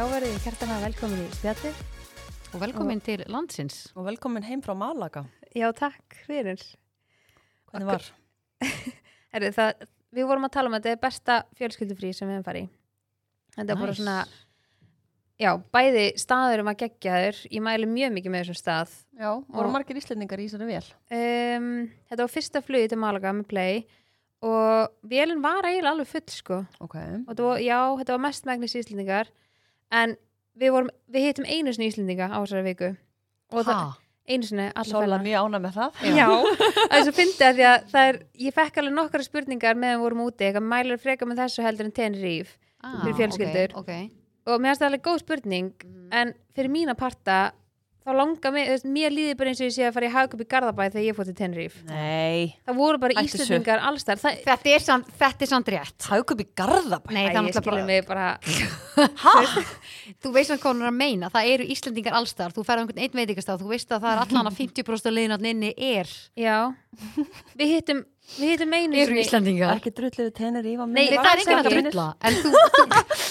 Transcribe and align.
Já, 0.00 0.06
verið 0.08 0.36
hjertana 0.40 0.78
velkomin 0.80 1.18
í 1.20 1.24
spjalli. 1.36 1.70
Og 2.54 2.60
velkomin 2.62 3.02
til 3.04 3.20
landsins. 3.28 3.90
Og 3.92 4.06
velkomin 4.06 4.46
heim 4.46 4.62
frá 4.64 4.72
Malaga. 4.72 5.26
Já, 5.52 5.66
takk 5.76 6.14
fyrir. 6.24 6.62
Hvernig 7.68 7.90
var? 7.90 8.06
Herri, 9.34 9.50
það, 9.52 9.82
við 10.16 10.30
vorum 10.30 10.46
að 10.48 10.54
tala 10.54 10.70
um 10.70 10.76
að 10.78 10.86
þetta 10.86 10.94
er 10.94 11.02
besta 11.02 11.34
fjölskyldufrí 11.58 12.14
sem 12.16 12.30
við 12.30 12.38
hefum 12.38 12.46
farið 12.46 12.64
í. 12.64 12.70
Þetta 13.58 13.74
er 13.74 13.82
bara 13.82 13.96
svona, 13.98 14.14
já, 15.44 15.50
bæði 15.76 16.06
staður 16.24 16.62
um 16.64 16.70
að 16.72 16.78
gegja 16.86 17.18
þur. 17.26 17.42
Ég 17.58 17.64
mæli 17.68 17.90
mjög 17.90 18.14
mikið 18.16 18.34
með 18.36 18.44
þessum 18.46 18.58
stað. 18.62 18.94
Já, 19.20 19.28
voru 19.34 19.66
Og- 19.66 19.74
margir 19.76 20.00
íslendingar 20.00 20.40
í 20.40 20.46
þessari 20.48 20.70
vel? 20.70 20.88
Um, 21.18 21.68
þetta 22.08 22.22
var 22.24 22.32
fyrsta 22.38 22.64
flugi 22.64 22.88
til 22.94 23.00
Malaga 23.04 23.34
með 23.36 23.50
Play 23.52 23.84
og 24.48 24.96
vélinn 25.12 25.44
var 25.44 25.68
eiginlega 25.68 25.92
alveg 25.92 26.08
full, 26.14 26.24
sko. 26.38 26.62
Ok. 26.80 26.96
Og 26.96 27.34
þetta 27.34 27.50
var, 27.50 27.62
já, 27.68 27.78
þetta 28.00 28.16
var 28.16 28.26
mest 28.30 28.48
megnis 28.48 28.78
íslendingar 28.80 29.34
en 29.90 30.16
við, 30.60 30.70
vorum, 30.74 30.90
við 31.10 31.26
hittum 31.30 31.48
einu 31.48 31.72
sinni 31.74 31.88
íslendinga 31.90 32.30
á 32.30 32.38
þessari 32.42 32.64
viku. 32.70 32.90
Og 33.50 33.64
það, 33.66 33.92
einu 34.30 34.46
sinni, 34.46 34.68
fæla. 34.76 35.18
mjög 35.24 35.44
ána 35.48 35.60
með 35.64 35.76
það. 35.80 36.00
Já, 36.16 36.26
það 36.90 36.96
er 36.98 37.04
svo 37.08 37.14
fyndið 37.16 37.46
að 37.48 37.54
því 37.60 37.66
að 37.70 37.86
það 37.94 38.08
er, 38.12 38.18
ég 38.46 38.54
fekk 38.60 38.80
alveg 38.82 38.94
nokkara 39.00 39.26
spurningar 39.26 39.78
meðan 39.80 39.98
við 39.98 40.04
vorum 40.06 40.24
úti, 40.28 40.46
eitthvað 40.46 40.68
mælir 40.70 41.00
frekar 41.02 41.30
með 41.30 41.42
þessu 41.44 41.66
heldur 41.66 41.90
en 41.90 41.96
Tenerife 42.00 42.56
Ah, 42.80 43.02
Fyrir 43.02 43.12
fjölskyldur. 43.18 43.72
Ok, 43.76 43.90
ok. 43.92 44.12
og 44.48 44.60
mér 44.62 44.70
finnst 44.70 44.80
það 44.80 44.86
alveg 44.88 45.02
góð 45.04 45.18
spurning 45.20 45.66
en 46.16 46.30
fyrir 46.56 46.70
mína 46.72 46.94
parta 46.96 47.34
þá 48.10 48.16
langar 48.18 48.54
mig, 48.54 48.66
þú 48.66 48.74
veist, 48.74 48.86
mér 48.96 49.14
líði 49.14 49.36
bara 49.38 49.52
eins 49.52 49.60
og 49.60 49.68
ég 49.68 49.74
sé 49.76 49.86
að 49.86 49.94
fara 49.96 50.08
í 50.08 50.12
hagkup 50.14 50.42
í 50.42 50.46
Garðabæ 50.50 50.82
þegar 50.88 51.06
ég 51.06 51.16
fór 51.16 51.28
til 51.28 51.34
Tenerife 51.38 51.84
Nei. 51.86 52.56
það 52.66 52.80
voru 52.80 53.00
bara 53.02 53.16
þessu. 53.20 53.40
Íslandingar 53.40 53.84
allstar 53.90 54.20
það, 54.20 54.40
Þetta 54.50 54.72
er 54.74 54.84
samt, 54.84 55.10
þetta 55.20 55.46
er 55.46 55.50
samt 55.52 55.72
rétt. 55.74 56.08
Haukup 56.10 56.42
í 56.42 56.48
Garðabæ. 56.60 57.14
Nei, 57.14 57.22
það 57.30 57.40
er 57.40 57.50
ég 57.50 57.56
skilur 57.56 57.78
náttúrulega 57.80 58.06
bara... 58.10 58.28
mig 58.36 59.10
bara 59.46 59.66
Þú 60.22 60.34
veist 60.34 60.54
hvað 60.56 60.68
hún 60.72 60.84
er 60.84 60.90
að 60.90 60.98
meina, 61.00 61.32
það 61.32 61.50
eru 61.54 61.68
Íslendingar 61.76 62.18
allstar, 62.20 62.54
þú 62.56 62.66
ferð 62.66 62.80
á 62.80 62.82
einhvern 62.84 63.04
einn 63.04 63.20
veitingastaf, 63.20 63.60
þú 63.62 63.72
veist 63.72 63.94
að 63.94 64.06
það 64.06 64.16
er 64.16 64.22
allan 64.26 64.50
að 64.50 64.58
50% 64.64 65.10
af 65.10 65.16
liðin 65.16 65.50
inni 65.50 65.74
er, 65.90 66.16
já, 66.38 66.56
við 67.58 67.76
hittum 67.76 68.02
við 68.36 68.52
hittum 68.54 68.74
einu 68.76 68.98
eru 69.00 69.16
Íslendingar. 69.20 69.78
Ekki 69.80 69.92
drulliði 69.96 70.32
tenir 70.36 70.66
í 70.68 70.74
Nei, 70.76 70.86
Nei, 70.94 71.06
það 71.16 71.30
er 71.30 71.42
enginn 71.42 71.58
að 71.58 71.70
ekki. 71.70 71.80
drulla, 71.86 72.06
en 72.20 72.34
þú, 72.40 72.52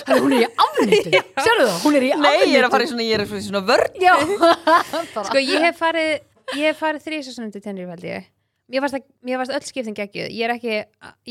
þú 0.09 0.17
hún 0.23 0.35
er 0.35 0.41
í 0.41 0.49
afnýttu, 0.65 1.21
sérðu 1.45 1.67
það, 1.69 1.77
hún 1.85 1.99
er 1.99 2.05
í 2.07 2.09
Nei, 2.09 2.17
afnýttu. 2.19 2.49
ég 2.49 2.57
er 2.59 2.67
að 2.67 2.73
fara 2.75 2.83
í 2.83 2.91
svona, 2.91 3.05
ég 3.07 3.15
er 3.15 3.23
að 3.23 3.31
fara 3.31 3.39
í 3.39 3.47
svona 3.47 3.63
vörn. 3.69 3.93
Já, 4.03 4.15
sko 5.29 5.43
ég 5.43 5.65
hef 5.67 5.79
farið 5.79 6.11
ég 6.57 6.65
hef 6.69 6.81
farið 6.83 7.05
þrísasunum 7.07 7.51
til 7.53 7.63
Tenerife 7.63 7.95
held 7.95 8.07
ég. 8.09 8.29
Mér 8.69 8.83
varst, 8.85 8.99
að, 8.99 9.05
mér 9.25 9.41
varst 9.41 9.53
öll 9.55 9.65
skipting 9.65 9.97
geggjuð. 9.97 10.29
Ég 10.29 10.45
er 10.45 10.53
ekki, 10.53 10.75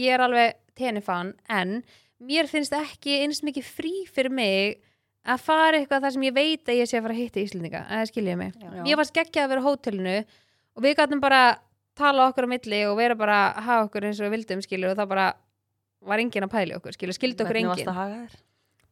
ég 0.02 0.14
er 0.16 0.24
alveg 0.24 0.56
tenifan 0.78 1.34
en 1.50 1.80
mér 2.18 2.48
finnst 2.50 2.74
ekki 2.74 3.20
eins 3.22 3.44
mikið 3.46 3.66
frí 3.66 3.92
fyrir 4.10 4.32
mig 4.34 4.80
að 5.28 5.42
fara 5.44 5.78
eitthvað 5.78 6.06
þar 6.06 6.14
sem 6.16 6.24
ég 6.26 6.34
veit 6.34 6.70
að 6.70 6.78
ég 6.80 6.88
sé 6.90 6.98
að 6.98 7.04
fara 7.06 7.14
að 7.14 7.22
hitta 7.22 7.42
Íslendinga, 7.42 7.82
það 11.98 12.04
tala 12.04 12.26
okkur 12.30 12.46
á 12.46 12.52
milli 12.54 12.80
og 12.88 12.96
vera 12.98 13.16
bara 13.18 13.38
að 13.52 13.68
hafa 13.68 13.86
okkur 13.88 14.08
eins 14.08 14.20
og 14.20 14.28
við 14.28 14.36
vildum 14.38 14.62
skilju 14.64 14.90
og 14.92 14.98
það 14.98 15.10
bara 15.14 15.26
var 16.08 16.22
enginn 16.22 16.46
að 16.46 16.52
pæli 16.54 16.76
okkur 16.78 16.94
skilju, 16.94 17.16
skildi 17.16 17.42
okkur 17.44 17.58
Hvernig 17.58 17.72
varst 17.72 17.82
enginn 17.82 17.94
að 17.94 18.00
haga 18.02 18.20
þér? 18.22 18.44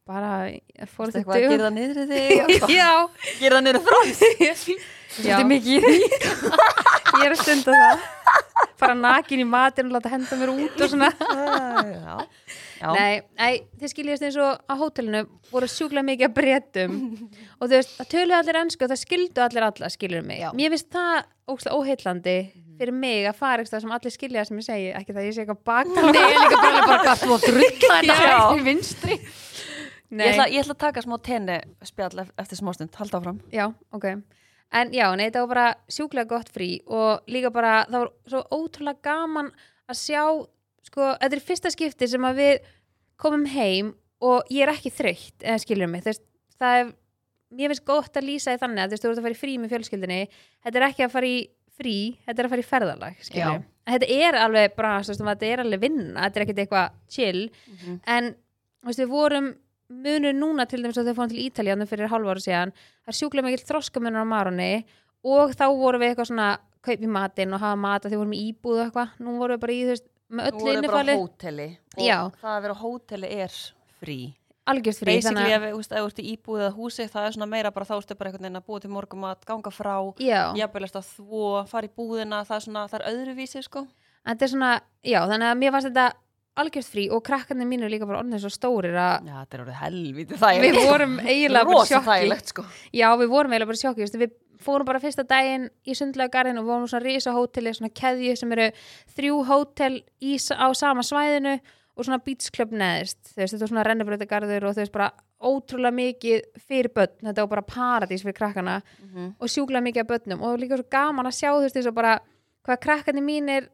bara 0.07 0.29
fór 0.87 1.11
þetta 1.11 1.39
gera 1.41 1.63
það 1.67 1.73
niður 1.75 2.11
þig? 2.11 2.69
það 3.41 3.57
niður 3.65 3.81
frans? 3.87 4.21
já. 4.39 4.53
þetta 5.17 5.39
er 5.39 5.49
mikið 5.49 5.73
í 5.73 5.79
því. 5.83 5.97
ég 7.17 7.25
er 7.25 7.33
að 7.33 7.41
stunda 7.41 7.79
það 7.81 8.05
fara 8.77 8.95
nakin 8.97 9.41
í 9.41 9.47
matinn 9.47 9.89
og 9.89 9.97
láta 9.97 10.11
henda 10.13 10.37
mér 10.39 10.53
út 10.53 10.83
og 10.85 10.91
svona 10.93 11.09
Já. 11.97 12.15
Já. 12.77 12.91
nei, 12.93 13.21
nei, 13.39 13.53
þið 13.81 13.89
skiljast 13.93 14.25
eins 14.27 14.37
og 14.41 14.59
á 14.69 14.73
hótelinu 14.77 15.23
voru 15.49 15.69
sjúklega 15.71 16.05
mikið 16.05 16.27
að 16.27 16.35
breytum 16.37 16.97
og 17.57 17.63
þú 17.65 17.71
veist, 17.73 17.95
það 17.97 18.11
töluðu 18.13 18.37
allir 18.37 18.59
ennsku 18.61 18.85
og 18.85 18.91
það 18.93 19.01
skildu 19.01 19.43
allir 19.47 19.65
alla, 19.65 19.89
skiljur 19.89 20.27
mig 20.27 20.43
Já. 20.43 20.51
mér 20.53 20.75
finnst 20.75 20.91
það 20.93 21.15
ógslag 21.49 21.79
óheillandi 21.79 22.37
fyrir 22.79 22.93
mig 22.95 23.25
að 23.29 23.35
fara 23.39 23.63
eitthvað 23.63 23.83
sem 23.85 23.93
allir 23.97 24.13
skilja 24.15 24.45
sem 24.47 24.57
ég 24.61 24.65
segi, 24.67 24.87
ekki 24.99 25.15
það 25.17 25.27
ég 25.27 25.35
sé 25.37 25.43
eitthvað 25.43 25.61
baka 25.71 26.05
Nei, 26.13 26.21
ég 26.21 26.37
er 26.37 26.41
líka 26.45 26.61
bara 26.63 26.81
bara 26.87 26.97
hvað 27.03 27.21
þú 27.23 27.35
að 27.37 27.45
drulla 27.47 27.99
Já. 28.07 28.15
þetta 28.17 28.57
í 28.57 28.65
vinstri. 28.67 29.19
Ég 30.07 30.23
ætla, 30.31 30.45
ég 30.47 30.61
ætla 30.63 30.75
að 30.77 30.83
taka 30.85 31.01
smá 31.03 31.17
tenni 31.19 31.57
spjall 31.89 32.21
ef- 32.23 32.33
eftir 32.39 32.59
smástund. 32.61 32.93
Halda 32.95 33.19
áfram. 33.19 33.39
já, 33.51 33.65
ok 33.91 34.05
en 34.77 34.89
já, 34.91 35.05
nei, 35.15 35.29
það 35.31 35.43
var 35.45 35.51
bara 35.53 35.65
sjúklega 35.87 36.27
gott 36.27 36.49
frí 36.51 36.65
og 36.91 37.21
líka 37.31 37.47
bara, 37.55 37.85
það 37.87 38.01
var 38.03 38.09
svo 38.27 38.41
ótrúlega 38.51 38.99
gaman 39.07 39.51
að 39.87 39.95
sjá 40.01 40.23
sko, 40.83 41.05
þetta 41.21 41.37
er 41.37 41.43
fyrsta 41.47 41.71
skipti 41.71 42.07
sem 42.11 42.25
að 42.27 42.41
við 42.41 42.65
komum 43.19 43.45
heim 43.47 43.93
og 44.19 44.43
ég 44.51 44.65
er 44.65 44.73
ekki 44.73 44.91
þreytt 44.91 45.45
eða 45.47 45.61
skilur 45.63 45.87
mig, 45.91 46.03
þú 46.03 46.11
veist, 46.11 46.25
það 46.59 46.79
er 46.81 46.89
mér 47.55 47.71
finnst 47.71 47.85
gott 47.87 48.19
að 48.19 48.27
lýsa 48.27 48.51
því 48.57 48.59
þannig 48.65 48.83
að 48.83 48.87
þú 48.91 48.95
veist, 48.97 49.05
þú 49.05 49.11
ert 49.13 49.21
að 49.21 49.27
fara 49.29 49.37
í 49.37 49.39
frí 49.39 49.55
með 49.63 49.71
fjölskyldinni, 49.75 50.19
þetta 50.67 50.81
er 50.81 50.87
ekki 50.89 51.05
að 51.07 51.15
fara 51.15 51.31
í 51.31 51.37
frí, 51.77 51.95
þetta 52.25 52.41
er 52.41 52.47
að 52.47 52.53
fara 52.55 52.63
í 52.63 52.67
ferðalag 52.71 53.21
þetta 53.87 54.09
er 54.17 54.37
alveg 54.41 54.75
veist, 54.77 55.21
þetta 55.21 55.45
er 55.47 55.63
alveg 55.63 55.79
vinna, 55.85 56.25
þetta 56.25 56.39
er 56.39 56.45
ekkert 56.45 56.61
eitthvað 56.63 56.99
chill, 57.13 57.43
en 58.05 58.33
þú 58.33 58.89
veist, 58.91 58.99
við 59.03 59.11
vorum 59.13 59.49
munur 59.87 60.33
núna 60.35 60.65
til 60.67 60.81
dæmis 60.83 60.97
að 60.99 61.07
þau 61.11 61.17
fórum 61.21 61.29
til 61.31 61.45
Ítalíu 61.45 61.85
fyrir 61.87 62.09
hálfa 62.11 62.33
ára 62.35 62.43
síðan, 62.43 62.73
það 63.05 63.13
er 63.13 63.17
sjúklega 63.21 63.47
mikill 63.47 63.67
þroskamunur 63.69 64.25
á 64.27 64.27
Maroni 64.27 64.73
og 65.23 65.53
þá 65.55 65.65
vorum 65.79 66.01
við 66.03 66.09
eitthvað 66.11 66.27
svona 66.33 66.49
kaup 66.83 67.01
í 67.03 67.07
matinn 67.07 67.53
og 67.55 67.61
hafa 67.63 67.75
mat 67.79 68.05
að 68.05 68.11
þau 68.11 68.19
vorum 68.21 68.33
í 68.35 68.41
íbúð 68.51 68.77
og 68.79 68.83
eitthvað, 68.89 69.13
nú 69.23 69.37
vorum 69.39 69.55
við 69.55 69.63
bara 69.63 69.73
í 69.77 69.79
veist, 69.87 70.05
með 70.27 70.49
öllu 70.51 70.59
innifali. 70.75 71.15
Og 72.27 72.41
það 72.41 72.51
að 72.57 72.61
vera 72.65 72.75
á 72.75 72.83
hóteli 72.83 73.31
er 73.45 73.55
frí. 74.01 74.19
Algjörst 74.71 75.03
frí, 75.03 75.15
Basically, 75.17 75.55
ef 75.55 75.89
þú 75.89 76.03
ert 76.03 76.21
í 76.21 76.27
íbúið 76.33 76.63
eða 76.65 76.75
húsi, 76.75 77.07
það 77.11 77.27
er 77.29 77.35
svona 77.37 77.49
meira 77.51 77.71
bara 77.75 77.87
þá 77.87 77.95
ertu 77.97 78.17
bara 78.19 78.31
einhvern 78.31 78.47
veginn 78.47 78.61
að 78.61 78.67
búa 78.67 78.83
til 78.83 78.93
morgumat, 78.93 79.47
ganga 79.47 79.73
frá, 79.73 79.95
eftir 80.17 81.01
að 81.01 81.11
þvó, 81.15 81.47
fara 81.71 81.89
í 81.89 81.93
búðina, 81.97 82.43
það 82.47 82.59
er 82.59 82.65
svona, 82.67 82.85
það 82.91 83.01
er 83.01 83.09
öðruvísi, 83.13 83.63
sko. 83.65 83.85
þetta 84.27 84.47
er 84.47 84.53
svona 84.53 84.71
já, 85.03 85.19
þannig 85.31 85.51
að 85.51 85.61
mér 85.63 85.75
fannst 85.77 85.91
þetta 85.91 86.07
algjörst 86.57 86.93
frí 86.93 87.05
og 87.13 87.23
krakkarnir 87.25 87.69
mínu 87.69 87.89
líka 87.91 88.07
bara 88.09 88.23
orðin 88.23 88.41
svo 88.41 88.49
stórir 88.49 88.97
að 88.97 89.27
Já, 89.27 89.35
þetta 89.43 89.57
er 89.57 89.63
orðið 89.63 89.79
helviti 89.83 90.39
þægilegt. 90.41 90.77
við 90.77 90.89
vorum 90.89 91.15
eiginlega 91.21 91.69
bara 91.69 91.87
sjokki 91.91 92.37
sko. 92.49 92.65
já, 92.97 93.07
við 93.21 93.31
vorum 93.33 93.53
eiginlega 93.53 93.71
bara 93.71 93.81
sjokki, 93.83 94.07
við 94.23 94.35
fórum 94.63 94.89
bara 94.89 95.01
fyrsta 95.01 95.25
daginn 95.27 95.67
í 95.85 95.95
sundlaugarinn 95.97 96.57
og 96.57 96.65
vorum 96.65 96.87
svona 96.89 97.05
risa 97.05 97.33
hóteli, 97.35 97.73
svona 97.77 97.93
keðju 97.93 98.35
sem 98.39 98.55
eru 98.57 98.69
þrjú 99.17 99.41
hótel 99.51 99.99
á 100.57 100.67
sama 100.73 101.05
svæðinu 101.05 101.59
og 101.97 102.05
svona 102.05 102.19
beachclub 102.23 102.71
neðist, 102.71 103.17
þú 103.33 103.41
veist, 103.41 103.53
þetta 103.53 103.63
var 103.65 103.71
svona 103.73 103.85
rennubreytagarður 103.87 104.67
og 104.69 104.75
þú 104.75 104.81
veist 104.83 104.93
bara 104.93 105.11
ótrúlega 105.43 105.93
mikið 105.93 106.45
fyrir 106.67 106.91
börn, 106.93 107.15
þetta 107.23 107.43
var 107.45 107.51
bara 107.55 107.61
paradís 107.73 108.23
fyrir 108.25 108.37
krakkana 108.37 108.81
Mhm. 109.03 109.33
og 109.39 109.47
sjúklega 109.49 109.83
mikið 109.85 110.01
af 110.01 110.07
börnum. 110.07 110.41
Og 110.41 110.59
líka 110.59 110.77
svo 110.77 110.85
gaman 110.89 111.25
að 111.25 111.37
sjá 111.39 111.49
þú 111.53 111.61
veist 111.65 111.75
þess 111.75 111.87
að 111.91 111.93
bara 111.95 112.19
hvað 112.65 112.79
krakkarnir 112.85 113.23
mínir 113.23 113.67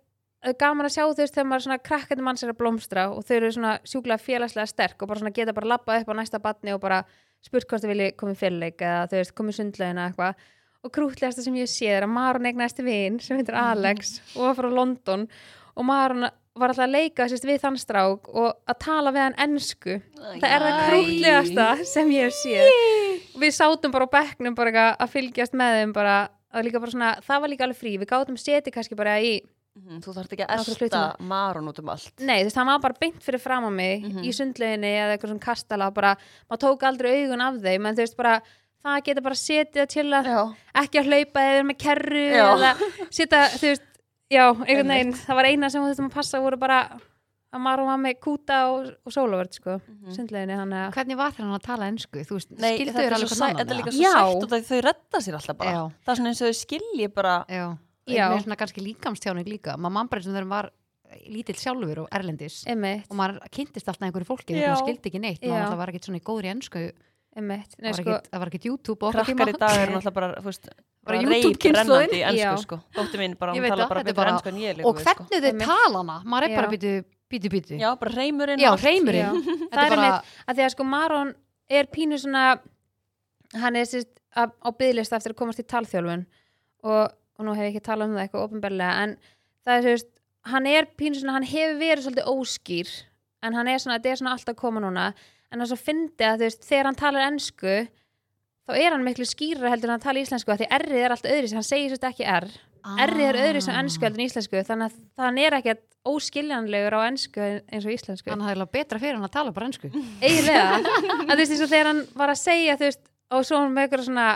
eh, 0.44 0.54
gaman 0.60 0.86
að 0.86 0.92
sjá 0.98 1.04
þú 1.08 1.18
veist 1.22 1.34
þegar 1.36 1.48
maður 1.48 1.64
svona 1.68 1.80
krakkarnir 1.84 2.24
manns 2.24 2.44
er 2.44 2.50
að 2.52 2.58
blómstra 2.60 3.06
og 3.16 3.24
þau 3.24 3.36
eru 3.38 3.52
svona 3.52 3.80
sjúklega 3.88 4.20
félagslega 4.20 4.68
sterk 4.68 5.02
og 5.02 5.08
bara 5.08 5.20
svona 5.20 5.34
geta 5.34 5.54
bara 5.54 5.68
lappað 5.78 6.02
upp 6.02 6.10
á 6.12 6.16
næsta 6.20 6.40
batni 6.44 6.74
og 6.74 6.82
bara 6.82 7.04
spurt 7.42 7.68
hvort 7.68 7.82
þau 7.84 7.88
vilji 7.94 8.12
komið 8.20 8.36
fyrirleik 8.42 8.78
eða 8.84 9.08
þau 9.08 9.18
veist 9.22 9.36
komið 9.36 9.56
sundlegina 9.56 10.10
eitthvað. 10.12 10.36
Og 10.84 10.92
krútlegasta 10.92 11.42
sem 11.42 11.54
ég 11.56 11.70
sé 11.72 11.88
er 11.96 12.04
að 12.04 12.10
Maron 12.12 12.46
eignast 12.46 12.78
vin 12.84 13.20
sem 13.24 13.38
heitir 13.40 13.56
Alex 13.56 14.20
og 14.36 14.50
var 14.50 14.56
frá 14.60 14.70
London. 14.76 15.28
Og 15.78 15.86
Maron 15.86 16.28
var 16.60 16.70
alltaf 16.70 16.86
að 16.86 16.92
leika 16.94 17.26
sérst, 17.32 17.48
við 17.50 17.62
þann 17.64 17.78
strák 17.82 18.28
og 18.30 18.50
að 18.70 18.78
tala 18.84 19.12
við 19.16 19.24
hann 19.26 19.38
ensku 19.48 19.96
það 20.38 20.46
er 20.50 20.66
það 20.68 20.84
krútlegasta 20.90 21.68
sem 21.90 22.12
ég 22.14 22.28
hef 22.30 22.38
séð 22.38 23.34
og 23.34 23.42
við 23.42 23.56
sátum 23.58 23.94
bara 23.96 24.06
á 24.06 24.14
bekknum 24.20 24.56
bara 24.58 24.86
að 24.94 25.10
fylgjast 25.16 25.58
með 25.58 25.80
þeim 25.80 25.96
bara, 25.98 26.18
að 26.54 26.70
bara 26.78 26.94
svona, 26.94 27.10
það 27.26 27.42
var 27.42 27.50
líka 27.54 27.66
alveg 27.66 27.80
frí 27.82 27.96
við 27.98 28.12
gátum 28.14 28.38
setið 28.38 28.76
kannski 28.78 29.00
bara 29.00 29.18
í 29.22 29.36
Mhm, 29.74 30.04
Þú 30.06 30.12
þarft 30.14 30.34
ekki 30.36 30.46
að 30.46 30.60
klukkutíma. 30.68 31.16
marun 31.26 31.66
út 31.72 31.80
um 31.82 31.88
allt. 31.90 32.12
nei 32.22 32.44
þú 32.44 32.46
veist, 32.46 32.58
hann 32.62 32.68
var 32.68 32.80
bara 32.84 32.94
beint 33.02 33.24
fyrir 33.26 33.42
fram 33.42 33.64
á 33.66 33.72
mig 33.74 34.04
Mhm. 34.06 34.22
í 34.22 34.30
sundleginni 34.30 34.92
eða 35.02 35.18
eitthvað 35.18 35.32
svona 35.34 35.42
kastala 35.42 35.88
bara, 35.92 36.12
maður 36.48 36.60
tók 36.62 36.84
aldrei 36.86 37.26
augun 37.26 37.42
af 37.42 37.56
þeim 37.58 37.88
en 37.90 37.96
þú 37.96 38.04
veist 38.06 38.16
bara, 38.16 38.36
það 38.86 39.04
geta 39.04 39.22
bara 39.24 39.34
setið 39.34 39.82
að 39.82 39.90
Já. 40.30 40.56
ekki 40.76 41.00
að 41.02 41.10
hlaupa 41.10 41.40
eða 41.42 41.64
með 41.66 41.78
kerru 41.82 42.26
eða 42.38 42.76
setja, 43.10 43.42
þú 43.58 43.66
veist 43.74 43.82
já, 44.34 44.46
einhvern 44.52 44.94
veginn, 44.94 45.14
það 45.24 45.36
var 45.40 45.50
eina 45.52 45.70
sem 45.74 45.84
við 45.84 45.92
þurftum 45.94 46.10
að 46.12 46.16
passa 46.18 46.42
voru 46.44 46.58
bara 46.62 46.80
að 47.54 47.62
maður 47.62 47.84
var 47.86 48.00
með 48.02 48.16
kúta 48.26 48.60
og, 48.74 48.88
og 49.06 49.14
sólavörd 49.14 49.54
sko, 49.54 49.76
Mhm. 49.86 50.14
sundleginni 50.16 50.56
hann 50.58 50.72
að 50.74 50.94
Hvernig 50.96 51.18
var 51.20 51.32
þeirra 51.36 51.46
hann 51.52 51.60
að 51.60 51.66
tala 51.68 51.90
ensku? 51.92 52.24
Þú 52.26 52.38
veist, 52.40 52.52
Nei, 52.58 52.72
skildu 52.78 52.92
þetta 52.92 53.04
þér 53.04 53.06
er, 53.12 53.16
alveg 53.18 53.30
hvað 53.30 53.38
sæ, 53.38 53.46
annan? 53.46 53.60
þetta 53.62 53.74
er 53.74 53.80
líka 53.82 53.94
svo 53.94 54.14
sætt 54.14 54.44
og 54.44 54.50
það, 54.50 54.64
þau 54.70 54.80
redda 54.88 55.22
sér 55.28 55.38
alltaf 55.38 55.58
bara. 55.58 55.72
Já. 55.72 55.82
Það 56.06 56.12
er 56.14 56.18
svona 56.20 56.32
eins 56.34 56.42
og 56.42 56.48
þau 56.50 56.58
skilji 56.64 57.08
bara. 57.14 57.36
Já, 57.48 57.66
Já. 58.10 58.26
með 58.34 58.44
svona 58.44 58.58
kannski 58.58 58.82
líkamstjáning 58.88 59.46
líka 59.48 59.78
maður 59.78 59.94
mann 60.00 60.08
bara 60.10 60.20
eins 60.20 60.28
og 60.28 60.34
þegar 60.34 60.50
maður 60.50 60.70
var 60.70 60.72
lítill 61.30 61.56
sjálfur 61.62 62.00
og 62.02 62.08
erlendis 62.12 62.64
Einmitt, 62.66 63.06
og 63.12 63.16
maður 63.20 63.38
kynntist 63.54 63.88
alltaf 63.88 64.02
einhverju 64.10 64.26
fólki 64.26 64.56
þegar 64.58 64.74
maður 64.74 64.82
skildi 64.88 65.10
ekki 65.12 65.22
neitt 65.22 65.42
maður 65.46 65.62
alltaf 65.68 65.78
var 65.78 65.92
ekkert 65.94 66.08
svona 66.10 66.18
í 66.20 66.26
góðri 66.26 66.50
það 67.70 67.82
Nei, 67.86 67.92
var 67.92 68.00
sko, 68.02 68.10
ekkert- 68.10 68.30
það 68.34 68.40
var 68.42 68.50
ekkert 68.50 68.66
YouTube 68.66 69.06
okkar 69.08 69.24
Krakkar 69.30 69.52
í 69.54 69.58
dag 69.62 69.78
eru 69.78 69.92
náttúrulega 69.96 70.14
bara, 70.18 70.32
þú 70.42 70.50
veist, 70.50 70.68
Bara 71.04 71.20
bara 71.20 71.22
YouTube 71.22 71.50
reip 71.52 71.60
kynslóðin. 71.60 72.08
rennandi 72.08 72.20
í 72.20 72.24
ennsku, 72.30 72.44
Já. 72.44 72.62
sko. 72.64 72.80
Dóttir 72.96 73.20
mín 73.20 73.34
bara, 73.40 73.54
hún 73.54 73.68
tala 73.68 73.88
bara 73.90 74.04
betur 74.08 74.30
ennsku 74.32 74.52
en 74.54 74.60
ég 74.62 74.78
líka 74.78 74.88
og 74.88 74.96
við, 74.96 75.08
sko. 75.10 75.26
hvernig 75.30 75.44
þau 75.44 75.66
tala 75.66 75.98
hana 76.04 76.18
maður 76.24 76.48
er 76.48 76.56
bara 76.56 76.70
býtu, 76.72 76.94
býtu, 77.32 77.52
býtu 77.52 77.80
Já, 77.82 77.90
bara 78.00 78.14
reymurinn. 78.16 78.60
Þetta 78.60 79.74
það 79.74 79.84
er 79.84 79.96
einmitt 79.98 80.32
að 80.48 80.56
því 80.56 80.64
að 80.68 80.74
sko 80.76 80.88
Maron 80.88 81.34
er 81.70 81.90
pínu 81.92 82.20
svona 82.22 82.46
hann 83.54 83.76
er 83.76 83.90
sérst 83.90 84.10
á, 84.34 84.50
byggðlista 84.72 85.20
eftir 85.20 85.34
að 85.36 85.40
komast 85.44 85.62
í 85.62 85.68
talþjálfun 85.68 86.26
og, 86.84 87.14
og 87.14 87.46
nú 87.46 87.56
hef 87.58 87.68
ég 87.68 87.76
ekki 87.76 87.86
talað 87.86 88.10
um 88.10 88.18
það 88.18 88.26
eitthvað 88.26 88.46
ofinberlega 88.48 89.04
en 89.04 89.18
það 89.66 89.76
er 89.76 89.88
sérst 89.88 90.10
hann 90.54 90.68
er 90.68 90.88
pínu 91.00 91.20
svona, 91.20 91.38
hann 91.38 91.48
hefur 91.48 91.78
verið 91.80 92.08
svolítið 92.08 92.32
óskýr 92.32 92.94
en 93.44 93.58
hann 93.58 93.70
er 93.72 93.84
svona, 93.84 94.00
þetta 94.00 94.14
er 94.14 94.22
svona 94.22 94.36
alltaf 94.38 94.58
koma 94.60 94.84
núna 94.84 95.10
en 95.14 95.60
það 95.60 95.66
er 95.68 95.72
svo 95.72 95.80
fyndi 95.80 96.28
að 96.28 96.40
þú 96.42 96.48
veist, 96.48 96.66
þegar 96.68 96.90
hann 96.90 97.00
talar 97.00 97.28
ensku 97.28 97.76
þá 98.68 98.76
er 98.80 98.96
hann 98.96 99.06
miklu 99.06 99.26
skýra 99.28 99.72
heldur 99.74 99.92
en 99.92 99.98
hann 99.98 100.04
tala 100.04 100.22
íslensku 100.24 100.56
því 100.60 100.70
R-ið 100.80 101.02
er 101.02 101.16
alltaf 101.16 101.34
öðru 101.34 101.58
hann 101.58 101.68
segir 101.68 101.94
sérst 101.94 102.08
ekki 102.10 102.28
R. 102.28 102.48
R-ið 103.08 103.26
er 103.30 103.40
öðru 103.48 103.64
sem 103.64 103.80
ensku 103.80 104.08
heldur 104.08 104.24
en 104.24 104.30
íslensku 104.30 104.64
þannig 104.68 104.94
að 104.94 105.28
hann 105.28 105.42
er 105.44 105.58
ekkert 105.60 105.84
óskiljanlegur 106.04 106.98
á 107.00 107.08
ensku 107.08 107.44
eins 107.44 107.86
og 107.88 107.94
íslensku. 107.94 108.32
Hann 108.32 108.44
hafði 108.44 108.58
eiginlega 108.58 108.76
betra 108.76 109.00
fyrir 109.00 109.16
hann 109.16 109.28
að 109.28 109.36
tala 109.38 109.54
bara 109.56 109.70
ennsku 109.70 109.92
eiginlega. 110.20 110.82
Að 111.24 111.32
þú 111.32 111.38
veist 111.40 111.54
eins 111.56 111.64
og 111.64 111.72
þegar 111.72 111.90
hann 111.92 112.02
var 112.20 112.34
að 112.34 112.42
segja 112.42 112.76
þú 112.80 112.90
veist 112.90 113.04
og 113.34 113.46
svo 113.48 113.62
hann 113.62 113.72
með 113.76 113.88
eitthvað 113.88 114.08
svona 114.10 114.28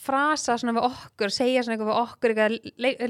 frasa 0.00 0.56
svona 0.60 0.74
við 0.76 0.86
okkur, 0.90 1.32
segja 1.32 1.62
svona 1.64 1.76
eitthvað 1.76 1.90
við 1.90 2.00
okkur 2.02 2.32
eitthvað, 2.32 2.50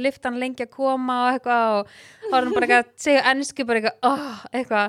lifta 0.02 0.30
hann 0.30 0.40
lengi 0.42 0.66
að 0.66 0.72
koma 0.76 1.16
og 1.24 1.30
eitthvað 1.36 1.64
og 1.76 1.82
þá 2.26 2.34
er 2.36 2.46
hann 2.46 2.54
bara 2.54 2.66
eitthvað 2.66 2.84
að 2.84 2.92
segja 3.06 3.24
ennsku 3.32 3.66
bara 3.66 3.78
eitthvað, 3.80 3.96
oh, 4.06 4.36
eitthvað. 4.52 4.88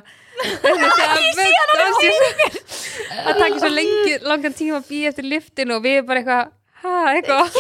Það 3.26 3.42
takir 3.42 3.60
svo 3.64 3.72
lengi, 3.74 4.14
langan 4.28 4.56
tíma 4.58 4.80
að 4.82 4.88
býja 4.92 5.12
eftir 5.12 5.26
liftinu 5.28 5.78
og 5.78 5.84
við 5.86 6.00
bara 6.08 6.22
eitthvað 6.22 6.54
ha, 6.84 6.96
eitthvað. 7.16 7.58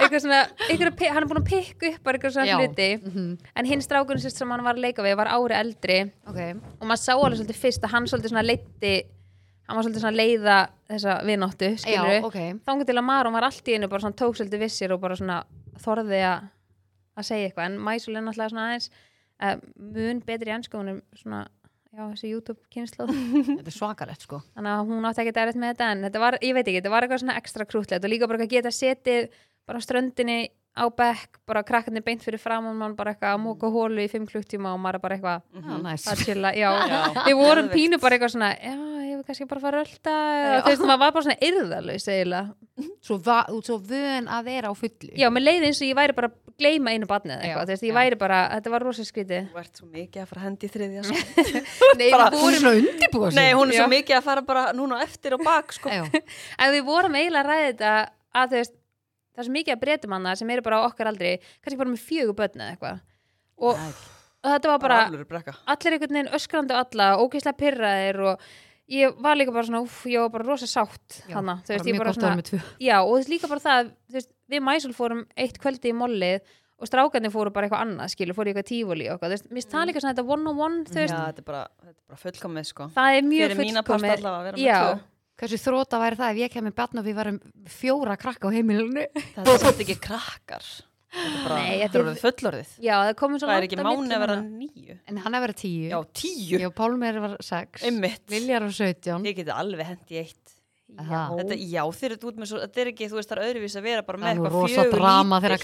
Eitthvað 0.00 0.20
svona, 0.24 0.42
eitthvað, 0.66 1.02
hann 1.12 1.22
er 1.22 1.28
búin 1.30 1.42
að 1.42 1.50
pikka 1.52 1.90
upp 1.92 2.02
bara 2.06 2.18
eitthvað 2.18 2.36
svona 2.38 2.60
hluti. 2.60 2.90
Mhm. 3.02 3.32
en 3.54 3.68
hinn 3.68 3.82
sérst 3.84 4.38
sem 4.40 4.50
hann 4.50 4.64
var 4.64 4.74
að 4.78 4.84
leika 4.86 5.04
við 5.04 5.16
var 5.20 5.28
ári 5.28 5.54
eldri 5.58 5.98
Ok, 6.26 6.40
og 6.80 6.86
maður 6.88 7.02
sá 7.04 7.12
alveg 7.14 7.38
svolítið 7.42 7.60
fyrst 7.66 7.84
að 7.84 7.92
hann 7.92 8.06
svolítið 8.08 8.32
svona 8.32 8.46
leitti 8.48 8.94
hann 9.66 9.78
var 9.78 9.86
svolítið 9.86 10.04
svona 10.04 10.18
leiða 10.18 10.56
þessa 10.90 11.18
vináttu, 11.26 11.70
já, 11.74 11.82
skilur 11.84 12.26
ok. 12.28 12.40
Þannig 12.66 12.88
til 12.88 12.98
að 12.98 13.06
Maron 13.08 13.36
var 13.36 13.46
allt 13.48 13.70
í 13.70 13.76
einu 13.76 13.88
bara 13.92 14.04
svona 14.04 14.18
tók 14.18 14.36
svolítið 14.38 14.64
vissir 14.66 14.94
og 14.94 15.00
bara 15.02 15.18
svona 15.18 15.42
þorði 15.82 16.20
að 16.28 16.50
að 17.18 17.28
segja 17.28 17.48
eitthvað, 17.48 17.66
en 17.68 17.80
Mæsul 17.84 18.14
er 18.16 18.24
náttúrulega 18.24 18.52
svona 18.52 18.68
aðeins 18.68 18.86
uh, 19.42 19.58
mun 19.96 20.22
betri 20.24 20.48
í 20.52 20.54
ennskuðunum 20.54 21.00
svona, 21.18 21.42
já, 21.92 22.02
þessi 22.02 22.30
YouTube 22.30 22.72
kynnslóð 22.72 23.12
Þetta 23.58 23.68
er 23.68 23.76
svakalegt 23.76 24.26
sko. 24.26 24.40
Þannig 24.56 24.72
að 24.72 24.92
hún 24.92 25.08
átti 25.08 25.24
ekki 25.24 25.34
erfitt 25.44 25.60
með 25.60 25.74
þetta 25.74 25.90
en 25.92 26.06
þetta 26.08 26.24
var, 26.24 26.38
ég 26.40 26.56
veit 26.56 26.64
ekki, 26.64 26.78
þetta 26.80 26.94
var 26.94 27.06
eitthvað 27.06 27.24
svona 27.24 27.38
ekstra 27.42 27.68
krútlegt 27.68 28.08
og 28.08 28.12
líka 28.12 28.30
bara 28.30 28.46
að 28.46 28.54
geta 28.54 28.72
setið 28.74 29.28
bara 29.68 29.82
á 29.82 29.86
ströndinni 29.86 30.38
á 30.72 30.84
bekk, 30.88 31.36
bara 31.46 31.60
krakkarnir 31.68 32.00
beint 32.06 32.22
fyrir 32.24 32.40
fram 32.40 32.64
og 32.70 32.76
mann 32.80 32.94
bara 32.96 33.12
eitthvað 33.12 33.34
að 33.36 33.42
móka 33.44 33.68
hólu 33.74 34.00
í 34.00 34.08
fimm 34.08 34.24
klukktíma 34.28 34.72
og 34.72 34.80
maður 34.80 35.02
bara 35.04 35.18
eitthvað 35.18 35.42
Já, 35.52 35.76
næs 35.84 36.06
að 36.08 36.22
chilla, 36.24 36.52
já, 36.56 36.70
Já, 36.88 37.00
við 37.28 37.36
vorum 37.42 37.68
pínu 37.72 37.98
bara 38.00 38.16
eitthvað 38.16 38.32
svona 38.36 38.48
já, 38.56 38.72
ég 39.04 39.18
vil 39.18 39.26
kannski 39.28 39.48
bara 39.50 39.60
fara 39.66 39.82
að 39.82 39.90
rölda 39.90 40.14
þú 40.64 40.70
veist, 40.72 40.86
maður 40.88 41.02
var 41.04 41.12
bara 41.18 41.26
svona 41.28 41.36
yrðalus 41.48 42.08
eiginlega. 42.08 42.54
Svo, 43.04 43.18
svo 43.66 43.76
vön 43.84 44.30
að 44.32 44.46
vera 44.48 44.70
á 44.72 44.74
fullu. 44.74 45.10
Já, 45.20 45.28
með 45.34 45.44
leiði 45.44 45.68
eins 45.68 45.82
og 45.82 45.90
ég 45.90 45.98
væri 45.98 46.16
bara 46.16 46.30
að 46.32 46.38
gleyma 46.62 46.94
einu 46.96 47.08
barnið 47.10 47.44
eitthvað, 47.44 47.68
veist, 47.74 47.84
ég 47.90 47.96
væri 47.96 48.18
bara, 48.20 48.40
þetta 48.56 48.72
var 48.72 48.84
rosa 48.88 49.04
skrítið. 49.06 49.46
Þú 49.52 49.60
ert 49.62 49.80
svo 49.82 49.88
mikið 49.92 50.22
að 50.24 50.28
fara 50.32 50.44
hendi 50.46 50.68
í 50.68 50.72
þriðja 50.72 51.04
sko. 51.08 51.54
Nei, 52.00 52.08
Bara- 52.14 52.30
við 52.32 52.38
Hún 52.38 52.42
vorum, 52.42 52.56
er 52.56 52.62
svona 52.64 52.80
undirbúa 52.80 53.30
sig. 53.30 53.38
Nei, 53.38 53.52
hún 53.60 53.68
er 53.68 53.76
Já. 53.76 53.82
svo 53.82 53.88
mikið 53.92 54.18
að 54.18 54.26
fara 54.30 54.44
bara 54.48 54.64
núna 54.78 55.00
eftir 55.04 55.36
og 55.36 55.44
bak 55.44 55.76
sko. 55.76 55.92
En 55.92 56.72
við 56.78 56.84
vorum 56.88 57.18
eiginlega 57.20 57.44
að 57.44 57.50
ræða 57.52 57.68
þetta 57.72 57.92
að 58.42 58.54
þú 58.54 58.60
veist, 58.62 58.74
það 59.32 59.42
er 59.42 59.48
svo 59.48 59.54
mikið 59.58 59.74
að 59.76 59.82
breytum 59.84 60.16
hana 60.16 60.34
sem 60.38 60.50
eru 60.54 60.64
bara 60.66 60.82
á 60.82 60.86
okkar 60.88 61.10
aldri, 61.12 61.36
kannski 61.62 61.80
bara 61.80 61.92
með 61.92 62.04
fjögur 62.08 62.36
börn 62.38 62.60
eða 62.60 62.74
eitthvað. 62.74 63.00
Og, 63.62 63.80
og 64.42 64.50
þetta 64.56 64.72
var 64.74 64.82
bara 64.82 65.00
allir 65.06 65.96
einhvern 65.96 66.18
veginn 66.18 66.32
öskrandi 66.38 66.74
á 66.76 66.82
alla, 66.82 67.08
ógeðslega 67.22 67.58
pyrraðir 67.62 68.22
og 68.32 68.46
ég 68.92 69.14
var 69.22 69.38
líka 69.38 69.52
bara 69.54 69.68
svona, 69.68 69.82
úff, 69.84 70.00
ég 70.10 70.20
var 70.24 70.32
bara 70.34 70.48
rosa 70.48 70.66
sátt 70.68 71.22
Já, 71.28 71.36
hana, 71.38 71.60
þú 71.64 71.76
veist, 71.76 71.86
ég 71.92 72.00
bara 72.00 72.16
svona 72.16 72.64
Já, 72.82 72.96
og 73.04 73.12
þú 73.12 73.20
veist 73.20 73.30
líka 73.32 73.48
bara 73.52 73.62
það 73.62 73.92
þú 74.10 74.18
veist, 74.18 74.32
við 74.52 74.64
Mæsul 74.66 74.92
fórum 74.96 75.22
eitt 75.38 75.60
kvöldi 75.62 75.92
í 75.92 75.96
mollið 75.96 76.50
og 76.82 76.90
strákarnir 76.90 77.30
fóru 77.30 77.52
bara 77.54 77.68
eitthvað 77.68 77.84
annað 77.86 78.10
skilur, 78.10 78.34
fóru 78.34 78.50
í 78.50 78.52
eitthvað 78.52 78.68
tífuli 78.72 79.06
og 79.06 79.14
eitthvað, 79.14 79.30
þú 79.30 79.36
veist, 79.36 79.46
mér 79.52 79.60
finnst 79.60 79.74
það 79.76 79.86
líka 79.86 80.02
svona 80.02 80.16
þetta 80.16 80.34
one 80.34 80.50
on 80.50 80.62
one, 80.66 80.82
þú 80.88 80.98
Já, 80.98 81.04
veist, 81.04 81.14
þetta 81.14 81.44
er 81.44 81.46
bara, 81.46 81.62
þetta 81.78 81.94
er 81.94 82.10
bara 82.10 82.22
fullkomið 82.24 82.66
sko. 82.72 82.88
það 82.96 83.18
er 83.20 83.28
mjög 83.30 83.54
fullkomið. 83.60 84.14
allavega 84.16 84.34
að 84.34 84.48
vera 84.48 84.56
með 84.58 84.66
Já, 84.66 84.80
Hversu 85.40 85.58
þróta 85.58 86.00
væri 86.02 86.18
það 86.20 86.32
ef 86.32 86.40
ég 86.42 86.54
kemur 86.54 86.74
barn 86.76 87.00
og 87.00 87.06
við 87.06 87.18
varum 87.18 87.38
fjóra 87.72 88.16
krakka 88.20 88.48
á 88.48 88.54
heimilinu? 88.54 89.06
Þetta 89.34 89.46
er 89.54 89.62
svolítið 89.62 89.84
ekki 89.86 90.00
krakkar. 90.06 90.66
Er 91.12 91.50
Nei, 91.52 91.72
þetta 91.82 91.98
er 91.98 92.02
orðið 92.06 92.20
fullorðið. 92.22 92.68
Já, 92.80 92.92
það 93.04 93.10
komið 93.20 93.42
svo 93.42 93.48
Það 93.48 93.52
er 93.52 93.60
langt 93.60 93.72
ekki 93.74 93.84
mánu 93.84 94.14
að 94.16 94.22
vera 94.22 94.36
nýju 94.40 94.94
En 95.12 95.18
hann 95.20 95.34
er 95.36 95.42
verið 95.44 95.58
tíu. 95.60 95.82
Já, 95.90 95.98
tíu. 96.16 96.54
Ég 96.56 96.64
og 96.70 96.72
Pálmir 96.78 97.18
var 97.20 97.34
sex. 97.44 97.82
Einmitt. 97.84 98.22
Viljar 98.32 98.64
og 98.64 98.72
sautján. 98.72 99.26
Ég 99.28 99.36
geti 99.36 99.52
alveg 99.52 99.90
hendi 99.90 100.22
eitt. 100.22 100.54
Aha. 101.02 101.20
Þetta, 101.36 101.58
já, 101.68 101.82
þeir 101.98 102.14
eru 102.14 102.30
út 102.30 102.40
með 102.40 102.50
svo, 102.50 102.60
þetta 102.64 102.82
er 102.82 102.90
ekki, 102.92 103.08
þú 103.08 103.18
veist, 103.18 103.30
það 103.30 103.38
er 103.38 103.50
öðruvís 103.50 103.76
að 103.78 103.86
vera 103.86 104.04
bara 104.06 104.18
Það 104.18 104.24
með 104.24 104.32
eitthvað 104.32 104.56
rosa 104.56 104.72
fjögur 104.72 104.96
drama 104.96 105.36
lítil. 105.36 105.44
þegar 105.46 105.62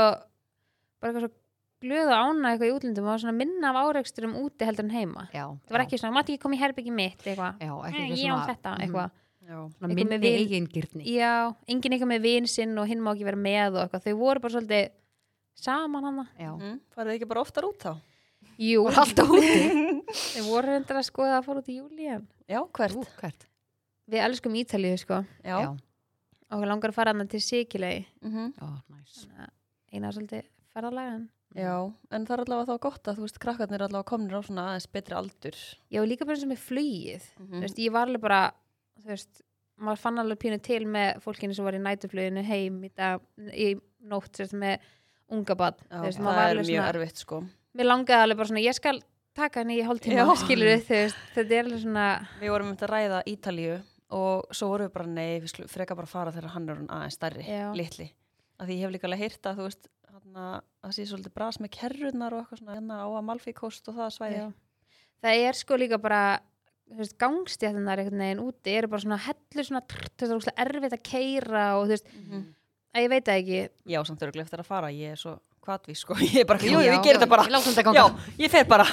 bara 1.01 1.11
eitthvað 1.11 1.25
svo 1.25 1.33
glöð 1.85 2.07
og 2.09 2.17
ána 2.17 2.51
eitthvað 2.55 2.69
í 2.69 2.73
útlundum 2.73 3.05
og 3.05 3.11
var 3.13 3.19
svona 3.21 3.35
minna 3.37 3.69
af 3.69 3.77
áreiksturum 3.83 4.33
úti 4.41 4.65
heldur 4.65 4.85
en 4.87 4.93
heima. 4.95 5.27
Já, 5.35 5.43
það 5.67 5.75
var 5.75 5.83
ekki 5.83 5.99
svona, 6.01 6.15
mátti 6.15 6.33
ekki 6.33 6.41
koma 6.41 6.55
í 6.55 6.61
herbyggi 6.63 6.93
mitt 6.95 7.21
eitthvað, 7.21 7.59
Já, 7.61 7.73
eitthvað 7.85 8.09
ég 8.09 8.21
svona- 8.23 8.47
þetta 8.49 8.71
Mhm. 8.71 8.81
eitthvað. 8.81 9.11
Já, 9.45 9.57
minni 9.85 10.31
eigin 10.31 10.65
gyrni 10.73 11.03
Já, 11.05 11.53
enginn 11.69 11.93
eitthvað 11.93 12.09
með 12.15 12.21
vin 12.25 12.47
sinn 12.47 12.77
og 12.79 12.87
hinn 12.87 13.01
má 13.05 13.11
ekki 13.13 13.25
vera 13.27 13.37
með 13.37 13.75
og 13.75 13.81
eitthvað, 13.83 14.03
þau 14.07 14.17
voru 14.17 14.39
bara 14.41 14.53
svolítið 14.55 14.89
saman 15.53 16.03
hana. 16.03 16.27
Já, 16.39 16.51
mm, 16.57 16.79
farið 16.95 17.11
þið 17.11 17.19
ekki 17.19 17.27
bara 17.29 17.41
oftar 17.45 17.63
út 17.69 17.77
þá? 17.77 17.95
Jú, 18.57 18.87
alltaf 18.89 19.27
úti? 19.29 20.01
Þau 20.33 20.43
voru 20.49 20.67
reyndar 20.71 20.97
að 20.97 21.05
skoða 21.11 21.37
að 21.37 21.45
fara 21.45 21.59
út 21.61 21.69
í 21.69 21.77
júli 21.77 22.07
en 22.09 22.27
Já, 22.49 22.63
hvert? 22.71 22.95
Ú, 22.95 23.05
hvert 23.19 23.45
við 24.11 24.25
elskum 24.25 24.57
Ítalíu 24.59 24.97
sko. 25.01 25.21
Já, 25.43 25.55
Já, 25.65 25.69
og 26.51 26.61
við 26.61 26.71
langar 26.71 26.93
að 26.93 26.97
fara 26.99 27.15
hana 27.15 27.25
til 27.29 27.41
Sikilei 27.43 28.05
mhm. 28.21 28.51
já, 28.57 28.67
næs 28.93 29.23
eina 29.93 30.11
svolítið 30.11 30.45
ferðalega 30.73 31.15
en 31.15 31.25
Já, 31.55 31.75
en 32.11 32.25
það 32.27 32.33
er 32.35 32.41
allavega 32.43 32.67
þá 32.67 32.83
gott 32.83 33.07
að 33.07 33.17
þú 33.17 33.23
veist, 33.23 33.37
krakkarnir 33.39 33.79
er 33.79 33.85
allavega 33.85 34.09
komnir 34.09 34.35
á 34.35 34.43
svona 34.43 34.63
aðeins 34.73 34.89
betri 34.91 35.15
aldur. 35.15 35.59
Já, 35.87 36.01
og 36.01 36.09
líka 36.11 36.27
bara 36.27 36.35
eins 36.35 36.43
og 36.43 36.51
með 36.51 36.63
flugið. 36.65 37.27
Mm 37.39 37.53
þú 37.53 37.61
veist, 37.63 37.79
ég 37.79 37.93
var 37.95 38.09
alveg 38.09 38.23
bara 38.25 38.39
þú 38.99 39.11
veist, 39.13 39.41
maður 39.79 40.01
fann 40.01 40.19
alveg 40.19 40.41
pínu 40.41 40.59
til 40.65 40.81
með 40.91 41.23
fólkinu 41.23 41.55
sem 41.55 41.67
var 41.67 41.77
í 41.77 41.81
nætufluginu 41.85 42.43
heim 42.43 42.83
í, 42.83 42.91
dag, 42.91 43.23
í 43.55 43.69
nótt 44.11 44.35
sérst, 44.35 44.55
með 44.59 44.83
unga 45.31 45.57
bad 45.59 45.79
Já, 45.87 46.03
það 46.19 46.43
er 46.43 46.61
mjög 46.61 46.89
erfitt 46.91 47.23
sko. 47.23 47.41
Mér 47.75 47.89
langaði 47.89 48.27
alveg 48.27 48.41
bara 48.41 48.51
svona, 48.51 48.65
ég 48.67 48.77
skal 48.77 49.01
taka 49.35 49.63
henni 49.63 49.79
í 49.79 49.87
hálftíma 49.87 50.27
Já. 50.27 50.35
skilur 50.43 50.75
þú 50.75 50.99
veist, 50.99 51.25
þetta 51.35 51.55
er 51.55 51.67
alveg 51.69 51.83
svona 51.87 52.07
Við 52.43 52.55
vorum 52.55 52.71
um 52.71 52.75
þetta 52.75 52.87
að 52.89 52.95
ræða 52.97 53.23
Ítalíu 53.31 53.79
og 54.11 54.45
svo 54.53 54.67
vorum 54.69 54.87
við 54.89 54.93
bara 54.93 55.07
nei, 55.07 55.39
við 55.41 55.49
skulum 55.53 55.69
freka 55.71 55.95
bara 55.97 56.07
fara 56.07 56.31
þegar 56.31 56.53
hann 56.53 56.69
er 56.69 56.81
aðeins 56.87 57.17
stærri, 57.17 57.43
Já. 57.47 57.71
litli 57.73 58.11
að 58.59 58.67
því 58.69 58.75
ég 58.77 58.83
hef 58.85 58.91
líka 58.93 59.07
alveg 59.09 59.19
heyrt 59.25 59.45
að 59.49 59.57
þú 59.57 59.63
veist 59.69 59.87
það 60.35 60.91
sé 60.95 61.05
svolítið 61.09 61.33
bras 61.35 61.57
með 61.59 61.71
kerrunar 61.75 62.33
og 62.33 62.43
eitthvað 62.43 62.59
svona 62.61 62.75
hérna 62.77 62.99
á 63.03 63.07
að 63.09 63.25
Malfíkost 63.27 63.87
og 63.91 63.95
það 63.97 64.13
svæði 64.15 64.37
já. 64.39 64.45
það 65.25 65.41
er 65.49 65.53
sko 65.59 65.77
líka 65.81 65.97
bara 66.01 66.21
gangstjættunar 67.19 67.99
einhvern 68.01 68.21
veginn 68.21 68.43
úti 68.45 68.75
eru 68.77 68.87
bara 68.91 69.01
svona 69.03 69.17
hellur 69.25 69.65
svona 69.67 69.81
trrt, 69.89 70.11
þetta 70.13 70.29
er 70.29 70.37
ógeðslega 70.37 70.65
erfitt 70.65 70.95
að 70.97 71.03
keira 71.09 71.65
og 71.79 71.85
þú 71.87 71.93
veist, 71.95 72.07
Mhm. 72.13 72.43
að 72.95 73.01
ég 73.03 73.09
veit 73.09 73.25
það 73.25 73.41
ekki 73.41 73.69
Já, 73.95 74.03
samt 74.05 74.21
eru 74.23 74.41
eftir 74.41 74.59
að 74.59 74.65
fara, 74.65 74.87
ég 74.93 75.11
er 75.11 75.15
svo 75.17 75.39
kvatvís 75.65 75.97
sko, 76.05 76.13
ég 76.21 76.41
er 76.41 76.45
bara, 76.45 76.59
jú, 76.59 76.77
Já, 76.79 76.93
ég 76.93 77.03
gerir 77.03 77.19
þetta 77.19 77.29
bara 77.29 77.95
Já, 77.95 78.05
ég 78.37 78.51
fer 78.51 78.65
bara 78.65 78.85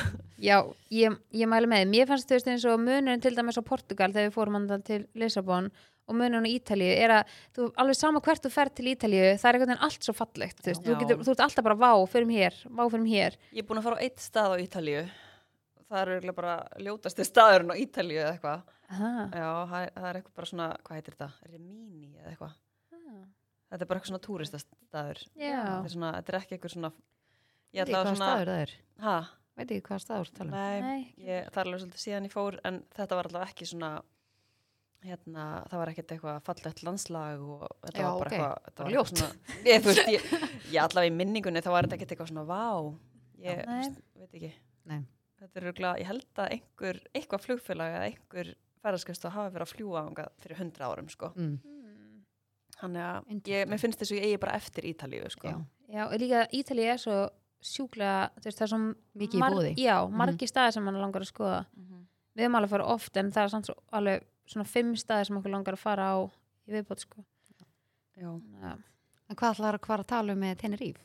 Já, 0.43 0.57
ég, 0.91 1.17
ég 1.39 1.51
mæli 1.51 1.69
með. 1.71 1.85
Því. 1.85 1.91
Mér 1.93 2.09
fannst 2.11 2.29
þú 2.29 2.37
veist 2.37 2.49
eins 2.51 2.67
og 2.67 2.81
munurinn 2.83 3.23
til 3.23 3.35
dæmis 3.37 3.59
á 3.59 3.63
Portugal 3.63 4.11
þegar 4.11 4.29
við 4.29 4.37
fórum 4.37 4.57
hann 4.59 4.87
til 4.87 5.05
Lissabon 5.19 5.69
og 6.11 6.17
munurinn 6.19 6.49
á 6.49 6.51
Ítalíu 6.51 6.93
er 6.93 7.15
að 7.21 7.35
þú, 7.55 7.67
alveg 7.79 7.99
sama 7.99 8.23
hvert 8.25 8.43
þú 8.43 8.51
ferð 8.51 8.75
til 8.81 8.89
Ítalíu 8.91 9.29
það 9.39 9.49
er 9.49 9.59
einhvern 9.59 9.71
veginn 9.71 9.85
allt 9.87 10.07
svo 10.09 10.15
fallegt 10.19 10.63
þú, 10.65 10.75
þú, 10.81 10.97
getur, 10.99 11.21
þú 11.23 11.35
ert 11.37 11.45
alltaf 11.47 11.67
bara 11.69 11.79
vá, 11.79 11.93
förum 12.11 12.33
hér 12.35 12.57
vá, 12.67 12.83
förum 12.91 13.07
hér. 13.07 13.37
Ég 13.55 13.63
er 13.63 13.69
búin 13.69 13.79
að 13.79 13.87
fara 13.87 14.01
á 14.01 14.05
eitt 14.09 14.25
stað 14.25 14.57
á 14.59 14.63
Ítalíu. 14.65 15.05
Það 15.93 16.01
er 16.01 16.11
örugglega 16.17 16.39
bara 16.41 16.57
ljótasti 16.83 17.27
staðurinn 17.29 17.71
á 17.71 17.77
Ítalíu 17.79 18.19
eða 18.19 18.33
eitthvað. 18.35 18.67
Já, 18.93 19.49
það 19.71 19.79
er, 19.79 19.95
það 19.95 20.09
er 20.09 20.19
eitthvað 20.19 20.37
bara 20.41 20.51
svona, 20.51 20.69
hvað 20.83 20.99
heitir 20.99 21.17
þetta? 21.17 21.31
Remini 21.53 22.11
eða 22.19 22.33
eitthvað. 22.33 22.59
Þetta 23.73 23.85
er 23.87 23.89
bara 23.89 24.01
eitthvað 24.01 24.11
svona 24.11 24.25
túristastaður. 24.27 25.23
Þetta 25.39 25.77
er, 25.87 25.93
svona, 25.95 26.11
þetta 26.19 26.33
er 26.35 26.39
ekki 26.43 26.57
eitthvað 26.59 26.75
svona 26.75 26.91
Ég 27.73 27.87
ætla 27.87 28.03
að 28.03 28.11
svona 28.11 28.27
staður 28.27 28.51
það 28.53 28.63
er. 28.67 28.73
Ha, 29.01 29.15
Veit 29.59 29.69
ekki 29.69 29.85
hvað 29.85 30.01
staður 30.01 30.31
það 30.31 30.39
tala 30.39 30.63
um 30.63 30.87
Nei, 30.87 31.03
ég, 31.21 31.47
það 31.53 31.61
er 31.61 31.69
alveg 31.69 31.83
svolítið 31.83 32.03
síðan 32.03 32.27
ég 32.29 32.33
fór 32.33 32.59
en 32.69 32.81
þetta 32.97 33.19
var 33.19 33.29
allavega 33.29 33.53
ekki 33.53 33.69
svona 33.69 33.91
hérna, 35.03 35.47
það 35.69 35.81
var 35.81 35.91
ekkert 35.93 36.15
eitthvað 36.15 36.39
fallegt 36.47 36.83
landslag 36.87 37.43
og 37.43 37.65
þetta 37.89 38.05
Já, 38.05 38.07
var 38.07 38.21
bara 38.21 38.29
ok. 38.29 38.37
eitthvað 38.37 38.69
þetta 38.69 38.85
var 38.87 38.95
ljótt. 38.95 39.13
svona, 39.13 39.57
ég, 39.67 39.83
þú 39.83 39.91
veist, 39.91 40.13
ég, 40.15 40.29
ég 40.73 40.79
allavega 40.85 41.11
í 41.11 41.17
minningunni 41.19 41.65
þá 41.65 41.71
var 41.75 41.89
þetta 41.89 41.99
ekkert 41.99 42.15
eitthvað 42.15 42.31
svona 42.31 42.47
vá 42.49 42.63
ég 43.43 43.63
þú 43.65 43.79
veist, 43.81 44.01
veit 44.23 44.39
ekki 44.39 44.53
Nei. 44.93 45.03
þetta 45.43 45.61
er 45.61 45.67
örugglega, 45.67 46.03
ég 46.03 46.11
held 46.13 46.43
að 46.45 46.57
einhver 46.57 47.03
eitthvað 47.13 47.45
flugfélag 47.49 47.99
eða 47.99 48.09
einhver 48.09 48.55
ferðarskast 48.83 49.29
hafi 49.29 49.55
verið 49.57 49.67
að 49.67 49.75
fljúa 49.75 50.07
fyrir 50.43 50.63
hundra 50.63 50.91
árum 50.91 51.13
sko 51.13 51.33
mm. 51.35 51.61
Þannig 52.83 53.05
að 53.07 53.51
ég, 53.53 53.69
mér 53.71 53.79
finnst 53.79 54.01
þess 54.01 54.11
að 54.11 54.19
ég 54.19 54.25
eigi 54.27 54.39
bara 54.43 54.57
eftir 54.59 54.87
Ítalíu, 54.91 55.29
sko. 55.31 55.53
Já. 55.53 55.59
Já, 55.93 56.03
líka 56.19 56.41
Ítalið 56.57 56.89
er 56.91 56.99
svo 56.99 57.17
sjúklega, 57.63 58.31
þú 58.41 58.45
veist, 58.49 58.59
það 58.59 58.67
er 58.67 58.71
svo 58.73 58.81
Mikið 59.23 59.39
í 59.39 59.43
boði. 59.55 59.73
Já, 59.79 59.97
margi 60.23 60.49
staðir 60.51 60.73
sem 60.77 60.85
mann 60.85 61.01
langar 61.01 61.23
að 61.25 61.31
skoða 61.33 61.61
Mhm. 61.77 61.99
Við 62.37 62.45
erum 62.47 62.55
alveg 62.57 62.69
að 62.71 62.75
fara 62.77 62.85
oft 62.95 63.17
en 63.21 63.31
það 63.31 63.45
er 63.45 63.49
samt 63.53 63.67
svo 63.69 63.75
alveg 63.93 64.23
svona 64.49 64.65
fimm 64.67 64.95
staðir 64.97 65.27
sem 65.29 65.37
okkur 65.37 65.53
langar 65.53 65.75
að 65.77 65.83
fara 65.83 66.07
á 66.13 66.19
í 66.69 66.73
viðbót 66.73 67.01
sko 67.05 67.25
Já. 68.17 68.27
Já, 68.63 68.73
En 69.31 69.37
hvað 69.37 69.55
ætlar 69.55 69.75
að, 69.77 69.81
hvað 69.87 70.01
að 70.01 70.07
tala 70.07 70.33
um 70.33 70.41
með 70.41 70.57
Teneríf? 70.61 70.97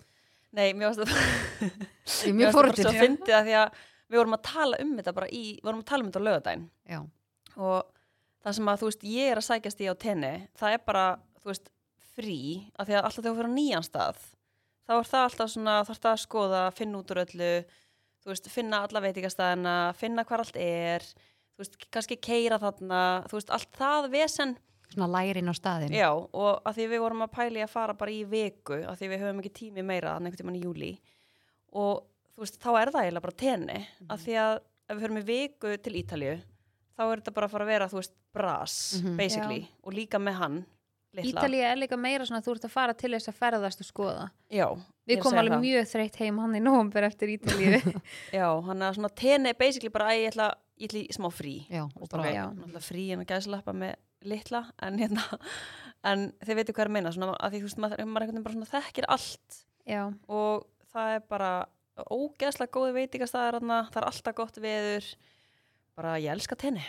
Nei, 0.54 0.74
mér 0.74 0.90
varst 0.90 1.00
það 1.04 2.28
er 2.28 2.34
mér 2.34 2.38
mjög 2.40 2.54
varst 2.54 2.54
það 2.54 2.54
bara 2.54 2.54
fórhundin. 2.54 2.86
svo 2.88 3.04
fyndið 3.04 3.36
að 3.38 3.46
því 3.48 3.56
að 3.60 3.72
við 4.08 4.18
vorum 4.22 4.34
að 4.38 4.44
tala 4.48 4.78
um 4.82 4.96
þetta 4.98 5.14
bara 5.20 5.28
í, 5.28 5.44
við 5.60 5.64
vorum 5.68 5.80
að 5.84 5.86
tala 5.92 6.04
um 6.04 6.10
þetta 6.12 6.20
á 6.24 6.28
lögadaginn 6.28 6.66
og 7.58 7.84
það 8.46 8.54
sem 8.58 8.72
að 8.72 8.80
þú 8.82 8.90
veist 8.92 9.04
ég 9.04 9.32
er 9.32 9.38
að 9.42 9.48
sækjast 9.50 9.82
í 9.84 9.88
á 9.92 9.94
tenni 10.00 10.34
það 10.58 10.74
er 10.78 10.82
bara, 10.88 11.06
þú 11.44 11.52
veist, 11.52 11.70
frí 12.16 12.40
af 12.80 12.88
því 12.88 12.96
að 12.98 13.04
alltaf 13.04 13.20
þegar 13.24 13.34
þú 13.34 13.38
fyrir 13.42 13.52
á 13.52 13.58
nýjan 13.60 13.84
stað 13.88 14.18
þá 14.88 14.94
er 14.98 15.10
það 15.12 15.24
alltaf 15.28 15.50
svona, 15.52 15.76
þarf 15.88 16.00
það 16.04 16.14
að 16.16 16.22
skoða 16.24 16.62
finna 16.78 17.02
út 17.02 17.12
úr 17.12 17.22
öllu, 17.26 17.50
þú 18.24 18.32
veist 18.32 18.48
finna 18.52 18.84
alla 18.88 19.02
veitingastæðina, 19.04 19.74
finna 20.00 20.24
hvar 20.28 20.44
allt 20.46 20.56
er 20.60 21.04
þú 21.04 21.64
veist, 21.64 21.78
kannski 21.92 22.18
keira 22.22 22.60
þarna 22.62 23.02
þú 23.28 23.38
veist, 23.40 23.50
allt 23.52 23.72
það 23.78 24.10
vesen 24.14 24.58
svona 24.88 25.08
lærin 25.12 25.50
á 25.52 25.56
staðin. 25.58 25.92
já, 25.92 26.08
og 26.16 26.62
að 26.64 26.78
því 26.78 26.86
við 26.94 27.02
vorum 27.04 27.26
að 27.26 27.34
pæli 27.36 27.64
að 27.66 27.70
fara 27.74 27.94
bara 27.94 28.12
í 28.12 28.24
viku, 28.30 28.78
að 28.88 28.96
því 29.02 29.10
við 29.12 29.24
höfum 29.26 29.40
ekki 29.44 29.54
tími 29.60 29.84
meira 29.84 30.14
þannig 30.16 30.32
einhvern 30.32 30.44
tímann 30.46 30.60
í 30.60 30.64
júli 30.64 30.92
og 31.74 32.06
þú 32.38 32.46
veist, 32.46 32.60
þá 32.64 32.70
er 32.82 32.92
það 32.94 33.04
eiginlega 33.04 33.26
bara 33.28 33.42
tenni 33.44 33.80
að 34.08 34.24
því 34.24 34.38
að 34.46 34.54
ef 34.88 34.96
við 34.96 35.04
höfum 35.08 35.20
í 35.20 35.26
viku 35.28 35.74
til 35.84 35.96
Ítalju 36.00 36.36
þá 36.98 37.02
er 37.12 37.20
þetta 37.20 37.34
bara 37.36 37.48
að 37.50 37.52
fara 37.58 37.66
að 37.68 37.72
vera, 37.74 37.88
þú 37.92 38.00
veist, 38.00 38.14
bras 38.38 38.78
Mhm. 39.02 39.18
basically, 39.18 39.68
og 39.84 39.94
líka 39.94 40.20
með 40.22 40.34
hann. 40.40 40.66
Ítalið 41.26 41.64
er 41.66 41.80
líka 41.80 41.98
meira 41.98 42.26
svona 42.28 42.44
þú 42.46 42.54
ert 42.54 42.66
að 42.68 42.74
fara 42.74 42.94
til 42.98 43.12
þess 43.16 43.32
að 43.32 43.38
ferðast 43.40 43.82
og 43.82 43.88
skoða. 43.88 44.26
Já, 44.54 44.68
Við 45.08 45.14
ég 45.16 45.22
að 45.22 45.24
komum 45.24 45.40
alveg 45.42 45.56
það. 45.56 45.64
mjög 45.64 45.86
þreytt 45.94 46.18
heim 46.22 46.40
hann 46.44 46.56
í 46.58 46.62
nóvumber 46.62 47.06
eftir 47.08 47.32
Ítalíu. 47.32 47.78
Já, 48.38 48.48
hann 48.68 48.84
er 48.84 48.98
svona 48.98 49.12
tenni 49.16 49.54
basically 49.58 49.92
bara 49.94 50.10
að 50.12 50.20
ég 50.20 50.34
ætla, 50.34 50.48
ég 50.78 50.90
ætla 50.92 51.00
í 51.00 51.16
smá 51.16 51.30
frí. 51.32 51.54
Já, 51.72 51.86
bara, 52.12 52.28
já. 52.36 52.44
frí 52.84 53.06
en 53.16 53.24
að 53.24 53.32
gæslappa 53.32 53.76
með 53.78 53.96
litla 54.28 54.64
en 54.84 55.00
hérna, 55.00 55.24
en 56.12 56.28
þið 56.44 56.60
veitu 56.60 56.76
hvað 56.76 56.84
er 56.84 56.92
að 56.92 56.96
meina 56.98 57.14
svona 57.16 57.38
að 57.38 57.54
því 57.56 57.62
þú 57.62 57.70
veist, 57.70 57.80
maður, 57.84 58.04
maður 58.04 58.26
einhvern 58.26 58.36
veginn 58.36 58.48
bara 58.48 58.58
svona 58.58 58.72
þekkir 58.74 59.10
allt. 59.16 59.60
Já, 59.88 60.02
og 60.28 60.68
það 60.92 61.14
er 61.16 61.26
bara 61.32 61.52
ógeðslega 62.12 62.74
góði 62.76 62.98
veitingastæðar 62.98 63.60
þarna, 63.62 63.78
það 63.94 64.02
er 64.02 64.10
alltaf 64.12 64.38
gott 64.38 64.60
veður. 64.62 65.08
Bara 65.98 66.18
ég 66.20 66.34
elska 66.36 66.58
tenni. 66.60 66.84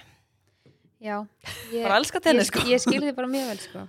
Já. 0.99 1.23
Ég, 1.70 1.82
bara 1.87 2.00
elska 2.00 2.20
tenni 2.25 2.42
ég, 2.42 2.50
sko. 2.50 2.64
ég 2.66 2.82
skil 2.82 2.99
þið 3.04 3.14
bara 3.14 3.30
mjög 3.30 3.52
vel 3.52 3.62
sko 3.62 3.87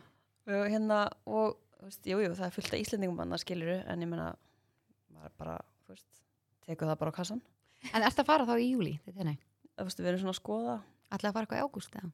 og 0.50 0.70
hérna 0.74 1.00
og 1.30 1.58
veist, 1.84 2.02
jú, 2.10 2.20
jú, 2.24 2.32
það 2.36 2.48
er 2.50 2.56
fullt 2.58 2.74
af 2.76 2.82
Íslendingum 2.84 3.22
annars 3.24 3.46
skiluru 3.46 3.78
en 3.86 4.06
ég 4.06 4.10
meina 4.12 4.30
maður 5.16 5.36
bara, 5.42 5.58
þú 5.86 5.96
veist, 5.96 6.08
tekur 6.68 6.90
það 6.92 7.00
bara 7.04 7.14
á 7.14 7.18
kassan 7.20 7.44
En 7.96 8.04
ertu 8.04 8.24
að 8.26 8.28
fara 8.28 8.44
þá 8.50 8.56
í 8.60 8.72
júli 8.74 8.98
til 9.06 9.14
tenni? 9.16 9.38
þú 9.80 9.86
veist, 9.88 10.00
við 10.02 10.10
erum 10.12 10.20
svona 10.26 10.34
að 10.36 10.40
skoða. 10.42 10.74
Ætlaði 11.10 11.30
að 11.30 11.36
fara 11.38 11.46
eitthvað 11.48 11.62
í 11.62 11.68
ágúst 11.70 11.94
eða? 11.96 12.10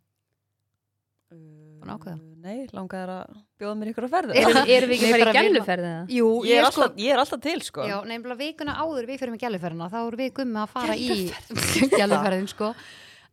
uh, 1.34 1.94
ákveða? 1.96 2.18
nei, 2.46 2.68
langaði 2.76 3.16
að 3.16 3.40
bjóða 3.60 3.78
mér 3.80 3.92
ykkur 3.92 4.06
að 4.08 4.14
ferða 4.16 4.36
Erum, 4.42 4.60
erum 4.76 4.92
við 4.92 4.96
ekki 5.00 5.08
að 5.10 5.16
fara 5.16 5.32
í 5.34 5.40
gæluferði 5.40 5.90
eða? 5.90 6.04
Jú, 6.16 6.28
ég, 6.46 6.60
er 6.60 6.68
alltaf, 6.70 7.00
ég 7.02 7.16
er 7.16 7.22
alltaf 7.24 7.42
til 7.46 7.56
sko. 7.66 7.88
Já, 7.90 7.96
nefnilega 8.06 8.40
vikuna 8.44 8.76
áður 8.82 9.10
við 9.10 9.22
fyrir 9.22 9.34
með 9.36 9.44
gæluferðina 9.46 9.90
þá 9.94 9.98
erum 10.04 10.22
við 10.22 10.32
gummi 10.40 10.62
að 10.62 10.74
fara 10.76 10.98
í 11.00 11.10
gæluferðin 12.00 12.50
sko 12.52 12.72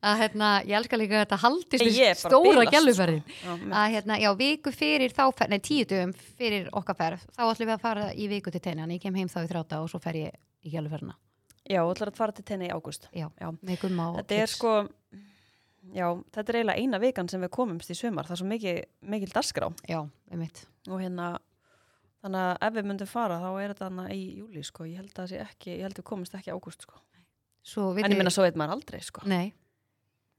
að 0.03 0.23
hérna, 0.23 0.53
ég 0.67 0.77
elska 0.81 0.99
líka 0.99 1.19
að 1.21 1.25
þetta 1.25 1.41
haldist 1.45 1.85
við 1.87 1.99
stóra 2.19 2.65
sko. 2.65 2.71
gæluferðin 2.75 3.75
að 3.83 3.91
hérna, 3.97 4.21
já, 4.23 4.31
viku 4.39 4.73
fyrir 4.75 5.15
þá 5.15 5.25
nei, 5.49 5.61
tíu 5.63 5.85
dögum 5.87 6.15
fyrir 6.39 6.71
okkar 6.73 6.99
ferð 6.99 7.27
þá 7.37 7.43
ætlum 7.49 7.69
við 7.69 7.77
að 7.77 7.85
fara 7.85 8.09
í 8.15 8.31
viku 8.33 8.51
til 8.55 8.65
tenni 8.65 8.83
en 8.83 8.97
ég 8.97 9.03
kem 9.03 9.15
heim 9.15 9.31
þá 9.31 9.45
í 9.45 9.51
þrjáta 9.53 9.83
og 9.85 9.93
svo 9.93 10.03
fer 10.03 10.19
ég 10.25 10.41
í 10.67 10.75
gæluferðina 10.75 11.15
já, 11.69 11.83
þú 11.83 11.93
ætlar 11.95 12.13
að 12.13 12.19
fara 12.19 12.35
til 12.37 12.45
tenni 12.47 12.69
í 12.69 12.73
ágúst. 12.75 13.07
Já, 13.15 13.29
Já. 13.39 13.49
með 13.63 13.81
gumma 13.85 14.09
og 14.11 14.19
þetta 14.21 14.41
er 14.43 14.51
sko 14.51 14.75
já, 15.93 16.09
þetta 16.35 16.45
er 16.53 16.59
eiginlega 16.59 16.83
eina 16.83 17.01
vikan 17.03 17.31
sem 17.31 17.43
við 17.43 17.53
komumst 17.55 17.93
í 17.93 17.97
sumar. 17.99 18.29
Það 18.29 18.37
er 18.37 18.43
svo 18.43 18.51
mikil, 18.51 18.75
mikil 19.15 19.33
dagskrá. 19.33 19.71
Já, 19.89 20.03
um 20.03 20.43
mitt 20.43 20.65
og 20.91 20.99
hérna 20.99 21.33
þannig 22.23 22.43
að 22.43 22.67
ef 22.67 22.77
við 22.77 22.89
myndum 22.91 23.11
fara 23.11 23.39
þá 23.43 23.49
er 23.63 23.75
þetta 23.75 24.07
í 24.15 24.21
júli 24.41 24.63
sko, 24.67 24.87
ég 24.91 25.03
held 25.03 25.23
að 25.23 25.37
ekki 25.43 25.77
ég 25.77 25.87
held 25.87 25.97
að 25.97 26.03
við 26.03 26.09
komumst 26.11 26.39
ekki 26.39 26.55
ágúst 26.55 26.87
sko. 26.87 26.99
Svo 27.63 27.93
en 27.95 28.11
ég 28.11 28.19
minna 28.19 28.33
svo 28.35 28.43
veit 28.47 28.59
maður 28.59 28.81
aldrei 28.81 29.03
sko. 29.07 29.23
Nei, 29.31 29.53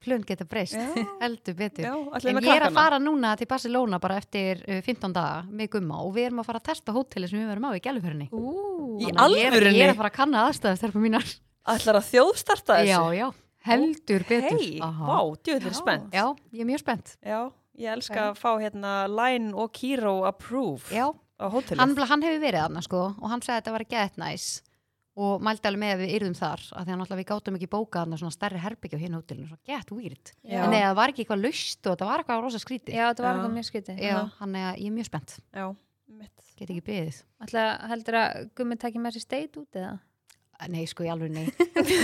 plön 0.03 0.23
geta 0.27 0.45
breyst 0.49 0.75
heldur 1.21 1.55
betur 1.57 1.85
já, 1.87 1.93
En 1.93 2.39
ég 2.43 2.49
er 2.57 2.65
að 2.67 2.75
fara 2.75 2.99
núna 3.01 3.33
til 3.39 3.47
Barcelona 3.49 3.99
bara 4.03 4.17
eftir 4.21 4.61
uh, 4.67 4.81
15 4.85 5.13
daga 5.15 5.43
með 5.49 5.71
gumma 5.77 6.01
og 6.03 6.13
við 6.17 6.27
erum 6.29 6.43
að 6.43 6.49
fara 6.51 6.61
að 6.61 6.67
testa 6.71 6.95
hóteli 6.95 7.29
sem 7.31 7.39
við 7.41 7.49
verum 7.53 7.67
á 7.67 7.71
í 7.77 7.81
gæluferðinni. 7.83 8.27
Í 8.33 9.07
er- 9.09 9.21
alvörunni? 9.25 9.79
Ég 9.79 9.87
er 9.87 9.93
að 9.95 10.01
fara 10.03 10.11
að 10.11 10.17
kanna 10.19 10.43
aðstæðast 10.49 10.83
þarfum 10.85 11.07
mínar. 11.07 11.27
allar 11.63 11.99
að 12.01 12.07
þjóðstarta 12.11 12.77
þessu 12.81 12.91
Já, 12.91 13.01
já, 13.15 13.27
heldur 13.69 14.23
betur. 14.27 14.59
hei, 14.59 14.79
Aha. 14.83 15.05
vá, 15.07 15.19
djöðlir 15.47 15.71
Já. 15.71 15.79
spennt 15.79 16.11
Já, 16.19 16.25
ég 16.51 16.59
er 16.61 16.67
mjög 16.67 16.81
spennt. 16.83 17.13
já, 17.23 17.39
ég 17.79 17.93
elska 17.95 18.25
að 18.33 18.41
fá 18.41 18.49
hérna 18.59 18.91
Line 19.07 19.53
og 19.55 19.71
Kiro 19.71 20.25
approve 20.27 20.83
Já, 20.91 21.07
á 21.39 21.45
hótelið 21.47 21.79
hann, 21.79 21.95
hann 21.97 22.21
hefur 22.27 22.41
verið 22.43 22.59
þarna 22.65 22.83
sko 22.83 23.01
og 23.15 23.29
hann 23.31 23.39
sagði 23.41 23.55
að 23.55 23.61
þetta 23.63 23.71
var 23.77 23.85
gett 23.95 24.17
næs 24.19 24.49
og 25.13 25.43
mældi 25.45 25.69
alveg 25.69 25.81
með 25.83 25.93
að 25.93 26.01
við 26.03 26.13
yrðum 26.17 26.35
þar 26.37 26.63
að 26.63 26.87
því 26.87 26.93
að 26.93 26.99
náttúrulega 26.99 27.19
við 27.21 27.27
gátum 27.29 27.57
ekki 27.59 27.69
bókað 27.69 27.99
þarna 28.01 28.19
svona 28.21 28.35
stærri 28.35 28.61
herbyggja 28.63 28.97
á 28.97 29.03
hinn 29.03 29.17
hótelinu, 29.17 29.49
svo 29.51 29.59
gett 29.69 29.91
weird. 29.93 30.31
Já. 30.41 30.59
En 30.63 30.73
nei, 30.73 30.79
það 30.81 30.97
var 30.99 31.13
ekki 31.13 31.23
eitthvað 31.23 31.43
laust 31.43 31.85
og 31.85 31.93
þetta 31.93 32.09
var 32.09 32.23
eitthvað 32.23 32.43
rosa 32.47 32.61
skrítið. 32.63 32.97
Já, 32.97 33.05
þetta 33.11 33.25
var 33.25 33.29
Já. 33.29 33.35
eitthvað 33.37 33.57
mjög 33.59 33.69
Já, 34.07 34.17
hann 34.39 34.55
er, 34.57 34.79
ég 34.81 34.89
er 34.89 34.95
mjög 34.97 35.09
spennt. 35.11 35.35
Get 36.57 36.69
ekki 36.69 36.83
beðið. 36.85 37.21
Alltaf 37.43 37.85
heldur 37.91 38.17
að 38.19 38.49
Gummi 38.57 38.77
takki 38.81 39.01
með 39.01 39.15
sér 39.17 39.25
steit 39.27 39.61
út 39.61 39.77
eða? 39.77 39.93
Nei, 40.71 40.85
sko, 40.87 41.03
í 41.03 41.09
alveg 41.11 41.33
nei. 41.33 41.47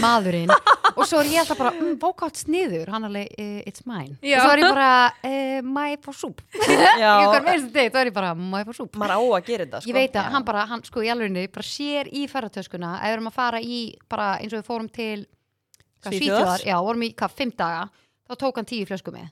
Maðurinn. 0.04 0.52
og 0.98 1.06
svo 1.08 1.22
er 1.22 1.30
ég 1.32 1.42
alltaf 1.44 1.60
bara, 1.62 1.72
mm, 1.72 1.94
bókátt 2.02 2.42
sniður. 2.42 2.90
Hann 2.92 3.08
alveg, 3.08 3.30
uh, 3.40 3.62
it's 3.70 3.86
mine. 3.88 4.18
Já. 4.26 4.42
Og 4.42 4.46
svo 4.48 4.52
er 4.56 4.64
ég 4.64 4.74
bara, 4.74 4.92
uh, 5.30 5.62
my 5.64 5.96
for 6.04 6.18
soup. 6.18 6.44
þá 6.60 8.02
er 8.04 8.12
ég 8.12 8.16
bara, 8.16 8.34
my 8.36 8.66
for 8.68 8.76
soup. 8.76 9.00
maður 9.00 9.16
á 9.16 9.22
að 9.40 9.48
gera 9.48 9.68
þetta 9.68 9.84
sko. 9.84 9.94
Ég 9.94 10.00
veit 10.02 10.12
að 10.12 10.28
Já. 10.28 10.34
hann 10.36 10.48
bara, 10.50 10.68
hann 10.74 10.84
sko 10.88 11.06
í 11.06 11.12
alveg 11.14 11.40
bara 11.56 11.70
sér 11.70 12.12
í 12.12 12.28
ferðartöskuna 12.28 12.98
ef 13.00 13.08
við 13.08 13.18
erum 13.18 13.32
að 13.32 13.38
fara 13.40 13.64
í, 13.64 13.82
bara 14.12 14.32
eins 14.42 14.52
og 14.52 14.60
við 14.60 14.68
fórum 14.68 14.92
til? 14.92 15.28
Svíþjóðar, 16.06 16.64
já, 16.64 16.78
vorum 16.80 17.04
í 17.04 17.12
hvað, 17.18 17.36
fimm 17.36 17.52
daga 17.60 17.90
þá 18.30 18.38
tók 18.40 18.60
hann 18.60 18.68
tíu 18.70 18.88
flösku 18.88 19.12
með 19.12 19.28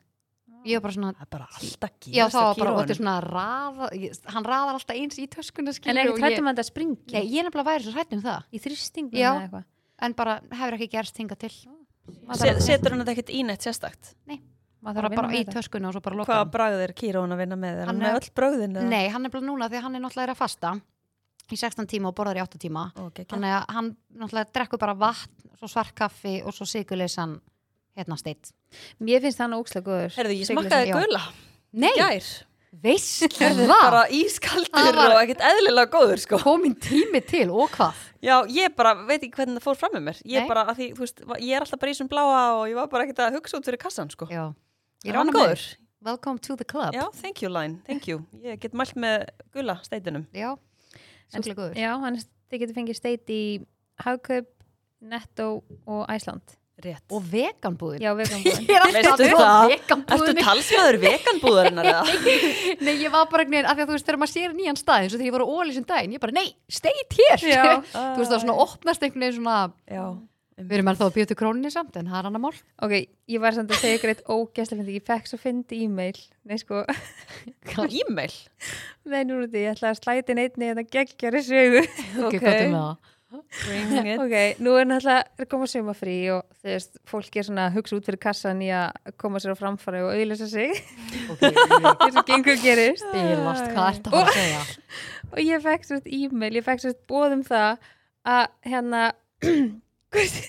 ég 0.66 0.78
var 0.78 0.84
bara 0.88 0.96
svona, 0.96 1.14
það 1.14 1.22
er 1.26 1.32
bara 1.32 1.48
alltaf 1.58 1.92
já 2.08 2.12
gerast 2.12 2.36
þá 2.36 2.42
var 2.42 2.60
bara 2.62 2.74
og 2.74 2.80
þetta 2.82 2.98
svona 2.98 3.16
raða, 3.24 3.90
ég, 3.96 4.20
hann 4.34 4.48
raðar 4.48 4.78
alltaf 4.80 4.96
eins 4.96 5.20
í 5.22 5.28
töskuna 5.32 5.74
En 5.86 6.02
ekki 6.02 6.14
og 6.14 6.20
trættum 6.20 6.48
ég, 6.48 6.52
að 6.52 6.72
nei, 7.14 7.24
ég 7.24 7.40
er 7.40 7.48
nefnilega 7.48 7.70
væri 7.70 7.84
svo 7.88 7.94
hrætt 7.96 8.14
um 8.18 8.22
það. 8.26 8.48
Í 8.52 8.62
þrýstingum 8.66 9.18
Já. 9.18 9.30
eða 9.34 9.46
eitthvað? 9.48 9.66
En 10.08 10.14
bara 10.14 10.36
hefur 10.52 10.78
ekki 10.78 10.90
gerst 10.94 11.18
hingað 11.18 11.42
til. 11.46 11.54
Maður 12.28 12.62
setur 12.64 12.94
hann 12.94 13.02
þetta 13.04 13.16
ekkert 13.16 13.32
í 13.34 13.44
neitt 13.48 13.66
sérstakt? 13.66 14.14
Maður 14.28 15.02
bara, 15.02 15.10
þarf 15.10 15.16
bara 15.18 15.40
í 15.40 15.46
töskuna 15.50 15.90
og 15.90 15.96
svo 15.98 16.02
bara 16.06 16.20
loka 16.20 16.32
hvaða 16.32 16.44
hann. 16.44 16.52
bragð 16.54 16.84
er 16.86 16.94
Kírón 16.94 17.34
að 17.34 17.42
vinna 17.42 17.58
með? 17.58 17.80
Er 17.82 17.90
Hann 17.90 17.96
hann 17.98 18.02
er- 18.02 18.14
með 18.14 18.20
öll 18.22 18.36
brögðin 18.38 18.78
eða? 18.78 18.90
Nei, 18.92 19.08
hann 19.10 19.26
er 19.26 19.34
bara 19.34 19.46
núna 19.48 19.70
því 19.72 19.82
hann 19.82 19.96
er 19.96 20.04
náttúrulega 20.06 20.36
að 20.36 20.38
fasta 20.38 20.74
í 21.48 21.58
16 21.58 21.88
tíma 21.88 22.12
og 22.12 22.16
borðar 22.16 22.38
í 22.38 22.44
8 22.44 22.60
tíma. 22.62 22.86
Hann 22.96 23.96
náttúrulega 24.14 24.52
drekkur 24.54 24.80
bara 24.80 24.94
vatn 24.94 25.52
svo 25.58 25.68
svartkaffi 25.68 26.44
og 26.46 26.54
svo 26.54 26.68
sigurleysan 26.70 27.40
hérna 27.98 28.18
steitt 28.18 28.52
Mér 29.00 29.22
finnst 29.24 29.40
hann 29.40 29.54
ókslega 29.58 29.86
góður. 29.88 30.14
Herðu, 30.18 30.36
ég 30.42 30.50
smakkaði 30.50 30.94
gula 30.94 31.22
Nei, 31.74 31.92
gær. 31.98 32.28
veistla 32.84 33.68
bara 33.68 34.04
ískaldur 34.14 34.70
Það 34.74 34.96
var- 34.96 35.14
og 35.16 35.22
ekkert 35.24 35.42
eðlilega 35.50 35.92
góður 35.94 36.20
sko. 36.20 36.38
komin 36.44 36.76
tími 36.76 37.22
til 37.26 37.50
og 37.50 37.70
hvað? 37.72 37.94
Já, 38.22 38.44
ég 38.50 38.76
bara 38.76 38.94
veit 39.08 39.22
ekki 39.24 39.32
hvernig 39.40 39.58
það 39.60 39.64
fór 39.68 39.78
fram 39.78 39.94
með 39.96 40.04
mér. 40.10 40.22
Ég 40.26 40.40
Nei. 40.42 40.48
bara, 40.48 40.66
að 40.66 40.76
því, 40.78 40.88
þú 40.94 41.00
veist, 41.06 41.20
ég 41.40 41.56
er 41.56 41.62
alltaf 41.62 41.80
bara 41.80 41.92
í 41.92 41.94
þessum 41.96 42.10
bláa 42.10 42.60
og 42.60 42.68
ég 42.68 42.76
var 42.76 42.88
bara 42.88 43.04
ekkert 43.06 43.20
að 43.28 43.36
hugsa 43.40 43.58
út 43.58 43.66
fyrir 43.66 43.78
kassan 43.80 44.10
sko. 44.12 44.26
Já, 44.30 44.54
ég 45.06 45.10
Er 45.14 45.18
hann 45.18 45.28
með 45.28 45.34
góður? 45.34 45.56
þig. 45.64 45.78
Welcome 46.02 46.40
to 46.40 46.56
the 46.56 46.64
club. 46.66 46.94
Já, 46.94 47.10
thank 47.14 47.42
you 47.42 47.50
line, 47.50 47.82
thank 47.86 48.08
you. 48.08 48.26
Ég 48.44 48.60
get 48.60 48.74
mælt 48.74 48.94
með 48.96 49.28
gula 49.54 49.80
steitinum. 49.84 50.28
Já, 50.34 50.58
sjúklega 51.34 51.56
góður. 51.56 51.76
Já, 51.76 52.00
hann 52.00 52.18
þið 52.52 52.60
getur 52.60 52.76
fengið 52.76 52.96
steit 52.96 53.26
í 53.28 53.66
Hagkaup, 54.00 54.46
Netto 55.02 55.64
og 55.88 56.08
Æsland 56.10 56.42
Rétt. 56.78 57.02
Og 57.10 57.24
veganbúðin 57.26 58.04
Já, 58.06 58.12
veganbúðin 58.14 58.68
er 58.76 58.84
alltaf 58.86 59.32
tala 60.06 60.28
um 60.30 60.38
talsmaður 60.38 60.98
veganbúðarinnar 61.02 61.88
eða? 61.90 62.04
Nei, 62.86 62.92
ég 63.02 63.10
var 63.14 63.26
bara 63.32 63.48
neginn, 63.50 63.66
af 63.66 63.74
því 63.74 63.82
að 63.82 63.90
þú 63.90 63.96
veist, 63.96 64.06
þegar 64.06 64.20
maður 64.22 64.34
sér 64.36 64.54
nýjan 64.54 64.78
stað 64.78 65.02
eins 65.02 65.16
og 65.16 65.18
þegar 65.18 65.30
ég 65.32 65.36
var 65.38 65.46
á 65.46 65.54
Óli 65.58 65.74
sem 65.74 65.88
daginn, 65.90 66.14
ég 66.14 66.22
bara, 66.22 66.36
nei, 66.38 66.48
steit 66.70 67.18
hér 67.18 67.40
Já. 67.50 67.64
Þú 68.14 68.20
veist, 68.22 68.30
það 68.30 68.36
var 68.36 68.44
svona 68.46 68.62
opnast 68.68 69.02
einhvern 69.08 69.26
veginn 69.26 69.40
svona 69.40 69.58
Já 69.90 70.04
Við 70.58 70.74
erum 70.74 70.88
ennþá 70.90 71.06
að 71.06 71.14
bjóta 71.14 71.36
króninni 71.38 71.70
samt, 71.70 71.98
en 72.00 72.08
það 72.10 72.18
er 72.18 72.28
annar 72.32 72.42
mál. 72.42 72.58
Ok, 72.82 72.94
ég 73.30 73.42
var 73.44 73.54
samt 73.54 73.70
að 73.70 73.78
segja 73.78 73.98
ykkur 74.00 74.10
eitt 74.14 74.24
ógæslega 74.26 74.82
fyndi 74.82 74.96
Ég 74.98 75.06
fekk 75.06 75.26
svo 75.30 75.38
fyndi 75.38 75.82
e-mail 75.86 76.18
Nei, 76.50 76.58
sko, 76.58 76.82
E-mail? 77.86 78.34
Nei, 79.06 79.22
nú 79.22 79.38
er 79.38 79.46
þetta 79.46 79.62
Ég 79.62 79.70
ætla 79.76 79.94
að 79.94 80.02
slæti 80.02 80.34
neitt 80.34 80.58
Ok, 84.24 84.36
nú 84.64 84.74
er 84.80 84.86
náttúrulega 84.88 85.24
að 85.44 85.48
koma 85.52 85.68
sumafrí 85.68 86.14
og 86.32 86.46
þú 86.62 86.70
veist, 86.72 86.94
fólk 87.10 87.36
er 87.36 87.46
svona 87.48 87.66
að 87.68 87.74
hugsa 87.76 87.98
út 87.98 88.06
fyrir 88.08 88.22
kassan 88.24 88.62
í 88.64 88.70
að 88.72 89.12
koma 89.20 89.42
sér 89.44 89.52
á 89.52 89.60
framfæri 89.60 90.00
og 90.06 90.14
auðlýsa 90.14 90.48
sig 90.48 90.72
Ok, 91.34 91.44
eins 92.06 92.20
og 92.22 92.28
gengur 92.30 92.60
gerist 92.64 93.04
að 93.12 93.74
að 94.24 94.32
segja? 94.38 94.62
og 95.34 95.42
ég 95.44 95.66
fekk 95.66 95.90
svo 95.90 96.00
e-mail, 96.06 96.54
ég 96.56 96.66
fekk 96.70 96.86
svo 96.86 96.94
bóðum 97.12 97.44
það 97.48 97.84
að 98.28 98.46
hérna 98.72 99.04
hvort, 100.16 100.40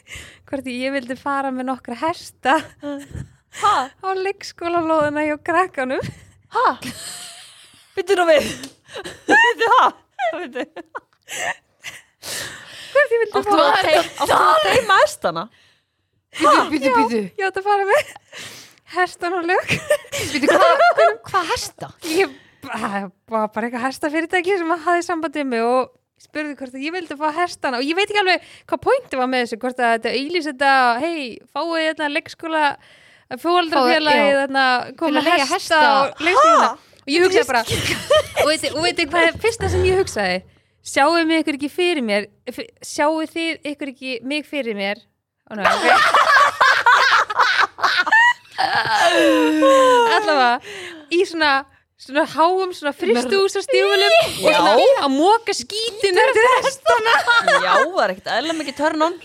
hvort 0.51 0.71
ég 0.71 0.95
vildi 0.95 1.19
fara 1.19 1.51
með 1.55 1.71
nokkra 1.73 1.99
hesta 2.05 2.61
Ha? 3.59 3.77
á 3.91 4.09
leikskólalóðina 4.23 5.25
hjá 5.27 5.35
krakkanum 5.43 6.05
Ha? 6.55 6.67
Byttu 7.97 8.15
nú 8.21 8.29
við 8.29 8.45
Byttu 9.27 9.73
ha? 9.75 9.89
Byttu 10.37 10.69
hvort 12.99 13.15
ég 13.17 13.23
vildi 13.25 13.43
fara 13.49 13.67
áttu 14.25 14.39
að 14.39 14.65
teima 14.67 14.99
estana? 15.07 15.45
Býtu, 16.39 16.65
býtu, 16.73 16.91
býtu 16.99 17.21
ég 17.41 17.47
átti 17.49 17.63
að 17.63 17.69
fara 17.69 17.87
með 17.89 18.11
hestan 18.99 19.37
og 19.39 19.47
lög. 19.49 19.73
Býtu, 20.35 20.51
hvað 20.53 21.15
hva 21.33 21.45
hesta? 21.53 21.91
ég 22.09 22.35
var 22.69 23.49
bara 23.55 23.69
eitthvað 23.69 23.85
hestafyrirtæki 23.87 24.59
sem 24.61 24.73
hafði 24.85 25.05
samband 25.07 25.37
við 25.39 25.47
mig 25.49 25.63
og 25.65 25.93
spurði 26.19 26.57
hvort 26.59 26.75
að 26.75 26.83
ég 26.85 26.95
vildi 26.97 27.17
fá 27.21 27.29
hestana. 27.37 27.79
Og 27.79 27.87
ég 27.87 27.97
veit 27.97 28.09
ekki 28.11 28.21
alveg 28.25 28.49
hvað 28.69 28.83
pointi 28.89 29.21
var 29.21 29.31
með 29.31 29.45
þessu 29.47 29.61
hvort 29.63 29.79
að 29.85 29.93
þetta 29.95 30.15
auðlýs 30.19 30.49
þetta, 30.51 30.73
hei, 31.05 31.21
fáið 31.55 31.85
þetta 31.93 32.09
þetta 34.43 34.65
Til 34.89 34.99
koma 34.99 35.23
hesta, 35.29 35.49
hesta. 35.55 35.81
og 36.03 36.23
leikskóla 36.27 36.69
og 36.73 37.13
ég 37.13 37.25
hugsaði 37.25 37.49
bara 37.49 37.63
og 38.75 38.85
veitir 38.85 39.09
hvað 39.13 39.27
er 39.29 39.37
fyrsta 39.45 39.69
sem 39.73 39.85
ég 39.89 40.01
hugsaði 40.01 40.39
sjáu 40.85 41.19
mig 41.27 41.43
ykkur 41.43 41.59
ekki 41.59 41.71
fyrir 41.73 42.05
mér 42.05 42.29
sjáu 42.85 43.23
þið 43.27 43.73
ykkur 43.73 43.89
ekki 43.95 44.19
mig 44.23 44.47
fyrir 44.49 44.77
mér? 44.79 44.97
Ó, 45.49 45.57
ná, 45.57 45.65
okay. 45.65 45.91
allavega 50.19 50.61
í 51.15 51.25
svona 51.27 51.53
svona 51.99 52.25
háum, 52.31 52.71
svona 52.75 52.93
fristúsa 52.95 53.63
stífulum 53.65 54.13
og 54.23 54.53
svona 54.55 54.75
að 55.03 55.15
móka 55.17 55.55
skítinu 55.57 56.27
Já, 56.39 57.73
það 57.75 58.03
er 58.05 58.13
ekkert 58.15 58.31
eðla 58.37 58.55
mikið 58.61 58.77
törnum 58.79 59.17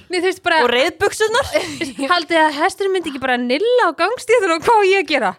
Og 0.58 0.70
reyðbuksunar 0.74 1.52
haldið 2.14 2.40
að 2.42 2.58
hestur 2.62 2.90
myndi 2.94 3.14
ekki 3.14 3.22
bara 3.22 3.38
nilla 3.42 3.92
á 3.94 3.98
gangstíðun 4.00 4.56
og 4.58 4.66
hvað 4.66 4.88
ég 4.90 5.06
að 5.06 5.12
gera 5.14 5.32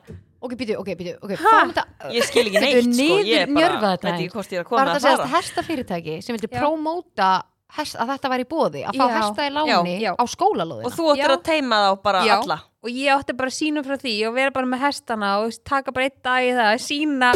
Ok, 0.45 0.55
býtu, 0.61 0.77
ok, 0.81 0.93
býtu, 1.01 1.15
ok, 1.25 1.35
fáum 1.41 1.73
þetta 1.73 2.13
Ég 2.13 2.29
skil 2.29 2.45
ekki 2.51 2.61
neitt, 2.61 2.93
sko 2.93 3.19
Ég 3.25 3.47
er 3.47 3.51
bara, 3.55 3.81
þetta 3.95 4.11
veit 4.11 4.21
ekki 4.21 4.37
hvort 4.37 4.53
ég 4.53 4.61
er 4.61 4.65
að 4.65 4.69
Var 4.69 4.71
koma 4.71 4.85
þetta 4.85 4.93
að 4.93 5.01
að 5.01 5.09
segja 5.09 5.21
fara. 5.25 5.35
hestafyrirtæki 5.39 6.21
sem 6.21 6.37
vildi 6.39 7.45
hest, 7.75 7.97
að 7.99 8.13
þetta 8.15 8.31
væri 8.33 8.47
bóði 8.49 8.85
að 8.87 8.99
fá 8.99 9.05
Já. 9.05 9.15
hesta 9.19 9.47
í 9.47 9.51
láni 9.55 9.73
Já, 9.99 10.05
já. 10.05 10.13
á 10.15 10.25
skólalóðina? 10.31 10.87
Og 10.89 10.95
þú 10.95 11.09
ættir 11.15 11.33
að 11.35 11.43
teima 11.49 11.81
þá 11.85 11.91
bara 12.05 12.23
Já. 12.27 12.35
alla? 12.39 12.59
Og 12.85 12.91
ég 12.93 13.15
átti 13.15 13.35
bara 13.39 13.49
að 13.49 13.57
sína 13.57 13.83
frá 13.87 13.97
því 14.03 14.13
og 14.29 14.35
vera 14.37 14.53
bara 14.55 14.69
með 14.69 14.83
hestana 14.85 15.31
og 15.41 15.55
taka 15.65 15.95
bara 15.97 16.09
einn 16.11 16.19
dag 16.27 16.45
í 16.45 16.51
það 16.53 16.69
að 16.75 16.83
sína 16.85 17.31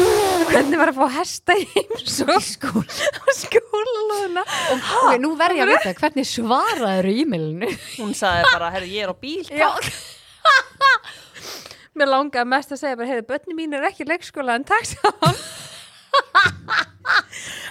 hvernig 0.51 0.81
var 0.83 0.91
að 0.91 0.99
fá 0.99 1.15
hesta 1.17 1.55
í 1.57 1.65
heims 1.73 2.19
og 2.27 2.45
skóla 2.45 3.09
og 3.23 3.31
skólalóðina 3.39 4.45
Ok, 4.75 5.17
nú 5.23 5.33
verð 5.39 5.59
ég 5.59 5.65
að 5.65 5.73
vita 5.73 5.95
hvernig 6.03 6.29
svaraður 6.29 7.09
í 7.09 7.17
e-mailinu? 7.25 7.73
Hún 7.97 8.13
sagði 8.17 8.53
bara, 8.53 8.71
herru, 8.77 8.93
ég 8.93 9.07
er 9.07 9.11
á 9.11 9.15
bíl. 9.17 9.41
Mér 11.99 12.11
langaði 12.13 12.47
mest 12.55 12.71
að 12.75 12.81
segja 12.83 12.99
bara, 12.99 13.09
heyrðu, 13.11 13.27
börni 13.33 13.57
mín 13.57 13.75
er 13.77 13.87
ekki 13.89 14.05
í 14.05 14.09
leikskóla 14.09 14.55
en 14.59 14.65
takk 14.69 14.85
saman 14.93 15.39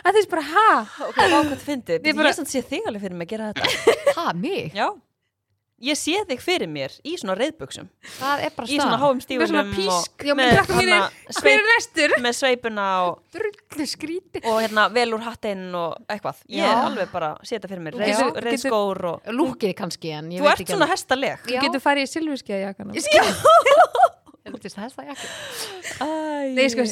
að 0.09 0.17
þess 0.19 0.31
bara, 0.31 0.45
ha? 0.53 0.69
Ok, 1.09 1.17
hvað 1.19 1.33
hvað 1.35 1.51
þið 1.53 1.67
fyndið. 1.67 2.01
Við 2.05 2.13
Ég 2.13 2.17
bara- 2.23 2.31
er 2.33 2.39
samt 2.39 2.53
sé 2.53 2.63
þig 2.65 2.87
alveg 2.89 3.05
fyrir 3.07 3.19
mig 3.19 3.29
að 3.29 3.37
gera 3.37 3.53
þetta. 3.53 3.67
Ha, 4.19 4.33
mig? 4.35 4.73
Já. 4.75 4.89
Ég 5.79 5.95
sé 5.95 6.17
þig 6.27 6.41
fyrir 6.43 6.67
mér 6.67 6.91
í 7.07 7.13
svona 7.21 7.37
reyðbuksum 7.39 7.87
Það 8.17 8.41
er 8.43 8.55
bara 8.57 8.67
Í 8.67 8.79
svona 8.81 8.97
stað 8.97 9.03
háum 9.05 9.19
Með 9.21 9.23
stífulum 9.29 9.51
svona 9.53 9.77
písk. 9.77 10.25
og 10.27 12.23
með 12.25 12.35
sveipuna 12.35 12.87
og, 13.07 13.21
og 14.43 14.59
hérna 14.65 14.89
vel 14.97 15.07
úr 15.15 15.23
hattinn 15.23 15.63
og 15.79 15.95
eitthvað. 16.11 16.41
Ég 16.51 16.65
Já. 16.65 16.73
er 16.73 16.83
alveg 16.89 17.13
bara 17.15 17.29
að 17.37 17.47
setja 17.53 17.71
fyrir 17.71 17.85
mér. 17.87 17.95
Já. 18.03 18.27
Reyðskór 18.49 19.05
og 19.13 19.31
Lúkið 19.39 19.77
kannski 19.79 20.11
en 20.19 20.33
ég 20.35 20.43
Þú 20.43 20.49
veit 20.49 20.57
ert 20.57 20.65
ekki 20.67 20.75
svona 20.75 20.91
hestaleg. 20.91 21.47
Þú 21.47 21.63
getur 21.69 21.85
farið 21.87 22.09
í 22.09 22.13
silfurskeiða 22.17 22.75
jakkanum 24.49 24.65
Þetta 24.65 24.83
er 24.83 24.93
það 24.97 25.13
ekki. 25.15 25.29
Nei, 26.59 26.67
sko, 26.73 26.87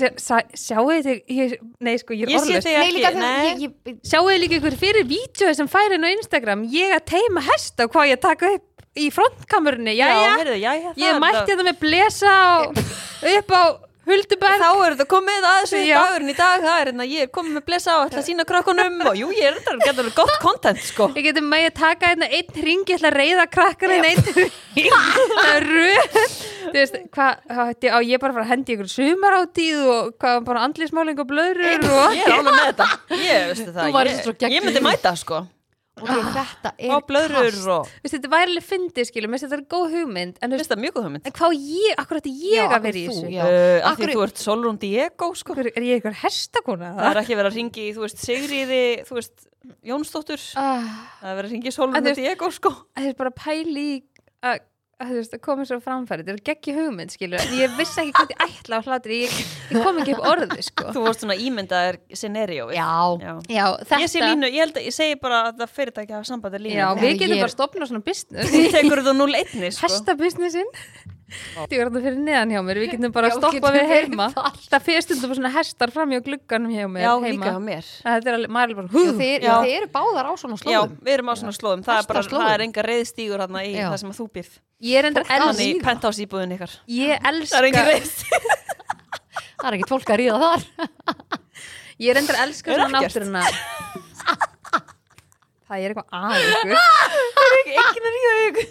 sjáu 0.60 0.86
þið 0.92 1.08
ég, 1.36 1.56
Nei, 1.80 1.96
sko, 2.02 2.14
ég 2.16 2.26
er 2.26 2.32
Ég 2.34 2.44
sé 2.44 2.52
orðlaus. 2.52 2.66
þig 2.66 2.76
Nei, 2.76 2.82
ekki 2.84 2.96
líka 2.98 3.10
það, 3.10 3.20
nei. 3.24 3.48
ég, 3.48 3.74
ég, 3.90 3.98
Sjáu 4.12 4.24
þið 4.28 4.40
líka 4.44 4.58
ykkur 4.60 4.78
fyrir 4.84 5.08
vídeo 5.10 5.54
sem 5.56 5.68
færi 5.70 5.98
inn 5.98 6.06
á 6.06 6.10
Instagram? 6.12 6.64
Ég 6.76 6.94
að 6.98 7.04
teima 7.14 7.44
hesta 7.48 7.86
og 7.88 7.94
hvað 7.96 8.12
ég 8.12 8.18
að 8.20 8.24
taka 8.28 8.52
upp 8.58 8.86
í 8.96 9.10
frontkamerunni 9.12 9.92
Já, 9.98 10.06
heyrðu, 10.38 10.54
já, 10.60 10.70
já, 10.80 10.92
ég 11.02 11.18
mætti 11.20 11.50
þetta 11.52 11.66
með 11.68 11.82
blesa 11.82 12.36
og 12.62 12.78
upp 13.36 13.52
á 13.52 13.62
Hulduberg 14.06 14.60
Þá 14.62 14.68
er 14.86 14.94
þetta 14.94 15.06
komið 15.10 15.44
að 15.50 15.56
þessu 15.64 15.78
Já. 15.82 15.96
dagurinn 15.98 16.30
í 16.30 16.36
dag 16.38 16.62
Það 16.62 16.76
er 16.78 16.90
hérna, 16.92 17.06
ég 17.10 17.24
er 17.26 17.30
komið 17.34 17.56
með 17.58 17.64
blessa 17.66 17.90
á 17.90 17.98
að 18.06 18.22
sína 18.22 18.46
krökkunum 18.46 19.00
og 19.10 19.18
jú, 19.18 19.32
ég 19.34 19.48
er 19.50 19.56
þetta 19.58 19.74
getur 19.82 20.04
alveg 20.04 20.14
gott 20.20 20.36
content, 20.44 20.82
sko. 20.86 21.08
Ég 21.18 21.26
geti 21.26 21.42
með 21.42 21.66
að 21.72 21.74
taka 21.80 22.12
hérna 22.12 22.28
einn 22.30 22.62
ring, 22.68 22.84
ég 22.86 23.00
ætla 23.00 23.10
að 23.10 23.18
reyða 23.18 23.48
krakkana 23.50 23.98
en 23.98 24.06
einn 24.12 24.22
ring. 24.38 24.54
Er. 26.76 26.86
Þú 26.86 27.00
veist, 27.00 27.10
hvað, 27.16 27.42
hvað 27.50 27.72
ætti- 27.74 27.92
á 27.92 27.98
ég 28.04 28.20
bara 28.22 28.32
að 28.32 28.38
fara 28.38 28.46
að 28.46 28.52
hendi 28.52 28.76
ykkur 28.76 28.92
sumarátíð 28.94 29.82
og 29.96 30.14
hvað 30.20 30.44
bara 30.50 30.64
andlismáling 30.68 31.18
og 31.24 31.28
blöðrur 31.32 31.90
og... 31.90 32.16
Ég 32.16 32.24
er 32.28 32.36
alveg 32.38 32.56
með 32.56 32.70
þetta 32.70 32.88
Ég, 33.16 33.44
veistu 33.52 33.76
það, 33.76 34.00
ég, 34.06 34.56
ég 34.56 34.66
myndi 34.66 34.82
mæta, 34.84 35.12
sko 35.16 35.44
ok, 35.96 36.10
þetta 36.34 36.70
er 36.76 36.90
Á 36.92 36.96
blöðrur 37.08 37.46
kast. 37.54 37.68
og 37.72 37.86
Þú 37.88 38.02
veist, 38.04 38.14
þetta 38.18 38.30
væri 38.34 38.50
alveg 38.52 38.66
fyndið, 38.68 39.10
finnst 39.16 39.44
þetta 39.46 39.56
er 39.56 39.62
góð 39.72 39.94
hugmynd, 39.96 40.36
en 40.44 40.52
þú 40.52 40.58
veist, 40.60 40.68
það 40.74 40.82
mjög 40.82 40.94
góð 40.98 41.06
hugmynd 41.06 41.30
en 41.30 41.34
hvað 41.38 41.48
á 41.48 41.52
ég, 41.56 41.94
akkur 42.02 42.20
ætti 42.20 42.34
Já, 42.36 42.50
ég 42.52 42.74
að 42.76 42.84
vera 42.84 43.00
í 43.00 43.04
þessu? 43.06 43.30
já. 43.32 43.40
uh, 43.46 43.78
Af 43.80 43.88
Akkur- 43.94 44.10
því 44.12 44.16
þú 44.18 44.24
ert 44.26 44.42
Solrún 44.44 44.78
Diego, 44.82 45.30
sko 45.40 45.56
er 45.56 45.70
ég 45.88 46.02
ykkur 46.02 46.18
hestakona? 46.20 46.90
Það 47.00 47.08
er 47.14 47.20
ekki 47.22 47.38
verið 47.40 47.48
að 47.54 47.56
ringi, 47.62 47.86
þú 47.96 48.04
veist, 48.04 48.20
Sigriði, 48.26 48.82
þú 49.08 49.16
veist, 49.22 49.48
Jónsdóttur 49.88 50.44
Ah, 50.60 50.84
Það 51.22 51.32
er 51.32 51.38
verið 51.40 51.48
að 51.48 51.54
ringi 51.56 51.72
Solrún 51.74 52.12
Diego, 52.20 52.50
sko 52.60 52.74
Það 52.92 53.08
er 53.08 53.16
bara 53.24 53.32
pæli 53.40 53.86
í 53.96 54.02
að 54.44 54.60
að 54.96 55.10
þú 55.12 55.16
veist, 55.20 55.34
að 55.36 55.40
koma 55.44 55.64
svo 55.68 55.76
framfæri, 55.84 56.24
þetta 56.24 56.32
er 56.32 56.42
geggi 56.48 56.72
hugmynd 56.76 57.12
skilur, 57.12 57.42
en 57.42 57.56
ég 57.58 57.74
vissi 57.76 58.00
ekki 58.00 58.14
hvað 58.16 58.30
ég 58.32 58.44
ætla 58.46 58.78
á 58.80 58.84
hlátri 58.86 59.18
ég, 59.26 59.34
ég 59.74 59.82
kom 59.84 59.98
ekki 60.00 60.14
upp 60.16 60.28
orði 60.30 60.62
sko. 60.64 60.86
Þú 60.96 61.02
vorst 61.04 61.20
svona 61.24 61.36
ímyndaðir 61.36 61.98
scenario. 62.16 62.70
Já, 62.72 62.86
Já. 63.20 63.32
Já, 63.52 63.66
þetta 63.82 64.00
Ég 64.00 64.12
sé 64.14 64.22
línu, 64.24 64.48
ég 64.48 64.64
held 64.64 64.78
að 64.80 64.86
ég 64.88 64.96
segi 64.96 65.18
bara 65.20 65.42
að 65.50 65.60
það 65.60 65.74
fyrirtæki 65.76 66.16
hafa 66.16 66.30
sambandi 66.30 66.62
línu 66.64 66.80
Já, 66.80 66.88
við 66.96 67.10
Ég 67.12 67.20
getum 67.20 67.36
er- 67.36 67.44
bara 67.44 67.54
stopnað 67.56 67.92
svona 67.92 68.04
business. 68.08 68.50
Þú 68.56 68.64
tekur 68.72 69.02
þetta 69.04 69.14
0-1 69.20 69.70
sko. 69.76 69.86
Hestabusinessin 69.86 70.72
Þetta 71.26 71.74
er 71.82 71.88
fyrir 71.90 72.18
neðan 72.22 72.52
hjá 72.54 72.60
mér. 72.62 72.78
Við 72.84 72.90
getum 72.94 73.12
bara 73.12 73.28
Já, 73.28 73.34
að 73.34 73.40
stoppa 73.42 73.70
við 73.74 73.88
heima. 73.90 74.28
það. 74.30 74.58
Það 74.70 74.84
fyrir 74.86 75.02
stundum 75.02 75.30
bara 75.32 75.38
svona 75.40 75.50
hestar 75.56 75.90
fram 75.90 76.12
hjá 76.14 76.20
glugganum 76.22 76.70
hjá 76.70 76.86
mér 76.86 77.02
Já, 77.02 77.10
heima. 77.18 77.32
líka 77.34 77.50
hjá 77.50 77.62
mér. 77.66 77.88
Þetta 78.06 78.30
er 78.30 78.36
alveg, 78.38 78.52
maður 78.54 78.70
er 78.70 78.78
bara 78.78 78.86
Já, 78.86 78.94
hú 78.94 79.02
þið, 79.18 79.42
Já. 79.42 79.56
eru 79.80 79.88
báðar 79.96 80.30
á 80.30 80.32
svona 80.38 80.54
Já, 80.54 80.62
slóðum 80.62 80.94
við 81.02 81.12
erum 81.16 81.26
á 81.26 81.34
svona 81.34 81.56
slóðum. 81.58 81.82
Það 81.82 81.98
er 81.98 82.06
bara, 82.12 82.22
það 82.30 82.54
er 82.54 82.64
enga 82.68 82.86
reyðstígur 82.86 83.42
hérna 83.42 83.64
í 83.66 83.74
Já. 83.74 83.90
það 83.90 83.98
sem 84.04 84.10
að 84.14 84.18
þú 84.22 84.28
býrð 84.38 84.54
Ég 84.84 84.98
er 85.00 85.06
að 85.08 85.22
Þannig 85.24 85.70
í 85.70 85.78
penthouse 85.80 86.20
íbúðin 86.20 86.52
ykkar. 86.58 86.72
Ég 86.92 87.16
Það 87.22 87.28
er 87.32 87.38
elska 87.40 87.84
reyðstígur 87.86 88.44
Það 89.60 89.68
er 89.70 89.76
ekkert 89.78 89.92
fólk 89.94 90.10
að 90.12 90.18
ríða 90.20 90.38
þar. 90.42 90.62
Ég 91.96 92.10
er 92.12 92.18
enda 92.20 92.34
elska 92.42 92.74
Er 92.74 92.82
svona 92.82 93.00
náttúruna. 93.00 93.44
Það 95.66 95.76
er 95.80 95.94
eitthvað 95.94 96.08
að 96.12 96.36
ykkur. 96.44 96.76
Engin 97.72 98.08
að 98.10 98.16
ríða 98.16 98.34
ykkur. 98.50 98.68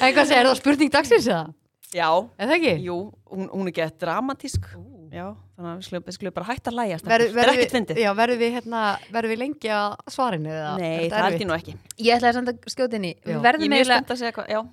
En 0.00 0.12
hvað 0.16 0.26
segir 0.26 0.48
það 0.50 0.58
spurning 0.58 0.90
dagsins 0.92 1.28
eða? 1.30 1.46
Já, 1.94 2.08
Er 2.38 2.46
það 2.50 2.56
ekki? 2.56 2.74
jú, 2.86 2.96
hún, 3.30 3.46
hún 3.50 3.70
er 3.70 3.74
gett 3.78 3.96
dramatísk 4.02 4.66
Já, 5.10 5.24
þannig 5.58 5.70
að 5.70 5.78
við 5.80 5.84
skulum, 5.88 6.02
við 6.06 6.14
skulum 6.14 6.34
bara 6.36 6.46
hætta 6.46 6.70
að 6.70 6.76
læja 6.78 6.96
Verður- 7.00 7.08
Það 7.10 7.14
er 7.20 7.32
verður 7.34 7.50
ekkert 7.50 7.64
við- 7.64 7.72
fyndið 7.74 7.98
Já, 8.00 8.10
verður 8.14 8.38
við, 8.38 8.52
hérna, 8.54 8.80
verður 9.10 9.30
við 9.32 9.38
lengi 9.40 9.70
að 9.74 9.96
svarinu 10.14 10.50
eða? 10.54 10.68
Nei, 10.78 10.86
Er 10.86 11.10
það 11.10 11.24
erfitt? 11.26 11.40
ég 11.40 11.48
nú 11.50 11.54
ekki 11.56 11.74
Ég 12.00 12.14
ætlaði 12.20 12.36
samt 12.36 12.48
að 12.52 12.70
skjóta 12.70 12.94
inn 13.00 13.04
í. 13.04 13.10
Við 13.26 13.34
Ég 13.34 13.40
verðum 13.42 13.72
er 13.72 13.80
eiginlega 13.80 13.98
að 14.00 14.06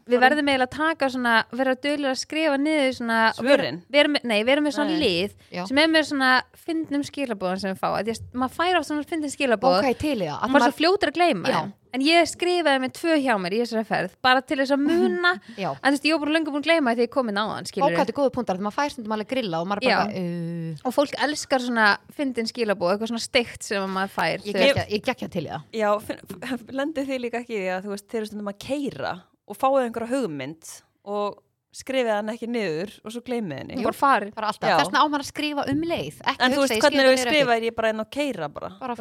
Við 0.07 0.21
að 0.67 0.69
taka 0.77 1.09
svona, 1.09 1.33
vera 1.51 1.73
dölur 1.75 2.11
að 2.13 2.19
skrifa 2.21 2.57
niður 2.61 2.93
svona 2.99 3.17
Svörin? 3.33 3.81
vera, 3.89 3.97
vera 3.97 4.07
með, 4.13 4.23
Nei, 4.23 4.43
vera 4.43 4.61
með 4.61 4.73
svona 4.77 4.93
Nei. 4.93 5.01
lið 5.01 5.31
Já. 5.57 5.65
sem 5.67 5.77
er 5.77 5.87
með 5.87 6.03
svona 6.11 6.31
fyndnum 6.67 7.03
skilabóðan 7.03 7.59
sem 7.59 7.73
við 7.73 7.79
fá 7.81 7.89
að 7.97 8.05
því 8.05 8.11
að 8.13 8.21
maður 8.33 8.55
fær 8.61 8.77
á 8.77 8.81
svona 8.85 9.03
fyndin 9.09 9.33
skilabóð 9.33 9.79
Ok, 9.81 9.97
til 9.97 10.17
í 10.21 10.27
það 10.29 10.37
Að 10.37 10.47
maður 10.47 10.55
er 10.55 10.61
maður- 10.61 10.71
svo 10.71 10.77
fljótur 10.77 11.09
að 11.11 11.17
gleyma 11.17 11.47
Já. 11.49 11.61
En 11.97 12.05
ég 12.05 12.27
skrifaði 12.29 12.81
með 12.83 12.93
tvö 12.99 13.15
hjá 13.23 13.33
mér 13.41 13.55
í 13.57 13.61
þessari 13.63 13.87
ferð 13.89 14.13
bara 14.23 14.43
til 14.45 14.59
þess 14.61 14.75
að 14.75 14.83
muna. 14.85 15.31
Já. 15.63 15.71
en 15.73 15.87
þú 15.89 15.95
veist, 15.97 16.05
ég 16.07 16.13
var 16.17 16.23
bara 16.25 16.35
löngu 16.37 16.53
búin 16.53 16.61
að 16.63 16.67
gleyma 16.69 16.93
því 16.97 17.07
ég 17.07 17.13
kom 17.17 17.31
inn 17.33 17.41
á 17.41 17.45
hann 17.49 17.69
skilur 17.69 17.95
þetta 17.97 18.13
er 18.13 18.17
góða 18.19 18.33
punktar, 18.37 18.59
þegar 18.59 18.67
maður 18.67 18.77
fær 18.77 18.93
stundum 18.95 19.15
alveg 19.17 19.31
grilla 19.33 19.61
og 19.63 19.69
maður 19.71 19.87
er 19.87 19.97
bara, 19.97 20.21
uh, 20.21 20.85
og 20.87 20.95
fólk 20.97 21.17
elskar 21.27 21.65
svona 21.65 21.87
fyndin 22.17 22.49
skilabóð 22.51 22.93
eitthvað 22.93 23.11
svona 23.13 23.25
steikt 23.25 23.67
sem 23.67 23.89
maður 23.97 24.13
fær 24.13 24.45
ég 24.45 25.03
gekkja- 25.07 25.31
til 25.33 25.47
það. 25.49 25.65
Já, 25.73 25.89
lendið 26.79 27.09
þið 27.11 27.23
líka 27.25 27.41
ekki 27.43 27.57
því 27.57 27.67
að 27.75 27.83
þú 27.87 27.93
veist, 27.95 28.07
þeir 28.11 28.21
eru 28.21 28.29
stundum 28.31 28.53
að 28.53 28.61
keira 28.67 29.15
og 29.47 29.57
fáið 29.57 29.83
einhverja 29.87 30.13
hugmynd 30.13 30.71
og 31.07 31.43
skrifið 31.77 32.09
hann 32.15 32.31
ekki 32.33 32.47
niður 32.49 32.93
og 33.05 33.13
svo 33.13 33.21
gleymið 33.27 33.59
henni? 33.61 33.75
Hún 33.77 33.85
bara 33.85 33.97
farin 33.99 34.31
bara 34.35 34.49
alltaf, 34.49 34.69
Já. 34.71 34.77
þess 34.79 34.89
vegna 34.89 35.01
á 35.03 35.07
maður 35.11 35.25
að 35.25 35.29
skrifa 35.29 35.65
um 35.71 35.83
leið. 35.91 36.21
Ekki 36.23 36.41
En 36.47 36.55
þú 36.55 36.61
veist 36.63 36.81
hvernig 36.81 37.03
við 37.03 37.09
niður 37.11 37.21
skrifa 37.21 37.41
eftir. 37.53 37.57
er 37.57 37.67
ég 37.69 37.75
bara 37.77 37.91
einn 37.91 38.01
og 38.03 38.09
keira 38.17 38.49
bara. 38.49 38.69
Bara 38.81 38.95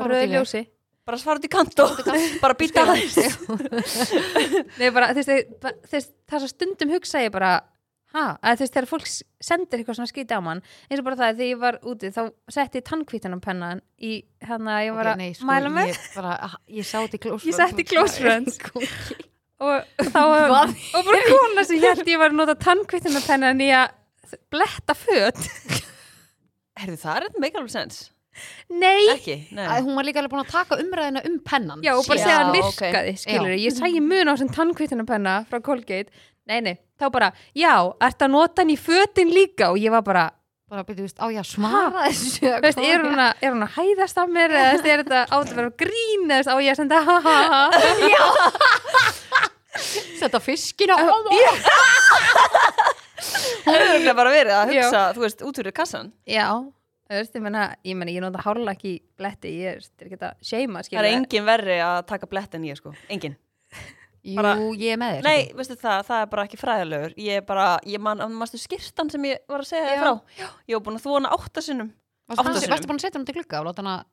Bara 1.07 1.19
rauðu 1.23 1.39
út 1.39 1.47
í 1.47 1.51
ljós 1.51 1.63
ljósi 1.63 1.87
bara 1.87 1.87
fara 1.87 1.95
út 1.95 2.03
í 2.03 2.11
kantó 2.11 2.41
bara 2.43 2.59
býta 2.59 2.83
aðeins. 2.83 3.17
Nei, 4.81 4.91
bara, 4.91 5.13
þið- 5.15 5.31
er 6.35 6.43
svo 6.43 6.49
stundum 6.51 6.91
hugsa 6.91 7.23
ég 7.23 7.31
bara 7.35 7.51
ha, 8.17 8.25
að 8.43 8.63
veist, 8.65 8.75
þegar 8.75 8.89
fólk 8.91 9.07
sendir 9.11 9.81
eitthvað 9.83 9.99
svona 9.99 10.11
skýti 10.11 10.35
á 10.35 10.41
mann 10.43 10.63
eins 10.89 11.01
og 11.03 11.07
bara 11.07 11.19
það, 11.21 11.37
þegar 11.37 11.51
ég 11.53 11.61
var 11.63 11.79
úti 11.87 12.11
þá 12.15 12.21
setti 12.57 12.81
ég 12.81 12.87
tannkvítanum 12.89 13.43
pennan 13.45 13.83
í 14.01 14.25
hérna, 14.43 14.81
ég 14.87 14.97
var 14.97 15.13
að 15.13 15.21
nei, 15.23 15.31
sko, 15.37 15.47
mæla 15.51 15.71
með. 15.75 15.93
ég, 15.93 16.01
bara, 16.17 16.33
ah, 16.49 16.57
ég 16.73 16.87
sá 16.89 16.97
þetta 17.05 17.19
í 17.19 17.23
close 17.27 17.51
Ég 17.51 17.59
setti 17.59 17.83
í 17.87 17.89
close 17.93 18.19
friends. 18.23 18.59
friends 18.59 19.25
og 19.57 20.11
þá 20.13 20.21
og 20.21 21.07
bara 21.07 21.23
kona 21.31 21.65
sem 21.65 21.79
ég 21.81 21.87
held 21.95 22.11
ég 22.13 22.19
var 22.21 22.33
að 22.35 22.41
nota 22.43 22.57
tannkvítanum 22.67 23.25
pennan 23.25 23.63
í 23.65 23.71
að 23.73 23.95
bletta 24.53 24.93
föt. 24.99 25.39
Herðu 26.77 26.99
það 27.01 27.17
er 27.17 27.27
þetta 27.29 27.41
make 27.47 27.57
alveg 27.61 27.73
sens 27.73 28.03
Nei, 28.69 29.09
Ekki, 29.15 29.37
nei. 29.57 29.67
Að 29.67 29.85
hún 29.87 29.99
var 29.99 30.07
líka 30.09 30.23
alveg 30.23 30.33
búin 30.35 30.45
að 30.45 30.55
taka 30.55 30.79
umræðina 30.83 31.23
um 31.29 31.37
pennan. 31.47 31.85
Já, 31.87 31.93
og 31.97 32.07
bara 32.09 32.19
Já, 32.19 32.25
segja 32.25 32.39
að 32.39 32.43
hann 32.45 32.57
virkaði, 32.57 33.13
skilur 33.23 33.53
Já. 33.53 33.61
ég 33.65 33.77
sæði 33.77 34.03
mun 34.07 34.27
á 34.29 34.33
þessum 34.35 34.55
tannkvítanum 34.57 35.09
penna 35.09 35.37
frá 35.51 35.61
Colgate. 35.65 36.11
Nei, 36.47 36.61
nei, 36.63 36.75
þá 37.01 37.09
bara, 37.15 37.31
já, 37.59 37.75
ertu 38.07 38.27
að 38.27 38.35
nota 38.35 38.63
hann 38.63 38.75
í 38.75 38.79
fötin 38.79 39.33
líka? 39.35 39.73
Og 39.73 39.81
ég 39.83 39.95
var 39.95 40.05
bara 40.07 40.29
bara 40.67 40.83
byrju, 40.83 41.05
veist, 41.07 41.21
á 41.23 41.31
ég 41.31 41.39
að 41.39 41.47
svara 41.47 42.09
þessu? 42.09 42.43
Þú 42.43 42.63
veist, 42.65 42.81
er 42.83 43.03
hún, 43.05 43.21
að, 43.23 43.37
er 43.39 43.53
hún 43.55 43.63
að 43.63 43.75
hæðast 43.77 44.17
af 44.19 44.31
mér 44.35 44.51
eða 44.51 44.71
er 44.75 45.03
þetta 45.05 45.21
átt 45.31 45.53
að 45.53 45.59
vera 45.61 45.71
grín 45.79 46.25
eða 46.35 46.51
á 46.51 46.57
ég 46.59 46.73
að 46.73 46.81
senda 46.81 47.03
ha 47.07 47.17
ha 47.23 47.37
ha? 47.53 47.61
Setja 50.19 50.41
fiskina 50.43 50.97
á 50.99 51.07
Hún 53.67 54.09
er 54.11 54.17
bara 54.17 54.33
verið 54.35 54.55
að 54.57 54.73
Já. 54.75 54.83
hugsa, 54.83 55.03
þú 55.15 55.23
veist, 55.23 55.45
út 55.47 55.61
fyrir 55.61 55.75
kassan? 55.77 56.11
Já, 56.27 56.49
þú 57.07 57.19
veist, 57.21 57.35
ég 57.39 57.43
menna 57.43 57.65
ég, 57.87 58.05
ég 58.13 58.21
nota 58.25 58.43
hárlega 58.45 58.75
ekki 58.77 58.93
bletti 59.19 59.53
ég 59.61 59.77
er, 59.77 59.83
er 60.01 60.07
ekki 60.11 60.19
að 60.21 60.35
seima, 60.43 60.83
Það 60.87 60.99
er 61.03 61.11
engin 61.13 61.45
verri 61.47 61.79
að 61.85 61.99
taka 62.07 62.27
blett 62.31 62.55
en 62.59 62.65
ég 62.67 62.77
sko. 62.81 62.95
Engin. 63.09 63.37
Jú, 64.27 64.35
Bara- 64.41 64.57
ég 64.75 64.91
er 64.93 64.99
með 64.99 65.13
þér 65.17 65.23
Nei, 65.23 65.53
veistu 65.55 65.77
það, 65.79 66.01
það 66.09 66.23
er 66.25 66.27
bara 66.33 66.45
ekki 66.49 66.59
fræðilegur. 66.59 67.13
Ég 67.23 67.37
er 67.39 67.45
bara, 67.47 67.67
ég 67.87 68.01
man, 68.03 68.19
mástu 68.35 68.59
skýrtan 68.59 69.11
sem 69.13 69.23
ég 69.29 69.39
var 69.49 69.63
að 69.63 69.69
segja 69.71 69.93
þér 69.93 70.03
frá? 70.03 70.15
Já, 70.41 70.49
Ég 70.67 70.75
var 70.75 70.83
búin 70.89 70.99
að 70.99 71.05
þvona 71.07 71.31
áttasinnum 71.37 71.93
varstu 72.27 72.43
átta 72.43 72.89
búin- 72.91 72.99
að 72.99 73.05
setja 73.05 73.15
hann 73.21 73.27
til 73.29 73.35
glugga 73.37 73.61
og 73.61 73.67
láta 73.71 73.85
hana 73.85 74.05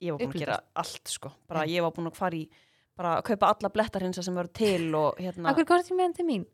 Ég 0.00 0.10
var 0.10 0.18
búin 0.18 0.34
að 0.34 0.40
gera 0.42 0.58
allt 0.74 1.08
sko. 1.08 1.30
Bara 1.46 1.62
ég 1.70 1.82
var 1.82 1.92
búin 1.92 2.10
að 2.10 2.16
fara 2.16 2.34
í 2.34 2.48
bara 2.96 3.20
að 3.20 3.24
kaupa 3.30 3.46
alla 3.54 3.70
blettarhinsa 3.70 4.24
sem 4.24 4.34
voru 4.34 4.50
til 4.52 4.94
og 4.94 5.16
hérna, 5.22 5.52
Akkur 5.52 5.64
komst 5.64 5.90
ég 5.92 5.96
með 5.96 6.02
hann 6.08 6.14
til 6.18 6.26
mín? 6.26 6.46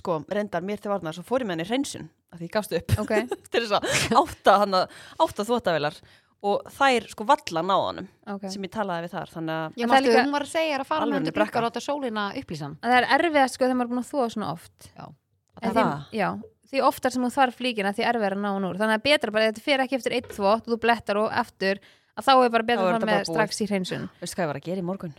Sko, 0.00 0.20
reyndar 0.30 0.64
mér 0.66 0.82
til 0.82 0.92
varnar 0.92 1.16
svo 1.16 1.24
fór 1.26 1.44
ég 1.44 1.48
með 1.48 1.58
henni 1.58 1.68
hreinsun 1.70 2.10
að 2.34 2.42
því 2.42 2.48
ég 2.48 2.54
gafst 2.56 2.76
upp. 2.78 2.94
Ok, 3.04 3.14
til 3.52 3.64
þess 3.64 3.74
að 3.78 4.20
átta, 4.20 4.58
hana, 4.64 4.84
átta 5.24 5.46
þvóttavelar 5.46 5.98
og 6.44 6.72
þær 6.76 7.06
sko 7.08 7.24
valla 7.28 7.62
náðanum 7.64 8.08
ok. 8.34 8.48
sem 8.52 8.64
ég 8.66 8.72
talaði 8.74 9.06
við 9.06 9.14
þar 9.14 9.30
þannig 9.32 9.54
að 9.54 9.76
það 9.76 9.84
er 9.84 9.92
mástu, 9.92 10.16
hún 10.18 10.34
var 10.34 10.44
að 10.44 10.50
segja 10.52 10.80
að 10.80 10.88
fara 10.90 11.06
með 11.08 11.30
brekka. 11.30 11.60
og 11.60 11.64
láta 11.64 11.82
sólina 11.84 12.24
upplýsan 12.36 12.74
að 12.80 12.92
Það 12.92 12.98
er 12.98 13.06
erfiðast 13.16 13.56
sko 13.56 13.64
þegar 13.64 13.78
maður 13.78 13.86
er 13.86 13.92
búin 13.94 14.02
að 14.02 14.10
þóa 14.10 14.26
svona 14.34 14.50
oft. 14.52 14.90
Já. 14.90 15.06
Er 15.54 15.70
því, 15.70 15.74
það? 15.78 16.04
Já, 16.18 16.28
því 16.70 16.84
oftar 16.90 17.14
sem 17.14 17.24
þú 17.24 17.30
þarf 17.38 17.58
flíkina 17.60 17.94
því 17.96 18.06
erfiðar 18.10 18.36
að 18.36 18.44
ná 18.44 18.50
hún 18.50 18.68
úr. 18.68 18.80
Þannig 18.82 19.00
að 19.00 19.06
betra 19.08 19.34
bara, 19.34 19.46
ef 19.48 19.54
þetta 19.54 19.64
fer 19.70 19.84
ekki 19.84 19.98
eftir 20.00 20.16
eitt 20.18 20.30
þvótt 20.34 20.68
og 20.68 20.74
þú 20.74 20.80
blettar 20.84 21.20
og 21.22 21.32
eftir 21.44 21.80
að 22.14 22.28
þá 22.28 22.32
er 22.34 22.52
bara 22.56 22.66
Þá 22.66 22.70
betra 22.72 22.84
er 22.84 22.90
að 22.90 22.98
fara 22.98 23.10
með 23.14 23.28
strax 23.30 23.60
í 23.64 23.68
hreinsun. 23.70 24.06
Veistu 24.20 24.36
hvað 24.36 24.44
ég 24.44 24.52
var 24.52 24.60
að 24.60 24.68
gera 24.68 24.84
í 24.84 24.88
morgun? 24.90 25.16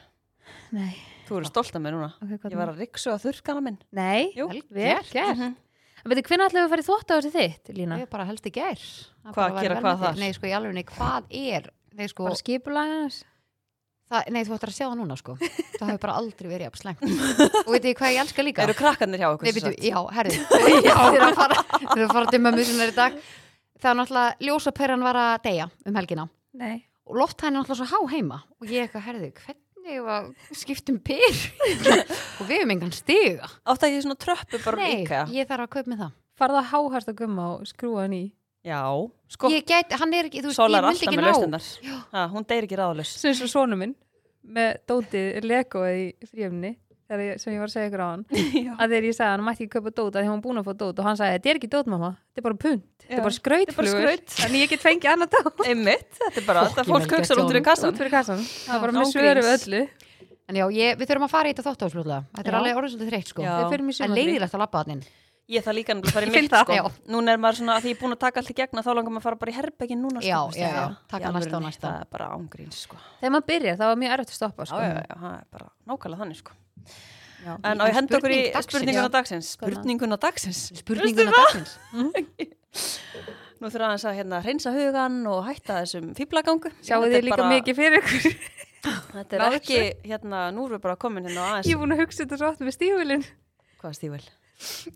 Nei, 0.75 0.93
Þú 1.25 1.37
eru 1.39 1.49
stolt 1.49 1.75
af 1.77 1.81
mér 1.81 1.95
núna. 1.95 2.09
Ok, 2.21 2.33
hvað 2.41 2.51
Ég 2.53 2.59
var 2.61 2.71
að 2.73 2.81
riksu 2.83 3.11
að 3.13 3.23
þurrkana 3.25 3.63
minn. 3.65 3.77
Nei, 3.97 4.31
Jú. 4.37 4.47
Vel 4.69 4.91
gert. 4.93 5.11
gert. 5.15 5.39
En 6.05 6.11
veitir, 6.11 6.25
hvernig 6.29 6.49
ætlaðu 6.51 6.65
að 6.67 6.73
fara 6.75 6.83
í 6.83 6.85
þvótt 6.85 7.09
á 7.09 7.15
þessi 7.17 7.31
þitt, 7.33 7.69
Lína? 7.73 7.97
ég 8.03 8.09
bara 8.11 8.25
helst 8.29 8.45
í 8.45 8.51
gær. 8.53 8.81
Það 9.25 9.33
Hvað, 9.39 9.61
gera 9.65 9.79
hvað 9.81 10.03
þar? 10.03 10.19
nei 10.21 10.33
sko 10.37 10.45
í 10.45 10.53
alveg, 10.53 10.91
hvað 10.93 11.31
er? 11.33 11.71
Nei, 11.95 12.07
sko, 12.11 12.27
Bara 14.05 14.21
það, 14.21 14.27
nei 14.35 14.43
þú 14.45 14.53
ættir 14.53 14.69
að 14.69 14.75
sjá 14.77 14.85
það 14.85 14.97
núna 14.99 15.15
sko. 15.17 15.33
Það 15.79 15.87
hefur 15.89 16.01
bara 16.03 16.15
aldrei 16.21 16.49
verið 16.51 16.67
jafn 16.67 16.79
slæmt. 16.83 17.01
Og 17.65 17.71
veit 17.73 17.87
ég 17.89 17.97
hvað 17.97 18.13
ég 18.13 18.19
elska 18.21 18.43
líka? 18.45 18.63
Eru 18.67 18.75
krakkarnir 18.77 19.21
hjá 19.23 19.27
okkur 19.31 19.47
Nei, 19.49 19.55
sagt? 19.65 19.79
já, 19.81 19.97
herri 20.13 20.35
Þeir 20.51 21.17
eru 21.17 21.25
að 21.25 21.39
fara, 21.39 21.57
þeir 21.73 21.95
eru 21.95 22.05
að 22.05 22.13
fara 22.19 22.29
til 22.35 22.41
mömmu 22.45 22.65
sem 22.69 22.83
er 22.85 22.91
í 22.93 22.95
dag. 22.99 23.17
Það 23.81 23.89
er 23.91 23.97
náttúrulega 23.99 24.45
ljósaperran 24.45 25.05
var 25.07 25.19
að 25.23 25.33
deyja 25.47 25.65
um 25.89 25.97
helgina. 25.99 26.27
Nei. 26.61 26.75
Og 27.09 27.17
lofthæðin 27.17 27.49
er 27.49 27.57
náttúrulega 27.57 27.81
svo 27.81 27.89
há 28.05 28.13
heima. 28.13 28.37
Og 28.61 28.69
ég 28.71 28.85
eitthvað, 28.85 29.05
herði, 29.09 29.31
hvernig 29.41 29.64
var 30.05 30.29
skiptum 30.57 30.97
pyr 31.05 31.35
og 32.39 32.47
við 32.47 32.55
hefum 32.57 32.73
engan 32.75 32.93
stiga 32.95 33.49
Átt 33.69 33.85
að 33.85 33.93
ég 33.95 34.05
svona 34.05 34.17
tröppu 34.19 34.59
bara 34.65 34.79
Nei, 34.81 35.01
líka 35.03 35.19
ég 35.35 35.47
þarf 35.49 35.67
að 35.67 35.71
kaupa 35.75 35.91
með 35.93 36.01
það. 36.05 36.15
Farða 36.35 36.61
að 36.63 36.69
háhast 36.73 37.11
að 37.11 37.17
gumma 37.21 37.45
og 37.53 37.67
skrúa 37.69 38.01
hann 38.05 38.15
í. 38.17 38.23
Já, 38.65 38.81
sko, 39.29 39.51
Ég 39.53 39.67
gæti, 39.69 39.95
hann 40.01 40.15
er 40.17 40.27
ekki, 40.27 40.41
þú 40.41 40.49
veist, 40.49 40.59
ég 40.59 40.65
er 40.65 40.73
myndi 40.73 40.89
alltaf 40.89 41.05
ekki 41.05 41.19
með 41.19 41.25
ná. 41.25 41.29
lausnindar 41.29 42.31
Hún 42.33 42.47
deyr 42.49 42.65
ekki 42.65 42.79
ráðlaus 42.79 43.11
Svo 43.13 43.29
eins 43.29 43.43
og 43.45 43.51
sonu 43.53 43.77
minn 43.77 43.93
með 44.57 44.71
dótið 44.89 45.45
legoið 45.45 45.99
í 46.01 46.29
fríöfni 46.31 46.71
ég, 47.25 47.39
sem 47.41 47.53
ég 47.53 47.59
var 47.61 47.69
að 47.69 47.73
segja 47.75 47.89
ykkur 47.89 48.03
á 48.05 48.07
hann 48.09 48.23
að 48.25 48.93
þegar 48.93 49.05
ég 49.05 49.15
sagði 49.15 49.27
að 49.27 49.33
hann 49.35 49.43
mætti 49.45 49.65
ekki 49.65 49.73
kaupa 49.75 49.91
dót 49.93 50.15
að 50.15 50.19
því 50.21 50.29
hann 50.29 50.37
var 50.39 50.43
búin 50.45 50.61
að 50.61 50.65
fá 50.69 50.73
dót 50.79 51.01
og 51.01 51.09
hann 51.09 51.19
sagði, 51.19 51.35
þetta 51.35 51.51
er 51.51 51.59
ekki 51.59 51.69
dót 51.75 51.91
mamma. 51.93 52.09
Þetta 52.25 52.41
er 52.41 52.45
bara 52.47 52.59
punt, 52.65 52.85
þetta 53.01 53.11
Já, 53.11 53.17
er 53.17 53.25
bara 53.25 53.33
er 53.33 53.37
skrautflugur. 53.39 53.99
skraut. 54.01 54.33
þannig 54.39 54.63
ég 54.65 54.71
get 54.73 54.85
fengið 54.85 55.11
annað 55.13 55.35
dót. 55.35 55.61
Einmitt, 55.69 56.09
þetta 56.21 56.41
er 56.41 56.47
bara, 56.49 56.63
þetta 56.71 56.87
fólk 56.89 57.13
gert 57.13 57.35
út 57.35 57.51
fyrir 57.53 57.65
kassan, 57.67 58.41
það 58.65 58.73
var 58.73 58.85
bara 58.87 58.95
Já, 58.95 58.99
með 59.01 59.13
svöru 59.13 59.45
öllu. 59.53 59.83
En 60.45 60.57
já, 60.59 60.65
ég, 60.69 60.97
við 60.99 61.09
þurfum 61.09 61.25
að 61.25 61.31
fara 61.33 61.49
í 61.49 61.53
þetta 61.55 61.63
þóttafsfljóðlega 61.71 62.25
Þetta 62.37 62.49
er 62.51 62.53
Já. 62.53 62.57
alveg 62.59 62.79
orðið 62.79 62.91
svolítið 62.93 63.07
þreytt, 63.09 63.29
sko. 63.31 63.45
Já. 63.45 63.53
En 64.05 64.13
leiðilegt 64.13 64.53
að 64.53 64.61
labba 64.61 64.81
þannig 64.83 65.07
Ég 65.45 65.61
það 65.61 65.75
líka 65.77 65.93
nefnilega 65.93 66.09
að 66.09 66.15
fara 66.15 66.25
í 66.25 66.29
Ég 66.29 66.35
finn 66.35 66.45
mitt 66.45 66.55
sko. 66.57 66.73
Já. 66.73 67.09
Núna 67.13 67.33
er 67.35 67.41
maður 67.41 67.57
svona, 67.59 67.73
að 67.77 67.83
því 67.85 67.89
ég 67.91 67.97
er 67.97 68.01
búin 68.01 68.15
að 68.15 68.21
taka 68.23 68.41
allt 68.41 68.49
í 68.49 68.55
gegna 68.57 68.81
þá 68.85 68.89
langar 68.97 69.13
maður 69.13 69.21
að 69.21 69.25
fara 69.27 69.39
bara 69.43 69.51
í 69.51 69.57
herbergin 69.59 70.01
núna 70.01 70.21
sko, 70.21 70.29
Já, 70.29 70.37
veistu 70.45 70.61
já, 70.63 70.69
já. 70.73 70.85
Taka 71.13 71.31
næsta 71.35 71.57
og 71.59 71.65
næsta. 71.65 71.85
Það 71.85 72.01
er 72.01 72.09
bara 72.15 72.29
ángríns 72.33 72.79
sko. 72.87 72.97
Þegar 73.21 73.33
maður 73.35 73.47
byrjar, 73.51 73.77
það 73.81 73.91
var 73.91 73.99
mjög 74.01 74.15
erfitt 74.15 74.33
að 74.33 74.39
stoppa 74.39 74.65
Já, 74.65 74.71
sko. 74.71 74.81
já, 74.81 74.95
já, 75.05 75.17
það 75.21 75.35
er 75.35 75.45
bara 75.53 75.69
nákvæmlega 75.85 76.23
þannig 76.23 76.41
sko 76.41 76.57
Já. 77.45 77.53
En 77.61 77.81
á 77.81 77.83
ég 77.85 77.95
henda 77.99 78.17
okkur 78.17 78.33
í 78.33 78.41
spurninguna 78.65 79.09
dagsins? 79.13 79.51
Spurninguna 79.59 80.17
dagsins? 80.21 80.61
Spurninguna 80.81 81.33
dagsins? 81.35 81.75
Nú 83.61 83.69
þurfa 83.71 83.87
aðeins 83.87 84.05
að 84.09 84.17
hérna 84.17 84.39
reynsa 84.43 84.71
hugan 84.75 85.19
og 85.31 85.45
hætta 85.47 85.77
þessum 85.83 86.09
fýblagangu 86.17 86.71
sjáu 86.83 87.05
þið 87.05 87.27
líka 87.29 87.45
mikið 87.49 87.77
fyrir 87.77 88.01
ykkur? 88.01 88.39
Þetta 88.85 89.37
er 89.37 89.55
ekki, 89.57 89.77
hérna, 90.05 90.41
nú 90.53 90.65
erum 90.67 90.75
við 90.75 90.83
bara 90.83 90.97
komin 91.01 91.25
hérna 91.25 91.45
aðeins 91.53 91.69
ég 91.69 91.77
er 91.77 91.81
búin 91.81 91.95
að 91.95 92.01
hugsa 92.03 92.25
þetta 92.25 92.41
svo 92.41 92.49
oft 92.51 92.65
með 92.65 92.75
stífulinn 92.75 93.23
Hvað 93.81 93.95
stífil? 93.99 94.25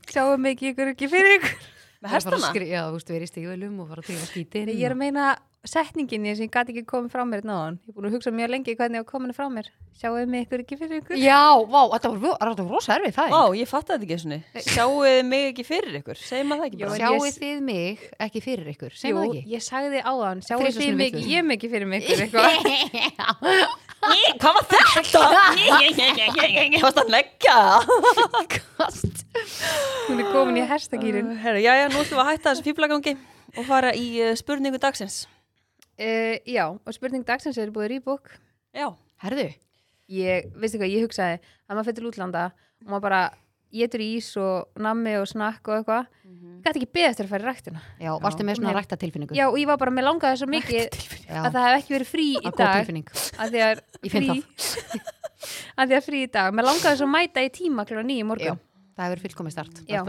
sjáu 0.09 0.35
mikið 0.41 0.73
ykkur 0.73 0.91
ekki 0.93 1.09
fyrir 1.11 1.37
ykkur? 1.39 1.55
Með 1.99 2.13
hestana? 2.15 2.51
Já, 2.63 2.81
þú 2.87 2.97
veist, 2.97 3.09
við 3.09 3.17
erum 3.17 3.27
í 3.27 3.31
stígvölum 3.31 3.79
og 3.83 3.89
fara 3.89 4.03
að 4.03 4.09
tegja 4.11 4.27
skítin 4.29 4.69
Nei, 4.69 4.75
ég 4.77 4.85
er 4.87 4.95
að 4.95 5.01
meina 5.01 5.25
setninginni 5.67 6.31
sem 6.37 6.47
ég 6.47 6.53
gæti 6.53 6.71
ekki 6.71 6.85
komið 6.87 7.11
frá 7.11 7.25
mér 7.27 7.43
náðan. 7.43 7.79
Ég 7.83 7.91
er 7.91 7.95
búin 7.97 8.07
að 8.07 8.13
hugsa 8.15 8.31
mjög 8.31 8.51
lengi 8.53 8.75
hvernig 8.79 8.95
ég 8.99 9.03
var 9.03 9.09
komin 9.11 9.33
frá 9.35 9.49
mér. 9.51 9.67
Sjáuðu 9.99 10.27
mig 10.31 10.45
ykkur 10.45 10.61
ekki 10.63 10.77
fyrir 10.79 11.01
ykkur? 11.01 11.17
Já, 11.19 11.59
vá, 11.67 11.81
þetta 11.91 12.09
var, 12.15 12.53
rosa 12.69 12.95
erfið 12.95 13.15
það 13.17 13.33
Vá, 13.33 13.41
ég 13.59 13.67
fatt 13.67 13.89
þetta 13.89 14.05
ekki 14.05 14.15
eins 14.15 14.23
og 14.29 14.69
Sjáu 14.69 14.93
þið 15.03 15.17
mig 15.27 15.47
ekki 15.49 15.65
fyrir 15.67 15.97
ykkur 15.99 16.21
Segir 16.21 16.45
maður 16.47 16.61
það 16.61 16.69
ekki 16.69 16.79
bara 16.79 16.93
en 16.93 17.01
Sjáu 17.01 17.17
ég- 17.19 17.39
þið 17.43 17.57
mig 17.67 18.05
ekki 18.27 18.41
fyrir 18.45 18.69
ykkur, 18.71 18.93
segjum 18.95 19.19
það 19.19 19.25
ekki 19.33 19.55
ég 19.57 19.65
sagði 19.65 19.99
áðan. 20.07 20.43
Sjáuðu 20.47 20.63
Þrisvar 20.63 20.85
þið 20.85 20.95
mig 21.01 21.11
ég 21.27 21.43
mig 21.49 21.59
ekki 21.59 21.71
fyrir 21.73 21.89
mig 21.91 22.07
ykkur. 22.07 22.39
Hvað 24.39 24.53
var 24.55 24.65
þetta? 24.71 25.23
Fast 26.85 27.01
að 27.03 27.11
leggja 27.11 27.57
Kast. 28.55 29.25
Hún 30.07 30.23
er 30.23 30.31
komin 30.31 30.61
í 30.61 30.63
hestakýrin. 30.69 31.35
Herru, 31.43 31.59
já, 31.59 31.73
já, 31.75 31.89
nú 31.91 31.99
ætlum 31.99 32.21
við 32.21 32.23
að 32.23 32.31
hætta 32.31 32.53
þessu 32.53 32.67
fýblagangi 32.69 33.17
og 33.57 33.67
fara 33.67 33.91
í 33.97 34.07
uh, 34.23 34.31
spurningu 34.39 34.79
dagsins 34.79 35.25
Uh, 35.99 36.38
já, 36.47 36.63
og 36.71 36.95
spurning 36.95 37.25
dagsins 37.27 37.57
er 37.59 37.73
búið 37.75 37.89
rýbúk. 37.97 38.31
Já, 38.75 38.88
Herðu, 39.23 39.49
Ég, 40.09 40.47
veistu 40.57 40.79
hvað, 40.79 40.89
ég 40.95 41.03
hugsaði 41.05 41.35
að 41.38 41.75
maður 41.75 41.85
fyrir 41.91 41.99
til 41.99 42.07
útlanda 42.09 42.43
og 42.81 42.88
maður 42.89 43.03
bara 43.03 43.19
getur 43.69 44.01
ís 44.01 44.31
og 44.41 44.79
nammi 44.81 45.12
og 45.19 45.27
snakk 45.29 45.67
og 45.69 45.75
eitthvað. 45.75 46.07
Ég 46.25 46.63
gæti 46.65 46.79
ekki 46.81 46.89
beðið 46.95 47.09
eftir 47.12 47.27
að 47.27 47.33
fara 47.35 47.43
í 47.43 47.49
ræktina. 47.49 47.81
já, 48.01 48.09
varstu 48.23 48.45
með 48.47 48.57
svona 48.57 48.71
Nei. 48.71 48.77
rækta 48.79 48.97
tilfinningu 49.03 49.38
Já, 49.38 49.45
og 49.51 49.59
ég 49.62 49.67
var 49.69 49.77
bara, 49.77 49.93
mér 49.93 50.07
langaði 50.07 50.39
svo 50.41 50.47
mikið 50.49 50.97
já, 51.29 51.43
að 51.43 51.53
það 51.53 51.67
hef 51.67 51.77
ekki 51.77 51.93
verið 51.95 52.09
frí 52.09 52.25
í 52.29 52.39
að 52.39 52.47
góð 52.49 52.57
dag. 52.63 52.73
tilfinning 52.79 53.07
að 53.13 53.53
því 53.53 53.62
að 53.67 53.83
frí 54.09 54.27
að 55.77 55.85
því 55.91 55.99
að 55.99 56.05
frí 56.09 56.23
í 56.25 56.31
dag 56.33 56.57
mér 56.57 56.67
langaði 56.69 56.99
svo 56.99 57.07
mæta 57.09 57.45
í 57.45 57.51
tíma 57.53 57.85
nýju 57.85 58.19
Já, 58.19 58.27
morgun 58.31 58.59
það 58.97 59.05
hefur 59.05 59.23
fullkomið 59.27 59.55
start 59.55 59.83
Já. 59.88 60.03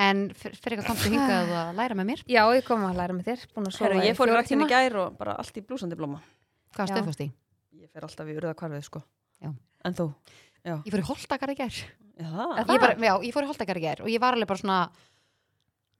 En 0.00 0.30
fyr- 0.32 0.54
fyrir 0.56 0.78
eitthvað 0.78 0.88
komstu 0.88 1.10
hingað 1.12 1.50
að 1.52 1.74
læra 1.76 1.96
með 1.98 2.06
mér 2.08 2.20
já, 2.24 2.42
ég 2.56 2.64
kom 2.64 2.84
að 2.88 2.96
læra 2.96 3.12
með 3.16 3.26
þér 3.28 3.42
að 3.60 3.80
Herru, 3.82 3.98
ég 4.06 4.16
fór 4.16 4.30
í 4.32 4.36
ræktinni 4.38 4.64
í 4.64 4.70
gær 4.72 4.96
og 5.02 5.18
bara 5.18 5.34
allt 5.36 5.58
í 5.60 5.64
blúsandi 5.66 5.98
blóma 5.98 6.22
Hvað 6.72 6.88
Já. 6.88 6.94
stöðfast 6.94 7.20
í? 7.20 7.28
Ég 7.76 7.90
fer 7.92 8.06
alltaf 8.06 8.30
í 8.30 8.36
urða 8.38 8.54
kvarfið, 8.56 8.86
sko 8.88 9.02
Já. 9.42 9.50
En 9.84 9.96
þú? 9.98 10.06
Ég 10.64 10.88
fór 10.94 11.02
í 11.02 11.08
Holtakar 11.10 11.52
í 11.52 11.58
gær 11.58 11.76
Já, 11.76 12.28
það 12.32 12.72
ég, 12.72 12.80
bara, 12.80 12.96
já, 12.96 13.14
ég 13.26 13.34
fór 13.36 13.44
í 13.44 13.50
Holtakar 13.52 13.80
í 13.80 13.84
gær 13.84 14.04
og 14.04 14.08
ég 14.12 14.22
var 14.22 14.38
alveg 14.38 14.48
bara 14.48 14.62
svona 14.62 14.78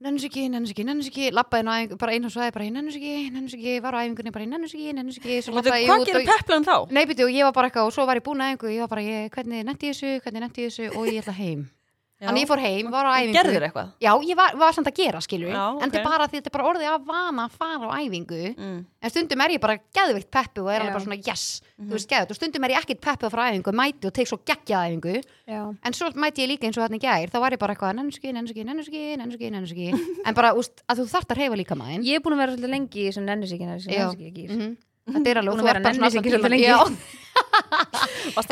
Nennus 0.03 0.25
ekki, 0.27 0.49
nennus 0.51 0.73
ekki, 0.73 0.83
nennus 0.83 1.07
ekki 1.07 1.29
Lappaði 1.31 1.95
bara 2.01 2.15
einu 2.17 2.27
og 2.27 2.33
svæði 2.33 2.55
bara 2.57 2.65
nennus 2.73 2.97
ekki, 2.97 3.13
nennus 3.31 3.53
ekki 3.55 3.75
Var 3.83 3.95
á 3.95 3.99
æfingunni 4.03 4.33
bara 4.35 4.47
nennus 4.49 4.73
ekki, 4.73 4.89
nennus 4.97 5.19
ekki 5.21 5.37
Hvað 5.53 5.69
gerir 5.69 6.17
og 6.19 6.27
peplan 6.33 6.65
þá? 6.67 6.75
Nei, 6.91 7.05
og 7.05 7.29
ég 7.31 7.45
var 7.47 7.53
bara 7.55 7.69
eitthvað 7.69 7.87
og 7.87 7.93
svo 7.95 8.07
var 8.09 8.19
ég 8.19 8.25
búin 8.25 8.41
að 8.43 8.55
æfingu 8.57 8.73
Ég 8.73 8.83
var 8.83 8.91
bara, 8.91 9.05
ég, 9.05 9.29
hvernig 9.31 9.63
netti 9.69 9.91
ég 9.91 9.95
þessu, 9.95 10.11
hvernig 10.25 10.43
netti 10.43 10.65
ég 10.65 10.73
þessu 10.73 10.89
Og 10.97 11.07
ég 11.07 11.21
ætla 11.23 11.37
heim 11.37 11.63
Já. 11.63 11.82
Þannig 12.27 12.43
ég 12.43 12.49
fór 12.49 12.61
heim, 12.63 12.89
var 12.93 13.05
á 13.05 13.11
æfingu 13.19 13.35
Gerður 13.37 13.63
eitthvað? 13.67 13.87
Já, 14.03 14.11
ég 14.29 14.35
var, 14.39 14.55
var 14.61 14.71
samt 14.73 14.87
að 14.87 14.95
gera, 14.99 15.19
skilur 15.21 15.49
Já, 15.51 15.63
En 15.83 15.89
þetta 15.91 15.99
ok. 15.99 15.99
er 15.99 16.09
bara 16.09 16.27
því 16.27 16.37
þetta 16.39 16.49
er 16.51 16.55
bara 16.57 16.67
orðið 16.71 16.87
að 16.93 17.05
vana 17.09 17.45
að 17.47 17.51
fara 17.59 17.85
á 17.89 17.95
æfingu 17.99 18.41
Mm. 18.57 18.79
En 19.03 19.09
stundum 19.11 19.41
er 19.43 19.49
ég 19.55 19.59
bara 19.59 19.77
geðvikt 19.97 20.29
peppu 20.31 20.61
og 20.63 20.69
er 20.71 20.79
alveg 20.81 20.93
bara 20.93 21.03
svona 21.05 21.19
yes 21.27 21.61
Mhm. 21.73 21.89
Þú 21.89 21.93
veist, 21.97 22.09
geðvikt 22.09 22.31
Og 22.31 22.35
stundum 22.37 22.63
er 22.63 22.69
ég 22.71 22.79
ekkit 22.83 23.01
peppu 23.01 23.25
að 23.27 23.31
fara 23.33 23.43
á 23.43 23.51
æfingu 23.51 23.71
Mæti 23.73 24.05
og 24.07 24.13
tek 24.13 24.27
svo 24.29 24.37
geggjað 24.45 24.85
æfingu 24.87 25.15
Já. 25.47 25.61
En 25.83 25.93
svo 25.93 26.07
mæti 26.15 26.45
ég 26.45 26.49
líka 26.53 26.63
eins 26.69 26.77
og 26.77 26.85
þannig 26.87 27.01
gær 27.03 27.27
Þá 27.33 27.39
var 27.43 27.51
ég 27.51 27.59
bara 27.59 27.73
eitthvað 27.75 27.95
nennuski, 27.97 28.31
nennuski, 28.31 28.63
nennuski, 28.63 29.01
nennuski, 29.17 29.49
nennuski 29.51 29.87
En 30.27 30.33
bara, 30.33 30.53
úst, 30.55 30.83
að 30.87 31.01
þú 31.03 31.07
þarft 31.11 31.31
að 31.33 31.37
reyfa 31.43 31.55
líka 31.59 31.75
maðin 31.75 32.03
Ég 32.07 32.15
er 32.15 32.23
búin 32.23 32.37
að 32.37 32.41
vera 32.45 32.51
svolítið 32.55 32.71
lengi 32.77 32.99
í 33.03 33.07
þessum 33.09 33.25
nennisíkin 33.27 33.67
nennisíkin 33.67 34.49
-hmm. 34.53 34.73
Þetta 35.13 35.29
er 35.29 35.37
alveg, 35.41 35.51
Búin 35.51 35.59
þú 35.59 35.63
að 35.63 35.67
er 35.67 35.73
vera 35.73 35.83
bara 35.83 35.93
svona 35.93 36.07
nennisýki 36.07 36.29
allan 36.31 36.39
svolítið 36.39 36.39
tímann. 36.39 36.51
lengi. 36.53 36.63
Já, 36.63 36.79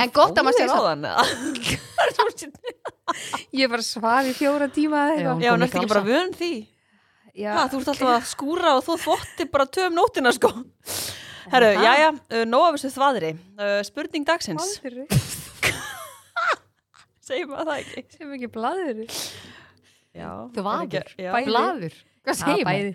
En 0.04 0.10
gott 0.12 0.36
að 0.36 0.44
maður 0.44 0.58
sé 0.60 0.66
það. 0.68 0.76
áðan, 0.82 1.02
eða? 1.08 1.24
Ég 3.62 3.70
bara 3.72 3.84
svaf 3.86 4.26
í 4.30 4.34
fjóra 4.38 4.68
tíma 4.74 4.98
eða 5.08 5.14
eitthvað. 5.16 5.42
Já. 5.42 5.46
Já, 5.46 5.52
Búin 5.52 5.60
nefnst 5.66 5.76
að 5.76 5.80
ekki 5.84 5.94
bara 5.94 6.08
vön 6.08 6.32
því 6.38 6.52
Já. 7.32 7.52
Ha, 7.56 7.62
Þú 7.72 7.78
ert 7.80 7.90
alltaf 7.94 8.10
að 8.12 8.26
skúra 8.28 8.70
og 8.76 8.82
þú 8.84 8.94
þvotti 9.06 9.44
bara 9.54 9.66
töm 9.72 9.94
nótina 9.96 10.32
sko 10.36 10.50
Herru, 11.52 11.70
það? 11.74 11.84
jæja, 11.86 12.10
uh, 12.12 12.44
nóg 12.52 12.64
af 12.68 12.74
þessu 12.78 12.90
þvaðri 12.98 13.30
uh, 13.38 13.80
Spurning 13.88 14.26
dagsins 14.28 14.68
Blaðri. 14.84 15.06
Segjum 17.32 17.54
að 17.56 17.70
það 17.72 17.78
ekki 18.02 18.18
Sem 18.18 18.34
ekki 18.36 18.50
blaður. 18.52 19.00
Já, 20.12 20.28
Þvaður? 20.58 20.98
er 20.98 21.06
ekki- 21.06 21.24
já. 21.24 21.32
Bæði. 21.38 21.48
blaður 21.48 21.94
Hvað 22.22 22.36
segir 22.42 22.66
maður? 22.68 22.68
Bæði. 22.68 22.92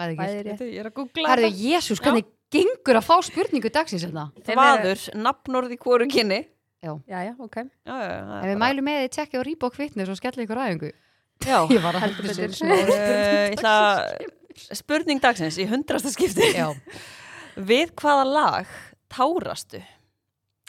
Bæði 0.00 0.14
Bæði 0.20 0.36
ekki 0.36 0.44
rétt. 0.44 0.60
Veitu, 0.60 0.68
Ég 0.74 0.80
er 0.84 0.88
að 0.90 0.94
googla 1.00 1.30
Herðu, 1.32 1.50
Jésús, 1.64 2.02
hvernig 2.04 2.26
gengur 2.52 2.98
að 3.00 3.06
fá 3.08 3.16
spurningu 3.26 3.70
dagsins 3.72 4.04
hérna? 4.04 4.24
Þvaður, 4.46 5.00
nafnorð 5.24 5.72
í 5.74 5.78
hvoru 5.80 6.04
kynni 6.12 6.40
Já, 6.80 6.94
já, 7.28 7.34
ok. 7.38 7.56
Já, 7.84 7.96
já, 8.00 8.10
er 8.40 8.48
við 8.48 8.54
bara- 8.56 8.60
mælum 8.62 8.84
með 8.88 8.98
þið 9.04 9.10
tjekkja 9.16 9.40
á 9.40 9.42
Reebok 9.44 9.74
Fitness 9.76 10.08
og 10.12 10.16
skella 10.20 10.44
ykkur 10.46 10.60
aðeingu 10.64 10.90
Já, 11.44 11.58
Ég 11.74 11.80
var 11.84 11.94
að 11.98 12.04
Heldur 12.06 12.34
sér 12.36 12.50
Uh, 12.60 13.52
ætla 13.52 13.74
spurning 14.76 15.20
dagsins 15.22 15.56
í 15.60 15.66
hundrasta 15.70 16.10
skipti. 16.12 16.50
Já, 16.56 16.68
við 17.56 17.92
hvaða 18.00 18.24
lag 18.28 18.66
tárastu? 19.12 19.80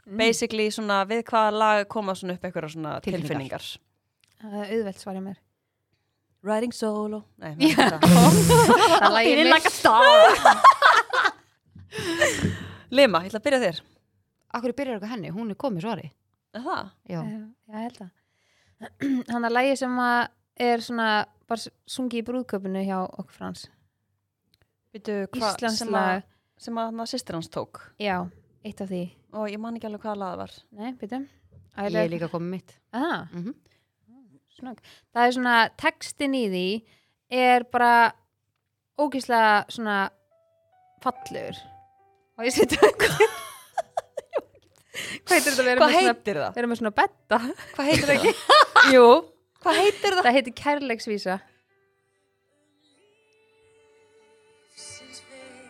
Mm. 0.02 0.18
basically 0.18 0.66
svona 0.74 1.04
við 1.06 1.22
hvaða 1.30 1.52
lag 1.54 1.84
koma 1.88 2.16
svona 2.18 2.34
upp 2.36 2.44
eitthvað 2.48 2.72
svona 2.74 2.96
Tilfinningar. 3.06 3.62
er 4.42 4.72
auðvelt 4.74 4.98
svarið 5.04 5.24
mér. 5.28 5.38
Riding 6.44 6.74
solo. 6.74 7.20
Nei, 7.38 7.54
það 7.78 8.02
er 8.02 9.14
lagið 9.14 9.30
Feeling 9.30 9.46
mér. 9.46 9.54
like 9.54 9.68
a 9.68 9.72
star 9.72 10.18
Lima, 12.92 13.22
ég 13.24 13.30
ætla 13.32 13.40
að 13.40 13.46
byrja 13.46 13.60
þér 13.66 13.78
Akkur 14.54 14.74
byrjar 14.76 14.98
eitthvað 14.98 15.14
henni, 15.16 15.32
hún 15.32 15.54
er 15.54 15.60
komið 15.60 15.86
svari 15.86 16.10
Er 16.52 16.64
það? 16.66 16.90
Já, 17.08 17.20
Já, 17.22 17.38
ég 17.72 17.84
held 17.86 18.00
það. 18.02 18.10
Hann 19.32 19.48
að 19.48 19.54
lagi 19.56 19.76
sem 19.80 20.00
að 20.04 20.22
er 20.62 20.84
svona 20.84 21.08
bara 21.48 21.72
sungi 21.88 22.20
í 22.20 22.26
brúðköpunu 22.28 22.82
hjá 22.84 22.98
okkur 23.06 23.36
frans. 23.36 23.66
Býtu, 24.92 25.16
hva, 25.32 25.54
Íslands 25.54 25.80
sem 25.80 25.88
að, 25.96 25.96
lag. 25.96 26.24
sem 26.60 26.80
að 26.82 26.90
hann 26.90 27.04
að 27.04 27.10
sýstir 27.14 27.38
hans 27.38 27.48
tók 27.52 27.80
Já, 28.04 28.18
eitt 28.68 28.82
af 28.84 28.90
því. 28.92 29.04
og 29.32 29.46
ég 29.48 29.62
man 29.64 29.78
ekki 29.80 29.88
alveg 29.88 30.04
hvaða 30.04 30.20
lag 30.20 30.34
það 30.34 30.42
var 30.42 30.56
Nei, 30.82 30.90
byrju. 31.00 31.20
ég 31.88 32.00
er 32.02 32.12
líka 32.12 32.28
komið 32.34 32.50
mitt 32.58 32.74
Ah, 32.92 33.28
mm 33.32 33.46
-hmm. 33.46 33.56
Það 35.14 35.26
er 35.26 35.32
svona, 35.32 35.70
textin 35.78 36.36
í 36.36 36.44
því 36.52 36.66
er 37.32 37.64
bara 37.72 38.12
ógislega 39.00 39.66
svona 39.70 40.10
fallur. 41.02 41.56
Og 42.38 42.46
ég 42.46 42.54
setja 42.54 42.78
eitthvað. 42.78 43.41
Hvað 44.92 45.36
heitir 45.38 45.54
þetta 45.56 45.76
Hvað 45.80 45.94
heitir 45.96 46.40
það? 46.42 46.56
vera 46.58 46.68
með 46.72 46.80
svona 46.82 46.92
betta? 47.00 47.38
Hvað 47.76 47.88
heitir 47.92 48.10
það 48.10 48.18
ekki? 48.18 48.34
Jú, 48.96 49.06
hvað 49.64 49.80
heitir 49.82 50.16
það? 50.18 50.26
Það 50.28 50.38
heitir 50.38 50.56
kærleiksvísa. 50.62 51.38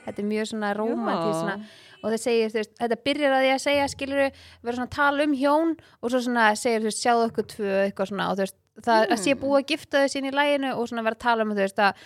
Þetta 0.01 0.21
er 0.23 0.27
mjög 0.27 0.47
svona 0.49 0.71
rómantíð 0.75 1.35
svona, 1.37 1.55
og 2.01 2.07
það 2.09 2.21
segir, 2.23 2.49
þú 2.49 2.57
veist, 2.57 2.71
þetta 2.79 2.97
byrjar 3.05 3.35
að 3.37 3.43
því 3.45 3.51
að 3.53 3.59
segja 3.61 3.83
skilur 3.91 4.21
vera 4.25 4.73
svona 4.77 4.87
að 4.89 4.95
tala 4.95 5.27
um 5.27 5.35
hjón 5.37 5.75
og 6.01 6.09
svo 6.09 6.21
svona 6.25 6.45
segir, 6.57 6.81
þú 6.81 6.89
veist, 6.89 7.01
sjáðu 7.03 7.27
okkur 7.29 7.47
tvö 7.53 7.75
eitthvað 7.85 8.09
svona 8.09 8.25
og 8.31 8.39
þú 8.39 8.45
veist, 8.47 8.57
það 8.87 9.05
að 9.13 9.21
sé 9.21 9.35
búið 9.43 9.59
að 9.59 9.67
gifta 9.75 10.01
þau 10.01 10.11
sín 10.15 10.27
í 10.27 10.33
læginu 10.33 10.71
og 10.73 10.89
svona 10.89 11.05
vera 11.05 11.19
að 11.19 11.23
tala 11.27 11.45
um, 11.45 11.53
þú 11.53 11.61
veist, 11.61 11.83
að 11.85 12.01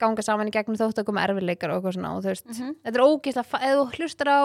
ganga 0.00 0.24
saman 0.26 0.48
í 0.50 0.54
gegnum 0.56 0.78
þótt 0.80 1.02
að 1.02 1.06
koma 1.10 1.26
erfileikar 1.28 1.74
og 1.74 1.82
eitthvað 1.82 1.96
svona 1.98 2.14
og 2.16 2.24
þú 2.24 2.32
veist, 2.32 2.48
Mhm. 2.48 2.72
þetta 2.80 2.96
er 2.96 3.04
fa- 3.52 3.60
ef 3.60 3.76
þú 3.76 3.84
hlustar 4.00 4.32
á 4.32 4.40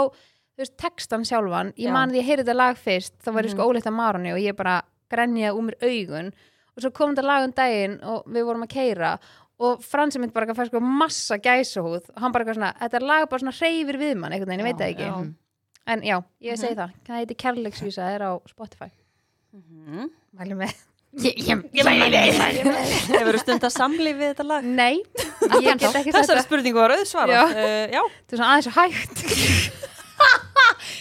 þú 0.59 0.65
veist, 0.65 0.75
textan 0.77 1.23
sjálfan, 1.23 1.69
ég 1.79 1.91
man 1.95 2.11
því 2.11 2.19
að 2.19 2.27
heyrði 2.27 2.43
þetta 2.43 2.55
lag 2.59 2.77
fyrst, 2.77 3.13
þá 3.23 3.29
var 3.33 3.43
ég 3.47 3.53
sko 3.55 3.63
Mhm. 3.63 3.69
óleitt 3.71 3.87
að 3.87 3.95
marunni 3.95 4.33
og 4.35 4.39
ég 4.43 4.55
bara 4.59 4.81
grenjaði 5.09 5.55
úr 5.55 5.63
mér 5.69 5.77
augun 5.87 6.27
og 6.75 6.83
svo 6.83 6.91
kom 6.93 7.15
þetta 7.15 7.23
lag 7.23 7.43
um 7.47 7.51
daginn 7.55 7.99
og 8.03 8.25
við 8.27 8.43
vorum 8.45 8.63
að 8.67 8.73
keira 8.75 9.13
og 9.59 9.79
Fransi 9.83 10.19
mynd 10.19 10.33
bara 10.33 10.45
að 10.45 10.55
fæ 10.59 10.67
sko 10.67 10.79
massa 10.79 11.37
gæsahúð 11.37 12.09
og 12.11 12.19
hann 12.19 12.31
bara 12.31 12.43
eitthvað 12.45 12.59
svona, 12.59 12.73
þetta 12.79 13.01
lag 13.01 13.29
bara 13.29 13.39
svona 13.39 13.55
hreyfir 13.57 13.97
við 13.99 14.15
mann 14.17 14.31
einhvern 14.31 14.47
veginn, 14.51 14.65
ég 14.65 14.69
veit 14.69 14.77
það 14.77 14.91
ekki. 14.93 15.07
já. 15.07 15.33
en 15.87 16.01
já, 16.01 16.23
ég 16.43 16.57
segi 16.59 16.75
Mhm. 16.75 16.77
það, 16.77 16.91
það 17.07 17.15
heiti 17.17 17.35
Kærleiksvísa 17.35 18.01
það 18.03 18.15
er 18.15 18.21
á 18.21 18.31
Spotify. 18.47 18.89
Mhm. 19.53 20.09
Mæli 20.37 20.53
með. 20.55 20.73
Hefur 21.99 23.33
þú 23.33 23.39
stund 23.41 23.63
að 23.65 23.73
samlíf 23.73 24.15
við 24.19 24.27
þetta 24.33 24.45
lag? 24.45 24.63
Nei, 24.63 25.01
ég 25.63 25.79
get 25.79 25.95
ekki 25.97 26.11
sagt 26.13 26.29
Þessari 26.29 26.43
spurningu 26.45 26.77
var 26.79 26.93
auðsvarað. 26.95 27.49
Uh, 27.49 27.55
Þetta 27.89 28.31
er 28.31 28.37
svona 28.37 28.51
aðeins 28.53 28.69
og 28.69 28.75
hægt 28.77 29.17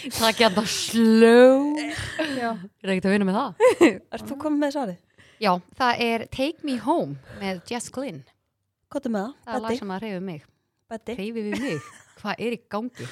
Það 0.09 0.37
geta 0.39 0.63
slow. 0.65 1.77
Já, 2.39 2.49
Er 2.81 2.91
ekkert 2.93 3.07
að 3.09 3.13
vinna 3.13 3.27
með 3.27 3.37
það? 3.37 3.63
ert 4.15 4.25
þú 4.29 4.37
komið 4.41 4.61
með 4.63 4.73
svarið? 4.75 4.99
Já, 5.39 5.51
það 5.79 6.01
er 6.05 6.23
Take 6.33 6.65
Me 6.67 6.77
Home 6.83 7.37
með 7.39 7.59
Jess 7.69 7.91
Glynn. 7.93 8.23
Hvað 8.89 9.09
er 9.09 9.13
með 9.15 9.25
það? 9.27 9.35
Það 9.45 9.57
er 9.59 9.65
lag 9.65 9.79
sem 9.79 9.93
að 9.93 10.01
reyfi 10.05 10.21
mig. 10.25 10.41
Betti 10.89 11.15
Reyfi 11.19 11.43
við 11.45 11.61
mig? 11.61 11.91
Hvað 12.19 12.43
er 12.47 12.55
í 12.57 12.59
gangi? 12.73 13.09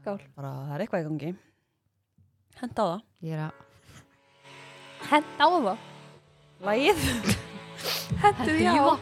skál. 0.00 0.18
Bara 0.36 0.50
það 0.66 0.74
er 0.74 0.84
eitthvað 0.84 1.04
í 1.04 1.08
gangi. 1.10 1.30
Henda 2.60 2.82
á 2.82 2.86
það. 2.90 3.00
Ég 3.28 3.36
er 3.36 3.42
að 3.46 3.66
Hent 5.10 5.40
á 5.40 5.48
það. 5.48 5.86
Lagið. 6.66 7.06
Hentu 8.24 8.50
því 8.50 8.66
á. 8.68 8.74
Dýfa 8.74 8.94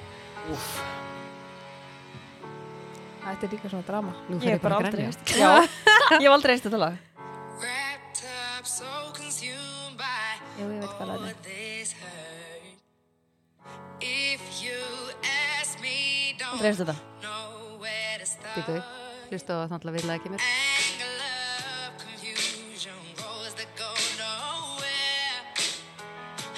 Þetta 3.29 3.45
er 3.45 3.51
líka 3.53 3.69
svona 3.69 3.85
drama. 3.85 4.13
Nú 4.29 4.39
Ég 4.39 4.45
fyrir 4.45 4.55
hef 4.55 4.63
bara 4.65 4.79
aldrei 4.79 5.05
heist 5.05 5.33
Já, 5.37 5.51
ég 6.17 6.23
hef 6.25 6.33
aldrei 6.33 6.55
heist 6.55 6.65
þetta 6.69 6.79
lag 6.81 7.08
this 11.43 11.93
hurt. 11.93 12.63
If 14.01 14.41
you 14.63 14.81
ask 15.59 15.81
me, 15.81 16.37
don't 16.39 16.53
Aldrei 16.59 16.71
heist 16.71 16.83
þetta 16.83 16.97
know 17.23 17.79
where 17.83 18.19
to 18.21 18.27
start. 18.27 18.57
Býtu, 18.59 18.77
hlustu 19.31 19.51
á 19.53 19.57
það 19.59 19.73
náttúrulega 19.73 19.97
virðlega 19.99 20.19
ekki 20.21 20.31
mér 20.35 20.41
Angle 20.45 21.31
of 21.33 21.91
confusion, 22.03 23.01
roads 23.23 23.55
that 23.59 23.71
go 23.81 23.91
nowhere. 24.21 25.39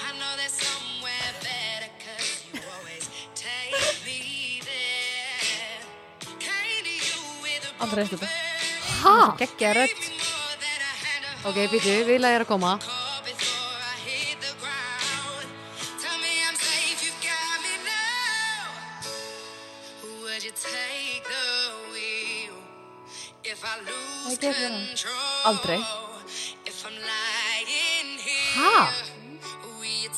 I 0.05 0.09
know 0.19 0.31
there's 0.39 0.57
somewhere 0.67 1.31
better 1.47 1.89
'cause 2.01 2.29
you 2.51 2.61
always 2.75 3.05
take 3.33 3.73
me 4.05 4.61
there. 4.69 5.79
Came 6.47 6.81
to 6.87 6.93
you 7.07 7.19
with 7.45 7.63
a 7.65 7.71
Aldrei 7.83 8.03
heist 8.05 8.13
þetta 8.17 8.29
Ha? 9.01 9.17
Gekkja 9.39 9.73
rödd 9.73 10.10
Ok, 11.41 11.57
býtu, 11.71 11.93
virðlega 12.05 12.37
er 12.37 12.43
að 12.45 12.49
koma 12.51 12.75
call 12.83 13.21
before 13.25 13.79
I 13.81 13.95
hit 14.05 14.37
the 14.45 14.53
ground. 14.61 15.47
Tell 16.03 16.17
me 16.21 16.33
I'm 16.45 16.53
safe, 16.55 17.01
you've 17.01 17.17
got 17.25 17.57
me 17.65 17.73
now. 17.81 18.69
Would 20.21 20.43
you 20.45 20.53
take 20.53 21.25
the 21.25 21.47
wheel 21.93 22.55
if 23.43 23.59
I 23.65 23.73
lose 23.81 24.35
Ekki 24.37 24.51
eftir 24.51 24.69
hann. 24.69 24.79
control? 24.93 25.41
Aldrei. 25.51 25.79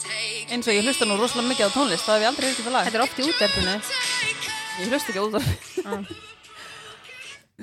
Take 0.03 0.51
Eins 0.53 0.67
og 0.67 0.73
ég 0.75 0.83
hlusta 0.87 1.05
nú 1.05 1.15
rosalega 1.19 1.49
mikið 1.51 1.67
á 1.69 1.75
tónlist 1.75 2.05
Það 2.07 2.15
hef 2.17 2.23
ég 2.23 2.29
aldrei 2.31 2.47
heist 2.47 2.59
þetta 2.59 2.71
lag 2.73 2.87
Þetta 2.87 2.97
er 2.97 3.03
oft 3.03 3.19
í 3.19 3.25
útverfinu 3.29 3.75
Ég 4.81 4.89
hlusta 4.89 5.11
ekki 5.11 5.21
á 5.21 5.25
útvarp 5.27 5.51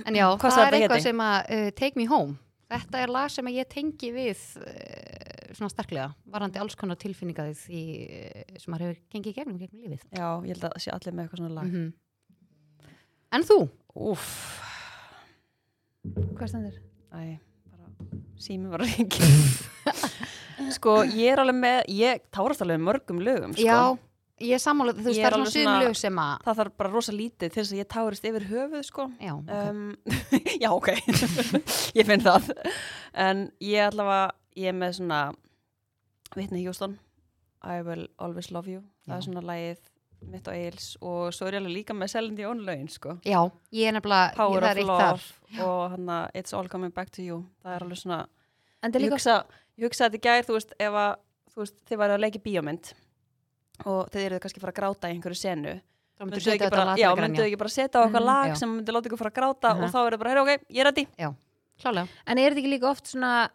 En 0.07 0.15
já, 0.17 0.27
Hvað 0.41 0.55
það 0.55 0.61
er 0.61 0.71
þetta 0.71 0.79
eitthvað 0.79 0.97
heiti? 0.97 1.07
sem 1.09 1.23
að 1.27 1.37
uh, 1.57 1.71
Take 1.81 1.97
Me 2.01 2.07
Home 2.11 2.33
Þetta 2.71 3.01
er 3.03 3.11
lag 3.11 3.31
sem 3.33 3.49
ég 3.51 3.67
tengi 3.71 4.13
við 4.15 4.43
uh, 4.63 5.55
svona 5.57 5.71
sterklega 5.73 6.11
varandi 6.31 6.61
alls 6.63 6.77
konar 6.79 6.99
tilfinningaðið 7.03 7.65
í, 7.75 7.83
uh, 8.07 8.59
sem 8.63 8.71
maður 8.71 8.87
hefur 8.87 9.01
gengið 9.15 9.33
í 9.33 9.37
gegnum 9.41 9.59
gegnum 9.59 9.83
lífið 9.87 10.05
Já, 10.15 10.29
ég 10.47 10.55
held 10.55 10.67
að 10.69 10.77
sé 10.85 10.93
allir 10.95 11.17
með 11.17 11.25
eitthvað 11.25 11.43
svona 11.43 11.57
lag 11.57 11.71
-hmm. 11.71 11.89
En 13.31 13.47
þú? 13.47 13.59
Úff, 13.95 14.29
Hvað 16.39 16.49
stendur? 16.49 16.77
æ, 17.13 17.39
bara 17.71 17.87
sími 18.39 18.71
var 18.71 18.81
að 18.81 18.95
ringi 18.95 19.29
Sko, 20.77 21.03
ég 21.05 21.33
er 21.33 21.43
alveg 21.43 21.59
með 21.59 21.79
Ég 21.89 22.23
tárast 22.31 22.63
alveg 22.63 22.79
með 22.79 22.87
mörgum 22.87 23.21
lögum 23.21 23.53
sko. 23.57 23.67
Já, 23.67 23.99
ég 24.41 24.57
er 24.57 24.63
sammála, 24.63 24.95
þú 24.97 25.05
veist, 25.07 25.21
það 25.21 25.27
er 25.27 25.31
er 25.31 25.37
svona 25.37 25.53
sumlög 25.55 25.97
sem 26.01 26.21
að 26.23 26.45
Það 26.47 26.59
þarf 26.61 26.77
bara 26.81 26.93
rosa 26.95 27.15
lítið 27.15 27.47
til 27.53 27.61
þess 27.61 27.75
að 27.75 27.81
ég 27.81 27.91
tárist 27.95 28.27
yfir 28.31 28.47
höfuð 28.51 28.83
sko. 28.89 29.07
Já, 29.21 29.33
ok. 29.37 29.53
Um, 29.71 29.85
Já, 30.63 30.71
ok. 30.73 30.91
Ég 31.99 32.09
finn 32.09 32.25
það. 32.25 32.51
En 33.15 33.47
ég 33.65 33.87
allavega 33.91 34.31
Ég 34.59 34.73
er 34.73 34.77
með 34.77 34.97
svona 34.99 35.21
Vitni 36.35 36.65
Hjúston 36.65 36.99
I 37.63 37.81
Will 37.87 38.09
Always 38.19 38.51
Love 38.51 38.71
You. 38.73 38.83
Það 39.07 39.15
Já. 39.15 39.17
er 39.17 39.27
svona 39.29 39.45
lagið 39.47 39.89
mitt 40.31 40.49
og 40.51 40.57
Eils 40.57 40.89
og 41.01 41.31
svo 41.33 41.47
er 41.49 41.57
ég 41.57 41.63
alveg 41.63 41.75
líka 41.79 41.95
með 41.97 42.11
Selindi 42.13 42.45
Jón 42.45 42.61
lögin 42.67 42.91
sko. 42.93 43.15
Já, 43.25 43.41
ég 43.73 43.89
er 43.89 43.97
nefnilega, 43.97 44.35
Power 44.37 44.67
of 44.67 44.69
er. 44.69 44.83
Love 44.85 45.65
og 45.65 45.95
hann 45.95 46.11
að 46.13 46.37
It's 46.43 46.57
All 46.57 46.69
Coming 46.69 46.93
Back 46.97 47.13
to 47.17 47.25
You. 47.25 47.45
Það 47.65 47.77
er 47.77 47.87
alveg 47.87 48.03
svona 48.03 48.19
er 48.83 49.07
ég 49.07 49.15
hugsa, 49.15 49.37
ég 49.81 49.89
hugsa 49.89 50.07
að 50.07 50.17
þetta 50.17 50.21
í 50.21 50.27
gær 50.27 50.49
þú 50.49 50.59
veist, 50.59 50.75
ef 50.77 50.99
að 51.05 51.15
þú 51.55 51.63
veist, 51.65 51.79
þið 51.89 52.03
væri 52.03 52.17
að 52.17 52.23
leiki 52.27 52.43
bíómynd 52.45 52.93
og 53.87 54.11
þið 54.11 54.27
eruð 54.27 54.41
kannski 54.41 54.59
að 54.61 54.65
fara 54.67 54.73
að 54.73 54.81
gráta 54.81 55.09
í 55.11 55.15
einhverju 55.17 55.37
senu 55.41 55.81
Þá 56.21 56.25
mynduð 56.27 56.43
setja 56.45 56.53
ekki 56.53 57.01
já, 57.01 57.09
að 57.11 57.47
ekki 57.47 57.59
bara 57.59 57.71
setja 57.73 57.97
á 57.97 58.03
eitthvað 58.05 58.21
Mhm, 58.21 58.27
lag 58.29 58.49
já. 58.51 58.57
sem 58.57 58.69
myndi 58.77 58.93
láta 58.93 59.09
ykkur 59.09 59.19
fara 59.19 59.31
að 59.31 59.39
gráta 59.41 59.69
Aha. 59.71 59.85
og 59.85 59.91
þá 59.91 59.99
er 60.07 60.13
það 60.13 60.19
bara, 60.19 60.31
herra 60.31 60.43
ok, 60.43 60.67
ég 60.69 60.81
er 60.81 60.85
ready 60.85 61.07
Klálega. 61.81 62.09
En 62.27 62.39
er 62.39 62.51
þetta 62.51 62.61
ekki 62.61 62.73
líka 62.77 62.91
oft 62.91 63.07
svona 63.07 63.49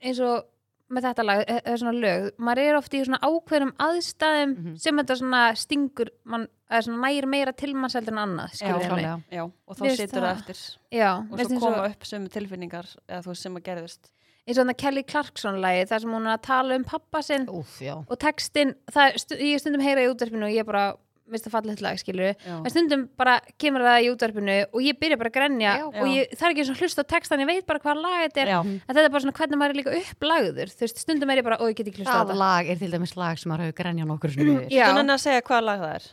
eins 0.00 0.20
og 0.22 0.44
með 0.88 1.02
þetta 1.02 1.24
lag, 1.26 1.40
e- 1.50 1.62
eða 1.66 1.78
svona 1.80 1.98
lög 1.98 2.30
maður 2.38 2.58
er 2.62 2.76
oft 2.78 2.92
í 2.94 3.00
svona 3.04 3.18
ákveðnum 3.26 3.72
aðstæðum 3.82 4.52
Mhm. 4.56 4.76
sem 4.78 4.96
þetta 4.96 5.16
svona 5.18 5.40
stingur 5.58 6.08
mann, 6.24 6.46
eða 6.70 6.82
svona 6.86 7.00
nægir 7.08 7.26
meira 7.26 7.52
til 7.56 7.74
manns 7.74 7.94
heldur 7.94 8.12
en 8.14 8.22
annað 8.22 8.52
Já? 8.62 8.70
Klálega. 8.78 9.22
já, 9.32 9.42
og 9.66 9.76
þá 9.76 9.96
situr 9.96 10.22
það 10.22 10.36
eftir 10.38 10.78
Já, 10.92 11.10
og 11.32 11.38
svo 11.40 11.58
koma 11.58 11.82
og- 11.82 11.90
upp 11.90 12.00
sömu 12.06 12.28
tilfinningar 12.30 12.86
eða 13.08 13.22
þú 13.24 13.26
veist 13.34 13.42
sem 13.42 13.56
að 13.56 13.62
gerðist 13.64 14.10
eins 14.46 14.56
og 14.58 14.62
þannig 14.62 14.78
Kelly 14.82 15.02
Clarkson 15.10 15.58
lagi 15.62 15.86
þar 15.90 16.04
sem 16.04 16.12
hún 16.14 16.28
er 16.28 16.36
að 16.36 16.44
tala 16.46 16.76
um 16.78 16.84
pappa 16.86 17.22
sinn 17.26 17.48
Úf, 17.50 17.80
og 17.82 18.16
textin, 18.22 18.76
það, 18.94 19.16
stu, 19.24 19.40
ég 19.42 19.58
stundum 19.62 19.82
heyra 19.82 20.04
í 20.06 20.10
útvarpinu 20.12 20.46
og 20.46 20.54
ég 20.54 20.66
bara, 20.68 20.84
minnst 21.26 21.48
það 21.48 21.54
fallið 21.56 21.80
lag 21.82 21.98
skilur 21.98 22.28
Já. 22.46 22.52
en 22.60 22.70
stundum 22.70 23.00
bara 23.18 23.40
kemur 23.58 23.82
það 23.82 24.04
í 24.06 24.10
útvarpinu 24.12 24.56
og 24.70 24.84
ég 24.86 24.98
byrja 25.00 25.18
bara 25.18 25.32
að 25.32 25.36
grenja 25.40 25.72
Já. 25.80 25.86
og 25.90 26.12
ég, 26.12 26.30
það 26.38 26.46
er 26.46 26.54
ekki 26.54 26.66
svona 26.68 26.82
hlust 26.84 27.02
á 27.02 27.04
textan, 27.10 27.42
ég 27.42 27.50
veit 27.50 27.66
bara 27.66 27.82
hvað 27.82 28.02
lag 28.04 28.18
þetta 28.28 28.44
er 28.44 28.52
Já. 28.54 28.58
en 28.62 28.76
þetta 28.86 29.02
er 29.08 29.14
bara 29.16 29.24
svona 29.26 29.38
hvernig 29.40 29.60
maður 29.62 29.74
er 29.74 29.80
líka 29.80 29.96
upplagður 30.04 30.70
þú 30.76 30.86
veist, 30.86 31.02
stundum 31.02 31.32
er 31.34 31.42
ég 31.42 31.48
bara, 31.50 31.58
ó 31.58 31.64
ég 31.66 31.74
get 31.80 31.90
ekki 31.90 32.04
hlust 32.04 32.12
á 32.12 32.14
Það 32.14 32.22
þetta 32.30 32.38
lag 32.44 32.70
er 32.70 32.78
til 32.84 32.92
dæmis 32.94 33.16
lag 33.18 33.42
sem 33.42 33.50
maður 33.50 33.66
hefur 33.66 33.78
grænjað 33.82 34.12
nokkur 34.12 34.36
sem 34.36 34.46
við. 34.46 34.68
Já, 34.70 34.86
Þú 34.86 35.00
nenni 35.00 35.16
að 35.16 35.24
segja 35.26 35.42
hvaða 35.50 35.66
lag 35.72 35.82
það 35.82 35.96
er 35.98 36.06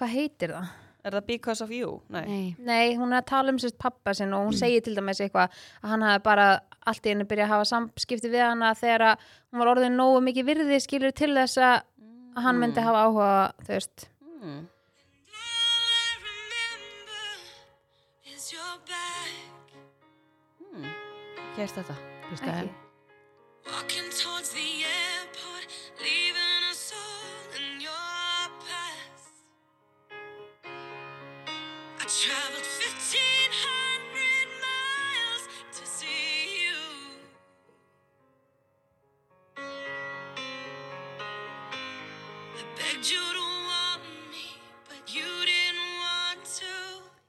hvað 0.00 0.16
heitir 0.16 0.56
það? 0.56 0.70
Er 1.02 1.16
það 1.16 1.24
Because 1.26 1.64
of 1.64 1.70
You? 1.74 1.96
Nei, 2.14 2.22
Nei. 2.28 2.56
Nei, 2.62 2.96
hún 2.98 3.10
er 3.10 3.22
að 3.22 3.30
tala 3.32 3.50
um 3.50 3.58
sérst 3.58 3.78
pappa 3.82 4.14
sinn 4.14 4.34
og 4.36 4.44
hún 4.46 4.54
segir 4.58 4.84
til 4.86 4.94
dæmis 4.94 5.20
eitthvað 5.24 5.50
að 5.82 5.94
hann 5.94 6.04
hafi 6.06 6.22
bara 6.28 6.44
allt 6.86 7.06
í 7.06 7.10
henni 7.10 7.26
byrjað 7.26 7.48
að 7.48 7.54
hafa 7.56 7.70
samskipti 7.72 8.30
við 8.30 8.44
hana 8.46 8.70
þegar 8.78 9.06
að 9.08 9.24
hún 9.50 9.62
var 9.62 9.72
orðin 9.74 9.98
nógu 9.98 10.20
mikið 10.28 10.48
virði 10.52 10.78
skilur 10.82 11.16
til 11.18 11.32
þess 11.34 11.58
að 11.58 12.44
hann 12.44 12.62
myndi 12.62 12.86
hafa 12.86 13.02
áhuga, 13.08 13.32
þú 13.66 13.74
veist 13.74 14.06
mm. 14.42 14.62
All 15.42 15.90
I 15.98 16.14
remember 16.28 17.26
is 18.36 18.46
your 18.54 18.78
back. 18.86 19.74
Mm. 20.70 20.88
Hérst 21.58 21.82
þetta 21.82 21.98
Hlustaðu. 22.30 22.70
Ekki. 23.66 24.01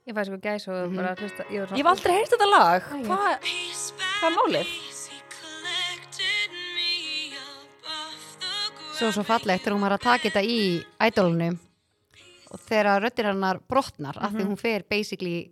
Ég 0.04 0.12
fæði 0.18 0.26
sko 0.28 0.38
gæs 0.44 0.66
og 0.68 0.90
Mhm. 0.90 0.96
bara 1.00 1.16
að 1.16 1.20
hlusta 1.24 1.44
Ég, 1.50 1.60
var 1.60 1.68
Ég 1.68 1.78
hef 1.78 1.86
aldrei 1.94 2.14
heyrt 2.18 2.32
þetta 2.34 2.50
lag. 2.52 2.82
Hvað? 2.84 3.34
Hvað 4.20 4.30
er 4.30 4.36
málið? 4.38 4.68
Svo 8.94 9.10
svo 9.12 9.24
fallegt 9.26 9.64
þegar 9.64 9.74
hún 9.74 9.82
var 9.82 9.92
að 9.98 10.02
taka 10.06 10.30
þetta 10.30 10.44
í 10.46 10.84
ædolunum 11.02 11.58
og 12.52 12.60
þegar 12.60 13.02
röddir 13.02 13.26
hennar 13.32 13.60
brotnar 13.68 14.18
af 14.22 14.32
því 14.32 14.46
hún 14.46 14.60
fer 14.60 14.84
basically 14.88 15.52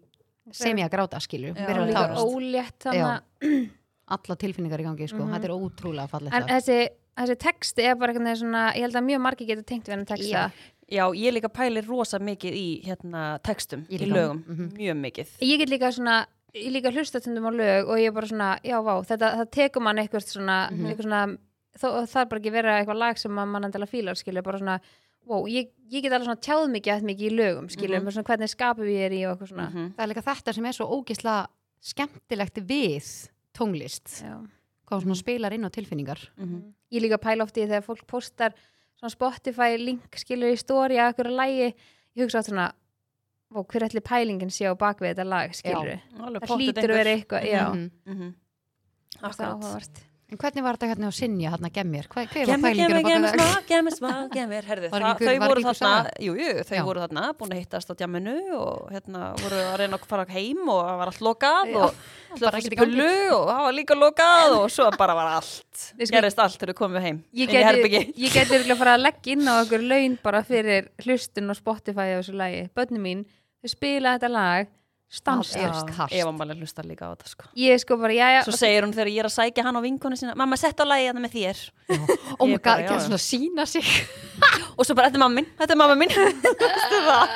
semi 0.51 0.84
að 0.84 0.91
gráta 0.91 1.17
skilju, 1.19 1.55
ólétt 2.21 2.86
alla 4.12 4.36
tilfinningar 4.36 4.79
í 4.79 4.84
gangi 4.84 5.07
sko, 5.10 5.17
Mhm. 5.25 5.34
þetta 5.34 5.45
er 5.45 5.55
ótrúlega 5.57 6.10
fallegt 6.10 6.34
en 6.34 6.43
þessi, 6.47 6.89
þessi 7.17 7.36
texti 7.38 7.82
er 7.84 7.95
bara 7.95 8.13
eitthvað 8.13 8.38
svona 8.41 8.74
ég 8.76 8.82
held 8.82 8.95
að 8.95 9.08
mjög 9.10 9.21
margir 9.21 9.47
getur 9.47 9.63
tengt 9.67 9.86
við 9.88 9.95
henni 9.95 10.06
texta 10.06 10.28
Já. 10.32 10.52
Já, 10.91 11.06
ég 11.15 11.32
líka 11.32 11.47
pælir 11.47 11.86
rosa 11.88 12.19
mikið 12.19 12.54
í 12.54 12.84
hérna 12.84 13.39
textum, 13.41 13.86
í 13.89 13.97
lögum, 14.12 14.43
Mhm. 14.43 14.71
mjög 14.76 14.97
mikið 15.00 15.28
ég 15.41 15.58
get 15.60 15.69
líka 15.69 15.91
svona 15.91 16.26
ég 16.54 16.71
líka 16.71 16.91
hlusta 16.91 17.21
stundum 17.21 17.45
á 17.47 17.52
lög 17.56 17.88
og 17.88 17.95
ég 17.97 18.08
er 18.08 18.12
bara 18.12 18.28
svona, 18.28 18.60
já 18.63 18.82
vá, 18.84 19.00
þetta, 19.06 19.36
það 19.38 19.52
tekur 19.52 19.82
mann 19.82 19.95
eitthvað 19.97 20.28
svona, 20.28 20.69
Mhm. 20.69 20.86
eitthvað 20.86 21.06
svona 21.08 21.38
þó, 21.80 21.88
það 22.04 22.21
er 22.21 22.26
bara 22.26 22.39
ekki 22.41 22.52
vera 22.52 22.84
eitthvað 22.84 22.97
lag 22.97 23.17
sem 23.17 23.32
mann 23.32 23.63
endilega 23.63 23.88
fílar 23.88 24.15
skilur, 24.19 24.43
bara 24.43 24.58
svona, 24.60 24.80
wow, 25.26 25.45
ég, 25.45 25.69
ég 25.89 26.02
get 26.02 26.12
alveg 26.12 26.26
svona 26.28 26.41
tjáð 26.41 26.67
mikið 26.76 26.91
að 26.97 27.04
mikið 27.04 27.32
í 27.32 27.38
lögum, 27.39 27.69
skilur, 27.71 27.95
Mhm. 27.95 28.04
bara 28.04 28.12
svona 28.12 28.28
hvernig 28.28 28.50
skapum 28.50 28.86
ég 28.86 29.06
er 29.06 29.12
í 29.12 29.24
og 29.32 29.39
eitthvað 29.39 29.47
svona 29.54 29.71
Mhm. 29.71 29.93
það 29.95 30.04
er 30.04 30.13
líka 30.13 30.24
þetta 30.26 30.54
sem 30.54 30.65
er 30.65 30.71
svo 30.74 30.89
ógisla 31.06 31.47
skemmtilegt 31.82 32.67
við 32.67 33.30
tónlist 33.54 34.21
já. 34.24 34.47
Hvað 34.91 35.06
svona 35.06 35.15
spilar 35.21 35.54
inn 35.56 35.63
á 35.65 35.71
tilfinningar 35.71 36.19
Mhm. 36.38 36.62
ég 36.91 37.01
líka 37.01 37.17
pæla 37.17 37.43
oft 37.47 37.56
í 37.58 37.63
þegar 37.65 37.86
fólk 37.88 38.06
postar 38.08 38.54
svona 38.99 39.12
Spotify 39.15 39.77
link 39.80 40.13
skilur 40.19 40.51
í 40.51 40.60
stóri 40.60 40.99
að 40.99 41.13
eitthvað 41.15 41.36
lægi, 41.39 41.73
ég 42.17 42.23
hugsa 42.27 42.39
oft 42.43 42.49
svona 42.51 42.71
hver 43.51 43.84
ætli 43.88 43.99
pælingin 44.01 44.51
sé 44.51 44.63
á 44.67 44.75
bakvið 44.75 45.15
þetta 45.15 45.25
lag 45.27 45.51
skilur, 45.56 45.99
Alveg 46.19 46.41
það 46.43 46.58
hlýtur 46.60 46.91
að 46.91 46.97
vera 46.99 47.15
eitthvað 47.17 47.43
já, 47.49 47.63
Mhm. 47.73 47.91
Mhm. 48.06 48.34
það 49.19 49.39
er 49.39 49.51
Akkurat. 49.51 50.04
En 50.32 50.39
hvernig 50.39 50.63
var 50.63 50.78
þetta 50.80 50.88
hérna 50.94 51.10
á 51.12 51.13
Sinja 51.13 51.50
hérna 51.52 51.70
gemmir, 51.76 52.06
hver, 52.08 52.28
hver 52.32 52.46
var 52.48 52.52
Gemmi, 52.54 52.70
pælingin 52.70 52.88
gemmi, 52.88 53.02
á 53.04 53.12
gemmi, 53.12 53.32
baka 53.32 53.44
smá, 53.52 53.63
gemmi, 53.72 53.91
smá, 53.98 54.12
gemmi, 54.32 54.60
herðu, 54.63 54.89
Var 54.94 55.04
það, 55.04 55.12
ekki- 55.12 55.28
þau 55.28 55.39
var 55.41 55.52
voru 55.52 55.62
ekki 55.63 55.74
þarna, 55.82 56.13
jú, 56.26 56.36
jú, 56.39 56.54
þau 56.70 56.78
Já. 56.78 56.84
voru 56.88 57.04
þarna, 57.04 57.24
búin 57.41 57.52
að 57.56 57.60
hittast 57.62 57.91
á 57.91 57.94
djamminu 58.00 58.36
og 58.58 58.94
hérna 58.96 59.24
voru 59.41 59.60
að 59.65 59.76
reyna 59.82 60.00
að 60.00 60.08
fara 60.13 60.26
heim 60.32 60.62
og 60.72 60.82
það 60.88 61.00
var 61.02 61.12
allt 61.12 61.24
lokað 61.28 61.72
Já, 61.74 61.78
og 61.84 61.91
ekkert 62.41 62.56
í 62.72 62.80
gangi. 62.80 62.96
spullu 62.96 63.12
og 63.36 63.46
það 63.52 63.62
var 63.67 63.78
líka 63.82 64.00
lokað 64.00 64.56
og 64.62 64.65
svo 64.72 64.89
bara 64.98 65.17
var 65.20 65.32
allt, 65.36 65.86
Við 66.00 66.15
gerist 66.15 66.39
allt 66.46 66.58
þegar 66.62 66.74
þau 66.74 66.80
komið 66.86 67.08
heim, 67.10 67.22
ég 67.36 67.52
geti, 67.52 68.56
örugglega 68.56 68.80
fara 68.80 68.96
að 68.96 69.06
leggja 69.10 69.36
inn 69.36 69.52
á 69.52 69.54
okkur 69.65 69.84
laun 69.84 70.17
bara 70.24 70.44
fyrir 70.48 70.88
hlustun 71.04 71.52
og 71.52 71.60
Spotify 71.60 72.15
og 72.15 72.24
þessu 72.24 72.38
lagi, 72.39 72.63
börnum 72.78 73.04
mín 73.04 73.26
þau 73.62 73.76
spila 73.76 74.15
þetta 74.15 74.32
lag 74.32 74.72
stanslust 75.12 75.89
kast. 75.91 76.13
Eva 76.15 76.32
Máli 76.32 76.56
hlustar 76.56 76.86
líka 76.88 77.10
á 77.10 77.12
þetta 77.12 77.28
sko. 77.28 77.47
ég 77.60 77.82
sko 77.84 77.97
bara, 78.00 78.13
já, 78.15 78.28
já. 78.38 78.41
Svo 78.47 78.54
segir 78.56 78.86
hún 78.86 78.93
þegar 78.95 79.10
ég 79.12 79.19
er 79.19 79.28
að 79.28 79.34
sækja 79.36 79.65
hann 79.67 79.76
á 79.76 79.82
vinkonu 79.84 80.15
sína 80.15 80.36
Mamma, 80.39 80.56
sett 80.60 80.80
á 80.80 80.86
lagi 80.88 81.10
hann 81.10 81.19
með 81.19 81.34
þér. 81.36 81.60
Ég 81.91 82.00
bara, 82.00 82.38
god, 82.39 82.63
já, 82.63 82.76
getur 82.80 82.95
já. 82.95 83.04
svona 83.08 83.19
sína 83.19 83.65
sig. 83.67 83.84
Og 84.80 84.88
svo 84.88 84.95
bara, 84.95 85.10
þetta 85.12 85.19
er 85.19 85.24
mamma 85.26 85.41
mín, 85.41 85.50
þetta 85.60 85.76
er 85.76 85.82
mamma 85.82 85.95
það? 87.12 87.34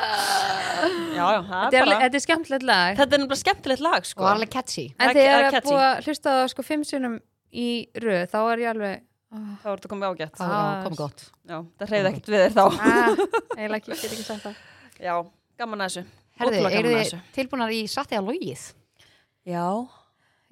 Já, 1.15 1.25
já, 1.25 1.41
það 1.43 1.65
þetta 1.65 1.75
er 1.75 1.81
er, 1.81 1.85
bara 1.89 1.99
þetta 2.05 2.19
er 2.19 2.23
skemmtilegt 2.25 2.65
lag. 2.69 2.95
Þetta 2.99 3.15
er 3.17 3.21
nefnilega 3.21 3.41
skemmtilegt 3.43 3.83
lag 3.83 3.99
og 3.99 4.09
sko. 4.09 4.27
alveg 4.31 4.51
catchy. 4.55 4.85
En 4.99 5.09
er- 5.09 5.19
þegar 5.19 5.35
það 5.35 5.49
er 5.51 5.59
að 5.59 5.67
búa 5.69 5.83
að 5.89 6.07
hlusta 6.07 6.31
á 6.31 6.35
það 6.39 6.47
sko 6.55 6.65
fimm 6.69 6.83
sunum 6.87 7.19
í 7.51 7.67
röð, 7.99 8.25
þá 8.31 8.39
er 8.53 8.63
ég 8.65 8.71
alveg 8.75 9.03
Þá 9.35 9.65
er 9.67 9.79
þetta 9.81 9.89
komið 9.91 10.11
ágætt. 10.15 11.23
Já, 11.49 11.57
það 11.75 11.89
hreyði 11.89 12.09
ekkert 12.11 12.29
við 12.31 12.43
þér 12.45 12.53
þá. 12.55 12.65
Ah, 12.79 13.17
eiginlega 13.57 13.79
ekki, 13.81 13.95
get 13.99 14.13
ekki 14.15 14.23
sagt 14.23 14.45
það. 14.45 14.61
Já, 15.07 15.15
gaman 15.59 15.83
að 15.83 15.89
þessu 15.89 16.03
Herðu, 16.35 16.55
Ótrúlega 16.59 16.79
eru 16.79 16.89
að 16.89 16.95
þið 16.95 17.03
þessu 17.05 17.19
tilbúnar 17.37 17.71
í 17.75 17.81
satt 17.87 18.11
eða 18.11 18.25
logið? 18.27 18.63
Já, 19.47 19.65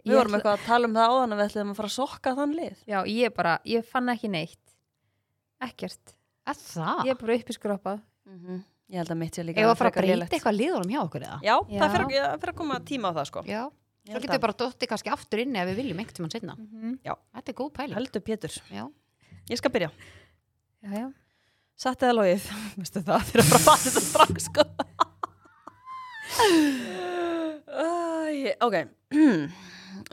Ég 0.04 0.12
við 0.12 0.18
vorum 0.20 0.34
ætla- 0.34 0.40
eitthvað 0.40 0.58
að 0.60 0.66
tala 0.68 0.88
um 0.90 0.94
það 0.98 1.10
áðan 1.14 1.34
að 1.34 1.40
við 1.42 1.48
ætlum 1.50 1.72
að 1.74 1.80
fara 1.80 1.90
að 1.90 1.96
sokka 1.98 2.34
þann 2.40 2.54
lið 2.60 2.78
já, 2.88 3.00
ég 3.08 3.34
bara, 3.36 3.54
ég 3.66 3.86
fann 3.88 4.10
ekki 4.14 4.30
neitt 4.32 4.74
ekkert, 5.64 6.14
Er 6.46 6.58
það? 6.60 7.04
ég 7.08 7.12
er 7.14 7.20
bara 7.22 7.38
uppi 7.40 7.56
skroppað 7.56 8.02
Ég 8.94 9.00
held 9.00 9.12
að 9.14 9.18
mitt 9.18 9.34
sé 9.38 9.44
líka 9.48 9.62
Ef 9.64 9.70
að 9.72 9.78
fara 9.80 9.92
að 9.94 9.96
breyta 10.04 10.28
eitthvað 10.38 10.58
liðurum 10.60 10.92
hjá 10.92 11.00
okkur 11.06 11.24
eða? 11.24 11.38
Já, 11.42 11.56
Já. 11.72 11.80
það 11.80 11.94
fer 11.96 12.04
að, 12.04 12.34
að 12.52 12.56
koma 12.60 12.80
tíma 12.84 13.10
á 13.10 13.14
það 13.16 13.28
sko 13.32 13.44
Já. 13.48 13.62
Svo 14.04 14.20
getur 14.20 14.36
að- 14.36 14.42
bara 14.44 14.54
dotti 14.60 14.88
kannski 14.92 15.12
aftur 15.14 15.40
inni 15.40 15.60
ef 15.62 15.70
við 15.72 15.78
viljum 15.80 16.00
einhvern 16.04 16.18
tímann 16.20 16.34
setna. 16.36 16.56
mm 16.60 16.98
Þetta 17.08 17.50
er 17.50 17.56
góð 17.56 17.72
pæling. 17.74 17.96
Heldur 17.96 18.22
Pétur, 18.28 18.52
Já. 18.70 18.84
ég 19.50 19.58
skal 19.58 19.72
byrja 19.72 19.92
já, 20.84 20.92
já, 21.00 21.14
Satt 21.80 22.04
eða 22.04 22.14
logið, 22.20 22.44
veistu 22.78 23.02
það, 23.08 23.24
fyrir 23.32 23.44
að 23.44 23.50
fara 23.50 23.60
að 23.60 23.66
fatta 23.66 23.90
þetta 23.90 24.04
strax 24.04 24.44
sko. 24.52 24.64
Æ, 27.74 28.54
ok, 28.64 28.76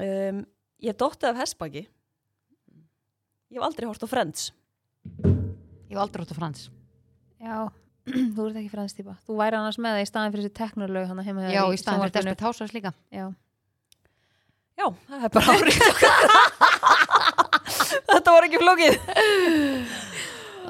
um, 0.04 0.36
ég 0.80 0.88
hef 0.92 0.98
dottið 1.00 1.28
af 1.32 1.38
hessbaki. 1.42 1.82
Ég 3.50 3.56
hef 3.58 3.64
aldrei 3.66 3.86
hort 3.90 4.04
á 4.04 4.08
Friends. 4.10 4.40
Ég 5.90 5.94
var 5.96 6.04
aldrei 6.06 6.20
hótt 6.24 6.34
á 6.34 6.36
Frans. 6.38 6.60
já 7.40 7.56
þú 8.34 8.40
ert 8.48 8.56
ekki 8.60 8.70
fransk 8.72 8.94
típa, 9.00 9.12
þú 9.28 9.32
væri 9.38 9.56
annars 9.58 9.78
með 9.80 9.90
það 9.96 10.02
í 10.02 10.08
staðin 10.08 10.32
fyrir 10.34 10.44
þessi 10.46 10.58
teknolög 10.58 11.04
hann 11.10 11.20
heima 11.24 11.40
hjá 11.44 11.50
Já, 11.54 11.62
í 11.72 11.76
staðan 11.80 12.00
fyrir. 12.02 12.14
Desperate 12.16 12.44
Housewives 12.46 12.74
líka. 12.76 12.90
já, 13.12 13.26
Já, 14.80 14.86
það 15.08 15.20
er 15.26 15.30
bara 15.34 15.48
árið 15.56 15.76
Þetta 18.10 18.28
var 18.34 18.42
ekki 18.46 18.58
flókið. 18.60 18.94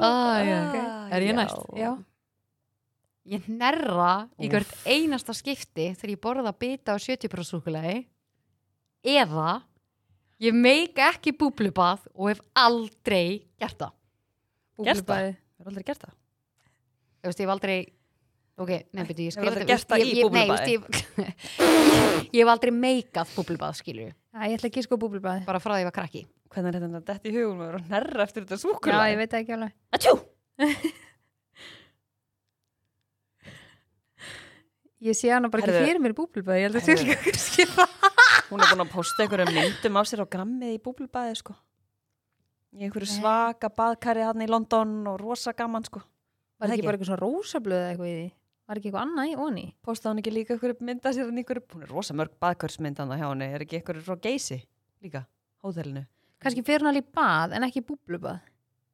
Ah, 0.01 0.37
já. 0.45 0.59
Er 1.15 1.21
ég 1.25 1.31
já. 1.33 1.37
næst? 1.39 1.59
já, 1.79 1.91
Ég 3.29 3.45
nerra 3.53 4.29
í 4.41 4.49
hvert 4.49 4.71
einasta 4.89 5.35
skipti 5.37 5.91
þegar 5.93 6.15
ég 6.15 6.23
borða 6.25 6.53
bita 6.57 6.95
á 6.95 6.99
70% 6.99 7.45
súkulegi 7.45 8.07
eða 9.05 9.61
ég 10.41 10.57
meika 10.57 11.11
ekki 11.13 11.35
búblubað 11.37 12.07
og 12.15 12.33
hef 12.33 12.41
aldrei 12.57 13.43
gert 13.61 13.77
það. 13.83 13.93
Búblubæði. 14.81 15.35
Ég 15.37 15.61
hef 15.61 15.73
aldrei 15.73 15.87
gert 15.91 16.07
það. 16.07 16.15
Þú 17.21 17.29
veist, 17.29 17.41
ég 17.41 17.45
hef 17.45 17.55
aldrei 17.55 17.79
ok, 18.61 18.73
nefnir 18.97 19.23
ég 19.27 19.35
skrifa 19.35 19.53
Nei, 19.53 20.47
þú 20.49 20.49
veist, 20.49 20.71
ég, 20.73 20.81
ég 22.33 22.41
hef 22.41 22.53
aldrei 22.55 22.73
meikað 22.75 23.35
búblubað, 23.37 23.77
skilju 23.81 24.09
Já, 24.09 24.41
ég 24.47 24.57
ætla 24.57 24.71
ekki 24.71 24.85
sko 24.87 24.99
búblubæði. 25.01 25.45
bara 25.49 25.61
frá 25.63 25.75
því 25.75 25.79
að 25.79 25.83
ég 25.85 25.91
var 25.91 25.97
krakki 25.97 26.25
Hvernig 26.51 26.75
er 26.75 26.87
þetta 26.87 27.03
dett 27.13 27.29
í 27.31 27.35
hugum 27.37 27.61
að 27.61 27.69
vera 27.69 27.81
að 27.81 27.93
nerra 27.95 28.25
eftir 28.27 28.47
þetta 28.47 28.57
Já, 28.59 28.63
súkulega? 28.65 29.05
ég 29.13 29.21
veit 29.21 29.37
ekki 29.39 29.55
alveg. 29.55 29.77
Atjú! 29.95 30.17
Ég 35.01 35.17
sé 35.17 35.31
hana 35.33 35.49
bara 35.49 35.65
Herðu. 35.65 35.79
ekki 35.81 35.89
fyrir 35.89 36.03
mér 36.05 36.13
í 36.13 36.17
búblubæði. 36.19 36.61
Ég 36.61 36.67
held 36.69 36.77
að 36.77 36.83
það 36.85 36.91
Herðu. 36.93 37.15
ekki 37.15 37.33
að 37.33 37.41
skilja. 37.41 37.87
Hún 38.51 38.61
er 38.65 38.73
búin 38.75 38.83
að 38.85 38.91
posta 38.93 39.25
einhverjum 39.25 39.53
myndum 39.57 39.97
á 39.97 40.03
sér 40.11 40.21
á 40.21 40.27
grammið 40.35 40.75
í 40.75 40.81
búblubæði, 40.85 41.37
sko. 41.41 41.55
Í 42.77 42.85
einhverju 42.87 43.09
svaka 43.15 43.71
baðkari 43.73 44.27
hann 44.27 44.45
í 44.45 44.49
London 44.51 44.93
og 45.11 45.17
rosa 45.23 45.55
gaman, 45.57 45.87
sko. 45.89 46.03
Var 46.61 46.69
Það 46.69 46.75
ekki 46.77 46.87
bara 46.87 46.99
eitthvað 46.99 47.11
svona 47.11 47.23
rósablöð 47.25 47.81
eða 47.81 47.91
eitthvað 47.95 48.11
í 48.11 48.17
því? 48.19 48.29
Var 48.71 48.79
ekki 48.81 48.91
eitthvað 48.91 49.07
annað 49.07 49.31
í 49.31 49.37
onni? 49.47 49.65
Postaði 49.83 50.11
hann 50.13 50.21
ekki 50.23 50.35
líka 50.37 50.55
einhverju 50.55 50.77
mynda 50.91 51.13
sér 51.17 51.25
hann 51.31 51.41
í 51.41 51.43
einhverju, 51.43 51.65
hún 51.73 51.87
er 51.87 51.91
rosa 51.95 52.15
mörg 52.21 52.37
baðkarsmynd 52.45 53.01
hann 53.01 53.15
hjá 53.17 53.25
henni, 53.31 53.49
er 53.57 53.65
ekki 53.65 53.81
einhverju 53.81 54.05
frá 54.05 54.19
geysi 54.29 54.61
líka, 55.01 55.25
hótelinu. 55.65 56.05
Kannski 56.45 56.63
fyrir 56.67 56.85
hún 56.85 56.93
alveg 56.93 57.09
í 57.09 57.15
bað 57.17 57.57
en 57.57 57.67
ekki 57.67 57.81
í 57.81 57.87
búblubað. 57.89 58.45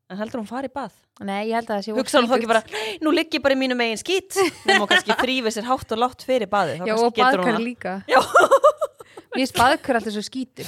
En 0.07 0.18
heldur 0.20 0.38
hún 0.38 0.46
fari 0.46 0.68
í 0.70 0.72
bað? 0.74 0.92
Nei, 1.26 1.48
ég 1.48 1.57
held 1.59 1.66
að 1.70 1.78
það 1.80 1.84
sé 1.86 1.94
Hugsa 1.96 2.20
hún 2.20 2.28
þá 2.30 2.34
ekki 2.36 2.46
bara, 2.50 2.62
"Nei, 2.70 2.98
nú 3.02 3.11
ligg 3.11 3.30
ég 3.34 3.42
bara 3.42 3.54
í 3.54 3.59
mínu 3.59 3.74
megin 3.74 3.98
skýt, 3.98 4.36
nema 4.68 4.84
hún 4.84 4.90
kannski 4.92 5.16
þrýfi 5.18 5.50
sér 5.50 5.66
hátt 5.66 5.92
og 5.92 5.98
látt 5.98 6.22
fyrir 6.22 6.46
baði. 6.46 6.76
Já, 6.86 6.94
og 6.94 7.11
baðkar 7.16 7.57
það. 7.57 7.64
líka. 7.64 7.94
Já. 8.12 8.20
Mér 8.22 9.42
finnst 9.42 9.57
baðkar 9.59 9.98
alltaf 9.98 10.14
svo 10.14 10.22
skítur. 10.22 10.66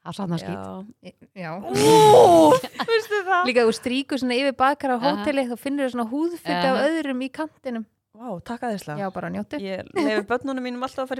að 0.00 0.16
sanna 0.16 0.38
skýt 0.40 0.56
Já. 0.56 1.12
Já. 1.36 1.52
Ú, 1.60 2.56
veistu 2.88 3.20
það? 3.28 3.44
Líka 3.50 3.66
þú 3.68 3.74
stríkur 3.76 4.18
svona 4.18 4.34
yfir 4.40 4.56
baðkar 4.56 4.96
á 4.96 4.98
hóteli 5.04 5.44
þá 5.44 5.56
finnur 5.60 5.84
þú 5.86 5.92
svona 5.92 6.08
húðfytti 6.08 6.68
af 6.70 6.80
öðrum 6.88 7.20
í 7.20 7.28
kantinum. 7.28 7.84
Vá, 8.16 8.40
takk 8.40 8.62
aðeinslega. 8.64 9.04
Já, 9.04 9.10
bara 9.12 9.28
njóttu. 9.28 9.60
Ég 9.60 9.84
lefi 9.92 10.24
börnunum 10.24 10.64
mínum 10.64 10.82
alltaf 10.88 11.12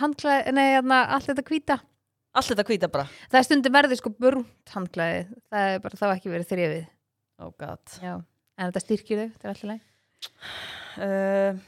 handklæði 0.00 0.42
og 0.42 0.50
og 0.50 0.56
nei, 0.58 0.66
þarna, 0.76 0.98
allt 1.16 1.30
þetta 1.30 1.46
hvíta. 1.48 1.78
Allt 2.38 2.52
þetta 2.52 2.66
hvíta 2.68 2.90
bara. 2.92 3.06
Það 3.30 3.40
er 3.40 3.46
stundum 3.48 3.76
verður 3.78 4.00
sko 4.00 4.12
burnt 4.14 4.74
handklæði. 4.74 5.22
Það 5.48 5.72
er 5.72 5.82
bara 5.86 6.00
þá 6.00 6.06
ekki 6.12 6.32
verið 6.34 6.52
þrifið. 6.52 6.84
Oh 7.38 7.52
god. 7.58 7.96
Já. 8.02 8.14
En 8.58 8.70
þetta 8.70 8.84
styrkir 8.84 9.22
þau, 9.22 9.28
þetta 9.32 9.48
er 9.48 9.54
alltaf 9.54 9.70
leið. 9.72 9.84
Uh, 10.98 11.62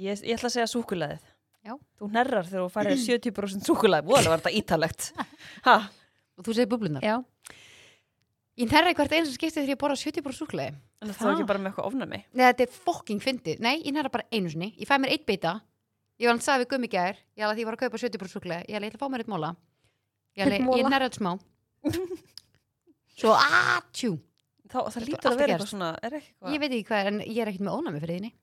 ég, 0.00 0.24
ég 0.24 0.34
ætla 0.38 0.48
að 0.48 0.56
segja 0.56 0.70
súkulæðið. 0.72 1.30
Já. 1.68 1.74
Þú 2.00 2.10
nerrar 2.14 2.48
þegar 2.48 2.64
þú 2.64 2.72
farið 2.72 3.00
70% 3.04 3.68
súkulæði. 3.68 4.08
Voðalega 4.08 4.34
var 4.34 4.44
þetta 4.44 4.58
ítalegt. 4.62 5.12
Ha? 5.68 5.80
og 6.38 6.46
þú 6.46 6.54
segir 6.54 6.70
búblunar 6.70 7.04
Já. 7.04 7.16
ég 8.58 8.70
nærra 8.70 8.94
hvert 8.94 9.14
eins 9.16 9.30
og 9.30 9.34
skipti 9.34 9.58
þegar 9.58 9.74
ég 9.74 9.80
borða 9.80 9.98
70% 9.98 10.38
súkulega 10.38 10.76
Það 10.98 11.20
var 11.22 11.34
ekki 11.36 11.46
bara 11.46 11.60
með 11.62 11.70
eitthvað 11.70 11.88
ofnami. 11.92 12.18
Nei, 12.34 12.42
þetta 12.42 12.64
er 12.64 12.70
fucking 12.74 13.20
fyndið. 13.22 13.60
Nei, 13.62 13.76
ég 13.84 13.92
nærra 13.94 14.10
bara 14.10 14.24
einu 14.34 14.50
sinni. 14.50 14.72
Ég 14.74 14.88
fæ 14.88 14.96
mér 14.98 15.12
eitt 15.14 15.22
beita. 15.28 15.52
Ég 16.18 16.26
var 16.26 16.34
hann 16.34 16.42
sagði 16.42 16.64
við 16.64 16.70
gummi 16.72 16.90
gær. 16.90 17.18
Ég 17.38 17.46
alveg 17.46 17.58
því 17.58 17.62
ég 17.62 17.68
var 17.68 17.76
að 17.76 17.82
kaupa 17.84 18.00
70% 18.02 18.34
súkulega. 18.34 18.64
Ég 18.66 18.78
alveg, 18.78 18.88
ég 18.88 18.94
ætla 18.94 18.98
að 18.98 19.04
fá 19.04 19.12
mér 19.14 19.22
eitt 19.24 19.30
móla. 19.30 19.52
Ég 20.34 20.44
alveg, 20.44 20.58
Einn 20.58 20.66
mola? 20.66 20.80
ég 20.80 20.90
nærra 20.90 21.08
þetta 21.08 21.20
smá. 21.20 21.32
Svo, 23.18 23.36
aðtjú. 23.38 24.12
Þá, 24.68 24.78
það 24.92 25.06
lítur 25.06 25.16
alltaf 25.18 25.32
að 25.32 25.40
vera 25.40 25.54
eitthvað 25.54 25.72
svona? 25.72 25.94
Ég 26.52 26.60
veit 26.62 26.70
ekki 26.72 26.84
hvað 26.90 27.10
en 27.12 27.22
ég 27.24 27.40
er 27.42 27.50
ekkert 27.52 27.66
með 27.68 27.78
ónami 27.78 28.02
fyrir 28.02 28.18
þinni. 28.18 28.34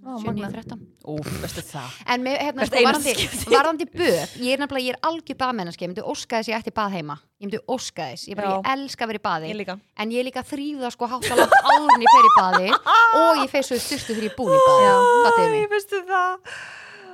Ó, 0.00 0.16
7, 0.16 0.30
magnað. 0.30 0.54
9, 0.54 0.62
13. 0.64 0.84
Úf, 1.12 1.26
veistu 1.42 1.62
það. 1.68 1.96
En 2.14 2.22
með, 2.24 2.36
hérna, 2.40 2.66
sko, 2.70 2.92
skipti. 3.04 3.50
varandi 3.52 3.86
böð, 3.90 4.32
ég 4.40 4.54
er 4.54 4.62
nefnilega, 4.62 4.86
ég 4.86 4.96
er 4.96 5.08
algjör 5.10 5.38
baðmennaski, 5.42 5.84
ég 5.84 5.90
myndi 5.92 6.04
óska 6.08 6.38
þess 6.40 6.48
að 6.48 6.54
ég 6.54 6.62
ætti 6.62 6.72
bað 6.78 6.94
heima. 6.96 7.16
Ég 7.36 7.50
myndi 7.50 7.60
óska 7.74 8.06
þess, 8.08 8.30
ég, 8.30 8.38
bara, 8.38 8.54
Já. 8.54 8.56
ég 8.56 8.70
elska 8.78 9.04
að 9.04 9.12
vera 9.12 9.20
í 9.20 9.24
baði. 9.26 9.50
Ég. 9.52 9.74
En 10.00 10.14
ég 10.14 10.22
er 10.22 10.28
líka 10.30 10.44
þrýða 10.48 10.92
sko 10.94 11.10
háttalátt 11.12 11.52
áður 11.60 11.92
en 11.98 12.06
ég 12.06 12.14
fer 12.16 12.30
í 12.30 12.32
baði 12.38 12.72
og 13.20 13.42
ég 13.42 13.52
fer 13.52 13.68
svo 13.68 13.76
styrstu 13.76 14.16
þegar 14.16 14.30
ég 14.30 14.38
búin 14.40 14.56
í 14.56 14.62
baði. 14.64 15.50
Mig? 15.52 15.68
Æ, 15.68 15.70
veistu 15.74 16.00
það. 16.08 16.56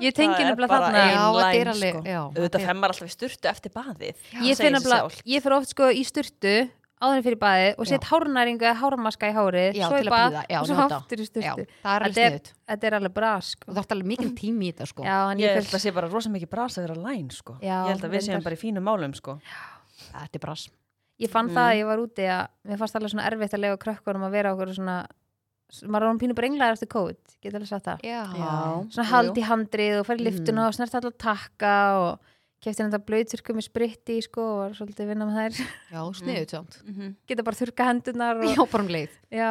Ég 0.01 0.13
tengi 0.17 0.35
Það 0.35 0.41
er 0.43 0.49
nefnilega 0.51 0.79
þarna. 0.81 1.03
ein 1.03 1.15
Já, 1.17 1.23
þetta 1.37 1.47
er 1.47 1.53
line, 1.53 1.75
alveg, 1.77 1.95
sko. 1.95 2.25
Auðvitað 2.37 2.67
femmar 2.67 2.93
alltaf 2.93 3.07
í 3.07 3.15
sturtu 3.17 3.49
eftir 3.53 3.73
baðið. 3.77 4.17
Ég 4.17 4.41
Það 4.41 4.57
sig 4.57 4.73
nefnilega, 4.77 5.23
ég 5.35 5.43
fyrir 5.47 5.57
oft 5.57 5.71
sko 5.73 5.89
í 5.91 6.03
sturtu 6.05 6.55
áður 6.97 7.17
en 7.21 7.25
fyrir 7.27 7.37
baði 7.37 7.69
og 7.77 7.87
set 7.87 8.05
eða 8.65 8.77
hármaska 8.81 9.29
í 9.29 9.35
hárið, 9.37 9.75
Já, 9.77 9.85
svo 9.89 9.97
í 9.97 10.01
að 10.01 10.13
bað 10.17 10.37
og 10.61 10.67
svo 10.71 10.77
aftur 10.97 11.21
í 11.21 11.27
sturtu. 11.29 11.67
það 11.85 11.97
er 11.97 12.03
alveg 12.07 12.15
Þetta 12.17 12.37
er-. 12.37 12.53
Þetta 12.71 12.87
er 12.87 12.95
alveg 13.01 13.15
bra 13.19 13.33
sko. 13.41 13.65
Og 13.69 13.75
þú 13.77 13.83
ætti 13.83 13.93
alveg 13.97 14.09
mikið 14.13 14.31
tími 14.41 14.65
í 14.65 14.73
þetta 14.73 14.87
sko. 14.89 15.03
Ég 15.05 15.45
ég 15.45 15.55
held 15.61 15.75
að 15.77 15.83
sé 15.85 15.93
bara 15.93 16.09
rosa 16.09 16.31
mikið 16.33 16.49
bras 16.51 16.79
að 16.79 16.87
vera 16.89 16.97
læn, 17.05 17.29
sko. 17.31 17.59
Já, 17.61 17.77
ég 17.85 17.93
held 17.93 18.05
að 18.09 18.11
við 18.17 18.25
séum 18.29 18.43
bara 18.43 18.57
í 18.57 18.61
fínum 18.65 18.83
málum, 18.89 19.13
sko. 19.15 19.39
Þetta 20.13 20.35
er 20.35 20.41
bras. 20.41 20.69
Ég 21.21 21.31
fann 21.31 21.49
Mm. 21.49 21.55
það 21.57 21.69
að 21.73 21.77
ég 21.81 21.87
var 21.87 21.99
úti 21.99 22.25
að 22.29 22.49
mér 22.69 22.79
fannst 22.79 22.97
alveg 22.97 23.11
svona 23.13 23.27
erfitt 23.31 23.55
að 23.57 23.61
lega 23.61 23.77
krökkunum 23.81 24.25
að 24.27 24.31
vera 24.33 24.53
okkur 24.57 24.75
svona 24.77 25.07
maður 25.83 25.93
var 26.07 26.09
hann 26.13 26.19
pínu 26.23 26.35
brenglaðar 26.39 26.77
eftir 26.77 26.89
COVID, 26.93 27.19
getur 27.43 27.59
alveg 27.59 27.69
sagt 27.69 27.85
það 27.89 28.05
Já. 28.07 28.21
svona 28.95 29.09
hald 29.11 29.37
í 29.37 29.45
handrið 29.49 30.01
og 30.01 30.07
fer 30.07 30.17
í 30.21 30.25
liftuna 30.27 30.63
Mhm. 30.63 30.69
og 30.69 30.75
snert 30.79 30.95
allar 30.95 31.15
takka 31.19 31.75
og 31.99 32.21
kefti 32.63 32.83
hann 32.83 32.91
þetta 32.93 33.07
blöyturku 33.07 33.55
með 33.55 33.67
spritti 33.69 34.23
sko 34.23 34.41
og 34.43 34.59
var 34.63 34.71
svolítið 34.79 35.09
vinna 35.11 35.27
með 35.27 35.37
þær 35.37 35.53
Já, 35.93 36.01
sniðut 36.21 36.51
samt. 36.51 36.83
Mhm. 36.87 37.15
geta 37.27 37.43
bara 37.43 37.57
þurka 37.57 37.85
hendunar 37.91 38.37
og, 38.41 38.45
Já, 38.57 38.71
bara 38.71 38.83
um 38.85 38.89
leið. 38.89 39.11
já, 39.33 39.51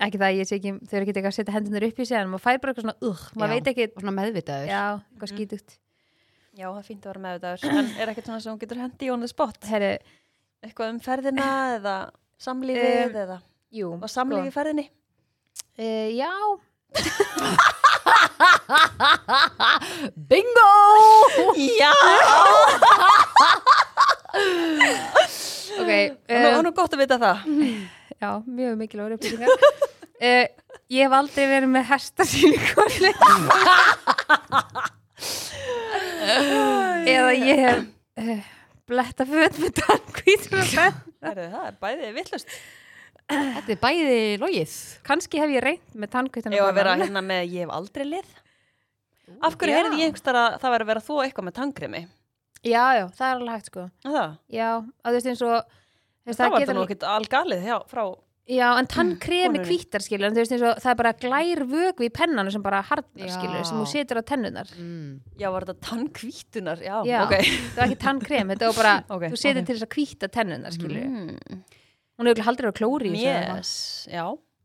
ekki 0.00 0.18
það, 0.18 0.36
ég 0.38 0.46
sé 0.48 0.56
ekki 0.58 0.72
þau 0.88 0.94
eru 0.96 1.04
ekki 1.04 1.12
eitthvað 1.14 1.32
að 1.32 1.38
setja 1.38 1.54
hendunar 1.58 1.86
upp 1.88 1.98
í 1.98 2.06
sig 2.06 2.16
en 2.18 2.28
maður 2.32 2.44
fær 2.46 2.60
bara 2.60 2.72
eitthvað 2.72 2.86
svona, 2.86 2.96
uh, 3.02 3.22
maður 3.36 3.54
veit 3.54 3.68
ekki 3.74 3.86
Og 3.94 4.02
svona 4.02 4.16
meðvitaður. 4.18 4.66
já, 4.68 4.84
eitthvað 5.12 5.28
Mhm. 5.30 5.36
skítugt 5.36 5.78
Já, 6.58 6.66
það 6.74 6.78
er 6.78 6.86
fínt 6.88 7.02
að 7.06 7.12
vera 7.12 7.20
með 7.22 7.34
þetta. 7.38 7.68
En 7.70 7.86
er 8.02 8.06
ekkert 8.10 8.24
svona 8.26 8.40
sem 8.42 8.52
hún 8.52 8.58
getur 8.58 8.78
hendi 8.82 9.10
on 9.12 9.20
the 9.20 9.28
spot? 9.28 9.58
Herri, 9.62 9.98
Eitthvað 10.64 10.88
um 10.90 10.98
ferðina 10.98 11.78
eða 11.78 12.10
samlífið 12.40 13.06
Um, 13.06 13.14
eða 13.14 13.36
jú, 13.72 13.90
var 14.00 14.08
samlífið 14.10 14.48
í 14.48 14.52
ferðinni? 14.56 14.88
Uh, 15.78 16.08
já 16.16 16.32
Bingo! 20.16 20.72
Já! 21.78 21.92
ok, 25.78 25.90
Það 26.28 26.46
uh, 26.46 26.54
var 26.54 26.64
nú 26.66 26.72
gott 26.76 26.94
að 26.96 27.02
vita 27.02 27.18
það. 27.22 27.36
já, 28.18 28.30
mjög 28.46 28.78
mikilvægur 28.80 29.16
upplýsingar 29.18 29.48
uh, 29.52 30.46
ég 30.88 31.04
hef 31.04 31.16
aldrei 31.20 31.46
verið 31.50 31.70
með 31.74 31.84
hestasýningu 31.92 32.86
eða 37.08 37.32
ég 37.36 37.62
hef 37.64 37.78
uh, 38.22 38.40
bletta 38.88 39.28
föt 39.28 39.60
með 39.62 39.70
Herðu, 41.18 41.48
það 41.50 41.64
er 41.66 41.78
bæðið 41.82 42.12
vittlust. 42.14 42.52
Þetta 43.28 43.72
er 43.74 43.80
bæði 43.82 44.18
logið. 44.40 44.74
kannski 45.04 45.40
hef 45.42 45.50
ég 45.52 45.64
reynt 45.64 45.94
með 45.94 46.12
tannkvítur 46.14 46.54
Ég 46.56 46.62
var 46.64 46.72
að 46.72 46.78
vera 46.80 46.94
hérna 46.96 47.22
með 47.24 47.42
ég 47.52 47.66
hef 47.66 47.72
aldrei 47.76 48.04
lið. 48.08 48.30
Af 49.44 49.56
hverju 49.60 49.74
Já. 49.74 49.78
heyrði 49.82 49.98
ég 50.00 50.06
einhverstað 50.08 50.38
að 50.40 50.54
það 50.62 50.72
væri 50.74 50.84
að 50.86 50.90
vera 50.94 51.02
þú 51.08 51.18
eitthvað 51.24 51.48
með 51.50 51.56
tangrimi? 51.60 52.06
já, 52.64 52.84
já, 52.98 53.04
það 53.14 53.26
er 53.28 53.34
alveg 53.36 53.52
hægt 53.54 53.68
sko 53.70 53.82
Það, 54.02 54.30
já, 54.50 54.68
að 55.04 55.12
þú 55.12 55.18
veist 55.18 55.28
eins 55.30 55.42
og 55.46 55.52
þú 55.58 56.30
veist, 56.32 56.38
það 56.40 56.48
var 56.50 56.58
getur 56.58 56.64
þetta 56.66 56.74
nú 56.78 56.86
ekkert 56.88 57.04
algalið 57.12 57.60
hjá, 57.68 57.76
frá 57.92 58.02
já, 58.48 58.66
en 58.80 58.88
tannkremi 58.90 59.44
konunni. 59.60 59.68
hvítar 59.68 60.02
skilur 60.02 60.26
en 60.26 60.34
þú 60.34 60.42
veist 60.42 60.54
eins 60.56 60.64
og 60.66 60.80
það 60.82 60.90
er 60.90 60.98
bara 61.02 61.12
glær 61.22 61.62
vögvi 61.70 62.08
í 62.08 62.12
pennanu 62.18 62.50
sem 62.50 62.64
bara 62.64 62.80
harnar 62.88 63.28
Já. 63.28 63.34
skilur 63.36 63.62
sem 63.68 63.78
þú 63.78 63.86
setur 63.92 64.18
á 64.18 64.22
tennunar 64.26 64.72
Mm. 64.74 65.20
Já, 65.38 65.50
var 65.54 65.68
þetta 65.68 65.86
tannkvítunar? 65.90 66.82
Já, 66.82 66.96
Já. 67.06 67.20
ok. 67.28 67.36
það 67.36 67.76
var 67.78 67.86
ekki 67.92 68.00
tannkrem, 68.08 68.48
þetta 68.56 68.72
var 68.72 68.78
bara 68.80 68.96
Ok, 69.14 69.28
þú 69.30 69.38
setur 69.44 69.62
til 69.68 69.76
þess 69.76 69.86
að 69.86 69.94
hvíta 69.94 70.28
tennunar 70.40 70.72
skilur 70.74 71.04
Mm. 71.04 71.62
Hún 72.18 72.26
hefur 72.26 72.34
ekki 72.38 72.46
haldur 72.48 72.68
á 72.70 72.78
klóri 72.78 73.10
í 73.12 73.14
þessu 73.14 73.28
eða 73.30 73.40
eitthvað. 73.40 73.56
Yes. 73.56 74.08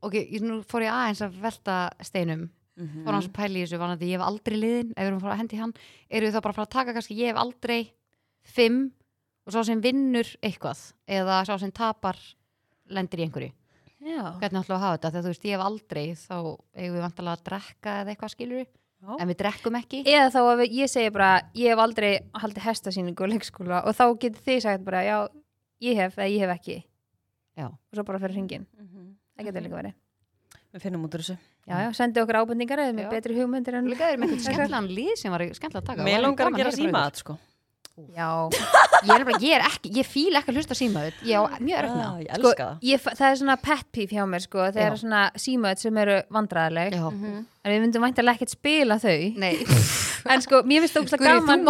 Ok, 0.04 0.14
ég- 0.20 0.42
nú 0.44 0.64
fór 0.68 0.82
ég 0.84 0.92
aðeins 0.92 1.22
að 1.24 1.40
velta 1.42 1.78
steinum. 2.04 2.50
Mm 2.76 3.04
Fór 3.06 3.14
hans 3.14 3.28
að 3.30 3.34
pæla 3.38 3.60
í 3.60 3.64
þessu 3.68 3.78
vanandi, 3.78 4.08
ég 4.10 4.18
hef 4.18 4.26
aldrei 4.28 4.58
liðin, 4.58 4.92
ef 4.98 5.04
við 5.04 5.08
erum 5.08 5.18
að 5.20 5.22
fara 5.22 5.34
að 5.36 5.42
hendi 5.44 5.58
hann, 5.62 5.74
eru 6.10 6.26
þið 6.28 6.34
þá 6.34 6.42
bara 6.42 6.52
að 6.52 6.56
fara 6.58 6.66
að 6.66 6.74
taka 6.74 6.94
kannski, 6.94 7.18
ég 7.22 7.28
hef 7.30 7.38
aldrei 7.38 7.92
fimm 8.44 8.80
og 9.46 9.54
sá 9.54 9.64
sem 9.68 9.82
vinnur 9.84 10.30
eitthvað 10.42 10.80
eða 11.08 11.46
sá 11.46 11.58
sem 11.60 11.72
tapar 11.72 12.18
lendir 12.90 13.20
í 13.20 13.28
einhverju. 13.28 13.52
já, 14.04 14.24
Hvernig 14.40 14.64
ætlum 14.64 14.74
við 14.74 14.76
að 14.76 14.84
hafa 14.84 14.98
þetta? 14.98 15.12
Þegar 15.14 15.24
þú 15.24 15.32
veist, 15.32 15.46
ég 15.46 15.52
hef 15.54 15.66
aldrei, 15.68 16.06
þá 16.18 16.38
eigum 16.76 16.96
við 16.98 17.04
vantalega 17.06 17.38
að 17.38 17.44
drekka 17.48 17.94
eða 18.02 18.10
eitthvað 18.16 18.34
skilur 18.34 18.66
Já. 19.04 19.16
en 19.20 19.28
við 19.28 19.38
drekkum 19.38 19.76
ekki. 19.80 20.04
eða 20.08 20.32
þá 20.34 20.40
að 20.42 20.58
við- 20.64 20.74
ég 20.74 20.90
segi 20.90 21.10
bara 21.14 21.42
ég 21.54 21.70
hef 21.70 21.80
aldrei 21.80 22.20
haldið 22.34 22.64
hestasýningu 22.68 23.22
á 23.24 23.28
leikskóla 23.30 23.86
og 23.86 23.94
þá 23.96 24.06
getur 24.20 24.42
þið 24.48 24.62
sagt 24.62 24.84
bara 24.84 25.04
já, 25.04 25.28
ég 25.82 25.96
hef 25.96 26.16
eða 26.18 26.32
ég 26.32 26.40
hef 26.40 26.58
ekki 26.58 26.84
Já. 27.58 27.68
og 27.68 27.94
svo 27.94 28.04
bara 28.06 28.20
fyrir 28.20 28.34
hringin, 28.38 28.66
Mhm. 28.80 29.16
það 29.38 29.46
getur 29.46 29.62
líka 29.68 29.78
verið. 29.82 29.94
Við 30.74 30.82
finnum 30.82 31.04
út 31.06 31.14
úr 31.14 31.22
þessu. 31.22 31.38
já, 31.68 31.76
já, 31.86 31.90
sendi 31.94 32.20
okkur 32.20 32.36
ábendingar 32.42 32.80
eða 32.80 32.94
með 32.98 33.10
betri 33.12 33.36
hugmyndir 33.38 33.76
en 33.76 33.86
Líka 33.88 34.10
er 34.12 34.18
með 34.18 34.30
eitthvað 34.34 34.44
skemmtilegan 34.44 34.88
lið 34.90 35.16
sem 35.18 35.32
var 35.32 35.40
skemmtilega 35.42 35.82
að 35.82 35.86
taka. 35.86 36.04
Mér 36.04 36.22
langar 36.22 36.48
að 36.50 36.58
gera 36.58 36.70
heyra 36.70 36.72
frá 36.72 36.78
síma 36.82 37.04
ykkur. 37.08 37.16
sko. 37.18 37.38
Já, 38.16 38.50
Ég 39.06 39.20
er, 39.20 39.24
bara, 39.26 39.38
ég 39.40 39.54
er 39.54 39.62
ekki, 39.68 39.90
ég 39.94 40.06
fíla 40.08 40.40
ekki 40.42 40.50
að 40.50 40.56
hlusta 40.58 40.74
símaður 40.74 41.14
Ég 41.22 41.38
á 41.38 41.44
mjög 41.62 41.78
með 41.78 41.90
Ah, 41.94 41.94
það. 41.94 42.22
ég 42.24 42.34
sko, 42.34 42.50
elska 42.50 42.66
það 42.82 43.18
það 43.20 43.30
er 43.30 43.36
svona 43.38 43.58
pet 43.62 43.86
peeve 43.92 44.10
hjá 44.10 44.26
mér 44.26 44.42
sko, 44.42 44.58
Já. 44.58 44.82
er 44.82 44.98
svona 44.98 45.32
símaðt 45.36 45.78
sem 45.78 45.98
eru 45.98 46.24
vandræðileg 46.32 46.92
Já. 46.94 47.08
en 47.14 47.46
við 47.70 47.82
myndum 47.84 48.02
væntalega 48.02 48.34
ekkert 48.40 48.50
spila 48.50 48.96
þau. 48.98 49.38
Nei, 49.38 49.54
en 50.34 50.42
sko, 50.42 50.64
mér 50.64 50.82
finnst 50.82 50.96
það 50.98 51.06
þú 51.06 51.18
gaman 51.22 51.64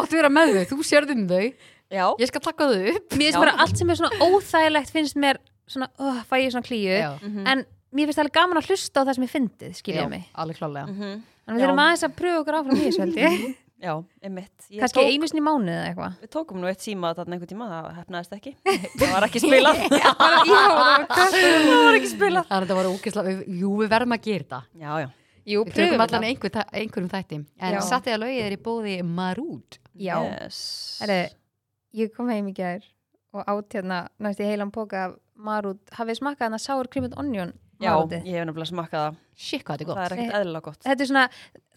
svona 5.73 5.89
oh, 5.99 6.21
fæ 6.29 6.37
ég 6.43 6.53
svona 6.53 6.67
klíu. 6.67 6.93
Já, 6.93 7.11
en 7.23 7.65
mér 7.93 8.07
finnst 8.09 8.17
það 8.19 8.23
alveg 8.27 8.37
gaman 8.39 8.61
að 8.61 8.69
hlusta 8.71 9.01
á 9.01 9.05
það 9.05 9.17
sem 9.17 9.27
ég 9.27 9.33
fyndið 9.33 9.75
skilja 9.81 10.05
já, 10.05 10.09
mig, 10.13 10.23
alveg 10.33 10.57
klálega 10.61 10.87
mhm, 10.89 11.19
en 11.43 11.53
við 11.53 11.59
Já. 11.59 11.65
þurfum 11.67 11.83
aðeins 11.83 12.07
að 12.07 12.15
pröfa 12.21 12.39
okkur 12.43 12.57
áfram 12.59 12.79
í 12.79 12.85
þessu 12.87 13.03
held 13.05 13.21
ég. 13.21 13.43
Já, 13.83 13.97
einmitt. 14.23 14.67
Ég 14.71 14.79
kannski 14.79 14.95
tók- 15.01 15.09
einu 15.11 15.27
sinni 15.27 15.41
í 15.41 15.43
mánuð 15.43 15.73
eða 15.73 15.87
eitthvað. 15.89 16.13
Við 16.23 16.29
tókum 16.31 16.59
nú 16.61 16.69
eitt 16.69 16.79
síma 16.85 17.09
þarna 17.17 17.35
einhvern 17.35 17.49
tíma, 17.51 17.65
það 17.67 17.89
hefnaðist 17.97 18.35
ekki. 18.37 18.53
Það 18.63 19.11
var 19.11 19.25
ekki 19.27 19.41
spilað. 19.43 19.81
Það 20.53 21.35
var 21.83 21.97
ekki 21.97 22.11
spilað. 22.13 22.47
Þannig 22.47 22.55
að 22.55 22.63
þetta 22.63 22.77
var 22.77 22.89
ógislega, 22.93 23.27
við, 23.27 23.41
jú 23.59 23.73
við 23.81 23.91
verðum 23.91 24.15
að 24.15 24.23
gera 24.29 24.45
þetta. 24.45 24.61
Já, 24.79 24.91
já, 25.03 25.09
Jú, 25.43 25.65
Við 25.65 25.73
pröfum 25.73 25.89
tökum 25.91 26.03
allan 26.05 26.23
þetta 26.23 26.29
einhver, 26.31 26.53
þa- 26.55 26.79
einhverjum 26.79 27.11
þætti. 27.11 27.39
En 27.59 27.75
Já. 27.75 27.79
sattið 27.89 28.15
að 28.15 28.21
lögið 28.23 28.45
er 28.45 28.55
í 28.55 28.59
bóði 28.63 28.93
Marút. 29.03 29.79
Já, 29.99 30.15
yes. 30.29 30.59
Herri, 31.03 31.19
ég 31.99 32.13
kom 32.15 32.31
heim 32.31 32.47
í 32.47 32.55
gær 32.55 32.87
og 33.35 33.43
átt 33.51 33.75
hérna 33.75 33.97
næst 34.23 34.39
í 34.39 34.47
heilan 34.47 34.71
póka 34.71 35.09
af 35.09 35.17
marút, 35.35 35.79
hafið 35.97 36.19
smakkað 36.21 36.47
hana 36.49 36.59
sour 36.61 36.87
cream 36.87 37.05
and 37.05 37.17
onion 37.17 37.53
já 37.81 37.91
marútið? 37.95 38.25
ég 38.25 38.37
hef 38.39 38.45
nefnilega 38.47 38.71
smakkað 38.71 39.03
það. 39.07 39.15
Shit 39.35 39.63
hvað 39.63 39.77
þetta 39.77 39.83
er 39.83 39.87
Það 39.87 39.95
gott 39.95 40.11
er 40.11 40.17
ekkert 40.17 40.37
eðlilega 40.39 40.61
gott. 40.67 40.79
Þetta 40.83 41.01
er 41.01 41.07
svona, 41.07 41.25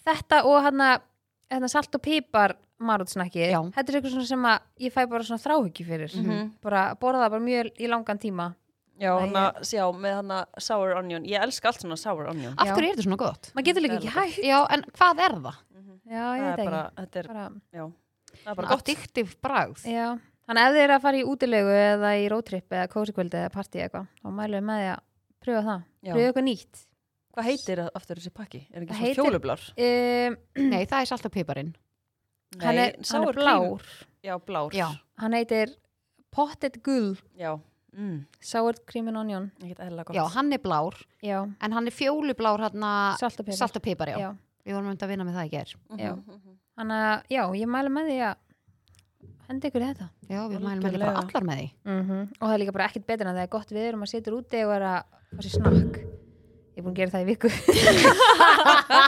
þetta 0.07 0.44
og 0.44 0.62
hana, 0.66 0.90
hérna 1.50 1.68
salt 1.72 1.94
og 1.94 2.02
pípar 2.02 2.57
marútsnakki, 2.78 3.40
Já. 3.50 3.61
þetta 3.72 3.88
er 3.88 3.96
eitthvað 4.00 4.12
svona 4.12 4.26
sem 4.28 4.42
að 4.44 4.61
ég 4.84 4.92
fæ 4.92 5.02
bara 5.09 5.24
svona 5.24 5.40
þráhyggju 5.40 5.86
fyrir. 5.86 6.14
Mhm. 6.20 6.50
bara 6.62 6.94
borða 7.00 7.24
það 7.24 7.30
bara 7.30 7.40
mjög 7.46 7.70
í 7.80 7.88
langan 7.88 8.18
tíma. 8.20 8.54
Já, 9.00 9.12
hana, 9.20 9.52
sjá, 9.61 9.84
með 9.92 10.14
hana 10.16 10.46
sour 10.59 10.94
onion. 10.96 11.24
Ég 11.24 11.40
elska 11.42 11.68
allt 11.68 11.80
svona 11.82 11.96
sour 12.00 12.28
onion. 12.30 12.54
Af 12.59 12.66
Já. 12.68 12.72
hverju 12.76 12.88
er 12.90 12.94
þetta 12.96 13.04
svona 13.04 13.16
gott? 13.18 13.50
maður 13.54 13.64
getur 13.66 13.82
líka 13.84 13.96
ekki 14.00 14.09
hægt. 14.14 14.38
Já, 14.44 14.66
en 14.72 14.82
hvað 14.96 15.18
er 15.20 15.32
það? 15.36 15.57
Já, 16.07 16.22
Það 16.22 16.38
ég 16.38 16.40
er 16.40 16.57
veit 16.57 16.59
ekki. 16.59 16.70
bara, 16.70 16.90
þetta 16.96 17.16
er, 17.16 17.26
bara, 17.26 17.50
já 17.74 17.92
Það 18.36 18.50
er 18.52 18.54
bara 18.54 18.68
gott. 18.68 18.80
Addictive 18.80 19.34
bragð. 19.42 19.84
Já, 19.84 20.18
þannig 20.47 20.62
að 20.62 20.68
ef 20.70 20.74
þið 20.76 20.82
eru 20.86 20.97
að 20.97 21.05
fara 21.07 21.20
í 21.20 21.24
útilegu 21.26 21.76
eða 21.82 22.11
í 22.16 22.26
roadtrip 22.32 22.76
eða 22.76 22.90
kósikvöldi 22.92 23.40
eða 23.42 23.53
partí 23.55 23.82
eitthvað, 23.82 24.07
þá 24.22 24.28
mælum 24.30 24.59
við 24.61 24.66
með 24.70 24.82
því 24.82 24.90
að 24.92 25.01
pröfa 25.47 25.64
það, 25.70 25.82
pröfa 26.11 26.26
eitthvað 26.28 26.47
nýtt 26.51 26.84
Hvað 27.36 27.44
heitir 27.51 27.80
það 27.82 27.88
aftur 27.99 28.16
þessi 28.16 28.30
pakki? 28.32 28.59
Er 28.72 28.80
ekki 28.80 28.86
Það 28.86 28.97
svona 28.97 29.07
heitir- 29.07 29.26
fjólublár? 29.26 29.64
um, 29.76 30.36
Nei, 30.72 30.84
það 30.88 31.01
er 31.03 31.09
salt 31.11 31.26
og 31.28 31.32
piparinn 31.34 31.72
hann, 32.62 32.78
er, 32.80 32.94
hann 33.11 33.26
er 33.28 33.36
blár 33.36 33.90
Já, 34.24 34.34
blár 34.40 34.72
Já. 34.72 34.86
hann 35.20 35.36
heitir 35.36 35.74
Potted 36.32 36.78
Gull 36.86 37.11
Já, 37.36 37.51
mm, 37.92 38.22
Sour 38.40 38.78
Cream 38.88 39.09
and 39.12 39.20
Onion 39.20 39.51
Já, 39.61 40.24
hann 40.32 40.53
er 40.57 40.62
blár 40.64 40.97
já, 41.20 41.42
En 41.61 41.72
hann 41.76 41.86
er 41.86 41.92
fjólublár 41.92 42.64
og 42.64 42.78
pepper 42.80 43.53
Salt 43.53 43.76
og 43.76 43.82
pipar, 43.84 44.09
já. 44.14 44.18
já. 44.18 44.30
Við 44.66 44.74
vorum 44.74 44.88
um 44.90 44.97
að 44.97 45.09
vinna 45.12 45.24
með 45.28 45.36
það 45.36 45.47
í 45.47 45.51
ger 45.53 45.70
já. 46.01 46.12
Mhm, 46.16 46.24
mhm. 46.40 46.57
Þannig 46.76 47.05
að, 47.12 47.28
já, 47.36 47.42
ég 47.61 47.68
mælu 47.70 47.92
með 47.92 48.09
því 48.11 48.16
að 48.30 48.34
hendi 49.49 49.68
ykkur 49.70 49.84
þetta. 49.86 50.07
Já, 50.30 50.40
við 50.51 50.61
mælum 50.64 50.86
ekki 50.90 51.01
bara 51.03 51.22
allar 51.22 51.44
með 51.49 51.57
því. 51.61 51.68
Og 52.40 52.44
það 52.47 52.55
er 52.57 52.61
líka 52.62 52.74
bara 52.76 52.88
ekkert 52.90 53.07
betur 53.11 53.26
en 53.30 53.36
það 53.36 53.44
er 53.47 53.53
gott 53.57 53.70
við 53.76 53.88
erum 53.90 54.03
að 54.07 54.12
sitja 54.12 54.34
úti 54.36 54.62
og 54.66 54.72
er 54.76 54.86
að 54.90 55.01
fá 55.36 55.40
sér 55.47 55.55
snakk. 55.57 55.94
Ég 56.76 56.82
er 56.82 56.84
búin 56.84 56.92
að 56.92 56.99
gera 57.01 57.12
það 57.14 57.22
í 57.22 57.28
viku. 57.30 57.49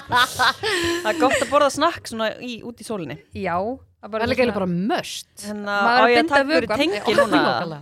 Það 0.09 1.11
er 1.13 1.19
gott 1.21 1.37
að 1.43 1.51
borða 1.51 1.69
snakk 1.75 2.09
svona 2.09 2.31
í, 2.41 2.59
út 2.65 2.81
í 2.81 2.87
sólinni. 2.87 3.19
Já, 3.37 3.57
það 4.01 4.15
Það 4.15 4.25
er 4.25 4.31
líka 4.33 4.47
bara 4.57 4.69
möst 4.71 5.29
Þannig 5.43 5.69
Maður 5.69 5.85
að 5.85 5.99
á 5.99 6.01
er 6.01 6.09
að 6.09 6.13
ég 6.15 6.29
taka 6.33 6.49
fyrir 6.49 6.69
tengi 6.81 7.15
núna. 7.19 7.41
Hvað? 7.45 7.73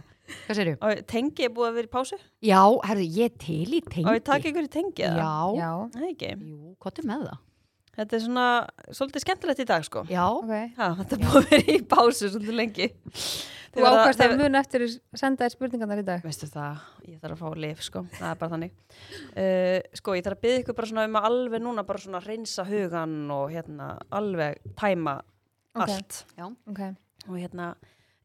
Á 0.83 0.87
ég- 0.91 1.03
Tengi 1.07 1.45
er 1.47 1.53
búið 1.55 1.69
að 1.71 1.77
vera 1.79 1.87
í 1.87 1.93
pásu? 1.95 2.17
Já, 2.43 2.63
herðu, 2.89 3.07
ég 3.15 3.25
er 3.31 3.35
til 3.39 3.71
í 3.71 3.81
tengi 3.87 4.07
Á 4.07 4.11
ég 4.11 4.23
að 4.23 4.27
taka 4.27 4.49
ykkur 4.51 4.67
í 4.67 4.73
tengi 4.75 5.07
eða? 5.07 5.17
Já, 5.23 5.35
já, 5.61 5.71
Nei, 5.95 6.09
ekki? 6.17 6.31
Jú, 6.35 6.75
hvað 6.83 6.99
er 6.99 7.07
með 7.13 7.23
það? 7.29 7.39
Þetta 7.97 8.17
er 8.19 8.23
svona 8.27 8.47
svolítið 8.93 9.23
skemmtilegt 9.25 9.61
í 9.63 9.67
dag 9.69 9.85
sko. 9.87 10.03
Já, 10.13 10.25
ok. 10.29 10.51
Ha, 10.77 10.89
Þetta 11.01 11.19
búið 11.23 11.37
að 11.41 11.47
vera 11.51 11.73
í 11.73 11.77
pásu 11.89 12.29
svolítið 12.29 12.59
lengi. 12.59 12.89
Þú 13.77 13.85
ákvæmst 13.85 14.23
að 14.25 14.35
mun 14.41 14.57
eftir 14.57 14.85
að 14.87 14.93
senda 15.21 15.45
þér 15.45 15.53
spurningarnar 15.55 16.01
í 16.01 16.05
dag. 16.07 16.21
Veistu 16.25 16.47
það, 16.49 16.79
ég 17.09 17.19
þarf 17.21 17.35
að 17.37 17.41
fá 17.43 17.59
lif 17.65 17.83
sko, 17.85 18.03
það 18.17 18.29
er 18.31 18.39
bara 18.41 18.53
þannig. 18.55 18.77
Uh, 19.37 19.81
Sko, 20.01 20.15
ég 20.17 20.25
þarf 20.25 20.39
að 20.39 20.45
byggja 20.47 20.61
ykkur 20.63 20.77
bara 20.79 20.91
svona 20.93 21.05
um 21.11 21.19
að 21.21 21.27
alveg 21.29 21.65
núna 21.67 21.85
bara 21.89 22.01
svona 22.05 22.21
reynsa 22.25 22.65
hugan 22.69 23.17
og 23.37 23.53
hérna 23.53 23.91
alveg 24.17 24.63
tæma 24.81 25.17
Ok. 25.77 25.83
allt. 25.85 26.21
Já. 26.41 26.47
Ok, 26.73 26.81
og 27.29 27.37
hérna, 27.37 27.67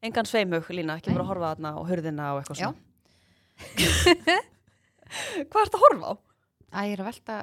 engan 0.08 0.28
sveimhug 0.28 0.72
lína, 0.72 0.96
ekki 1.00 1.12
bara 1.12 1.28
horfa 1.28 1.52
þarna 1.54 1.74
og 1.80 1.88
hurðina 1.90 2.30
og 2.32 2.40
eitthvað 2.44 2.62
Já. 2.62 2.70
svona. 2.70 2.80
Hvað 5.52 5.64
ertu 5.66 5.76
að 5.76 5.82
horfa 5.84 6.08
á? 6.08 6.14
Æ, 6.72 6.78
ég 6.88 6.94
er 6.96 7.02
að 7.04 7.08
velta 7.10 7.34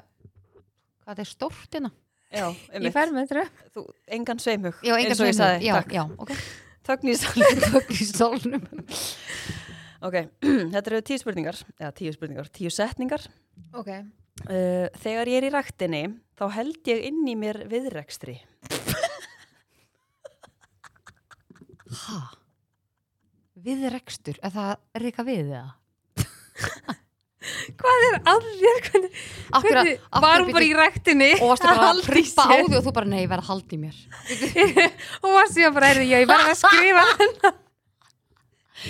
Hvað 1.06 1.22
er 1.22 1.30
stórt 1.30 1.76
hérna 1.78 1.92
Já, 2.30 2.46
ég 2.78 2.94
fer 2.94 3.10
með 3.14 3.32
þetta 3.32 3.46
þú, 3.74 3.84
engan 4.20 4.42
engan 5.02 5.10
eins 5.10 5.22
og 5.24 5.30
ég 5.32 5.38
sagði, 5.38 5.66
Já, 5.66 5.74
takk. 5.80 5.96
já, 5.98 6.04
ok. 6.22 6.34
Þögn 6.90 7.10
í 7.10 8.06
stólnum 8.10 8.68
Ok, 10.08 10.16
þetta 10.74 10.86
eru 10.86 11.02
tíu 11.10 11.20
spurningar 11.20 11.58
eða 11.76 11.92
tíu 11.98 12.14
spurningar, 12.16 12.48
tíu 12.56 12.70
setningar. 12.72 13.26
Ok, 13.76 13.90
uh, 13.92 14.86
Þegar 15.02 15.32
ég 15.34 15.42
er 15.42 15.48
í 15.50 15.52
ræktinni 15.58 16.04
þá 16.40 16.46
held 16.56 16.88
ég 16.88 17.04
inn 17.10 17.26
í 17.28 17.36
mér 17.36 17.66
viðrekstri. 17.68 18.38
Hæ? 21.90 22.20
Viðrekstur, 23.60 24.38
er 24.40 24.54
það 24.56 24.72
eitthvað 24.96 25.30
við 25.34 25.52
það? 25.52 25.70
hvað 27.80 28.06
er 28.10 28.18
að 28.34 28.48
þér 28.60 28.80
hvernig, 28.90 29.12
Akkur, 29.50 29.70
hvernig 29.70 29.94
var 30.26 30.44
hún 30.44 30.52
bara 30.56 30.68
í 30.68 30.74
ræktinni? 30.78 31.30
Og 31.40 31.52
varstu 31.54 31.68
bara 31.70 31.78
að 31.80 31.88
halda 31.88 32.04
í 32.04 32.08
prumpa 32.10 32.44
á 32.46 32.56
því 32.60 32.78
og 32.80 32.84
þú 32.88 32.94
bara, 33.00 33.10
nei, 33.14 33.22
ég 33.24 33.32
verð 33.32 33.44
að 33.46 33.50
halda 33.54 33.76
í 33.76 33.80
mér. 33.86 33.98
Og 35.24 35.34
var 35.38 35.50
síðan 35.54 35.76
bara, 35.80 35.90
er, 35.96 36.02
ég 36.10 36.28
verði 36.30 36.54
að 36.54 36.62
skrifa 36.64 37.06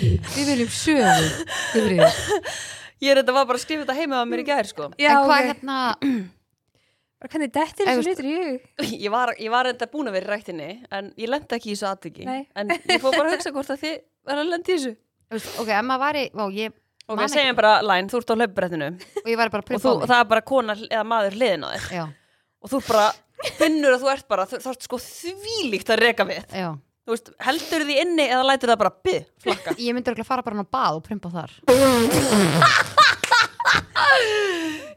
Við 0.00 0.44
viljum 0.52 0.68
Sigríður. 0.70 2.20
Ég 3.00 3.14
er 3.14 3.22
þetta 3.22 3.32
var 3.32 3.46
bara 3.48 3.56
að 3.56 3.62
skrifa 3.64 3.82
þetta 3.86 3.96
heima 3.96 4.18
á 4.20 4.24
mér 4.28 4.42
í 4.42 4.44
gær 4.50 4.68
sko. 4.68 4.90
Já, 5.00 5.08
En 5.14 5.24
hvað 5.24 5.38
ok. 5.40 5.46
hérna 5.48 5.76
hvernig 7.30 7.50
dettir 7.54 7.88
Ef 7.88 7.96
þessu 7.96 8.02
þú- 8.02 8.10
litur 8.10 8.28
í 8.28 8.34
hug? 8.36 8.92
Ég 9.00 9.10
var, 9.12 9.32
ég 9.40 9.50
var 9.52 9.68
enda 9.70 9.88
búin 9.92 10.08
að 10.10 10.18
vera 10.18 10.28
í 10.28 10.30
ræktinni 10.34 10.68
en 10.92 11.08
ég 11.20 11.32
lendi 11.32 11.56
ekki 11.56 11.72
í 11.72 11.74
þessu 11.78 11.88
atviki. 11.90 12.26
Nei. 12.28 12.42
en 12.56 12.74
ég 12.76 13.00
fór 13.00 13.16
bara 13.16 13.30
að 13.32 13.38
hugsa 13.38 13.52
hvort 13.56 13.72
að 13.72 13.80
þið 13.86 13.96
verða 14.28 14.44
að 14.44 14.52
lendi 14.52 14.72
í 14.72 14.76
þessu. 14.76 14.92
Ok, 15.62 15.68
ef 15.72 15.84
maður 15.88 16.04
væri, 16.04 16.24
vá, 16.36 16.44
ég 16.60 16.76
og 17.10 17.18
við 17.20 17.32
segjum 17.34 17.56
bara, 17.58 17.72
Læn, 17.84 18.10
þú 18.10 18.20
ert 18.20 18.30
á 18.30 18.34
hlaupbrettinu 18.38 18.88
Og 18.90 19.30
bara 19.40 19.60
að 19.60 19.74
og 19.74 19.82
þú, 19.82 19.90
á 19.90 19.98
mig. 20.00 20.06
það 20.10 20.20
er 20.20 20.28
bara 20.30 20.44
kona 20.50 20.76
eða 20.86 21.02
maður 21.10 21.36
hliðin 21.38 21.66
á 21.66 21.68
þér. 21.74 21.88
Já, 21.98 22.04
og 22.60 22.72
þú 22.72 22.80
bara 22.86 23.06
finnur 23.58 23.96
að 23.96 24.04
þú 24.04 24.12
ert 24.14 24.26
bara 24.30 24.46
þú, 24.50 24.60
þú 24.62 24.70
ert 24.74 24.86
sko 24.86 25.00
þvílíkt 25.06 25.92
að 25.94 26.02
reka 26.04 26.28
við. 26.28 26.56
Veist, 27.10 27.32
heldur 27.42 27.82
því 27.88 27.94
inni 28.04 28.26
eða 28.30 28.44
lætur 28.46 28.70
það 28.70 28.82
bara 28.84 28.92
byð, 29.08 29.22
flakka. 29.42 29.74
Ég 29.82 29.96
myndi 29.96 30.12
örugglega 30.12 30.28
fara 30.28 30.44
bara 30.46 30.62
á 30.62 30.68
bað 30.78 31.00
og 31.00 31.02
prumpa 31.08 31.28
þar. 31.34 31.50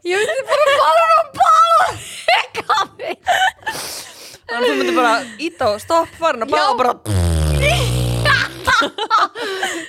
Ég 0.04 0.20
veit 0.20 0.48
bara 0.52 0.66
fara 0.78 1.04
á 1.10 1.24
bál 1.34 1.54
þannig 4.54 4.68
að 4.68 4.68
þú 4.68 4.74
myndir 4.78 4.98
bara 4.98 5.14
íta 5.42 5.70
á 5.72 5.72
stopp 5.82 6.12
farin 6.20 6.46
að 6.46 6.52
bá 6.54 6.60
Já. 6.60 6.66
og 6.70 6.78
bara 6.82 6.94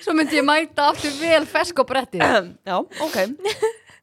Svo 0.04 0.14
myndi 0.16 0.40
ég 0.40 0.46
mæta 0.46 0.90
aftur 0.92 1.14
vel 1.20 1.44
fesk 1.48 1.80
á 1.80 1.84
brettið. 1.88 2.24
Já, 2.66 2.76
ok. 2.78 3.18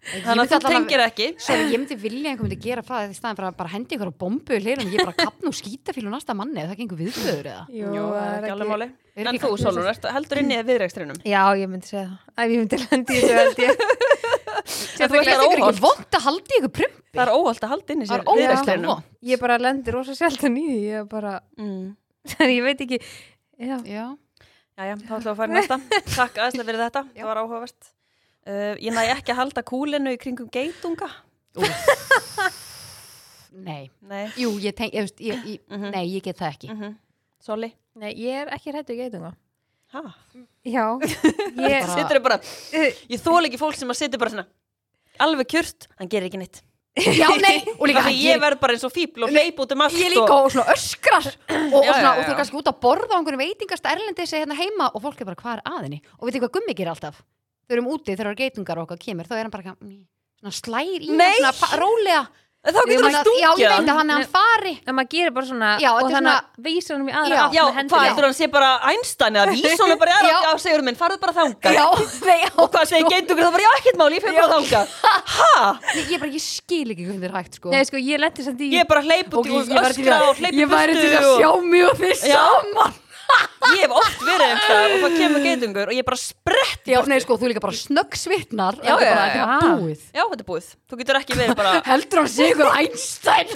Þannig 0.01 0.49
að 0.49 0.53
þú 0.55 0.69
tengir 0.73 1.01
ekki. 1.03 1.25
Sorry, 1.37 1.67
ég 1.69 1.77
myndi 1.77 1.95
vilja 2.01 2.23
að 2.23 2.31
einhver 2.31 2.47
myndi 2.47 2.57
gera 2.63 2.81
það 2.85 3.11
í 3.11 3.17
staðin 3.19 3.37
fyrir 3.37 3.49
að 3.51 3.57
bara 3.59 3.69
hendi 3.75 3.93
ykkur 3.97 4.09
á 4.09 4.13
bombu 4.23 4.55
í 4.55 4.61
hlirum, 4.63 4.87
ég 4.95 5.03
bara 5.05 5.13
kapna 5.19 5.51
og 5.51 5.57
skýta 5.59 5.93
fílu 5.93 6.09
næsta 6.09 6.33
manni, 6.37 6.57
er 6.57 6.71
það 6.71 6.73
ekki 6.73 6.85
einhver 6.87 7.01
viðböður 7.03 7.49
eða? 7.51 7.65
Jú, 7.77 7.91
það 7.91 8.23
er 8.31 8.39
ekki 8.39 8.53
alveg 8.55 8.71
máli. 8.71 8.87
Er 9.11 9.21
en 9.21 9.29
ekki- 9.35 9.43
þú, 9.45 9.51
Solon, 9.61 9.89
ert 9.91 10.07
heldur 10.15 10.41
inni 10.41 10.55
eða 10.57 10.67
viðrekstrinum 10.71 11.19
já, 11.27 11.41
ég 11.61 11.69
myndi 11.69 11.91
segja 11.91 12.07
það. 12.07 12.33
Ef 12.41 12.49
ég 12.55 12.61
myndi 12.63 12.79
lendi 12.81 13.13
í 13.13 13.21
þessu 13.21 13.37
held 13.41 13.61
ég. 13.61 13.71
Það 14.61 15.09
það 15.11 15.15
er 15.17 15.29
ekki 15.57 15.81
vond 15.81 16.15
að 16.17 16.23
haldi 16.25 16.57
ykkur 16.59 16.71
prumpi. 16.77 17.01
Það 17.15 17.21
er 17.23 17.31
óholt 17.33 17.63
að 17.65 17.71
halda 17.71 17.93
inni 17.95 18.05
Það 18.05 18.11
sér 18.11 18.21
er 18.21 18.27
ógeðslega 18.31 18.41
viðrekstrinum 18.47 18.89
vont. 18.91 19.07
ég 19.31 19.39
bara 19.41 19.55
lendi 19.61 19.93
rosa 19.95 20.13
sjaldan 20.15 20.57
í 20.61 20.65
því 20.67 20.75
ég 20.91 21.07
bara, 21.11 21.31
mm. 21.57 21.87
ég 22.55 22.61
veit 22.67 22.83
ekki. 22.85 22.99
Já, 23.61 23.77
Já, 23.89 24.05
Jæja, 24.79 24.95
þá 24.95 25.11
ætlum 25.11 25.21
við 25.25 25.31
að 25.31 25.39
fara 25.41 25.51
í 25.51 25.55
næsta. 25.57 25.77
Takk 26.17 26.37
aðeinslega 26.41 26.67
fyrir 26.69 26.81
þetta, 26.85 27.03
það 27.17 27.27
var 27.31 27.39
áhugavert. 27.43 27.89
Uh, 28.41 28.73
ég 28.81 28.95
næ 28.95 29.01
ekki 29.13 29.33
að 29.33 29.39
halda 29.41 29.63
kúlinu 29.67 30.13
í 30.15 30.19
kringum 30.21 30.47
geitunga. 30.53 31.09
nei 33.51 33.89
Nei. 34.07 34.25
Jú, 34.39 34.53
ég 34.63 34.73
tenk, 34.77 34.93
ég, 34.95 35.03
veist, 35.05 35.19
ég, 35.19 35.41
ég, 35.45 35.59
Mhm. 35.69 35.89
nei, 35.91 36.05
ég 36.15 36.23
get 36.23 36.37
það 36.39 36.53
ekki 36.55 36.69
Mm 36.71 36.95
Soli. 37.41 37.73
nei, 37.95 38.13
ég 38.15 38.41
er 38.45 38.47
ekki 38.55 38.71
hrættu 38.71 38.95
geitunga 38.95 39.33
Hæ? 39.91 40.01
já, 40.63 40.85
ég 41.01 42.21
Bara- 42.23 42.39
ég 43.09 43.19
þól 43.19 43.43
ekki 43.45 43.59
fólk 43.59 43.75
sem 43.75 43.89
að 43.89 43.97
sittur 43.99 44.19
bara 44.19 44.29
svona 44.31 44.47
alveg 45.19 45.47
kjört, 45.51 45.87
hann 45.99 46.07
gerir 46.07 46.29
ekki 46.29 46.37
neitt. 46.39 46.61
Já, 46.99 47.29
nei, 47.39 47.61
og 47.79 47.85
líka 47.87 48.01
Þannig 48.03 48.23
ég 48.25 48.39
verð 48.41 48.59
bara 48.59 48.75
eins 48.75 48.83
og 48.83 48.91
fíbl 48.91 49.23
og 49.23 49.31
hleyp 49.31 49.59
út 49.63 49.73
um 49.75 49.83
allt 49.85 49.95
ég 49.95 50.11
líka 50.11 50.35
og 50.35 50.49
svona 50.51 50.73
öskrar 50.73 51.29
og, 51.71 51.77
og, 51.79 51.87
svona, 51.87 52.15
og 52.17 52.25
þú 52.25 52.33
er 52.33 52.39
kannski 52.41 52.57
út 52.59 52.71
að 52.71 52.81
borða 52.83 53.15
á 53.15 53.17
einhverjum 53.19 53.43
veitingast 53.45 53.87
erlendis 53.93 54.33
hérna 54.35 54.57
heima 54.59 54.89
og 54.91 55.05
fólk 55.05 55.21
er 55.23 55.29
bara 55.29 55.39
hvað 55.39 55.53
er 55.55 55.63
aðinni 55.71 56.01
og 56.17 56.27
veitir 56.27 56.43
hvað 56.43 56.53
gummi 56.57 56.75
gerir 56.75 56.91
alltaf? 56.91 57.21
Þau 57.63 57.77
erum 57.77 57.87
úti 57.93 58.17
þegar 58.17 58.35
geitungar 58.41 58.81
og 58.81 58.89
okkar 58.89 58.99
kemur 59.05 59.29
þá 59.29 59.37
er 59.37 59.43
hann 59.45 59.53
bara 59.55 59.75
svona 59.77 60.55
slær 60.57 61.07
í 61.07 61.13
hann 61.13 61.55
svona 61.55 61.79
rólega 61.79 62.25
þá 62.61 62.81
getur 62.85 63.01
Þannig 63.01 63.01
hann 63.01 63.15
að- 63.17 63.39
já, 63.41 63.49
ég 63.57 63.57
veit 63.57 63.71
hann 63.73 63.87
að 63.89 63.97
hann 63.97 64.09
er 64.11 64.17
hann 64.21 64.25
fari. 64.29 64.73
en 64.85 64.93
maður 64.95 65.09
gerir 65.09 65.31
bara 65.33 65.45
svona 65.49 65.69
Já, 65.81 65.89
og 65.91 66.01
þetta 66.01 66.09
er 66.11 66.15
þannig 66.15 66.35
að 66.35 66.65
vísar 66.67 66.93
hann 66.97 67.07
í 67.09 67.15
aðra 67.21 67.39
átt 67.41 67.55
Já, 67.57 67.63
hvað 67.89 68.03
heldur 68.05 68.25
hann 68.27 68.37
sé 68.37 68.47
bara 68.53 68.69
Einstein 68.91 69.33
eða 69.41 69.53
vísa 69.57 69.87
hann 69.89 69.97
bara 70.03 70.11
Já. 70.11 70.29
já, 70.29 70.37
já, 70.45 70.51
segur 70.61 70.83
minn, 70.85 70.95
farðu 70.99 71.17
bara 71.23 71.33
þangað. 71.33 71.73
Já, 71.73 71.85
nei, 72.29 72.37
já, 72.45 72.51
Og 72.61 72.69
hvað 72.75 72.85
segir 72.91 73.09
geintungur, 73.09 73.43
það 73.47 73.51
bara 73.57 73.65
já, 73.65 73.71
ekkert 73.81 73.97
máli, 74.03 74.13
ég 74.19 74.21
fyrir 74.21 74.37
bara 74.41 74.53
þangað. 74.53 74.87
Ha? 75.31 75.79
ég, 75.95 76.09
ég 76.11 76.19
bara, 76.21 76.31
ég 76.31 76.41
skil 76.43 76.85
ekki 76.93 77.05
hvernig 77.07 77.21
þið 77.21 77.29
er 77.31 77.35
hægt 77.39 77.57
sko. 77.57 77.69
Nei, 77.73 77.83
sko, 77.87 77.97
ég 77.97 78.19
í 78.61 78.69
Ég 78.77 78.87
bara 78.87 79.01
hleyp 79.01 79.33
út 79.33 79.47
í 79.47 79.55
ég 79.57 79.71
öskra 79.81 80.17
að- 80.19 80.27
og 80.29 80.35
hleyp 80.41 80.53
í 80.53 80.61
ég 80.61 80.69
væri 80.69 80.93
til 81.01 81.11
að 81.17 81.29
sjá 81.41 81.49
og- 81.49 81.65
og 81.89 81.97
þið 81.97 82.13
Já. 82.29 82.41
saman 82.45 82.93
Ég 83.71 83.83
hef 83.85 83.93
oft 83.95 84.23
verið 84.25 84.43
einhver 84.51 84.93
og 84.95 85.03
það 85.05 85.13
kemur 85.21 85.43
geitungur 85.45 85.91
og 85.91 85.95
ég 85.95 86.05
bara 86.07 86.17
sprett 86.19 86.89
já, 86.91 86.97
nei, 87.07 87.19
sko, 87.23 87.37
þú 87.39 87.51
líka 87.51 87.61
bara 87.63 87.77
snögg 87.77 88.17
svitnar 88.19 88.77
Já, 88.81 88.95
þetta 88.97 89.05
er 89.05 89.07
já, 89.07 89.15
bara, 89.15 89.27
já, 89.31 89.45
þetta 89.45 89.67
já. 89.67 89.71
er 89.71 89.83
búið. 89.83 90.01
Já, 90.11 90.23
þetta 90.31 90.43
er 90.43 90.47
búið. 90.49 90.67
Þú 90.91 90.99
getur 91.01 91.19
ekki 91.21 91.37
verið 91.39 91.55
bara 91.61 91.73
heldur 91.91 92.21
hann 92.21 92.31
sig 92.33 92.51
ykkur 92.51 92.71
Einstein. 92.81 93.53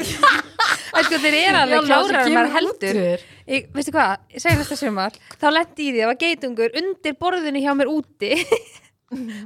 Sko, 1.05 1.19
þeir 1.25 1.37
eru 1.41 1.61
alveg 1.63 1.89
klárar 1.89 2.21
en 2.21 2.37
maður 2.37 2.53
heldur. 2.55 3.01
ég, 3.49 3.67
Veistu 3.75 3.93
hvað, 3.97 4.15
ég 4.37 4.45
segi 4.45 4.61
næsta 4.61 4.77
sumar 4.79 5.17
Þá 5.41 5.47
lendi 5.51 5.89
í 5.89 5.91
því 5.91 6.05
að 6.05 6.11
var 6.13 6.21
geitungur 6.23 6.79
undir 6.81 7.17
borðinu 7.19 7.65
hjá 7.65 7.73
mér 7.77 7.91
úti 7.91 8.31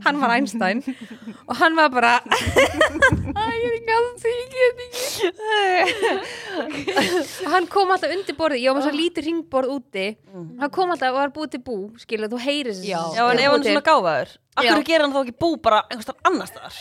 Hann 0.06 0.20
var 0.22 0.32
Einstein. 0.38 0.80
Og 1.46 1.56
hann 1.60 1.76
var 1.76 1.90
bara 1.92 2.14
Æ, 2.24 3.44
ég 3.60 3.74
er 3.74 3.82
gæð 3.90 4.06
því, 4.22 4.32
ég 4.40 4.52
get 4.56 4.78
ekki. 4.86 5.28
Og 7.44 7.50
hann 7.54 7.68
kom 7.72 7.92
alltaf 7.94 8.14
undir 8.16 8.38
borði 8.40 8.62
Ég 8.64 8.72
var 8.72 8.80
með 8.80 8.86
svo 8.88 8.94
lítið 8.96 9.28
ringborð 9.28 9.74
úti. 9.76 10.06
Hann 10.62 10.72
kom 10.76 10.94
alltaf 10.96 11.12
og 11.12 11.20
var 11.20 11.34
búið 11.36 11.52
til 11.58 11.64
bú 11.68 11.78
Skilu, 12.00 12.30
þú 12.32 12.40
heyrir 12.46 12.72
þessi 12.72 12.94
Já. 12.94 13.02
Já, 13.18 13.24
en 13.34 13.44
ef 13.44 13.52
hann 13.52 13.60
er 13.60 13.68
svona 13.74 13.86
gáfaður 13.90 14.30
Akkur 14.60 14.86
gerir 14.88 15.04
hann 15.06 15.16
þá 15.16 15.22
ekki 15.26 15.38
bú 15.44 15.50
bara 15.68 15.84
einhverstað 15.90 16.24
annars 16.32 16.52
staðar 16.56 16.80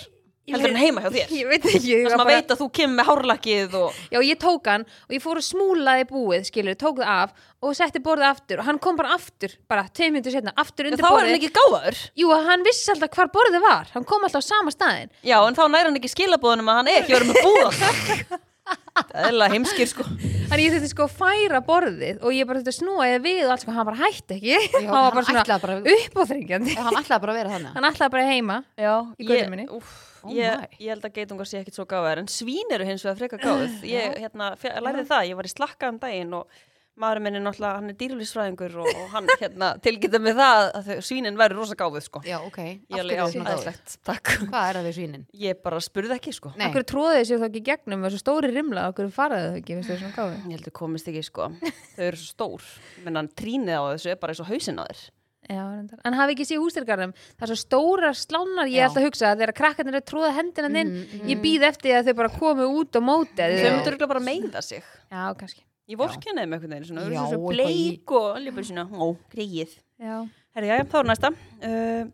Heldur 0.54 0.72
hann 0.72 0.80
heima 0.82 1.02
hjá 1.04 1.10
þér 1.14 1.34
Ég 1.38 1.48
veit 1.50 1.64
ekki 1.68 1.80
sem 1.82 2.06
að 2.08 2.16
bara- 2.22 2.30
veit 2.38 2.48
að 2.54 2.60
þú 2.62 2.68
kemur 2.78 2.96
með 2.98 3.08
hárlakkið 3.10 3.74
og 3.82 3.98
Já, 4.14 4.18
ég 4.24 4.38
tók 4.42 4.70
hann 4.72 4.86
og 4.88 5.12
ég 5.16 5.22
fór 5.24 5.40
að 5.42 5.46
smúlaði 5.48 6.06
búið, 6.10 6.48
skilur, 6.48 6.78
tók 6.80 7.02
það 7.02 7.12
af 7.14 7.30
og 7.62 7.74
setti 7.74 7.98
borðið 8.04 8.28
aftur 8.30 8.60
og 8.62 8.68
hann 8.68 8.78
kom 8.78 8.96
bara 8.96 9.14
aftur, 9.18 9.54
bara 9.68 9.86
tvei 9.92 10.10
minntur 10.14 10.30
setna, 10.32 10.52
aftur 10.56 10.86
undir 10.88 11.02
þá 11.02 11.08
er 11.08 11.14
borðið. 11.16 11.30
hann 11.32 11.38
ekki 11.40 11.52
gáfaður 11.58 12.02
Jú, 12.22 12.32
hann 12.48 12.62
vissi 12.66 12.92
alltaf 12.94 13.10
hvar 13.18 13.32
borðið 13.34 13.64
var, 13.66 13.88
hann 13.94 14.04
kom 14.04 14.22
alltaf 14.24 14.42
á 14.42 14.48
sama 14.48 14.70
staðin. 14.70 15.10
Já, 15.26 15.38
en 15.48 15.54
þá 15.58 15.64
næri 15.68 15.88
hann 15.90 15.98
ekki 15.98 16.12
skilabóðunum 16.14 16.70
að 16.70 16.78
hann 16.82 16.88
er 16.92 17.02
ekki 17.02 17.16
verið 17.18 17.32
með 17.32 17.42
búða 17.48 18.38
Það 18.68 19.14
er 19.14 19.26
alveg 19.30 19.52
heimskir 19.54 19.88
sko 19.88 20.04
Þannig 20.48 20.62
ég 20.66 20.72
þurfti 20.74 20.88
sko 20.92 21.04
að 21.06 21.12
færa 21.16 21.60
borðið 21.64 22.18
og 22.24 22.34
ég 22.36 22.48
bara 22.48 22.60
þurfti 22.60 22.72
að 22.72 22.76
snúa 22.82 23.06
ég 23.08 23.22
við 23.24 23.38
og 23.46 23.52
allt 23.54 23.62
sko, 23.64 23.72
hann 23.76 23.86
bara 23.88 24.00
hætti 24.02 24.36
ekki. 24.36 24.56
Já, 24.58 24.58
hann 24.74 24.88
var 24.90 24.98
hann 24.98 25.14
bara 25.14 25.24
svona 25.28 25.58
bara- 25.62 25.78
uppáþrengjandi. 25.94 26.74
hann 26.76 26.98
ætlaði 27.00 27.20
bara 27.24 27.32
að 27.32 27.38
vera 27.38 27.52
þannig 27.54 27.78
Hann 27.78 27.88
ætlaði 27.88 28.12
bara 28.16 28.26
heima. 28.28 28.56
Já, 28.76 28.94
Í 29.18 29.28
götunni 29.28 29.50
minni. 29.54 29.66
úff, 29.78 29.94
Oh 30.24 30.32
ég, 30.34 30.64
ég 30.80 30.94
held 30.94 31.04
að 31.06 31.18
geitungar 31.20 31.48
sé 31.48 31.60
ekkit 31.60 31.78
svo 31.78 31.86
gáfaður 31.88 32.24
en 32.24 32.32
svín 32.32 32.74
eru 32.74 32.86
hins 32.88 33.04
vegar 33.06 33.20
freka 33.20 33.38
gáfuð. 33.42 33.84
Ég 33.86 34.18
hérna, 34.24 34.54
lærði 34.82 35.06
það, 35.08 35.28
ég 35.30 35.38
var 35.38 35.48
í 35.48 35.52
slakka 35.52 35.92
um 35.92 36.00
daginn 36.02 36.34
og 36.40 36.58
maður 36.98 37.20
minn 37.22 37.38
er 37.38 37.42
náttúrulega, 37.44 37.78
hann 37.78 37.92
er 37.92 37.96
dýrlýsfræðingur 38.00 38.72
og, 38.82 38.88
og 38.90 39.10
hann 39.12 39.28
hérna, 39.42 39.68
tilgeta 39.84 40.18
með 40.22 40.40
það 40.40 40.62
að 40.80 40.88
svínin 41.06 41.38
væri 41.38 41.54
rosa 41.54 41.76
gáfuð 41.78 42.04
sko. 42.08 42.22
Já, 42.26 42.38
ok, 42.42 42.58
Ég 42.58 42.96
af 42.96 43.02
alveg, 43.04 43.20
hverju 43.20 43.26
er 43.28 43.34
svona 43.36 43.52
æðislegt, 43.54 43.94
takk. 44.08 44.32
Hvað 44.48 44.70
er 44.70 44.78
það 44.80 44.88
við 44.88 44.96
svínin? 44.96 45.26
Ég 45.44 45.60
bara 45.62 45.82
spurði 45.84 46.16
ekki 46.16 46.34
sko. 46.34 46.52
Akkur 46.68 46.86
tróðið 46.90 47.22
sér 47.30 47.42
þá 47.42 47.46
ekki 47.50 47.62
gegnum? 47.70 48.02
Með 48.02 48.16
svo 48.16 48.22
stóri 48.24 48.50
rimla, 48.54 48.88
okkur 48.90 49.12
faraði 49.14 49.52
þau 49.52 49.60
ekki, 49.60 49.78
veistu 49.78 49.94
þau 49.94 50.02
svona 50.02 50.16
gáði. 50.18 50.40
Ég 50.42 50.58
held 50.58 50.72
að 50.72 50.76
komist 50.80 51.12
ekki 51.12 51.24
sko. 51.28 51.48
Þau 51.94 52.04
eru 52.08 52.20
svo 52.24 52.32
stór. 52.32 52.66
Menn 53.06 53.22
hann 53.22 53.30
trínið 53.38 53.78
á 53.78 53.82
þessu 53.92 54.12
er 54.14 54.18
bara 54.18 54.34
eins 54.34 54.42
og 54.42 54.50
hausinn 54.50 54.82
á 54.82 54.84
þér 54.90 55.06
Já, 55.48 55.64
en 56.04 56.12
hafi 56.18 56.34
ekki 56.36 56.44
séð 56.44 56.60
hústyrgarðum 56.60 57.12
það 57.16 57.44
er 57.46 57.50
svo 57.52 57.56
stórar 57.62 58.16
slánar, 58.18 58.68
ég 58.68 58.82
Já. 58.82 58.88
ætla 58.90 59.00
að 59.00 59.06
hugsa 59.08 59.30
að 59.32 59.38
þegar 59.40 59.54
krakkarnir 59.56 59.96
er 59.96 60.04
tróða 60.04 60.32
hendina 60.36 60.68
inn 60.82 60.90
Mhm, 60.98 61.22
ég 61.30 61.40
býð 61.40 61.62
eftir 61.70 61.94
að 61.96 62.10
þau 62.10 62.16
bara 62.20 62.28
komu 62.34 62.66
út 62.82 62.96
og 63.00 63.02
móti 63.06 63.38
Þau 63.40 63.56
Já. 63.64 63.70
myndur 63.72 63.92
örugglega 63.94 64.08
bara 64.12 64.20
meiða 64.26 64.62
sig. 64.62 64.82
Já, 65.10 65.22
kannski. 65.40 65.62
Ég 65.88 65.96
vorkenni 65.96 66.42
þeim 66.44 66.52
einhvern 66.52 66.74
veginn 66.76 66.98
Já, 66.98 67.24
eru 67.24 67.30
svo 67.32 67.48
bleik 67.48 68.12
og 68.12 68.36
alveg 68.36 68.54
bara 68.58 68.68
svona 68.68 68.84
Ó, 68.92 69.16
greið 69.32 69.72
Já, 69.98 70.28
Herri, 70.54 70.68
já, 70.68 70.84
þá 70.84 70.98
er 71.00 71.08
næsta. 71.08 71.30
Uh, 71.64 72.10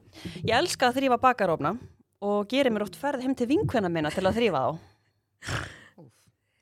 Ég 0.47 0.55
elska 0.55 0.89
að 0.93 1.01
þrýfa 1.01 1.19
bakarófna 1.21 1.75
og 2.23 2.47
gerir 2.49 2.71
mér 2.71 2.87
oft 2.87 2.95
ferð 2.97 3.21
heim 3.27 3.35
til 3.35 3.47
vinkvenna 3.51 3.91
minna 3.91 4.11
til 4.15 4.23
að 4.25 4.39
þrýfa 4.39 4.63
þá. 4.63 4.79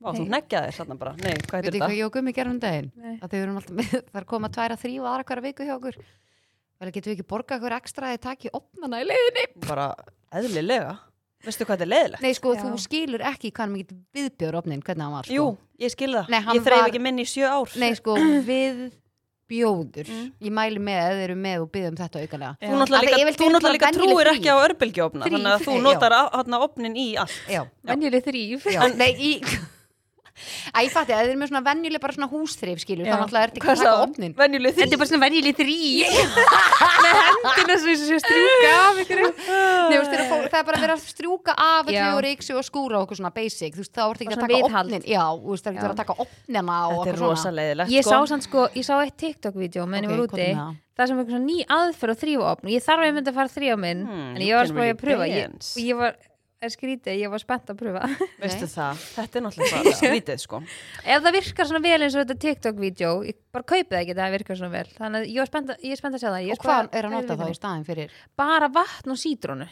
Vá, 0.03 0.11
þú 0.17 0.25
Hey. 0.25 0.31
neggjaðir 0.33 0.75
þarna 0.75 0.97
bara. 0.99 1.13
Nei, 1.21 1.37
hvað 1.47 1.53
veit 1.53 1.65
heitir 1.69 1.75
ég 1.77 1.83
hvað 1.83 1.91
þetta? 1.93 1.99
ég 2.01 2.07
og 2.09 2.13
Gummi 2.17 2.33
gerum 2.35 2.57
um 2.57 2.59
daginn? 2.59 2.89
Nei. 2.97 3.19
að 3.23 3.29
þau 3.31 3.39
erum 3.43 3.57
alltaf 3.61 3.77
með, 3.79 3.93
það 4.11 4.19
er 4.19 4.25
koma 4.33 4.49
tvær 4.49 4.73
að 4.75 4.81
þrýfa 4.83 5.11
aðra 5.13 5.25
hverja 5.29 5.45
viku 5.47 5.63
hjá 5.69 5.75
okkur 5.77 5.99
vel 6.83 6.93
getum 6.95 7.13
við 7.13 7.17
ekki 7.19 7.29
borgað 7.31 7.61
okkur 7.63 7.77
ekstra 7.79 8.11
að 8.11 8.17
þið 8.17 8.23
taki 8.27 8.53
opnana 8.59 9.01
í 9.03 9.09
leiðinni? 9.09 9.45
Bara 9.69 9.89
eðlilega. 10.35 10.95
Veistu 11.43 11.67
hvað 11.67 11.81
þetta 11.81 11.87
er 11.89 11.91
leiðilegt? 11.91 12.23
nei 12.23 12.35
sko, 12.39 12.53
Já. 12.55 12.61
þú 12.63 12.77
skilur 12.79 13.23
ekki 13.33 13.51
hvað 13.51 13.65
hann 13.65 13.73
mikið 13.75 13.97
viðbjör 14.15 14.59
opnin, 14.61 14.83
hvernig 14.87 15.03
hann 15.09 15.15
var 15.17 15.27
sko. 15.27 15.35
Jú, 15.35 15.47
ég 15.83 15.91
skil 15.95 16.13
það. 16.15 16.29
Nei, 16.31 16.41
hann 16.47 16.57
Ég 16.59 16.63
þreif 16.69 16.83
var- 16.85 16.91
ekki 16.93 17.03
minni 17.03 17.25
í 17.27 17.31
sjö 17.33 17.49
ár. 17.51 17.73
Nei 17.83 17.95
sko, 17.99 18.15
viðbjóður. 18.51 20.07
Mm. 20.13 20.29
ég 20.47 20.55
mæli 20.55 20.83
með 20.87 21.01
að 21.03 21.13
þið 21.17 21.25
eru 21.27 21.37
með 21.43 21.65
og 21.65 21.69
byggðum 21.75 21.99
þetta 21.99 22.23
aukalega. 22.23 22.53
Þú 22.63 22.79
náttúrulega 22.79 23.73
líka, 23.75 23.91
trúir 23.99 24.31
ekki 24.37 24.55
á 24.55 24.57
örbylgjófna 24.69 25.29
þannig 25.29 25.53
að 25.57 25.67
þú 25.67 25.77
notar 25.83 26.17
opnin 26.63 26.95
í 26.97 27.09
allt. 27.21 27.39
Já, 27.51 27.63
venjuleg 27.91 28.23
þrýf 28.31 28.71
já, 28.71 28.81
nei, 28.95 29.11
í 29.19 29.33
Æ, 30.33 30.79
ég 30.87 30.91
fatti, 30.95 31.13
að 31.13 31.19
þið 31.27 31.31
eru 31.33 31.39
með 31.43 31.49
svona 31.53 31.61
venjuleg 31.67 32.01
bara 32.01 32.15
svona 32.17 32.29
húsþrif, 32.33 32.79
skilur, 32.83 33.05
Já. 33.07 33.13
þá 33.13 33.19
náttúrulega 33.21 33.43
er 33.45 33.51
þetta 33.53 33.61
ekki 33.61 33.73
að 33.73 33.83
taka 33.83 34.05
opnin 34.07 34.33
Venjuleg 34.39 34.75
Þetta 34.79 34.95
er 34.97 35.01
bara 35.03 35.11
svona 35.11 35.25
venjuleg 35.27 35.59
þrýf 35.59 36.15
með 37.05 37.19
hendina 37.21 37.77
svo 37.83 37.95
svo 38.01 38.19
strjúka 38.23 38.71
af 38.79 39.01
ykkur 39.03 39.21
Nei, 39.23 39.99
veist, 39.99 40.13
þegar 40.15 40.25
fólk, 40.31 40.47
það 40.49 40.59
er 40.63 40.67
bara 40.71 40.79
að 40.81 40.85
vera 40.87 40.97
að 40.97 41.05
strjúka 41.13 41.55
af 41.67 41.91
Já. 41.93 42.01
öllu 42.07 42.17
og 42.17 42.23
reyksu 42.27 42.57
og 42.59 42.65
skúra 42.67 42.99
og 43.01 43.05
okkur 43.07 43.21
svona 43.21 43.33
basic 43.37 43.77
þú 43.77 43.83
veist, 43.85 43.93
þá 43.93 44.03
ertu 44.09 44.25
ekki 44.25 44.33
Bara 44.33 44.33
að 44.33 44.41
svona 44.41 44.49
taka 44.49 44.63
viðhald. 44.63 44.93
opnin 44.93 45.05
já, 45.13 45.25
þú 45.43 45.53
veist, 45.53 45.65
það 45.67 45.71
er 45.71 45.77
ekki 45.77 45.85
Já. 45.85 45.93
að 45.93 46.01
taka 46.03 46.17
opnina 46.25 46.63
og 46.63 46.73
Þetta 46.73 47.13
er 47.13 47.13
okkur 47.13 47.23
rosa 47.27 47.43
svona 47.45 47.57
leiðilegt 47.61 47.93
Ég 47.93 48.03
sko. 48.07 48.11
sá 48.13 48.33
sann 48.33 48.45
sko, 48.49 48.67
ég 48.81 48.89
sá 48.89 48.95
eitt 49.05 49.17
TikTok-vídeó 49.23 49.85
meðan 49.87 50.09
ég 50.09 50.13
var 50.13 50.23
Ok, 50.23 50.27
úti 50.27 50.33
komdu 50.33 50.49
með 50.49 50.61
það. 50.63 50.81
það 50.97 51.07
sem 51.13 51.17
er 51.17 51.23
eitthvað 51.23 51.37
svona 51.37 51.49
ný 51.53 51.59
aðferð 51.79 52.17
að 52.17 52.23
þrýfa 52.25 52.51
opn 52.53 52.67
og 52.69 52.73
ég 52.73 52.85
þarf 52.89 53.03
að 53.03 53.09
ég 53.09 53.17
myndi 53.19 53.31
að 53.33 53.39
fara 53.39 53.49
að 53.53 53.57
þrýfa 53.59 53.79
minn 53.85 54.03
Hmm, 54.03 54.29
en 54.37 54.41
you 54.43 54.49
ég 54.49 54.55
var 54.57 54.67
can 54.67 54.73
spáði 54.73 54.83
að 54.83 54.93
really 54.93 55.03
pröfa 55.03 55.27
ég, 55.33 55.47
dance. 55.53 55.73
og 55.77 55.83
ég 55.87 55.97
var, 56.03 56.13
er 56.67 56.73
skrítið, 56.75 57.19
ég 57.21 57.31
var 57.33 57.43
spennt 57.43 57.71
að 57.73 57.79
pröfa. 57.83 58.03
Veistu 58.43 58.69
það, 58.71 59.01
þetta 59.17 59.39
er 59.41 59.45
náttúrulega 59.47 59.83
bara 59.83 59.95
skrítið 60.03 60.43
sko. 60.45 60.61
Ef 61.03 61.23
það 61.27 61.37
virkar 61.39 61.69
svona 61.71 61.83
vel 61.87 61.99
eins 62.07 62.17
og 62.17 62.23
þetta 62.25 62.39
TikTok-vídeó 62.47 63.13
ég 63.29 63.39
bara 63.53 63.69
kaupið 63.75 63.99
ekki 64.01 64.17
það 64.19 64.35
virkar 64.39 64.61
svona 64.63 64.73
vel. 64.77 64.87
Þannig 64.99 65.21
að 65.25 65.31
ég 65.35 65.43
var 65.43 65.51
spennt 65.53 65.73
að, 65.75 65.85
ég 65.89 65.95
er 65.97 66.03
spennt 66.03 66.19
að 66.19 66.25
sjá 66.25 66.31
það. 66.31 66.41
Ég 66.49 66.57
og 66.59 66.65
hvað 66.67 66.81
spáði- 66.83 66.99
er 67.03 67.09
að 67.11 67.15
nota 67.19 67.37
vikunni. 67.37 67.57
í 67.57 67.61
staðin 67.61 67.87
fyrir? 67.91 68.17
Bara 68.43 68.69
vatn 68.79 69.15
og 69.17 69.21
sítrónu. 69.23 69.69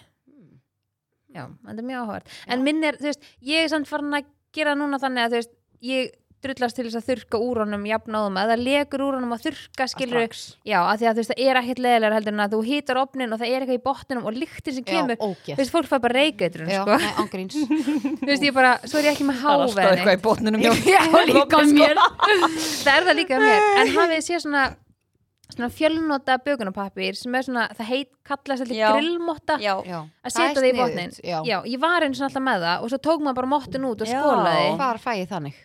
Já, 1.31 1.45
þetta 1.63 1.79
er 1.79 1.87
mjög 1.87 2.01
áhugað 2.05 2.39
en 2.51 2.65
minn 2.67 2.83
er, 2.89 2.97
þú 2.99 3.07
veist, 3.07 3.27
ég 3.47 3.63
er 3.65 3.69
samt 3.71 3.87
farin 3.87 4.17
að 4.19 4.27
gera 4.57 4.73
núna 4.75 4.99
þannig 4.99 5.23
að 5.29 5.31
þú 5.31 5.39
veist, 5.39 5.53
ég 5.87 6.09
drullast 6.45 6.79
til 6.79 6.87
þess 6.87 6.99
að 7.01 7.09
þurka 7.11 7.41
úr 7.45 7.61
honum 7.65 7.85
jafnáðum 7.89 8.39
að 8.41 8.53
það 8.53 8.63
legur 8.67 9.05
úr 9.07 9.17
honum 9.19 9.35
að 9.37 9.45
þurka 9.47 9.87
skilur 9.93 10.25
strax. 10.25 10.43
já, 10.65 10.79
að 10.81 11.03
því 11.03 11.09
að 11.11 11.13
þú 11.13 11.23
veist, 11.23 11.33
það 11.33 11.45
er 11.47 11.61
ekkert 11.61 11.83
leðilega 11.85 12.19
heldur 12.19 12.37
en 12.37 12.45
að 12.45 12.55
þú 12.57 12.61
hýtar 12.71 13.01
opnin 13.03 13.35
og 13.35 13.41
það 13.43 13.51
er 13.51 13.65
eitthvað 13.65 13.79
í 13.79 13.85
botninum 13.91 14.29
og 14.31 14.39
lyktin 14.41 14.77
sem 14.79 14.87
kemur, 14.89 15.17
já, 15.21 15.55
þú 15.55 15.59
veist, 15.61 15.75
fólk 15.75 15.91
fær 15.91 16.05
bara 16.07 16.19
reykeitrun 16.21 16.71
já, 16.71 16.83
sko, 16.83 16.99
þú 18.21 18.31
veist, 18.31 18.47
ég 18.49 18.55
bara, 18.57 18.77
svo 18.85 19.01
er 19.01 19.11
ég 19.11 19.17
ekki 19.17 19.29
með 19.29 19.41
Það 19.41 19.55
er 19.55 19.65
alltaf 19.67 19.91
eitthvað 19.91 20.17
í 20.17 20.23
botninum 20.25 20.61
Já, 20.91 21.03
líka 21.29 21.61
Sko. 21.61 21.75
mér. 21.75 21.99
Það 22.85 22.95
er 22.95 23.09
það 23.09 23.19
líka 23.19 23.41
mér. 23.41 23.67
En 23.81 23.93
hafið 23.97 24.25
séð 24.27 24.45
svona 24.47 24.65
svona 25.51 25.71
fjölnota 25.75 26.37
bökunarpappir 26.45 27.17
sem 27.19 27.35
er 27.35 27.47
svona, 27.47 27.65
það 27.75 27.89
heit 27.91 28.11
kallast 28.27 28.71
Já. 28.71 28.93
grillmotta? 28.95 29.59
Já, 29.63 29.73
já, 29.87 29.99
að 30.23 30.35
setja 30.37 30.53
það 30.61 30.69
í 30.69 30.71
sniðugt, 30.71 30.83
botnin 30.85 31.17
já. 31.27 31.59
ég 31.73 31.83
var 31.83 32.07
eins 32.07 32.21
og 32.21 32.29
alltaf 32.29 32.45
með 32.47 32.67
það 32.67 32.85
og 32.85 32.93
svo 32.93 33.01
tók 33.09 33.25
maður 33.25 33.41
bara 33.41 33.51
mottin 33.57 33.89
út 33.91 34.05
og 34.05 34.11
skólaði 34.11 34.71
hvar 34.79 35.03
fæ 35.03 35.11
ég 35.19 35.31
þannig 35.33 35.59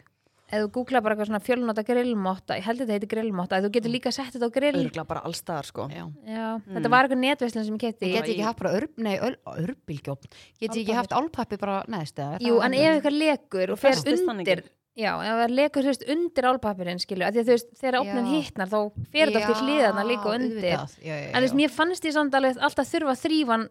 eða 0.56 0.66
þú 0.66 0.72
googla 0.78 1.02
bara 1.04 1.16
eitthvað 1.16 1.30
svona 1.30 1.42
fjölnota 1.46 1.84
grillmotta 1.86 2.58
ég 2.60 2.68
held 2.70 2.80
að 2.80 2.86
þetta 2.86 2.98
heiti 2.98 3.10
grillmotta, 3.12 3.60
þú 3.66 3.72
getur 3.76 3.94
líka 3.94 4.14
sett 4.16 4.32
þetta 4.36 4.50
á 4.50 4.56
grill. 4.56 4.80
Örgulega 4.80 5.08
bara 5.10 5.26
allstaðar 5.28 5.70
sko. 5.70 5.90
Já. 5.92 6.06
Já, 6.26 6.48
þetta 6.70 6.94
var 6.96 7.10
eitthvað 7.10 7.22
netveslun 7.26 7.68
sem 7.68 7.76
ég 7.76 7.84
keti 7.84 8.14
Get 8.14 8.22
ég 8.24 8.32
ekki 8.38 8.48
haft 8.48 8.64
bara 8.64 8.74
örb, 8.80 8.96
nei, 8.98 9.14
öl, 9.20 9.36
örbylgjófn 9.66 10.32
Get 10.62 10.72
ég 10.72 10.82
ekki 10.86 10.98
haft 10.98 11.14
álpappi 11.16 11.60
bara 11.62 11.84
neðst 11.92 12.24
eða? 12.24 12.42
Jú, 12.44 12.58
en 12.64 12.80
ef 12.80 12.90
eitthvað 12.96 13.22
lekur 13.22 13.76
og 13.76 13.82
fer 13.84 14.02
undir 14.16 14.66
Já, 14.96 15.12
ef 15.20 15.40
það 15.42 15.54
lekur 15.58 15.84
þú 15.84 15.92
veist 15.92 16.04
undir 16.14 16.46
álpapirinn 16.48 17.02
skilju, 17.04 17.28
því 17.28 17.42
að 17.42 17.48
þú 17.50 17.52
veist, 17.52 17.72
þegar 17.82 17.98
Já. 18.00 18.20
hittnar 18.30 18.70
þá 18.72 18.78
fer 19.12 19.32
þetta 19.34 19.42
oft 19.42 19.50
í 19.50 19.66
hliðarna 19.66 20.06
líka 20.08 20.30
undir. 20.32 20.68
Já, 20.70 20.78
já, 21.04 21.16
já, 21.20 21.26
en 21.28 21.36
þú 21.36 21.42
veist, 21.44 21.58
mér 21.60 21.74
fannst 21.76 22.08
ég 22.08 22.16
samt 22.16 22.38
alveg 22.40 22.62
alltaf 22.64 22.88
þurfa 22.88 23.16
að 23.18 23.50
hann 23.50 23.66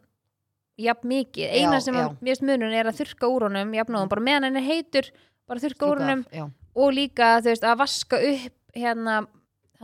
jafn 0.84 1.08
mikið, 1.08 1.46
eina 1.48 1.78
Já, 1.78 1.84
sem 1.86 1.96
já. 1.96 2.02
að, 2.02 2.18
mér 2.20 2.34
veist 2.34 2.44
munun 2.44 2.76
er 2.76 2.90
að 2.90 3.00
þurka 3.00 3.30
úr 3.30 3.46
honum 3.48 3.72
jafn 3.78 3.98
og 4.02 4.10
bara 4.12 4.26
meðan 4.26 4.48
hann 4.48 4.60
er 4.60 4.66
heitur 4.66 5.10
bara 5.48 5.62
þurka 5.64 5.88
úr 5.88 6.02
honum. 6.02 6.24
Og 6.74 6.92
líka 6.96 7.38
þú 7.40 7.52
veist 7.52 7.66
að 7.66 7.80
vaska 7.84 8.20
upp 8.32 8.60
hérna 8.74 9.22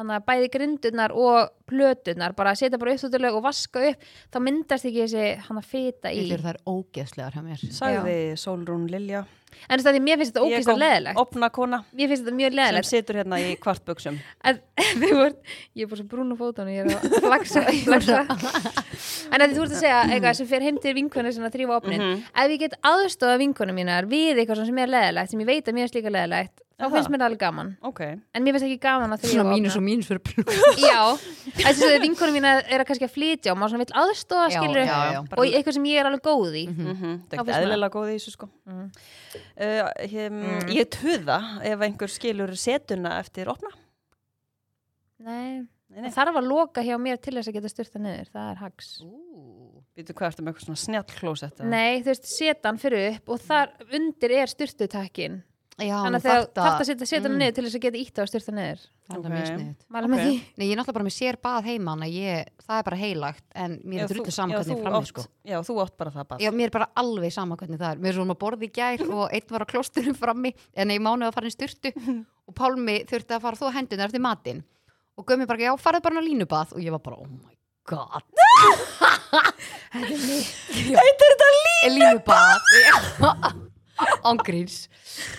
þannig 0.00 0.16
að 0.16 0.26
bæði 0.28 0.52
grindurnar 0.54 1.14
og 1.14 1.50
plöturnar 1.70 2.34
bara 2.38 2.54
setja 2.58 2.78
bara 2.80 2.94
uppþóttuleg 2.94 3.36
og 3.36 3.44
vaska 3.44 3.82
upp 3.90 4.06
þá 4.32 4.38
myndast 4.46 4.88
ekki 4.88 5.04
þessi 5.04 5.26
hann 5.48 5.60
að 5.60 5.68
fita 5.70 6.14
í. 6.14 6.24
Þetta 6.30 6.54
er 6.54 6.62
ógeðslegar 6.70 7.36
hjá 7.36 7.44
mér. 7.44 7.66
Sagði 7.76 8.16
Sólrún 8.40 8.88
Lilja. 8.90 9.26
En 9.66 9.74
þú 9.74 9.82
veist 9.82 9.88
að 9.90 9.96
því 9.96 10.00
mér 10.04 10.18
finnst 10.20 10.30
þetta 10.30 10.42
ógeðslega 10.46 10.80
leðilegt 10.80 11.18
Opna 11.20 11.48
kona 11.52 11.78
mér 11.90 12.10
finnst 12.12 12.22
þetta 12.22 12.34
mjög 12.38 12.52
sem 12.52 12.58
leðilegt 12.60 12.88
situr 12.88 13.18
hérna 13.18 13.40
í 13.42 13.48
voru, 15.18 15.34
ég 15.74 15.82
er 15.84 15.90
bara 15.90 15.98
svo 15.98 16.06
brún 16.12 16.30
á 16.30 16.36
fótunum 16.38 16.70
ég 16.70 16.86
er 16.86 16.94
að 16.94 17.18
flaksa, 17.26 17.64
flaksa. 17.82 18.20
en 19.34 19.44
því 19.44 19.58
þú 19.58 19.64
ert 19.66 19.74
að 19.74 19.82
segja 19.82 20.00
eitthvað 20.06 20.38
sem 20.38 20.50
fer 20.54 20.66
heim 20.68 20.80
til 20.80 20.94
vinkonu 20.96 21.34
sem 21.34 21.46
að 21.50 21.58
þrýfa 21.58 21.78
opnin. 21.80 22.06
Mhm. 22.06 22.24
ef 22.44 22.54
ég 22.54 22.62
get 22.64 22.78
aðstofa 22.94 23.42
vinkonu 23.42 23.76
mínar 23.76 24.08
við 24.10 24.38
eitthvað 24.38 24.64
sem 24.70 24.82
er 24.86 24.94
leðilegt 24.94 25.34
sem 25.34 25.42
ég 25.44 25.50
veit 25.50 25.66
að 25.66 25.80
mér 25.80 25.88
er 25.88 25.92
slíka 25.92 26.14
leðilegt 26.14 26.64
þá 26.80 26.86
Aha. 26.86 26.92
finnst 26.94 27.10
mér 27.12 27.20
það 27.20 27.26
alveg 27.28 27.40
gaman. 27.42 27.70
Ok, 27.84 27.98
en 28.08 28.44
mér 28.44 28.56
finnst 28.56 28.66
ekki 28.66 28.78
gaman 28.80 29.12
að 29.12 29.24
Svona 29.26 29.42
þrýfa 29.44 29.56
mínus 29.56 29.76
og 29.76 29.82
mínus 29.84 30.08
fyrir 30.08 30.22
plús 30.24 30.60
já, 30.90 31.00
þess 31.58 31.82
að 31.84 31.96
vinkonu 32.06 32.34
mín 32.36 32.46
er 32.48 32.80
að 32.80 32.86
kannski 32.88 33.06
að 33.08 33.12
flytja 33.16 33.52
og 33.52 33.58
maður 33.60 33.74
svona 33.74 33.84
vill 33.84 33.98
aðstofa 34.02 34.46
skilur 34.54 34.80
já, 34.88 34.96
já. 35.12 35.20
og 35.36 35.42
eitthvað 35.44 35.76
sem 35.76 35.88
ég 35.90 36.00
er 36.00 36.08
alveg 36.08 36.22
góð 36.24 36.56
í. 36.56 36.64
Mm 36.70 36.94
-hmm. 36.94 37.18
Það 37.34 37.52
er 37.52 37.66
eðlilega 37.66 37.94
góð 37.98 38.08
í 38.08 38.14
þessu 38.16 38.32
sko. 38.36 38.48
Mhm. 38.64 38.86
uh, 39.60 39.90
ég, 40.08 40.40
ég 40.80 40.88
tuða 40.96 41.38
ef 41.62 41.84
einhver 41.88 42.08
skilur 42.16 42.56
setuna 42.56 43.18
eftir 43.20 43.52
opna. 43.52 43.74
Nei, 45.20 45.66
Nei, 45.90 46.00
nei. 46.00 46.10
það 46.10 46.16
þarf 46.16 46.36
að 46.40 46.48
loka 46.48 46.82
hjá 46.86 46.96
mér 46.96 47.18
til 47.20 47.34
þess 47.34 47.50
að 47.50 47.56
geta 47.58 47.68
styrta 47.68 47.98
niður, 48.00 48.28
það 48.32 48.50
er 48.50 48.60
hags. 48.62 48.90
Býtu 49.98 50.14
hvað 50.14 50.30
ertu 50.30 50.42
með 50.44 50.52
eitthvað 50.54 50.66
svona 50.68 50.80
snjall 50.80 51.04
klósett 51.18 51.62
Nei, 51.66 52.00
þú 52.00 52.12
veist, 52.12 52.28
setan 52.30 52.78
fyrir 52.80 53.16
upp 53.16 53.32
og 53.34 53.40
þar 53.42 53.72
undir 53.98 54.30
er 54.38 54.46
styrtutakkin 54.46 55.40
Já, 55.80 55.96
þannig 56.04 56.18
að 56.20 56.24
þegar 56.26 56.42
þetta- 56.46 56.70
að 56.70 56.86
setja 56.90 57.06
setana 57.08 57.34
Mm. 57.34 57.40
niður 57.40 57.54
til 57.56 57.64
þess 57.64 57.76
að 57.78 57.84
geta 57.84 57.98
ítt 58.00 58.18
á 58.18 58.22
að 58.22 58.28
styrta 58.30 58.52
niður. 58.52 58.80
Er 59.10 59.18
okay. 59.18 59.30
mjög 59.30 59.46
sniðut 59.50 59.80
Mæla 59.90 60.06
með 60.06 60.18
Ok. 60.20 60.24
því. 60.26 60.34
Nei, 60.56 60.66
ég 60.66 60.72
er 60.72 60.76
náttúrulega 60.80 60.98
bara 60.98 61.04
með 61.08 61.16
sér 61.16 61.36
bað 61.40 61.64
heima 61.64 61.92
að 61.96 62.12
ég, 62.14 62.46
það 62.66 62.76
er 62.78 62.84
bara 62.88 62.96
heilagt 63.00 63.44
en 63.54 63.70
mér 63.84 64.00
er 64.00 64.08
drullu 64.12 64.30
sama 64.32 64.54
hvernig 64.54 64.76
ég 64.76 64.82
frammi 64.84 65.06
sko. 65.10 65.24
Já, 65.44 65.56
þú 65.66 65.74
átt 65.82 65.96
bara 65.96 66.10
það 66.10 66.28
bara 66.28 66.38
Já, 66.44 66.50
mér 66.50 66.64
er 66.64 66.70
bara 66.70 66.88
alveg 66.96 67.32
sama 67.32 67.56
hvernig 67.56 67.78
það 67.80 67.90
er. 67.90 67.96
Mér 67.98 68.08
er 68.08 68.18
svona 68.20 68.34
að 68.36 68.42
borða 68.44 68.62
í 68.62 68.70
gær 68.70 69.00
og 69.10 69.30
einn 69.32 69.48
var 69.50 69.60
á 69.64 69.66
klostunum 69.72 70.16
frammi 70.16 70.54
en 70.76 70.88
ég 70.88 71.00
mánuði 71.00 71.28
að 71.30 71.34
fara 71.34 71.46
í 71.50 71.56
styrtu 71.56 71.90
og 72.46 72.54
Pálmi 72.54 73.04
þurfti 73.06 73.34
að 73.34 73.40
fara 73.42 73.56
þú 73.56 73.72
hendunar 73.74 74.06
eftir 74.06 74.20
matinn. 74.20 74.62
Og 75.18 75.26
Gummi 75.26 75.46
bara, 75.46 75.58
já, 75.58 75.72
farið 75.76 76.02
bara 76.02 76.20
á 76.20 76.22
línubað. 76.22 76.72
Og 76.74 76.80
ég 76.80 76.90
var 76.90 76.98
bara, 77.00 77.16
oh 77.18 77.26
my 77.26 77.56
god. 77.84 78.22
Heitir 79.92 81.26
þetta 81.32 81.48
línubað? 81.90 82.58
Ángríns 84.30 84.88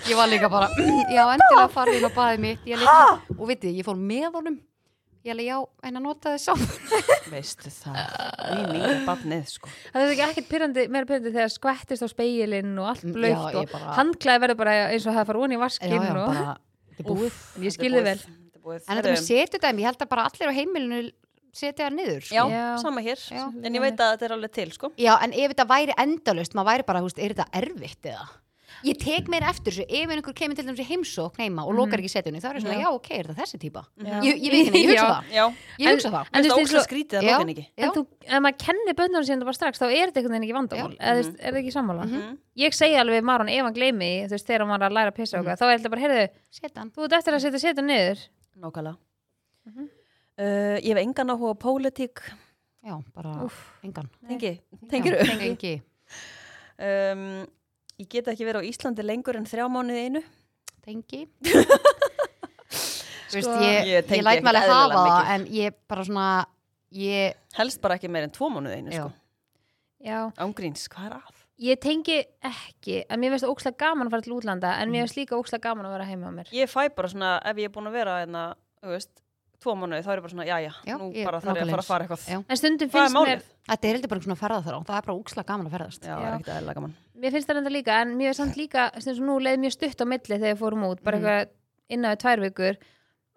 Ég 0.09 0.16
var 0.18 0.28
líka 0.32 0.49
bara, 0.51 0.68
já, 1.12 1.24
endilega 1.36 1.70
farið 1.74 1.97
inn 2.01 2.09
á 2.09 2.12
baðið 2.16 2.43
mitt. 2.43 2.66
Ég 2.68 2.82
leik, 2.82 3.30
og 3.38 3.47
vitið, 3.49 3.78
ég 3.80 3.86
fór 3.88 3.97
með 3.99 4.28
honum. 4.36 4.57
Ég 5.22 5.36
alveg, 5.36 5.45
já, 5.51 5.57
en 5.86 5.97
að 5.99 6.01
nota 6.01 6.32
þess 6.34 6.47
saman 6.49 7.30
Veistu 7.30 7.70
það? 7.70 7.97
Nýninga 8.72 8.93
barnið 9.05 9.43
sko. 9.53 9.70
Það 9.93 10.01
er 10.07 10.14
ekki 10.16 10.24
ekkert 10.26 10.47
pyrrandi, 10.49 10.86
meira 10.89 11.05
pyrrandi 11.12 11.34
þegar 11.36 11.51
skvettist 11.53 12.01
á 12.05 12.07
speilin 12.09 12.72
og 12.82 12.88
allt 12.89 13.03
Mm, 13.05 13.14
blöitt 13.14 13.36
já, 13.38 13.41
og 13.45 13.59
ég 13.62 13.72
bara- 13.72 13.93
handklæði 13.99 14.41
verður 14.47 14.57
bara 14.64 14.74
eins 14.89 15.05
og 15.05 15.14
það 15.20 15.28
fara 15.30 15.43
onni 15.45 15.55
í 15.55 15.59
Já, 15.59 15.64
vaskinn 15.66 15.93
já, 15.93 16.09
og 16.09 16.32
bara, 16.34 16.57
þetta 16.89 17.05
er 17.05 17.09
búið. 17.12 17.38
Ég 17.68 17.76
skilði 17.78 18.03
vel. 18.09 18.20
En 18.62 18.97
þetta 18.97 18.97
með 18.97 19.14
Herru, 19.14 19.26
setjudæmi, 19.30 19.82
ég 19.86 19.89
held 19.91 20.01
að 20.05 20.09
bara 20.09 20.26
allir 20.30 20.49
á 20.49 20.53
heimilinu 20.57 20.99
setja 21.53 21.86
það 21.86 21.95
niður 22.01 22.22
sko. 22.26 22.36
Já, 22.36 22.43
Já. 22.49 22.66
sama 22.82 23.01
hér. 23.05 23.18
Já. 23.30 23.45
En 23.66 23.74
ég 23.78 23.82
veit 23.82 23.97
að 24.01 24.12
þetta 24.18 24.26
er 24.26 24.34
alveg 24.39 24.51
til 24.57 24.70
sko. 24.72 24.91
Já, 24.97 25.14
en 25.22 25.34
ef 25.34 25.51
þetta 25.53 25.68
væri 25.70 25.93
endalust, 26.01 26.53
maður 26.57 26.70
væri 26.74 26.86
bara, 26.89 27.01
húst, 27.05 27.20
er 27.22 27.34
þetta 27.36 27.47
erfitt 27.62 28.09
eða? 28.09 28.28
Ég 28.84 28.97
tek 28.97 29.28
mér 29.30 29.43
eftir 29.49 29.74
þessu, 29.74 29.86
ef 29.88 30.09
einhver 30.15 30.34
kemur 30.34 30.55
til 30.57 30.65
dæmis 30.65 30.80
í 30.82 30.86
heimsókn 30.89 31.38
heima 31.43 31.65
og 31.67 31.74
lokar 31.78 31.99
ekki 32.01 32.09
setjunni, 32.09 32.39
þá 32.41 32.47
er 32.49 32.55
ég 32.57 32.63
svona, 32.65 32.80
já, 32.82 32.89
ok, 32.91 33.09
er 33.11 33.28
þetta 33.30 33.41
þessi 33.43 33.59
típa? 33.61 33.84
Já. 34.01 34.15
Ég, 34.26 34.36
ég 34.41 34.51
veit 34.51 34.67
ekki, 34.72 34.82
ég 34.82 34.89
hugsa 34.89 35.05
Já. 35.05 35.11
það. 35.11 35.24
Já, 35.36 35.45
Ég 35.78 35.88
hugsa 35.95 36.11
það. 36.15 36.26
En 36.34 36.43
þú 36.43 36.49
það 36.51 36.57
veist, 36.61 36.76
og- 36.80 36.88
skrítið 36.88 37.17
að 37.19 37.24
Já. 37.28 37.36
lokin 37.38 37.51
ekki 37.53 37.65
Já. 37.67 37.84
En 37.86 37.89
þú, 37.91 38.01
ef 38.26 38.39
maður 38.41 38.57
kennir 38.65 38.95
bönnunum 39.01 39.26
síðan 39.30 39.43
bara 39.45 39.57
strax 39.59 39.80
þá 39.82 39.86
er 39.91 40.07
þetta 40.11 40.17
einhvern 40.22 40.34
veginn 40.36 40.47
ekki 40.47 40.57
vandamál 40.59 40.93
eða 40.97 41.11
þú 41.11 41.22
veist, 41.22 41.36
er 41.41 41.51
það 41.53 41.61
ekki 41.61 41.74
sammála 41.78 42.03
Mhm. 42.09 42.38
ég 42.57 42.72
segi 42.74 42.95
alveg 43.01 43.15
við 43.22 43.24
Maron 43.30 43.49
ef 43.49 43.61
hann 43.63 43.74
gleymi 43.74 44.11
þú 44.26 44.32
veist, 44.34 44.47
þegar 44.47 44.59
hann 44.65 44.74
var 44.80 44.89
að 44.89 44.93
læra 44.97 45.11
að 45.11 45.15
pissa 45.22 45.38
okkar 45.39 45.57
þá 45.57 45.65
er 45.69 45.78
þetta 45.78 45.89
bara, 45.91 46.01
heyrðu, 46.01 46.30
Setan. 46.51 46.91
þú 46.91 47.03
ert 47.05 47.13
eftir 47.13 47.34
að 47.34 47.41
setja 47.41 47.59
setja 47.59 47.84
niður 47.84 48.19
Mhm. 49.65 49.89
uh, 50.39 50.80
Ég 58.02 58.14
hef 58.14 58.28
engan 58.28 58.39
áhuga 58.41 58.41
á 58.41 58.41
pólitík 58.41 58.41
Já, 58.41 58.41
bara, 58.41 58.41
engan. 58.41 58.41
Tengi, 58.41 58.41
Já, 58.41 58.41
tengiru 58.41 58.41
Tengi. 58.41 58.41
um, 58.41 58.41
Ég 58.41 58.41
get 58.41 58.41
ekki 58.41 58.45
verið 58.45 58.62
á 58.62 58.70
Íslandi 58.72 59.04
lengur 59.06 59.36
en 59.38 59.45
þrjá 59.45 59.66
mánuði 59.70 60.06
einu 60.06 60.22
Tengi. 60.82 61.28
Sko- 63.32 63.62
ég, 63.62 63.86
Ég 63.86 63.88
ég, 63.88 64.06
tengi 64.08 64.24
læt 64.26 64.41
alveg 64.41 64.56
ekkert 64.56 64.72
hafa 64.72 64.95
það, 64.95 65.30
en 65.36 65.45
ég 65.56 65.76
bara 65.88 66.04
svona, 66.04 66.45
ég, 66.91 67.36
Helst 67.56 67.82
bara 67.82 67.95
ekki 67.95 68.10
meir 68.12 68.24
en 68.28 68.32
tvo 68.36 68.49
mánuði 68.52 68.76
einu 68.82 68.91
sko. 68.91 69.12
já, 70.04 70.32
Ángríns, 70.41 70.88
hvað 70.91 71.06
er 71.06 71.16
að? 71.20 71.38
ég 71.62 71.78
tengi 71.80 72.18
ekki 72.41 73.06
en 73.08 73.20
mér 73.22 73.30
finnst 73.36 73.45
það 73.45 73.54
ókslega 73.54 73.78
gaman 73.78 74.08
að 74.08 74.12
fara 74.16 74.22
til 74.26 74.34
útlanda 74.34 74.72
en 74.82 74.89
Mhm. 74.89 74.91
mér 74.95 75.02
finnst 75.06 75.18
líka 75.22 75.38
ókslega 75.38 75.62
gaman 75.70 75.86
að 75.86 75.91
vera 75.95 76.06
heima 76.10 76.28
á 76.28 76.32
mér 76.34 76.47
Ég 76.52 76.68
fæ 76.70 76.89
bara 76.95 77.08
svona, 77.08 77.39
ef 77.45 77.56
ég 77.56 77.66
er 77.66 77.70
búin 77.70 77.88
að 77.88 77.91
vera 77.93 78.20
hérna, 78.26 78.56
þú 78.84 78.88
veist, 78.89 79.10
tvo 79.62 79.76
mánuði, 79.78 80.01
þá 80.05 80.09
er 80.12 80.18
ég 80.20 80.24
bara 80.26 80.34
svona, 80.34 80.45
já, 80.49 80.57
já, 80.66 80.72
Já, 80.89 80.95
nú 80.97 81.07
ég- 81.14 81.26
bara 81.30 81.39
þarf 81.41 81.57
ég 81.57 81.62
að 81.62 81.72
fara 81.72 81.84
að 81.84 81.89
fara 81.91 82.05
Já. 82.05 82.09
eitthvað 82.09 82.45
en 82.49 82.57
stundum 82.62 82.88
er 82.88 82.91
finnst 82.91 83.16
mér 83.22 83.41
þetta 83.70 83.88
er 83.88 83.93
heldur 83.95 84.09
bara 84.09 84.22
svona 84.26 84.39
ferða 84.41 84.62
þar 84.66 84.76
á, 84.76 84.80
það 84.89 84.97
er 84.97 85.05
bara 85.07 85.18
úkslega 85.22 85.45
gaman 85.51 85.68
að 85.68 85.76
ferðast. 85.78 86.01
Já, 86.01 86.09
Já. 86.09 86.16
það 86.18 86.28
er 86.32 86.38
ekkert 86.39 86.55
eðlilega 86.55 86.78
gaman 86.82 86.93
mér 87.22 87.32
finnst 87.36 87.47
það 87.51 87.57
enda 87.62 87.74
líka 87.78 87.97
en 88.01 88.16
mér 88.18 88.28
finnst 88.32 88.41
samt 88.41 88.57
líka 88.57 88.88
sem 89.01 89.16
svo 89.16 89.26
nú 89.30 89.36
leið 89.39 89.59
mjög 89.62 89.72
stutt 89.78 90.01
á 90.01 90.05
milli 90.09 90.36
þegar 90.41 90.55
við 90.55 90.62
fórum 90.64 90.88
út 90.89 91.03
bara 91.03 91.18
Mhm. 91.18 91.26
eitthvað 91.26 91.49
innan 91.89 92.16
við 92.16 92.22
tvær 92.26 92.39
vikur 92.41 92.78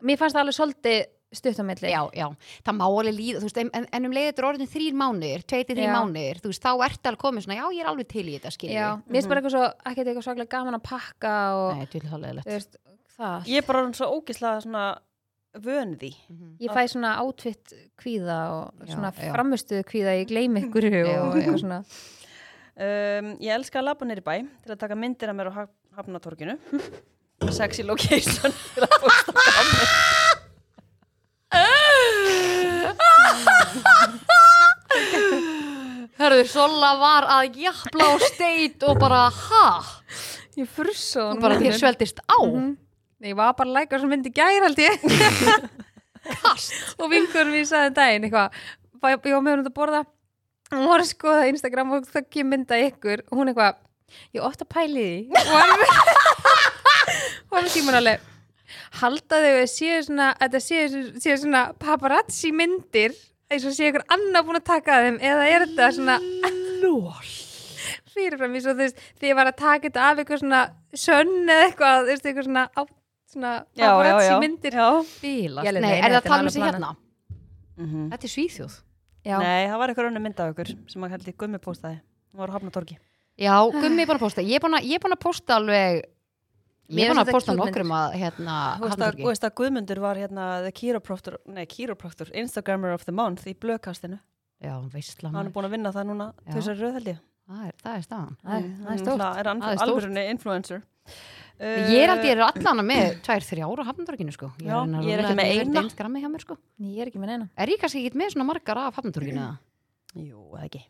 mér 0.03 0.17
fannst 0.19 0.35
það 0.37 0.43
alveg 0.45 0.57
svolítið 0.61 1.05
stutt 1.35 1.59
á 1.59 1.65
milli 1.67 1.91
Já, 1.91 2.03
já, 2.15 2.27
það 2.65 2.75
má 2.79 2.85
alveg 2.87 3.15
líða, 3.19 3.39
þú 3.43 3.47
veist, 3.51 3.59
en, 3.59 3.71
en- 3.75 4.05
um 4.07 4.13
leiðið 4.13 4.39
er 4.39 4.45
orðin 4.49 4.71
þrýr 4.71 4.95
mánuðir, 4.95 5.43
tveiti 5.45 5.75
þrýr 5.75 5.91
Já. 5.91 5.95
mánuðir, 5.99 6.39
þú 6.41 6.49
veist, 6.53 6.63
þá 6.63 6.73
ertu 6.87 7.09
alveg 7.11 7.19
komið 7.25 7.43
svona, 7.45 7.57
já, 7.59 7.67
ég 7.75 7.81
er 7.83 7.91
alveg 7.91 8.09
til 8.09 8.23
í 8.31 8.39
þetta, 8.39 8.53
skilji. 8.55 8.75
Já, 8.79 8.97
mér 9.03 9.19
finnst 9.19 9.29
bara 9.29 9.41
eitthvað 9.41 9.51
svo, 9.51 9.65
ekkert 9.85 10.07
eitthvað 10.07 10.27
svaklega 10.29 10.49
gaman 10.55 10.75
að 10.79 10.83
pakka 10.87 11.35
og 11.59 11.77
Nei, 11.77 11.87
það 13.19 13.47
Ég 13.47 13.57
er 13.59 13.67
bara 13.67 13.83
orðin 13.83 13.95
svo 13.99 14.07
ógislega 14.15 14.63
svona 14.63 14.85
vön 15.63 15.95
því. 16.01 16.11
Mhm. 16.31 16.57
ég 16.61 16.71
fæ 16.75 16.83
svona 16.91 17.17
átvitt 17.23 17.73
kvíða 18.01 18.39
og 18.51 18.87
svona 18.89 19.13
framustuðu 19.15 19.85
kvíða 19.87 20.17
ég 20.21 20.29
gleymi 20.29 20.65
ykkur 20.67 20.85
og 20.91 21.37
eitthvað 21.37 21.61
svona. 21.61 21.81
Um, 22.75 23.37
Ég 23.39 23.55
elska 23.55 23.79
að 23.79 23.85
labba 23.87 24.07
nýri 24.07 24.23
bæ 24.27 24.35
til 24.65 24.73
að 24.75 24.79
taka 24.81 24.95
myndir 24.99 25.29
af 25.31 25.37
mér 25.37 25.47
á 25.47 25.55
Haf- 25.55 25.77
Hafnatorginu. 25.97 26.59
Sexy 27.55 27.83
location. 27.85 28.51
Til 28.75 28.83
að 28.83 28.99
posta 28.99 29.33
á 29.35 29.63
mig 29.63 30.95
Hörðu, 36.19 36.45
Sola 36.49 36.93
var 37.01 37.27
að 37.41 37.57
jafla 37.65 38.07
á 38.07 38.17
steit 38.23 38.85
og 38.87 38.99
bara, 39.03 39.25
ha? 39.35 39.65
ég 40.55 40.69
frussa 40.71 41.33
Þú 41.35 41.41
bara 41.43 41.57
þér 41.59 41.79
sveldist 41.81 42.21
á. 42.31 42.39
Mhm. 42.39 42.71
Nei, 43.25 43.31
ég 43.33 43.37
var 43.39 43.55
bara 43.57 43.71
að 43.71 43.77
læka 43.79 43.97
sem 44.03 44.11
myndi 44.13 44.29
gæra 44.37 44.67
held 44.67 44.81
ég. 44.85 45.05
Og 47.01 47.07
vingur 47.09 47.49
við 47.49 47.63
sagði 47.71 47.89
um 47.89 47.95
daginn 47.97 48.27
eitthvað 48.27 48.59
var- 49.01 49.15
ég 49.17 49.33
var 49.33 49.45
með 49.47 49.55
hún 49.55 49.63
að 49.63 49.71
borða. 49.79 50.01
Og 50.69 50.75
hún 50.77 50.91
var 50.91 51.01
að 51.01 51.09
skoða 51.09 51.47
Instagram 51.49 51.95
og 51.97 52.05
það 52.11 52.27
kemur 52.35 52.51
mynda 52.53 52.81
ykkur. 52.85 53.23
Og 53.31 53.39
hún 53.41 53.49
eitthvað, 53.53 53.79
ég 54.37 54.45
ofta 54.45 54.67
pæli 54.69 55.05
í 55.07 55.15
því. 55.31 55.41
Og 55.41 55.57
og 57.49 57.57
hann 57.57 57.71
tíman 57.73 57.97
alveg. 58.03 58.29
Halda 59.01 59.41
þau 59.47 59.55
að 59.63 59.71
að 60.37 60.45
þetta 60.45 60.61
séu, 60.67 61.03
séu 61.25 61.39
svona 61.41 61.63
paparazzi 61.81 62.53
myndir 62.53 63.17
eins 63.49 63.65
og 63.65 63.73
séu 63.77 63.89
ykkur 63.89 64.05
annar 64.13 64.45
búin 64.45 64.61
að 64.61 64.69
taka 64.69 65.01
þeim 65.07 65.17
eða 65.25 65.49
er 65.49 65.65
þetta 65.65 65.89
svona 65.97 66.19
Lól 66.85 67.25
fyrirfram 68.15 68.55
því 69.19 69.31
ég 69.33 69.39
var 69.39 69.51
að 69.51 69.59
taka 69.61 69.89
þetta 69.89 70.05
af 70.11 70.21
ykkur 70.23 70.43
svona 70.43 70.61
sönn 70.95 71.49
eða 71.51 71.65
eitthvað, 71.69 72.11
ykkur 72.31 72.47
svona, 72.47 72.67
á, 72.71 72.83
svona 73.35 73.53
paparazzi 73.77 74.39
myndir 74.45 74.79
Já. 74.79 74.89
Bílast. 75.21 75.67
Ég 75.67 75.73
alveg, 75.75 75.83
Nei, 75.85 75.91
nei, 75.91 76.01
er 76.01 76.11
það 76.15 76.21
að 76.23 76.29
tala 76.31 76.43
um 76.43 76.51
sig 76.55 76.63
alveg 76.63 76.75
hérna? 76.79 76.93
Mhm. 77.77 78.09
Þetta 78.15 78.25
er 78.31 78.35
Svíþjóð. 78.37 78.81
Já. 79.25 79.39
Nei, 79.41 79.67
það 79.69 79.79
var 79.81 79.89
eitthvað 79.91 80.09
önnur 80.11 80.23
mynd 80.25 80.41
af 80.41 80.51
ykkur 80.55 80.73
sem 80.93 81.03
að 81.07 81.15
ég 81.29 81.37
gummi 81.41 81.59
póstaði 81.59 82.01
Hún 82.35 82.39
var 82.43 82.51
á 82.51 82.55
Hafnatorgi 82.59 82.97
Já, 83.39 83.55
Gummi 83.73 84.03
er 84.03 84.07
búin 84.07 84.19
að 84.19 84.23
posta. 84.23 84.43
Ég 84.43 84.55
er 84.55 84.61
búin 84.63 84.77
að, 84.79 84.85
ég 84.87 84.95
er 84.95 85.03
búin 85.03 85.15
að 85.17 85.23
posta 85.25 85.57
alveg, 85.59 86.05
ég 86.95 87.03
er 87.03 87.11
búin 87.11 87.23
að 87.25 87.33
posta 87.35 87.55
nokkrum 87.59 87.91
að, 87.91 88.13
hérna, 88.21 88.55
að, 88.77 88.85
Hafnartorgi. 88.85 89.23
þú 89.25 89.31
veist 89.33 89.47
að 89.49 89.55
Guðmundur 89.59 90.01
var 90.05 90.21
hérna 90.21 90.45
the 90.63 90.71
chiropractor, 90.71 91.39
nei 91.51 91.65
chiropractor, 91.67 92.31
Instagrammer 92.31 92.93
of 92.95 93.05
the 93.09 93.13
month 93.13 93.47
í 93.51 93.55
blöðkastinu 93.59 94.21
Já, 94.63 94.77
veistla 94.93 95.33
Hann 95.35 95.47
er 95.49 95.51
búin 95.57 95.67
að 95.67 95.75
vinna 95.75 95.91
það 95.93 96.07
núna 96.13 96.29
Já. 96.47 96.53
tvisar 96.55 96.79
röð 96.79 96.93
held 97.01 97.11
ég 97.11 97.19
Það 97.45 97.65
er, 97.67 97.75
það 97.83 97.97
er 97.99 98.05
staðan. 98.07 98.37
Það 98.45 98.55
er- 98.55 98.63
Mm, 98.65 98.77
það 98.85 98.87
er 98.87 98.95
mm, 98.95 99.03
stórt. 99.05 99.21
það 99.21 99.39
er 99.39 99.45
Það 99.45 99.83
alvörunni 99.85 100.23
influencer 100.31 100.83
Ég 101.61 102.01
er 102.03 102.11
aldrei, 102.11 102.31
ég 102.33 102.35
er 102.35 102.43
allan 102.49 102.83
með 102.89 103.21
tvær, 103.23 103.45
þrjára 103.47 103.85
á 103.85 103.89
Hafnartorginu, 103.91 104.33
sko. 104.35 104.49
Já, 104.59 104.75
reyna 104.75 104.99
að 104.99 105.07
ég 105.07 105.15
er 105.15 105.23
ekki 105.23 105.37
með 105.39 105.53
eina. 105.53 105.85
Hjá 106.25 106.41
sko. 106.43 106.57
Ég 106.83 106.99
er 107.05 107.11
ekki 107.13 107.21
með 107.23 107.31
neina 107.31 107.47
Er 107.55 107.71
ég 107.71 107.79
kannski 107.83 108.03
ekki 108.03 108.19
með 108.19 108.33
svona 108.35 108.49
margar 108.49 108.81
af 108.83 108.99
Hafnartorginu, 108.99 109.45
eða? 109.45 109.55
Jú, 110.19 110.41
eða 110.51 110.67
ekki 110.67 110.83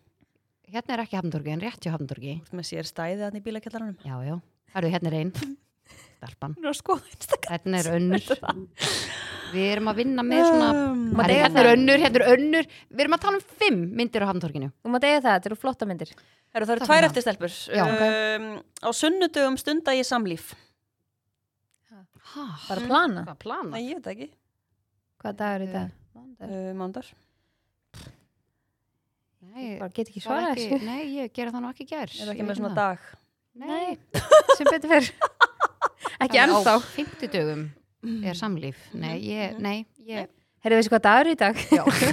Hérna 0.75 0.97
er 0.97 1.03
ekki 1.05 1.19
Hafnartorgi, 1.21 1.53
en 1.53 1.62
rétt 1.62 1.85
hjá 1.85 1.93
Hafnartorgi. 1.93 2.39
Þú 2.41 2.49
ert 2.49 2.59
með 2.59 2.69
sér 2.71 2.89
stæði 2.89 3.21
þannig 3.21 3.43
í 3.43 3.45
bílakjallaranum 3.45 4.09
Já, 4.09 4.17
já. 4.25 4.39
Það 4.73 4.81
eru 4.81 4.95
hérna 4.95 5.12
er 5.12 5.19
einn. 5.21 5.57
Stelpan. 6.25 6.57
Hún 6.57 6.66
er 6.66 7.85
er 7.85 7.91
önnur. 7.95 8.27
Við 9.55 9.66
erum 9.70 9.89
að 9.93 9.99
vinna 10.01 10.22
með 10.27 10.41
svona 10.49 10.68
Um, 10.75 11.03
Það 11.14 11.29
er 11.31 11.35
hérna 11.45 11.61
er 11.61 11.66
það. 11.68 11.75
önnur, 11.77 12.01
hérna 12.03 12.18
er 12.18 12.33
önnur 12.35 12.66
Við 12.91 13.03
erum 13.05 13.14
að 13.14 13.20
tala 13.22 13.39
um 13.39 13.45
fimm 13.61 13.77
myndir 14.01 14.25
á 14.25 14.27
Hafntorkinu 14.33 14.70
Þú 14.83 14.91
mátt 14.95 15.05
eiga 15.07 15.20
það, 15.20 15.35
þetta 15.37 15.51
eru 15.53 15.59
flotta 15.62 15.87
myndir 15.87 16.11
Heru, 16.55 16.66
það 16.66 16.72
eru 16.75 16.87
tvær 16.89 17.07
eftir 17.09 17.22
stelpur. 17.25 17.55
Já, 17.75 17.83
ok. 17.85 18.03
um, 18.09 18.49
á 18.83 18.89
sunnudögum 18.95 19.57
stunda 19.59 19.95
ég 19.95 20.07
samlíf. 20.07 20.53
Ha, 22.35 22.45
Bara 22.68 22.85
plana? 22.89 23.70
Nei, 23.75 23.85
ég 23.91 23.99
veit 24.01 24.05
það 24.07 24.12
ekki. 24.14 24.29
hvað 25.22 25.39
dagur 25.41 25.55
er 25.55 25.66
í 25.66 25.72
dag? 25.72 25.95
Mánudagur. 26.14 26.55
Uh, 26.55 26.72
Mándar. 26.79 27.09
Nei, 29.55 29.66
Bara 29.79 29.91
get 29.95 30.09
ekki 30.11 30.22
það 30.25 30.31
var 30.35 30.59
svarað 30.62 30.87
nei, 30.89 31.03
ég 31.18 31.35
gera 31.37 31.53
það 31.55 31.62
nú 31.66 31.70
ekki 31.75 31.87
gær 31.91 32.09
Er 32.11 32.25
það 32.27 32.33
ekki 32.35 32.47
með 32.49 32.59
svona 32.61 32.75
dag? 32.79 33.05
Nei, 33.55 33.99
sem 34.59 34.66
betur 34.70 34.91
fyrir 34.95 35.11
Ekki 36.23 36.41
ennþá 36.45 36.77
Á 36.79 36.87
fimmtudögum 36.95 37.67
er 38.25 38.39
samlíf 38.39 38.79
Nei, 38.93 39.17
ég, 39.25 39.59
nei, 39.59 39.79
ég 40.07 40.31
Herru, 40.65 40.79
veistu 40.79 40.95
hvað 40.95 41.03
dagur 41.05 41.29
er 41.29 41.35
í 41.35 41.41
dag? 41.41 41.59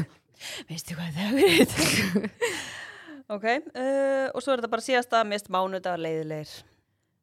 Veistu 0.68 0.98
hvað 0.98 1.14
það 1.16 1.38
er? 1.46 2.34
ok, 3.36 3.46
uh, 3.48 4.28
og 4.34 4.44
svo 4.44 4.52
er 4.52 4.60
þetta 4.60 4.72
bara 4.74 4.84
síðasta 4.84 5.22
mist 5.30 5.48
mánudagar 5.54 6.02
leiðilegir. 6.02 6.52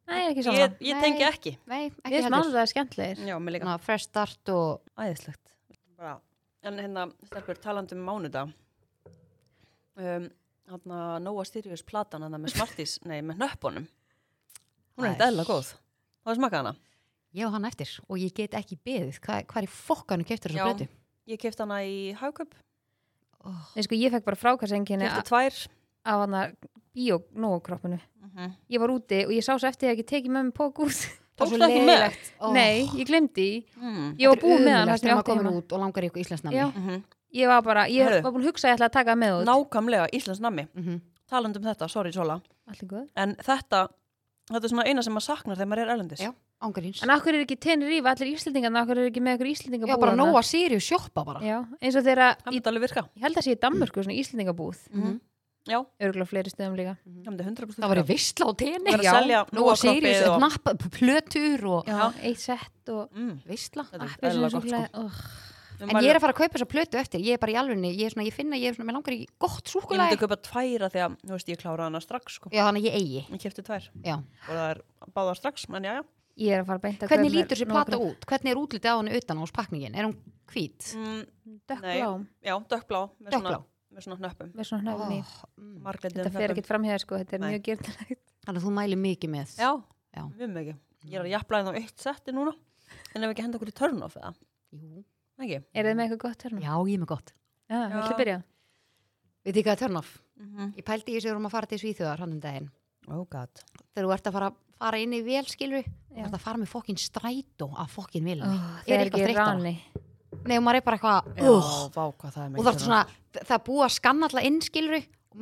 Nei, 0.09 0.23
ekki 0.31 0.45
svona 0.47 0.63
Ég, 0.63 0.79
ég 0.89 1.03
tengi 1.05 1.27
ekki. 1.27 1.53
nei, 1.69 1.91
ekki 1.91 2.15
veist 2.15 2.29
heldur 2.29 2.35
mánudagur 2.37 2.71
skemmtlegir 2.73 3.21
Já, 3.29 3.35
mér 3.37 3.57
líka. 3.59 3.67
Svona 3.67 3.83
fresh 3.85 4.09
start 4.09 4.53
og 4.55 5.03
Æðislegt. 5.05 5.53
Bara, 5.99 6.15
en 6.65 6.81
hérna, 6.81 7.05
stelpur, 7.29 7.61
talandi 7.61 7.99
um 7.99 8.07
mánudag. 8.09 8.55
Um, 9.99 10.31
hérna, 10.71 11.03
Nóa 11.21 11.45
Sirius 11.45 11.85
platan 11.85 12.25
hana 12.25 12.41
með 12.41 12.55
Smarties, 12.57 12.97
nei, 13.11 13.19
með 13.21 13.43
nöppunum. 13.45 13.91
Hún 14.97 15.05
er 15.05 15.13
eitthvað 15.13 15.35
eðla 15.35 15.49
góð. 15.51 15.75
Það 16.25 16.33
er 16.35 16.39
smakað 16.41 16.57
hana. 16.63 16.75
ég 17.35 17.47
og 17.47 17.53
hann 17.53 17.65
eftir 17.69 17.91
og 18.09 18.17
ég 18.19 18.33
get 18.35 18.55
ekki 18.59 18.79
beðið 18.85 19.19
Hvað, 19.21 19.47
hvað 19.47 19.63
er 19.63 19.69
fokkanu 19.69 20.25
keftur 20.25 20.51
þessu 20.53 20.65
blötu? 20.65 20.89
Ég 21.29 21.39
kefti 21.39 21.63
hana 21.63 21.83
í 21.85 22.15
Hagköp, 22.17 22.55
Oh, 23.47 23.55
Nei, 23.77 23.83
sko, 23.87 23.95
ég 23.95 24.11
fekk 24.11 24.25
bara 24.27 24.37
frákassenginni 24.37 25.07
kefti 25.07 25.23
tvær. 25.31 25.55
af 26.05 26.21
hann 26.25 26.35
að 26.35 26.55
bíónókroppinu 26.95 27.99
Mm 28.23 28.53
Ég 28.71 28.79
var 28.81 28.91
úti 28.91 29.25
og 29.27 29.33
ég 29.33 29.43
sá 29.43 29.55
svo 29.59 29.69
eftir 29.69 29.89
að 29.89 29.93
ég 29.95 29.99
ekki 29.99 30.09
tekið 30.11 30.31
með 30.35 30.43
mig 30.49 30.55
pók 30.55 30.79
út 30.85 30.99
Tókstu 31.39 31.59
ekki 31.63 31.85
með? 31.87 32.17
oh. 32.41 32.51
Nei, 32.53 32.83
ég 32.99 33.07
glemdi. 33.07 33.65
Mm. 33.79 34.17
Ég 34.19 34.27
var 34.29 34.41
búið 34.43 34.65
með 34.65 34.75
hann 34.75 34.89
þar 34.91 34.99
sem 34.99 35.07
Þegar 35.07 35.13
ég 35.13 35.19
maður 35.21 35.29
komin 35.29 35.59
út 35.61 35.73
og 35.77 35.79
langar 35.85 36.03
í 36.03 36.09
ykkur 36.11 36.23
íslensnami 36.25 36.57
Já. 36.59 36.67
Mm 36.75 36.87
-hmm. 36.89 37.03
Ég 37.39 37.47
var 37.47 37.63
bara, 37.63 37.85
ég 37.87 38.03
Heyrðu. 38.09 38.23
var 38.25 38.33
búin 38.33 38.43
að 38.43 38.49
hugsa 38.51 38.67
að 38.67 38.71
ég 38.73 38.77
ætla 38.79 38.87
að 38.89 38.93
taka 38.99 39.11
það 39.15 39.19
með 39.23 39.33
út 39.39 39.47
Nákvæmlega, 39.47 40.07
Íslands 40.13 40.41
nammi. 40.41 40.67
Mhm. 40.75 41.01
Talandi 41.29 41.59
um 41.59 41.65
þetta, 41.65 41.89
sorry 41.89 42.13
Sola. 42.13 42.41
Allt 42.69 42.83
er 42.83 42.87
góð 42.89 43.09
En 43.17 43.37
þetta, 43.37 43.89
þetta 44.57 44.65
er 44.65 44.73
svona 44.73 44.87
eina 44.89 45.03
sem 45.05 45.13
maður 45.13 45.27
saknar 45.29 45.57
þegar 45.59 45.69
maður 45.73 45.83
er 45.85 45.93
erlendis. 45.95 46.21
Já. 46.25 46.33
Ángaríns 46.59 47.03
En 47.05 47.11
akkur 47.15 47.37
er 47.37 47.45
ekki 47.45 47.55
Tenerife, 47.63 48.09
allir 48.11 48.33
Íslendingarna, 48.35 48.81
akkur 48.83 48.99
er 48.99 49.11
ekki 49.13 49.21
með 49.23 49.37
okkur 49.39 49.51
Íslendingabúð 49.53 49.93
Já, 49.95 50.01
bara 50.03 50.15
nóa 50.19 50.41
Sirius 50.43 50.89
sjoppa 50.89 51.23
bara 51.29 51.39
Já, 51.45 51.59
eins 51.79 51.95
og 51.95 52.03
þeirra, 52.03 52.33
Það 52.41 52.49
í, 52.51 52.55
myndi 52.57 52.71
alveg 52.73 52.83
virka. 52.89 53.05
ég 53.15 53.23
held 53.29 53.39
að 53.39 53.45
sé 53.47 53.53
í 53.55 53.59
Danmörku, 53.63 54.03
svona 54.03 54.17
Íslendingabúð 54.19 54.81
Mm 54.91 55.19
Já, 55.69 55.79
Örgulega 56.01 56.27
fleiri 56.31 56.49
stöðum 56.51 56.75
líka 56.79 56.95
það 56.97 57.29
myndi 57.29 57.45
100% 57.45 57.79
Það 57.79 57.91
var 57.93 57.99
í 57.99 58.03
virka. 58.03 58.13
veistla 58.15 58.47
á 58.49 58.53
tenni 58.59 58.91
Það 58.91 58.95
er 58.95 59.03
að 59.05 59.19
selja 59.21 59.41
Nóa 59.53 59.61
Nóa 59.61 59.75
Sirius, 59.77 60.19
kroppið 60.19 60.33
og... 60.33 60.41
nappa, 60.43 60.75
plötur 60.99 61.67
og 61.77 61.91
Já, 61.93 62.01
eitt 62.25 62.41
sett 62.43 62.93
og 62.95 63.13
Mm, 63.15 63.35
veistla 63.47 63.85
þetta 63.85 64.03
er 64.03 64.15
appelsínu 64.17 64.33
eðlilega 64.33 64.51
gott 64.51 64.51
sko. 64.51 64.61
súkkulaði, 64.65 64.89
oh. 65.05 65.48
En 65.79 66.01
ég 66.03 66.11
er 66.11 66.19
að 66.19 66.25
fara 66.25 66.35
að 66.35 66.41
kaupa 66.41 66.57
þessa 66.57 66.69
plötu 66.73 66.99
eftir 66.99 67.23
Ég 67.23 67.37
er 67.37 67.41
bara 67.43 67.55
í 67.55 67.57
alvegni, 67.61 67.93
ég 67.95 68.11
er 68.11 68.25
ég 68.27 68.35
finna, 68.35 68.59
ég 68.59 68.73
er 68.73 68.77
svona, 68.77 68.89
mér 68.89 68.99
langar 68.99 69.15
í 69.15 69.21
gott 69.39 69.63
Ég 69.63 69.75
súkulæði 69.75 70.09
myndi 70.09 70.21
kaupa 70.25 70.39
tværa 70.49 70.89
að, 70.91 71.17
þú 71.23 71.35
veist, 71.37 71.51
ég 71.53 71.61
klára 71.61 71.87
hana 71.87 72.01
strax 72.03 72.39
sko. 72.41 72.51
Já, 72.51 72.65
þannig 72.67 72.83
að 72.83 72.89
ég 72.89 72.97
eigi 72.99 73.23
Ég 73.23 73.43
kefti 73.45 73.65
tvær 73.67 73.89
Já. 74.03 74.17
og 74.19 74.51
það 74.51 74.65
er 74.65 74.83
báða 75.15 75.37
strax, 75.39 75.69
en 75.71 75.87
já, 75.87 75.93
já. 76.01 76.03
Ég 76.39 76.55
er 76.55 76.63
að 76.63 76.69
fara 76.71 76.83
beint 76.83 77.03
að 77.03 77.13
Hvernig 77.13 77.29
kaupa 77.29 77.29
mér 77.29 77.37
lítur 77.37 77.59
þessi 77.59 77.69
plata 77.71 77.99
út? 77.99 78.27
Hvernig 78.31 78.53
er 78.53 78.61
útlitið 78.63 78.91
á 78.91 78.97
henni 78.99 79.19
utan 79.19 79.43
á 79.43 79.45
spakningin? 79.51 79.99
Er 79.99 80.09
hún 80.09 80.17
hvít? 80.51 80.91
Mm, 80.99 81.23
Dökkblá, 81.69 82.11
já, 82.47 82.55
dökkblá 82.73 83.01
með 83.19 83.35
svona, 83.35 83.55
Dökkblá. 83.55 83.59
með 83.95 84.07
svona 84.07 84.19
hnöppum. 84.23 84.53
með 84.55 84.69
svona 84.71 84.83
hnöfn 84.87 85.15
í 85.17 85.21
mm. 85.23 85.73
Marglitum 85.83 86.23
Þetta 86.23 86.35
fer 86.39 86.55
ekkert 86.55 86.71
fram 86.71 86.87
hér 86.87 87.03
sko, 87.03 87.19
þetta 87.19 87.39
er 87.39 87.43
Nei. 87.43 87.49
mjög 87.57 87.65
gyrnilegt 87.69 88.35
Þannig 88.49 88.63
að 88.63 88.65
þú 88.65 88.75
mæli 88.79 88.97
mikið 89.03 89.33
með 89.35 89.55
Já, 89.59 89.71
Já. 90.15 90.23
mjög 90.39 90.53
mikið. 90.55 90.77
Ég 91.05 91.19
er 91.19 91.27
að 91.27 91.33
jafla 91.35 91.59
það 91.67 91.75
á 91.75 91.79
eitt 91.83 92.03
setti 92.03 92.35
núna. 92.35 92.55
En 93.15 93.27
ef 93.27 93.33
ekki 93.35 93.45
henda 93.45 93.59
okkur 93.59 93.71
í 93.71 93.75
turn-off 93.77 94.17
eða? 94.17 94.33
Jú. 94.73 95.03
Ekki? 95.39 95.59
Er 95.73 95.87
þið 95.87 95.99
með 95.99 96.05
eitthvað 96.05 96.23
gott 96.25 96.47
hérna? 96.47 96.63
Já, 96.65 96.73
ég 96.89 96.95
er 96.95 97.03
með 97.03 97.11
gott 97.13 97.35
Já, 97.69 97.79
viltu 97.93 98.17
byrja? 98.19 98.39
Veit 99.45 99.55
þið 99.55 99.65
hvað 99.67 99.75
er 99.75 99.81
turn 99.83 100.01
off? 100.01 100.15
Mm 100.39 100.49
-hmm. 100.49 100.73
Ég 100.79 100.85
pældi 100.85 101.13
í 101.13 101.19
þessu 101.19 101.31
erum 101.33 101.47
að 101.47 101.55
fara 101.55 101.67
til 101.67 101.79
Svíþjóðar 101.79 102.19
hann 102.25 102.33
um 102.33 102.41
daginn 102.41 102.71
Oh 103.09 103.25
god. 103.31 103.63
Þegar 103.95 104.05
þú 104.09 104.13
ert 104.13 104.27
að 104.27 104.33
fara, 104.33 104.51
fara 104.79 104.99
inn 104.99 105.13
í 105.13 105.23
vel 105.25 105.47
skilur 105.47 105.85
Já. 105.85 106.23
Þú 106.23 106.27
ert 106.27 106.35
að 106.35 106.45
fara 106.45 106.59
með 106.59 106.69
fokkin 106.69 106.97
strætó 106.97 107.71
af 107.77 107.91
fokkin 107.91 108.23
Oh, 108.23 108.29
vilni 108.29 108.49
það 108.87 108.99
er 108.99 109.07
ekki 109.07 109.37
rani 109.37 109.75
Nei, 110.45 110.57
og 110.59 110.63
maður 110.65 110.77
er 110.77 110.85
bara 110.85 110.97
eitthvað 110.97 111.27
uh, 111.41 111.89
vá 111.95 112.05
hvað 112.13 112.33
það 112.35 112.45
er 112.45 112.59
Og 112.59 112.65
það 112.65 112.75
er 112.75 112.79
svona, 112.79 113.07
það 113.33 113.55
er 113.57 113.65
búið 113.65 113.85
að 113.85 113.95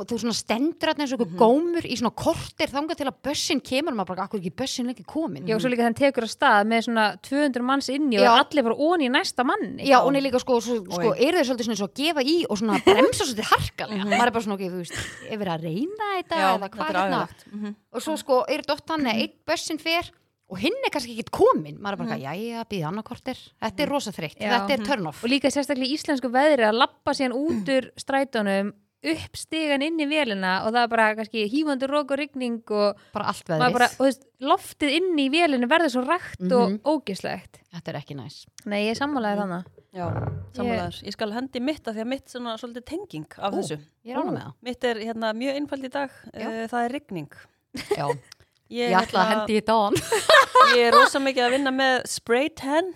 þú 0.05 0.19
svona 0.21 0.35
stendur 0.37 0.89
þarna 0.91 1.03
eins 1.07 1.13
og 1.13 1.21
Mhm. 1.21 1.27
einhver 1.27 1.39
gómur 1.41 1.85
í 1.87 1.97
svona 1.97 2.15
kortir 2.15 2.69
þangað 2.69 2.97
til 2.97 3.07
að 3.07 3.17
bussin 3.25 3.61
kemur 3.63 3.93
og 3.93 3.97
maður 3.99 4.07
bara, 4.13 4.23
akkur 4.29 4.41
ekki 4.41 4.53
bussin 4.57 4.87
lengi 4.87 5.05
komin 5.07 5.47
Já, 5.47 5.55
og 5.57 5.61
svo 5.63 5.71
líka 5.73 5.87
þann 5.87 5.95
tekur 5.97 6.25
að 6.27 6.35
stað 6.37 6.67
með 6.67 6.81
svona 6.87 7.05
200 7.23 7.63
manns 7.63 7.89
inni 7.89 8.19
og 8.19 8.25
Já. 8.25 8.33
er 8.35 8.45
allir 8.45 8.63
bara 8.63 8.77
onni 8.77 9.07
í 9.09 9.11
næsta 9.11 9.45
manni 9.45 9.87
Já, 9.87 10.01
og 10.01 10.11
hún 10.11 10.17
er 10.17 10.23
líka 10.23 10.41
sko, 10.41 10.61
svo, 10.61 10.85
sko 10.85 11.15
eru 11.17 11.39
þeir 11.39 11.47
svolítið 11.49 11.65
svona 11.65 11.81
svo 11.81 11.89
að 11.89 11.95
gefa 11.95 12.23
í 12.23 12.45
og 12.51 12.59
svona 12.59 12.83
bremsa 12.85 13.25
svolítið 13.25 13.51
harkalega 13.53 14.05
maður 14.05 14.27
er 14.27 14.31
bara 14.37 14.45
svona, 14.45 14.55
ok, 14.55 14.65
þú 14.69 14.79
veist, 14.83 14.97
er 15.31 15.39
verið 15.39 15.55
að 15.57 15.63
reyna 15.65 16.05
þetta 16.17 16.37
Mhm. 16.37 16.43
Já, 16.43 16.49
eða 16.53 16.61
þetta 16.61 16.71
hvað 16.77 16.89
er 16.91 16.97
hérna. 16.97 17.29
Mm 17.53 17.63
-hmm. 17.65 17.75
og 17.93 18.03
svo 18.03 18.17
sko, 18.17 18.45
er 18.49 18.59
þetta 18.63 18.73
oft 18.73 18.87
þannig 18.87 19.13
að 19.15 19.21
einn 19.23 19.33
bussin 19.47 19.79
fer 19.79 20.11
og 20.49 20.59
hinn 20.61 20.73
er 20.87 20.91
kannski 20.91 21.11
ekkert 21.19 21.31
komin 21.33 21.79
maður 21.81 21.93
er 21.93 21.97
bara, 21.97 22.17
Mhm. 22.17 22.23
mm. 22.23 22.23
jæja, 22.23 22.65
býða 22.71 22.87
annarkortir 22.87 23.37
þetta 23.61 23.81
er 23.83 23.89
rosa 23.89 24.11
þreytt, 24.13 24.39
Já. 24.39 24.51
þetta 24.67 24.71
er 24.79 24.85
turn 24.85 25.07
off 25.09 25.25
og 25.25 25.31
líka 25.31 25.51
sérstaklega 25.51 25.91
í 25.91 25.95
íslensku 25.99 26.31
veðri 26.31 26.63
að 26.63 26.75
lappa 26.79 27.11
síðan 27.13 27.33
út 27.35 27.67
úr 27.77 27.91
strætónum 27.99 28.73
upp 29.05 29.37
stigan 29.37 29.83
inn 29.83 29.99
í 30.01 30.07
vélina 30.11 30.65
og 30.67 30.73
það 30.75 30.83
er 30.83 30.89
bara 30.89 31.15
kannski 31.15 31.45
hífandur 31.53 31.93
rók 31.93 32.11
og 32.11 32.19
rigning 32.19 32.63
og, 32.75 32.97
bara 33.15 33.27
allt 33.31 33.45
veðrið, 33.49 33.73
bara, 33.77 33.87
og 33.87 33.97
þú 34.01 34.05
veist, 34.09 34.25
loftið 34.41 34.95
inn 34.99 35.19
í 35.21 35.27
vélinu 35.31 35.69
verður 35.71 35.93
svo 35.95 36.03
rætt 36.07 36.41
Mhm. 36.41 36.81
og 36.83 37.03
ógislegt 37.07 37.61
þetta 37.73 37.89
er 37.93 37.99
ekki 38.01 38.17
næs 38.17 38.47
Nei, 38.65 38.87
ég 38.89 38.97
sammálaði 38.99 39.43
þannig 39.45 39.65
Já, 39.97 40.11
sammálaður. 40.53 40.97
Ég 41.09 41.13
skal 41.13 41.31
hendi 41.33 41.61
mitt 41.61 41.85
að 41.89 41.95
því 41.97 42.01
að 42.03 42.07
mitt 42.11 42.27
svona 42.29 42.57
svolítið 42.61 42.85
tenging 42.85 43.27
af 43.39 43.53
Ó. 43.53 43.57
þessu. 43.57 43.79
ég 44.05 44.13
er 44.13 44.19
ánum 44.21 44.35
með 44.35 44.43
það 44.43 44.53
Mitt 44.63 44.85
er 44.85 44.97
hérna 44.97 45.31
mjög 45.33 45.55
einfald 45.57 45.85
í 45.85 45.89
dag. 45.95 46.11
Já. 46.35 46.47
Uh, 46.49 46.67
það 46.69 46.85
er 46.85 46.93
rigning. 46.93 47.31
Já, 47.97 48.07
Ég, 48.69 48.91
ég 48.91 48.97
ætla 48.99 49.23
að 49.23 49.31
hendi 49.33 49.57
í 49.57 49.63
hann 49.71 49.95
Ég 50.77 50.83
er 50.89 50.93
rosa 50.93 51.19
mikið 51.19 51.47
að 51.47 51.51
vinna 51.57 51.71
með 51.73 52.07
spray 52.13 52.49
tan. 52.51 52.93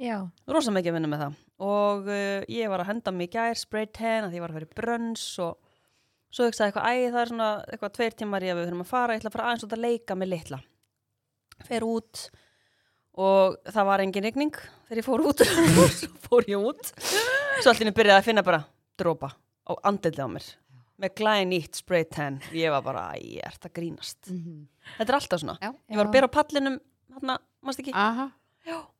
Já, 0.00 0.16
Rosa 0.48 0.70
mikið 0.72 0.90
að 0.90 0.96
vinna 0.98 1.08
með 1.12 1.22
það. 1.22 1.34
Og 1.58 2.06
uh, 2.06 2.42
ég 2.46 2.70
var 2.70 2.84
að 2.84 2.90
henda 2.92 3.12
mig 3.14 3.30
í 3.30 3.32
gær 3.34 3.58
spray 3.58 3.88
tan 3.90 4.28
að 4.28 4.36
ég 4.38 4.44
var 4.44 4.52
að 4.52 4.60
fara 4.60 4.68
í 4.68 4.76
brönns 4.78 5.24
og 5.42 5.56
svo 6.30 6.46
hugsaði 6.46 6.70
eitthvað, 6.70 6.86
æ, 6.86 7.10
það 7.10 7.22
er 7.22 7.30
svona 7.32 7.48
eitthvað 7.72 7.94
tveir 7.96 8.14
tímar 8.20 8.44
í 8.44 8.50
að 8.52 8.60
við 8.60 8.68
þurfum 8.68 8.84
að 8.84 8.90
fara, 8.92 9.14
ég 9.16 9.22
ætla 9.22 9.30
að 9.32 9.36
fara 9.38 9.48
aðeins 9.48 9.64
út 9.66 9.74
að 9.74 9.82
leika 9.86 10.16
með 10.18 10.30
litla. 10.34 10.60
Fer 11.66 11.86
út 11.88 12.22
og 13.18 13.56
það 13.74 13.88
var 13.88 14.04
engin 14.04 14.26
rigning 14.28 14.54
þegar 14.86 15.00
ég 15.00 15.08
fór 15.08 15.24
út. 15.26 15.42
svo 15.98 16.10
fór 16.28 16.48
ég 16.52 16.68
út. 16.70 16.92
Svo 17.64 17.74
henni 17.74 17.94
byrjaði 17.96 18.20
að 18.20 18.28
finna 18.28 18.44
bara 18.46 18.62
drópa 19.00 19.32
á 19.66 19.72
andildi 19.88 20.22
á 20.22 20.28
mér. 20.30 20.46
Með 20.98 21.14
glæði 21.20 21.48
nýtt 21.50 21.78
spray 21.78 22.06
tan. 22.10 22.38
Ég 22.54 22.70
var 22.74 22.82
bara, 22.86 23.08
ég 23.18 23.42
ert 23.46 23.66
að 23.66 23.74
grínast. 23.78 24.18
Þetta 24.28 25.08
er 25.08 25.18
alltaf 25.18 25.42
svona. 25.42 25.58
Já. 25.62 25.70
Ég 25.90 25.98
var 26.00 26.08
að 26.08 26.14
byrja 26.16 26.30
á 26.30 26.36
pallinum, 26.38 26.78
mást 27.66 27.82
ekki, 27.82 27.94
Aha. 27.94 28.28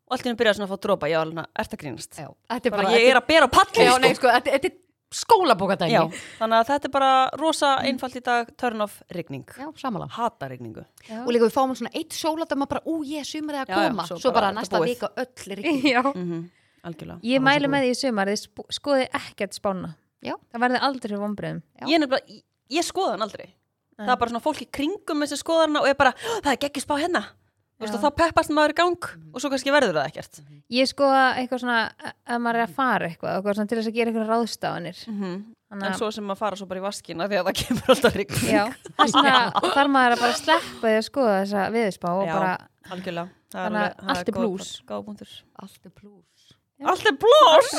Og 0.09 0.17
allt 0.17 0.25
í 0.25 0.29
henni 0.31 0.39
byrjaði 0.41 0.57
svona 0.59 0.69
að 0.69 0.75
fá 0.75 0.81
drópa. 0.89 1.09
Ég 1.13 1.19
var 1.21 1.27
alveg, 1.29 1.47
ert 1.63 1.73
að 1.77 1.81
grínast. 1.85 2.19
Já. 2.19 2.29
Þetta 2.49 2.67
er 2.67 2.77
Bara, 2.79 2.93
ég 2.97 3.09
er 3.13 3.21
að 3.21 3.27
byrja 3.29 3.45
á 3.45 3.51
pallin, 3.53 3.85
já, 3.85 3.93
sko. 3.93 3.99
nei, 4.05 4.15
sko, 4.17 4.29
þetta, 4.33 4.51
þetta 4.57 4.71
er 4.73 4.77
skólabókadæmi 5.19 5.93
Já, 5.95 6.03
þannig 6.39 6.59
að 6.59 6.67
þetta 6.69 6.89
er 6.89 6.93
bara 6.93 7.11
rosa 7.41 7.69
einfalt 7.81 8.17
í 8.19 8.23
dag, 8.25 8.51
turn 8.61 8.83
off 8.85 8.99
rigning. 9.17 9.45
já 9.57 9.69
samanlega 9.81 10.13
Hata 10.19 10.49
rigningu. 10.51 10.85
já. 11.09 11.23
og 11.25 11.31
líka 11.33 11.47
við 11.49 11.55
fáum 11.55 11.73
svona 11.79 11.93
eitt 11.97 12.13
sóladöma 12.13 12.67
bara, 12.69 12.83
ú, 12.85 12.99
ég 13.09 13.25
sumar 13.25 13.63
að 13.63 13.71
Já, 13.73 13.77
já, 13.79 13.89
koma 13.89 14.05
svo 14.07 14.19
svo, 14.21 14.33
bara 14.37 14.51
bara, 14.51 14.59
næsta 14.61 14.81
vika 14.85 15.09
öll 15.17 15.57
rigning 15.57 15.83
já. 15.95 16.03
Mm 16.15 16.51
Algjörlega. 16.89 17.19
Ég 17.27 17.41
Það 17.41 17.47
mælu 17.49 17.69
með 17.73 17.83
því 17.83 17.89
í 17.91 17.97
sumar, 17.99 18.29
skoðið 18.71 19.09
ekkert 19.19 19.57
spána 19.57 19.89
Já. 20.23 20.35
Það 20.53 20.61
verði 20.63 20.83
aldrei 20.87 21.17
vonbröðum 21.19 21.63
Já. 21.81 21.87
Ég, 21.89 22.05
ég, 22.29 22.45
ég 22.79 22.85
skoða 22.87 23.17
hann 23.17 23.25
aldrei. 23.27 23.49
Það 23.99 24.13
er 24.15 24.21
bara 24.21 24.31
svona 24.31 24.45
fólk 24.45 24.61
í 24.63 24.69
kringum 24.71 25.25
þessi 25.25 25.41
skoðarna 25.41 25.81
og 25.83 25.89
er 25.91 25.97
bara, 25.99 26.13
"Ó, 26.15 26.39
það 26.45 26.53
er 26.53 26.61
geggjus 26.69 26.85
spá 26.87 26.95
hérna. 27.01 27.25
Veist, 27.79 27.95
þá 28.03 28.09
peppast 28.19 28.51
maður 28.51 28.73
í 28.73 28.77
gang 28.81 29.05
og 29.33 29.39
svo 29.43 29.51
kannski 29.53 29.71
verður 29.71 29.95
það 30.01 30.09
ekkert. 30.11 30.41
Ég 30.75 30.89
skoða 30.91 31.21
eitthvað 31.39 31.61
svona 31.63 31.77
að 32.27 32.41
maður 32.43 32.59
er 32.59 32.65
að 32.67 32.73
fara 32.75 33.07
eitthvað, 33.13 33.37
eitthvað 33.39 33.55
svona 33.61 33.71
til 33.71 33.79
þess 33.79 33.91
að 33.93 33.97
gera 33.99 34.11
eitthvað 34.13 34.33
ráðstafanir 34.33 35.05
En 35.69 35.77
Þannig 35.77 35.91
að- 35.93 35.99
svo 36.01 36.09
sem 36.17 36.31
að 36.33 36.39
fara 36.41 36.57
svo 36.57 36.67
bara 36.67 36.81
í 36.81 36.85
vaskina 36.89 37.27
því 37.29 37.39
að 37.39 37.49
það 37.51 37.57
kemur 37.61 37.91
alltaf 37.93 38.15
vegna 38.19 39.33
þarf 39.77 39.91
maður 39.93 40.15
að 40.17 40.23
bara 40.25 40.37
sleppa 40.39 40.81
því 40.89 40.95
að 40.97 41.05
skoða 41.11 41.35
þessa 41.43 41.65
viðspá 41.75 42.09
og 42.15 42.23
Já. 42.27 42.33
bara, 42.39 42.55
Algjörlega. 42.89 43.29
Það 43.53 43.65
Þannig 43.67 43.79
að 43.79 43.85
alveg- 43.85 43.99
það 43.99 44.09
allt 44.15 44.29
er 44.29 44.39
punktur. 44.39 45.35
allt 45.63 45.85
er 45.85 45.93
plús 46.01 46.55
Allt 46.89 47.07
er 47.11 47.17
blós! 47.21 47.71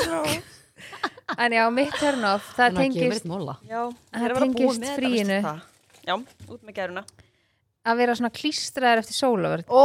en 1.44 1.52
já, 1.52 1.64
mitt 1.70 1.94
turn 2.00 2.24
off, 2.30 2.46
það 2.56 2.78
tengist 2.80 3.26
móla 3.28 3.56
Já, 3.68 3.82
Það 3.90 4.20
ég 4.20 4.24
er 4.24 4.30
að 4.30 4.38
vera 4.38 4.46
búin 4.46 4.54
tengist 4.54 4.80
með 4.80 4.88
þetta, 4.88 4.98
fríinu. 5.00 5.40
Já, 6.06 6.14
út 6.54 6.62
með 6.64 6.74
gæruna. 6.80 7.04
Að 7.88 8.00
vera 8.02 8.14
svona 8.18 8.30
klístraður 8.34 9.00
eftir 9.02 9.16
sólavörð 9.16 9.64
ó, 9.72 9.84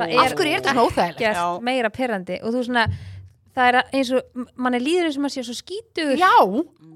Það 0.00 0.14
af 0.24 0.34
hverju 0.34 0.50
er 0.50 0.58
þetta 0.58 0.74
svona 0.74 0.86
óþægilegt? 0.88 1.64
Meira 1.68 1.90
perrandi 1.94 2.38
og 2.42 2.54
þú 2.54 2.62
svona, 2.66 2.84
það 3.56 3.68
er 3.70 3.78
eins 4.00 4.10
og 4.16 4.46
mann 4.58 4.76
er 4.78 4.82
líður 4.84 5.10
eins 5.10 5.18
og 5.20 5.24
maður 5.24 5.36
sé 5.36 5.44
svo 5.46 5.56
skítur 5.58 6.14
Já, 6.18 6.34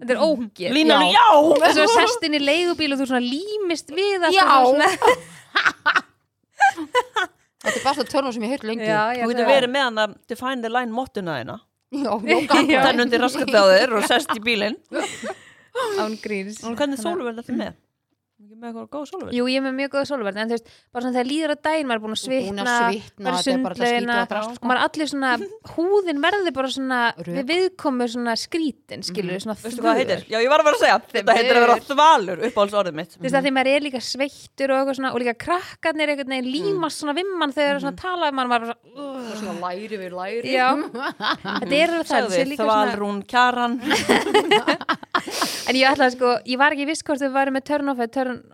þetta 0.00 0.16
er 0.16 0.22
ógeð. 0.24 0.74
Línan, 0.74 1.04
Já. 1.06 1.18
já! 1.18 1.28
þess 1.62 1.82
að 1.84 1.94
sest 1.94 2.26
inn 2.26 2.38
í 2.38 2.42
leigubíl 2.42 2.90
og 2.96 3.02
þú 3.02 3.06
svona 3.12 3.22
límist 3.22 3.94
við 3.94 4.26
Já. 4.34 4.42
svona, 4.50 4.88
þetta 7.64 7.76
er 7.78 7.84
bara 7.84 7.94
svo 8.00 8.08
törnum 8.10 8.34
sem 8.34 8.44
ég 8.48 8.56
heilt 8.56 8.66
lengi. 8.66 8.88
Já, 8.90 9.14
Þú 9.22 9.30
getur 9.30 9.48
verið 9.52 9.72
með 9.76 9.88
hann 9.88 10.02
að 10.08 10.18
define 10.30 10.60
the 10.64 10.72
line 10.72 10.92
mottuna 10.94 11.38
þina 11.38 11.60
Já, 11.94 12.10
já, 12.26 12.36
Já. 12.66 12.80
Þannig 12.88 13.04
undir 13.06 13.22
raskat 13.22 13.54
á 13.54 13.62
þér 13.70 13.92
og 13.94 14.06
sest 14.10 14.32
í 14.34 14.40
bílinn. 14.42 14.74
Án 16.02 16.16
gríns. 16.22 16.58
Og 16.66 16.74
hvernig 16.78 16.98
sóluverð 16.98 17.38
þetta 17.38 17.54
með? 17.58 17.76
Með 18.64 18.70
eitthvað 18.70 18.86
góð 18.94 19.02
sóluverð? 19.10 19.34
Jú, 19.36 19.44
ég 19.52 19.58
er 19.58 19.64
með 19.66 19.74
mjög 19.76 19.90
góða 19.92 20.06
sólverð 20.08 20.38
en 20.40 20.48
þú 20.48 20.54
veist, 20.56 20.68
bara 20.88 21.04
svona 21.04 21.14
þegar 21.18 21.28
líður 21.28 21.50
að 21.52 21.58
daginn 21.66 21.88
maður 21.90 21.98
er 21.98 22.04
búin 22.04 22.14
að 22.14 22.22
svitna, 22.22 22.62
þetta 22.64 22.72
er 23.84 24.06
drast, 24.30 24.48
og 24.48 24.56
sko. 24.56 24.64
maður 24.64 24.78
er 24.78 24.84
allir 24.86 25.08
svona, 25.10 25.32
húðin 25.74 26.22
verður 26.24 26.54
bara 26.56 26.70
svona 26.72 27.00
Rök. 27.18 27.34
við 27.36 27.44
viðkomu 27.50 28.04
svona 28.14 28.32
skrítin 28.40 29.04
skilur, 29.04 29.36
svona 29.44 29.56
Veistu 29.60 29.84
hvað 29.84 29.90
það 29.90 30.00
þvör. 30.00 30.00
heitir? 30.00 30.20
Já, 30.32 30.38
ég 30.40 30.48
var 30.54 30.60
að 30.64 30.68
vera 30.70 30.76
að 30.78 30.84
segja 30.86 30.96
Þetta 31.12 31.36
heitir 31.36 31.52
að 31.52 31.64
vera 31.66 31.76
þvalur 31.90 32.38
uppáhalds 32.48 32.78
orðið 32.80 32.96
mitt 33.02 33.12
Þú 33.18 33.20
veist 33.26 33.36
að 33.36 33.44
því 33.44 33.52
maður 33.58 33.72
er 33.74 33.84
líka 33.84 34.00
sveittur 34.08 34.68
og 34.72 34.76
eitthvað 34.80 34.96
svona 35.00 35.12
og 35.12 35.20
líka 35.20 35.36
krakkarnir 35.44 36.08
veginn 36.14 36.48
límast 36.48 36.96
svona 37.02 37.16
vimman 37.20 37.52
þegar 37.52 37.68
þeir 37.68 37.74
eru 37.74 37.84
svona 37.84 37.92
að 37.92 38.00
tala 38.00 38.24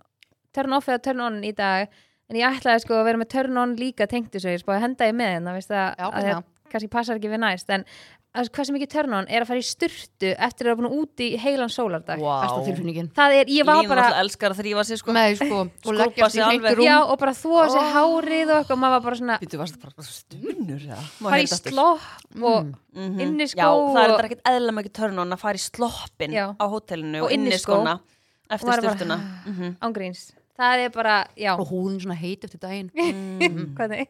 turn 0.53 0.73
off 0.77 0.87
eða 0.91 1.01
turn, 1.09 1.21
on 1.21 1.41
í 1.43 1.51
dag 1.55 1.87
en 2.31 2.35
ég 2.39 2.47
ætlaði 2.61 2.85
sko 2.85 2.93
að 3.01 3.05
vera 3.11 3.17
með 3.23 3.29
turn 3.35 3.57
on 3.57 3.75
líka 3.79 4.07
tengt 4.07 4.31
þessu, 4.31 4.53
ég 4.55 4.63
spáði 4.63 4.77
að 4.79 4.85
henda 4.87 5.11
ég 5.11 5.15
með 5.19 5.35
hennar 5.39 5.53
veist 5.59 5.71
að, 5.71 5.93
það 5.99 6.43
kannski 6.71 6.89
passar 6.89 7.17
ekki 7.19 7.29
við 7.33 7.41
næst 7.43 7.69
en 7.75 7.83
að, 8.31 8.47
hvað 8.55 8.65
sem 8.69 8.75
ekki 8.79 8.87
turn 8.93 9.13
on 9.17 9.25
er 9.27 9.43
að 9.43 9.49
fara 9.49 9.59
í 9.59 9.65
sturtu 9.67 10.29
eftir 10.39 10.63
að 10.63 10.69
vera 10.69 10.77
búin 10.79 10.93
út 11.01 11.19
í 11.19 11.25
heilan 11.41 11.67
sólardag? 11.73 12.21
Tilfinningin. 12.63 13.09
Það 13.11 13.33
er, 13.41 13.49
ég 13.51 13.65
var 13.67 13.81
Lín 13.81 13.89
bara 13.91 14.05
alltaf 14.07 14.21
elskar 14.23 14.53
að 14.55 14.61
þrýfa 14.61 14.85
sig 14.87 15.01
sko. 15.01 15.11
Með 15.17 15.35
sko, 15.41 15.57
og 15.91 15.97
í 16.29 16.31
sig 16.37 16.45
alveg. 16.45 16.77
rúm 16.79 16.87
já, 16.87 16.95
og 17.11 17.19
bara 17.19 17.33
sér 17.73 17.81
Oh. 17.81 17.91
hárið 17.97 18.53
og 18.53 18.61
eitthvað 18.61 18.71
og 18.77 18.81
maður 18.85 18.95
var 18.95 19.03
bara 19.09 19.19
svona 19.19 19.37
Býtu, 19.43 19.59
varst 19.59 19.75
það 19.75 19.83
bara 19.83 20.07
stunur 20.07 20.87
fara 21.19 21.41
í 21.43 21.51
slopp 21.51 22.39
og 22.39 22.71
Mhm. 22.95 23.19
inniskó 23.27 23.59
Já, 23.59 23.67
það 23.99 24.15
er 24.15 24.25
ekkert 24.29 24.47
eðla 24.55 24.71
mikið 24.79 24.93
törn 25.01 25.19
on 25.25 25.35
að 25.35 25.39
fara 25.43 25.59
í 25.59 25.63
sloppin 25.67 26.31
á 26.39 26.65
hótelinu 26.71 27.19
Og 27.19 27.27
og 27.27 27.31
inniskó. 27.35 27.83
inniskóna 27.83 27.99
Og 27.99 28.55
eftir 28.55 28.79
styrtuna 28.79 29.17
Mhm. 29.45 29.75
ángríns 29.83 30.31
það 30.61 30.85
er 30.85 30.95
bara, 30.95 31.15
já, 31.39 31.51
og 31.57 31.67
húðin 31.71 32.01
svona 32.05 32.17
heit 32.21 32.47
eftir 32.47 32.61
daginn. 32.63 32.91
Mm. 33.41 33.73
hvernig? 33.77 34.07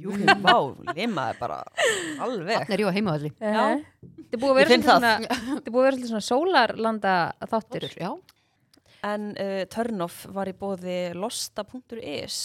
Jú, 0.00 0.12
vá, 0.44 0.54
limaði 0.94 1.38
bara 1.40 1.62
alveg. 2.20 2.58
Þannig 2.60 2.74
er 2.76 2.82
ég 2.82 2.90
á 2.90 2.96
heimavalli 2.96 3.30
er 4.30 4.38
búið 4.38 4.50
að 4.52 4.58
vera 4.58 4.68
svolítið 4.70 4.86
svona 4.86 5.12
þetta 5.20 5.70
er 5.70 5.74
búið 5.74 5.80
að 5.80 5.86
vera 5.86 5.96
svolítið 5.96 6.10
svona 6.12 6.26
sólarlanda 6.28 7.14
þáttur 7.50 7.86
Já, 7.98 8.10
En 9.00 9.30
uh, 9.32 9.62
turn-off 9.72 10.26
var 10.36 10.50
í 10.50 10.54
bóði 10.60 10.96
losta.is 11.16 12.36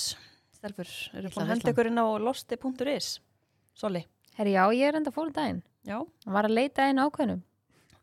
Stelfur, 0.55 0.91
eru 1.19 1.31
búin 1.33 1.43
að 1.43 1.51
henda 1.51 1.73
ykkur 1.73 1.89
inn 1.91 1.99
á 1.99 2.07
losti.is 2.23 3.09
Soli, 3.75 4.05
herri 4.39 4.55
já, 4.55 4.63
ég 4.71 4.87
er 4.87 4.95
enda 5.01 5.11
fórum 5.11 5.35
daginn. 5.35 5.59
Já. 5.83 5.97
Hann 5.99 6.37
var 6.37 6.47
að 6.47 6.55
leita 6.55 6.85
einu 6.87 7.03
ákveðnum. 7.09 7.41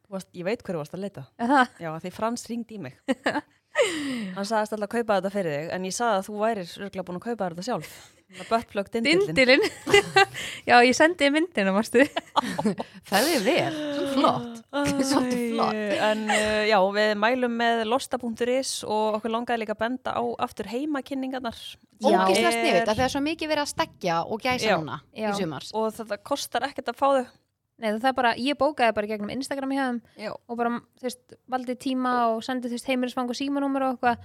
Þú 0.04 0.12
varst, 0.12 0.28
Ég 0.36 0.44
veit 0.44 0.60
hverju 0.66 0.82
varst 0.82 0.94
að 0.98 1.04
leita. 1.06 1.24
Er 1.40 1.48
það? 1.48 1.78
Já, 1.80 1.90
því 2.04 2.12
Frans 2.12 2.44
ringdi 2.50 2.76
í 2.76 2.82
mig 2.84 2.98
Hann 4.36 4.44
sagðist 4.46 4.74
alltaf 4.76 4.88
að 4.88 4.90
kaupa 4.98 5.16
þetta 5.18 5.30
fyrir 5.32 5.54
þig 5.56 5.70
En 5.76 5.86
ég 5.88 5.94
sagði 5.96 6.18
að 6.18 6.26
þú 6.28 6.34
værir 6.42 6.74
örgulega 6.76 7.06
búin 7.08 7.18
að 7.20 7.24
kaupa 7.30 7.48
þetta 7.52 7.64
sjálf. 7.66 7.92
Böttplögg 8.48 8.88
dindillin 8.94 9.26
Dindilinn 9.28 9.64
já, 10.70 10.76
ég 10.80 10.94
sendi 10.96 11.28
myndina, 11.34 11.72
mástu 11.76 12.00
það 13.10 13.26
er 13.28 13.42
vel, 13.44 13.74
flott. 14.14 14.62
Svolítið 15.04 15.42
flott. 15.52 15.80
En 16.08 16.22
uh, 16.32 16.62
já, 16.64 16.78
við 16.96 17.12
mælum 17.20 17.58
með 17.60 17.82
losta.is 17.90 18.70
og 18.88 19.18
okkur 19.18 19.34
langaði 19.34 19.60
líka 19.66 19.76
að 19.76 19.82
benda 19.84 20.14
á 20.16 20.22
aftur 20.46 20.70
heimakynningarnar. 20.72 21.60
Já. 22.00 22.16
Ógislega 22.24 22.48
Er- 22.48 22.56
sniðut, 22.56 22.88
það 22.88 23.04
er 23.04 23.12
svo 23.12 23.22
mikið 23.28 23.52
verið 23.52 23.66
að 23.66 23.70
stekja 23.74 24.16
og 24.24 24.40
gæsa 24.42 24.70
Já. 24.72 24.76
núna 24.80 24.96
Já. 25.12 25.28
í 25.28 25.36
sumars 25.38 25.68
og 25.76 25.92
þetta 26.00 26.18
kostar 26.32 26.64
ekkert 26.70 26.88
að 26.94 26.98
fá 26.98 27.06
þau 27.12 27.26
Nei, 27.78 27.88
það 27.98 28.08
er 28.12 28.14
bara, 28.18 28.34
ég 28.36 28.58
bókaði 28.60 28.94
bara 28.94 29.06
gegnum 29.10 29.32
Instagram 29.34 29.72
hjá 29.74 29.82
þeim 29.88 30.00
Já. 30.20 30.30
og 30.36 30.56
bara, 30.60 30.70
þú 31.00 31.06
veist, 31.08 31.34
valdi 31.48 31.74
tíma 31.80 32.12
og 32.34 32.44
sendi 32.46 32.68
þú 32.68 32.76
veist 32.76 32.90
heimilisfang 32.92 33.30
og 33.32 33.38
símanúmer 33.38 33.86
og 33.88 33.96
eitthvað. 33.96 34.18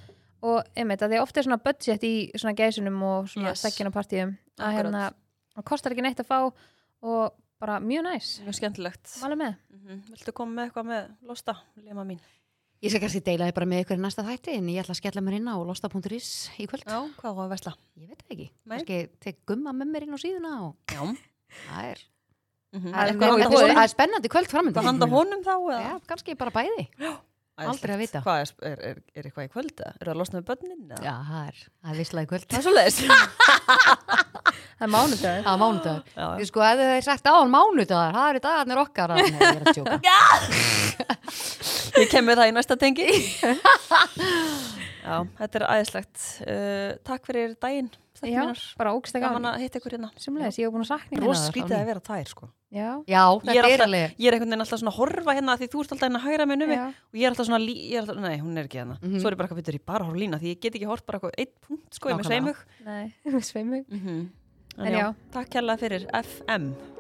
Og 0.48 0.60
einmitt, 0.78 1.02
að 1.02 1.10
því 1.16 1.18
að 1.18 1.24
ofta 1.26 1.40
er 1.42 1.48
svona 1.48 1.64
budget 1.64 2.04
í 2.06 2.14
svona 2.38 2.54
gæsunum 2.54 3.00
og 3.08 3.30
svona 3.32 3.50
Yes. 3.50 3.64
stekkjunarpartíum 3.64 4.36
að 4.62 4.76
hérna, 4.78 5.14
það 5.56 5.66
kostar 5.66 5.92
ekki 5.96 6.06
neitt 6.06 6.20
að 6.22 6.30
fá 6.30 6.40
og 7.02 7.34
bara 7.60 7.80
mjög 7.82 8.04
næs. 8.06 8.28
Mjög 8.46 8.60
skemmtilegt. 8.60 9.16
Mm 9.24 10.04
Viltu 10.12 10.34
koma 10.36 10.52
með 10.52 10.68
eitthvað 10.68 10.86
með 10.92 11.08
losta, 11.26 11.56
lema 11.82 12.04
mín? 12.06 12.20
Ég 12.84 12.92
skal 12.92 13.02
kannski 13.02 13.24
deila 13.26 13.48
þið 13.48 13.56
bara 13.58 13.66
með 13.72 13.80
ykkur 13.82 13.98
í 13.98 14.02
næsta 14.04 14.24
þætti 14.28 14.54
en 14.54 14.68
ég 14.70 14.84
ætla 14.84 14.94
að 14.94 15.00
skella 15.00 15.22
mér 15.26 15.38
inn 15.40 15.48
á 15.50 15.56
losta.is 15.66 16.28
í 16.62 16.68
kvöld. 16.70 16.84
Já, 16.86 17.00
hvað 17.18 17.38
var 17.40 17.48
að 17.48 17.54
vesla? 17.56 17.74
Ég 17.98 18.12
veit 18.12 18.22
það 18.22 18.34
ekki, 18.36 18.48
kannski 18.70 19.00
tek 19.26 19.40
gumma 19.50 19.74
með 19.74 19.90
mér 19.96 20.06
inn 20.06 20.14
á 20.14 20.20
síðuna 20.22 20.52
og 20.68 20.94
Já. 20.94 21.02
Það 21.64 21.88
er, 21.90 22.04
mm 22.76 22.92
Það 22.92 23.00
er 23.00 23.08
Eitthvað 23.14 23.32
honum? 23.32 23.80
er 23.84 23.90
spennandi 23.94 24.28
kvöld 24.34 24.50
framöndu 24.52 24.76
Eitthvað 24.76 24.90
handa 24.92 25.08
honum 25.14 25.42
þá? 25.46 25.54
eða? 25.56 25.80
Já, 25.88 25.94
kannski 26.12 26.32
bara 26.38 26.52
bæði. 26.56 26.84
Aldrei 27.58 27.90
að 27.96 28.02
vita. 28.04 28.20
Hvað 28.22 28.38
er, 28.44 28.50
er, 28.70 28.78
er, 28.86 28.98
er 29.18 29.24
eitthvað 29.26 29.48
í 29.48 29.50
kvöld? 29.50 29.80
Er 29.82 29.98
það 30.04 30.12
að 30.14 30.20
losna 30.20 30.38
með 30.38 30.46
börnin? 30.52 30.84
eða? 30.94 31.02
Já, 31.02 31.14
það 31.26 31.42
er, 31.48 31.58
er 31.90 31.96
visslað 31.98 32.22
í 32.22 32.30
kvöld. 32.30 32.46
Það 32.52 32.60
er 32.60 32.66
svo 32.68 32.74
leiðis 32.76 33.00
Það 34.78 34.86
er 34.86 34.92
mánudagur. 34.94 35.42
Það 35.42 35.54
er 35.56 35.62
mánudagur. 35.64 36.06
Sko, 36.52 36.60
ef 36.68 36.76
þið 36.78 36.86
hefði 36.92 37.02
sagt 37.08 37.26
á 37.26 37.34
hann 37.34 37.50
mánudagar, 37.56 38.14
það 38.14 38.30
eru 38.30 38.42
dagarnir 38.46 38.78
okkar 38.84 39.10
að, 39.16 39.18
Nei, 39.18 39.42
ég 39.42 39.50
er 39.50 39.58
að 39.64 39.74
tjóka 39.80 39.98
Ég 41.98 42.06
kem 42.12 42.22
með 42.30 42.38
það 42.44 42.50
í 42.52 42.54
næsta 42.60 42.76
tengi. 42.78 43.08
Já, 45.08 45.16
þetta 45.40 45.56
er 45.62 45.66
æðislegt. 45.72 46.18
Uh, 46.44 46.90
Takk 47.08 47.24
fyrir 47.32 47.54
daginn 47.64 47.88
Já, 48.22 48.42
mínar. 48.44 48.60
bara 48.78 48.92
ógst 48.98 49.16
að 49.18 49.22
Gaman 49.24 49.40
gaman. 49.42 49.54
að 49.56 49.62
hitta 49.66 49.80
ykkur 49.82 49.94
hérna. 49.98 50.10
Sumleis, 50.20 50.58
ég 50.60 50.66
hef 50.68 50.74
búin 50.74 50.84
að 50.86 50.92
sakna 50.94 51.16
hérna 51.22 51.36
skrítið 51.42 51.78
að 51.80 51.86
vera 51.90 52.02
tvær 52.04 52.28
sko 52.34 52.46
Já, 52.68 53.00
Já, 53.08 53.22
Ég 53.48 53.58
er, 53.62 53.64
alltaf, 53.64 53.94
ég 54.20 54.28
er 54.28 54.36
einhvern 54.36 54.52
veginn 54.52 54.64
alltaf 54.66 54.82
svona 54.82 54.92
að 54.92 54.98
horfa 55.00 55.36
hérna 55.38 55.54
því 55.56 55.70
þú 55.72 55.84
ert 55.84 55.94
alltaf 55.96 56.04
hérna 56.10 56.20
að 56.20 56.26
hægra 56.28 56.48
með 56.50 56.74
já, 56.76 56.82
og 56.92 57.16
ég 57.16 57.24
er 57.24 57.32
alltaf 57.32 57.48
svona, 57.48 57.60
ég 57.64 57.94
er 57.96 58.02
alltaf, 58.04 58.20
nei 58.26 58.42
hún 58.42 58.58
er 58.60 58.68
ekki 58.68 58.82
hérna. 58.82 58.98
Mhm. 59.00 59.22
svo 59.22 59.30
er 59.30 59.38
ég 59.38 59.40
bara 59.40 59.48
eitthvað 59.48 59.80
í 59.80 59.86
bara 59.86 60.04
að 60.04 60.10
horfa 60.10 60.20
lína 60.20 60.42
því 60.42 60.52
ég 60.52 60.60
get 60.60 60.76
ekki 60.76 60.90
hort 60.92 61.06
bara 61.08 61.22
eitthvað 61.22 61.40
eitt 61.40 61.56
punkt 61.64 61.96
sko, 61.96 62.12
ég 62.12 62.20
með 62.20 62.28
sveimug. 62.28 62.62
Nei, 62.84 63.14
sveimug. 63.52 63.88
Mm 63.88 64.04
-hmm. 64.04 64.30
En 64.78 64.94
já. 64.94 65.16
Takk 65.32 65.50
kærlega 65.50 65.80
fyrir 65.80 66.08
FM 66.12 66.97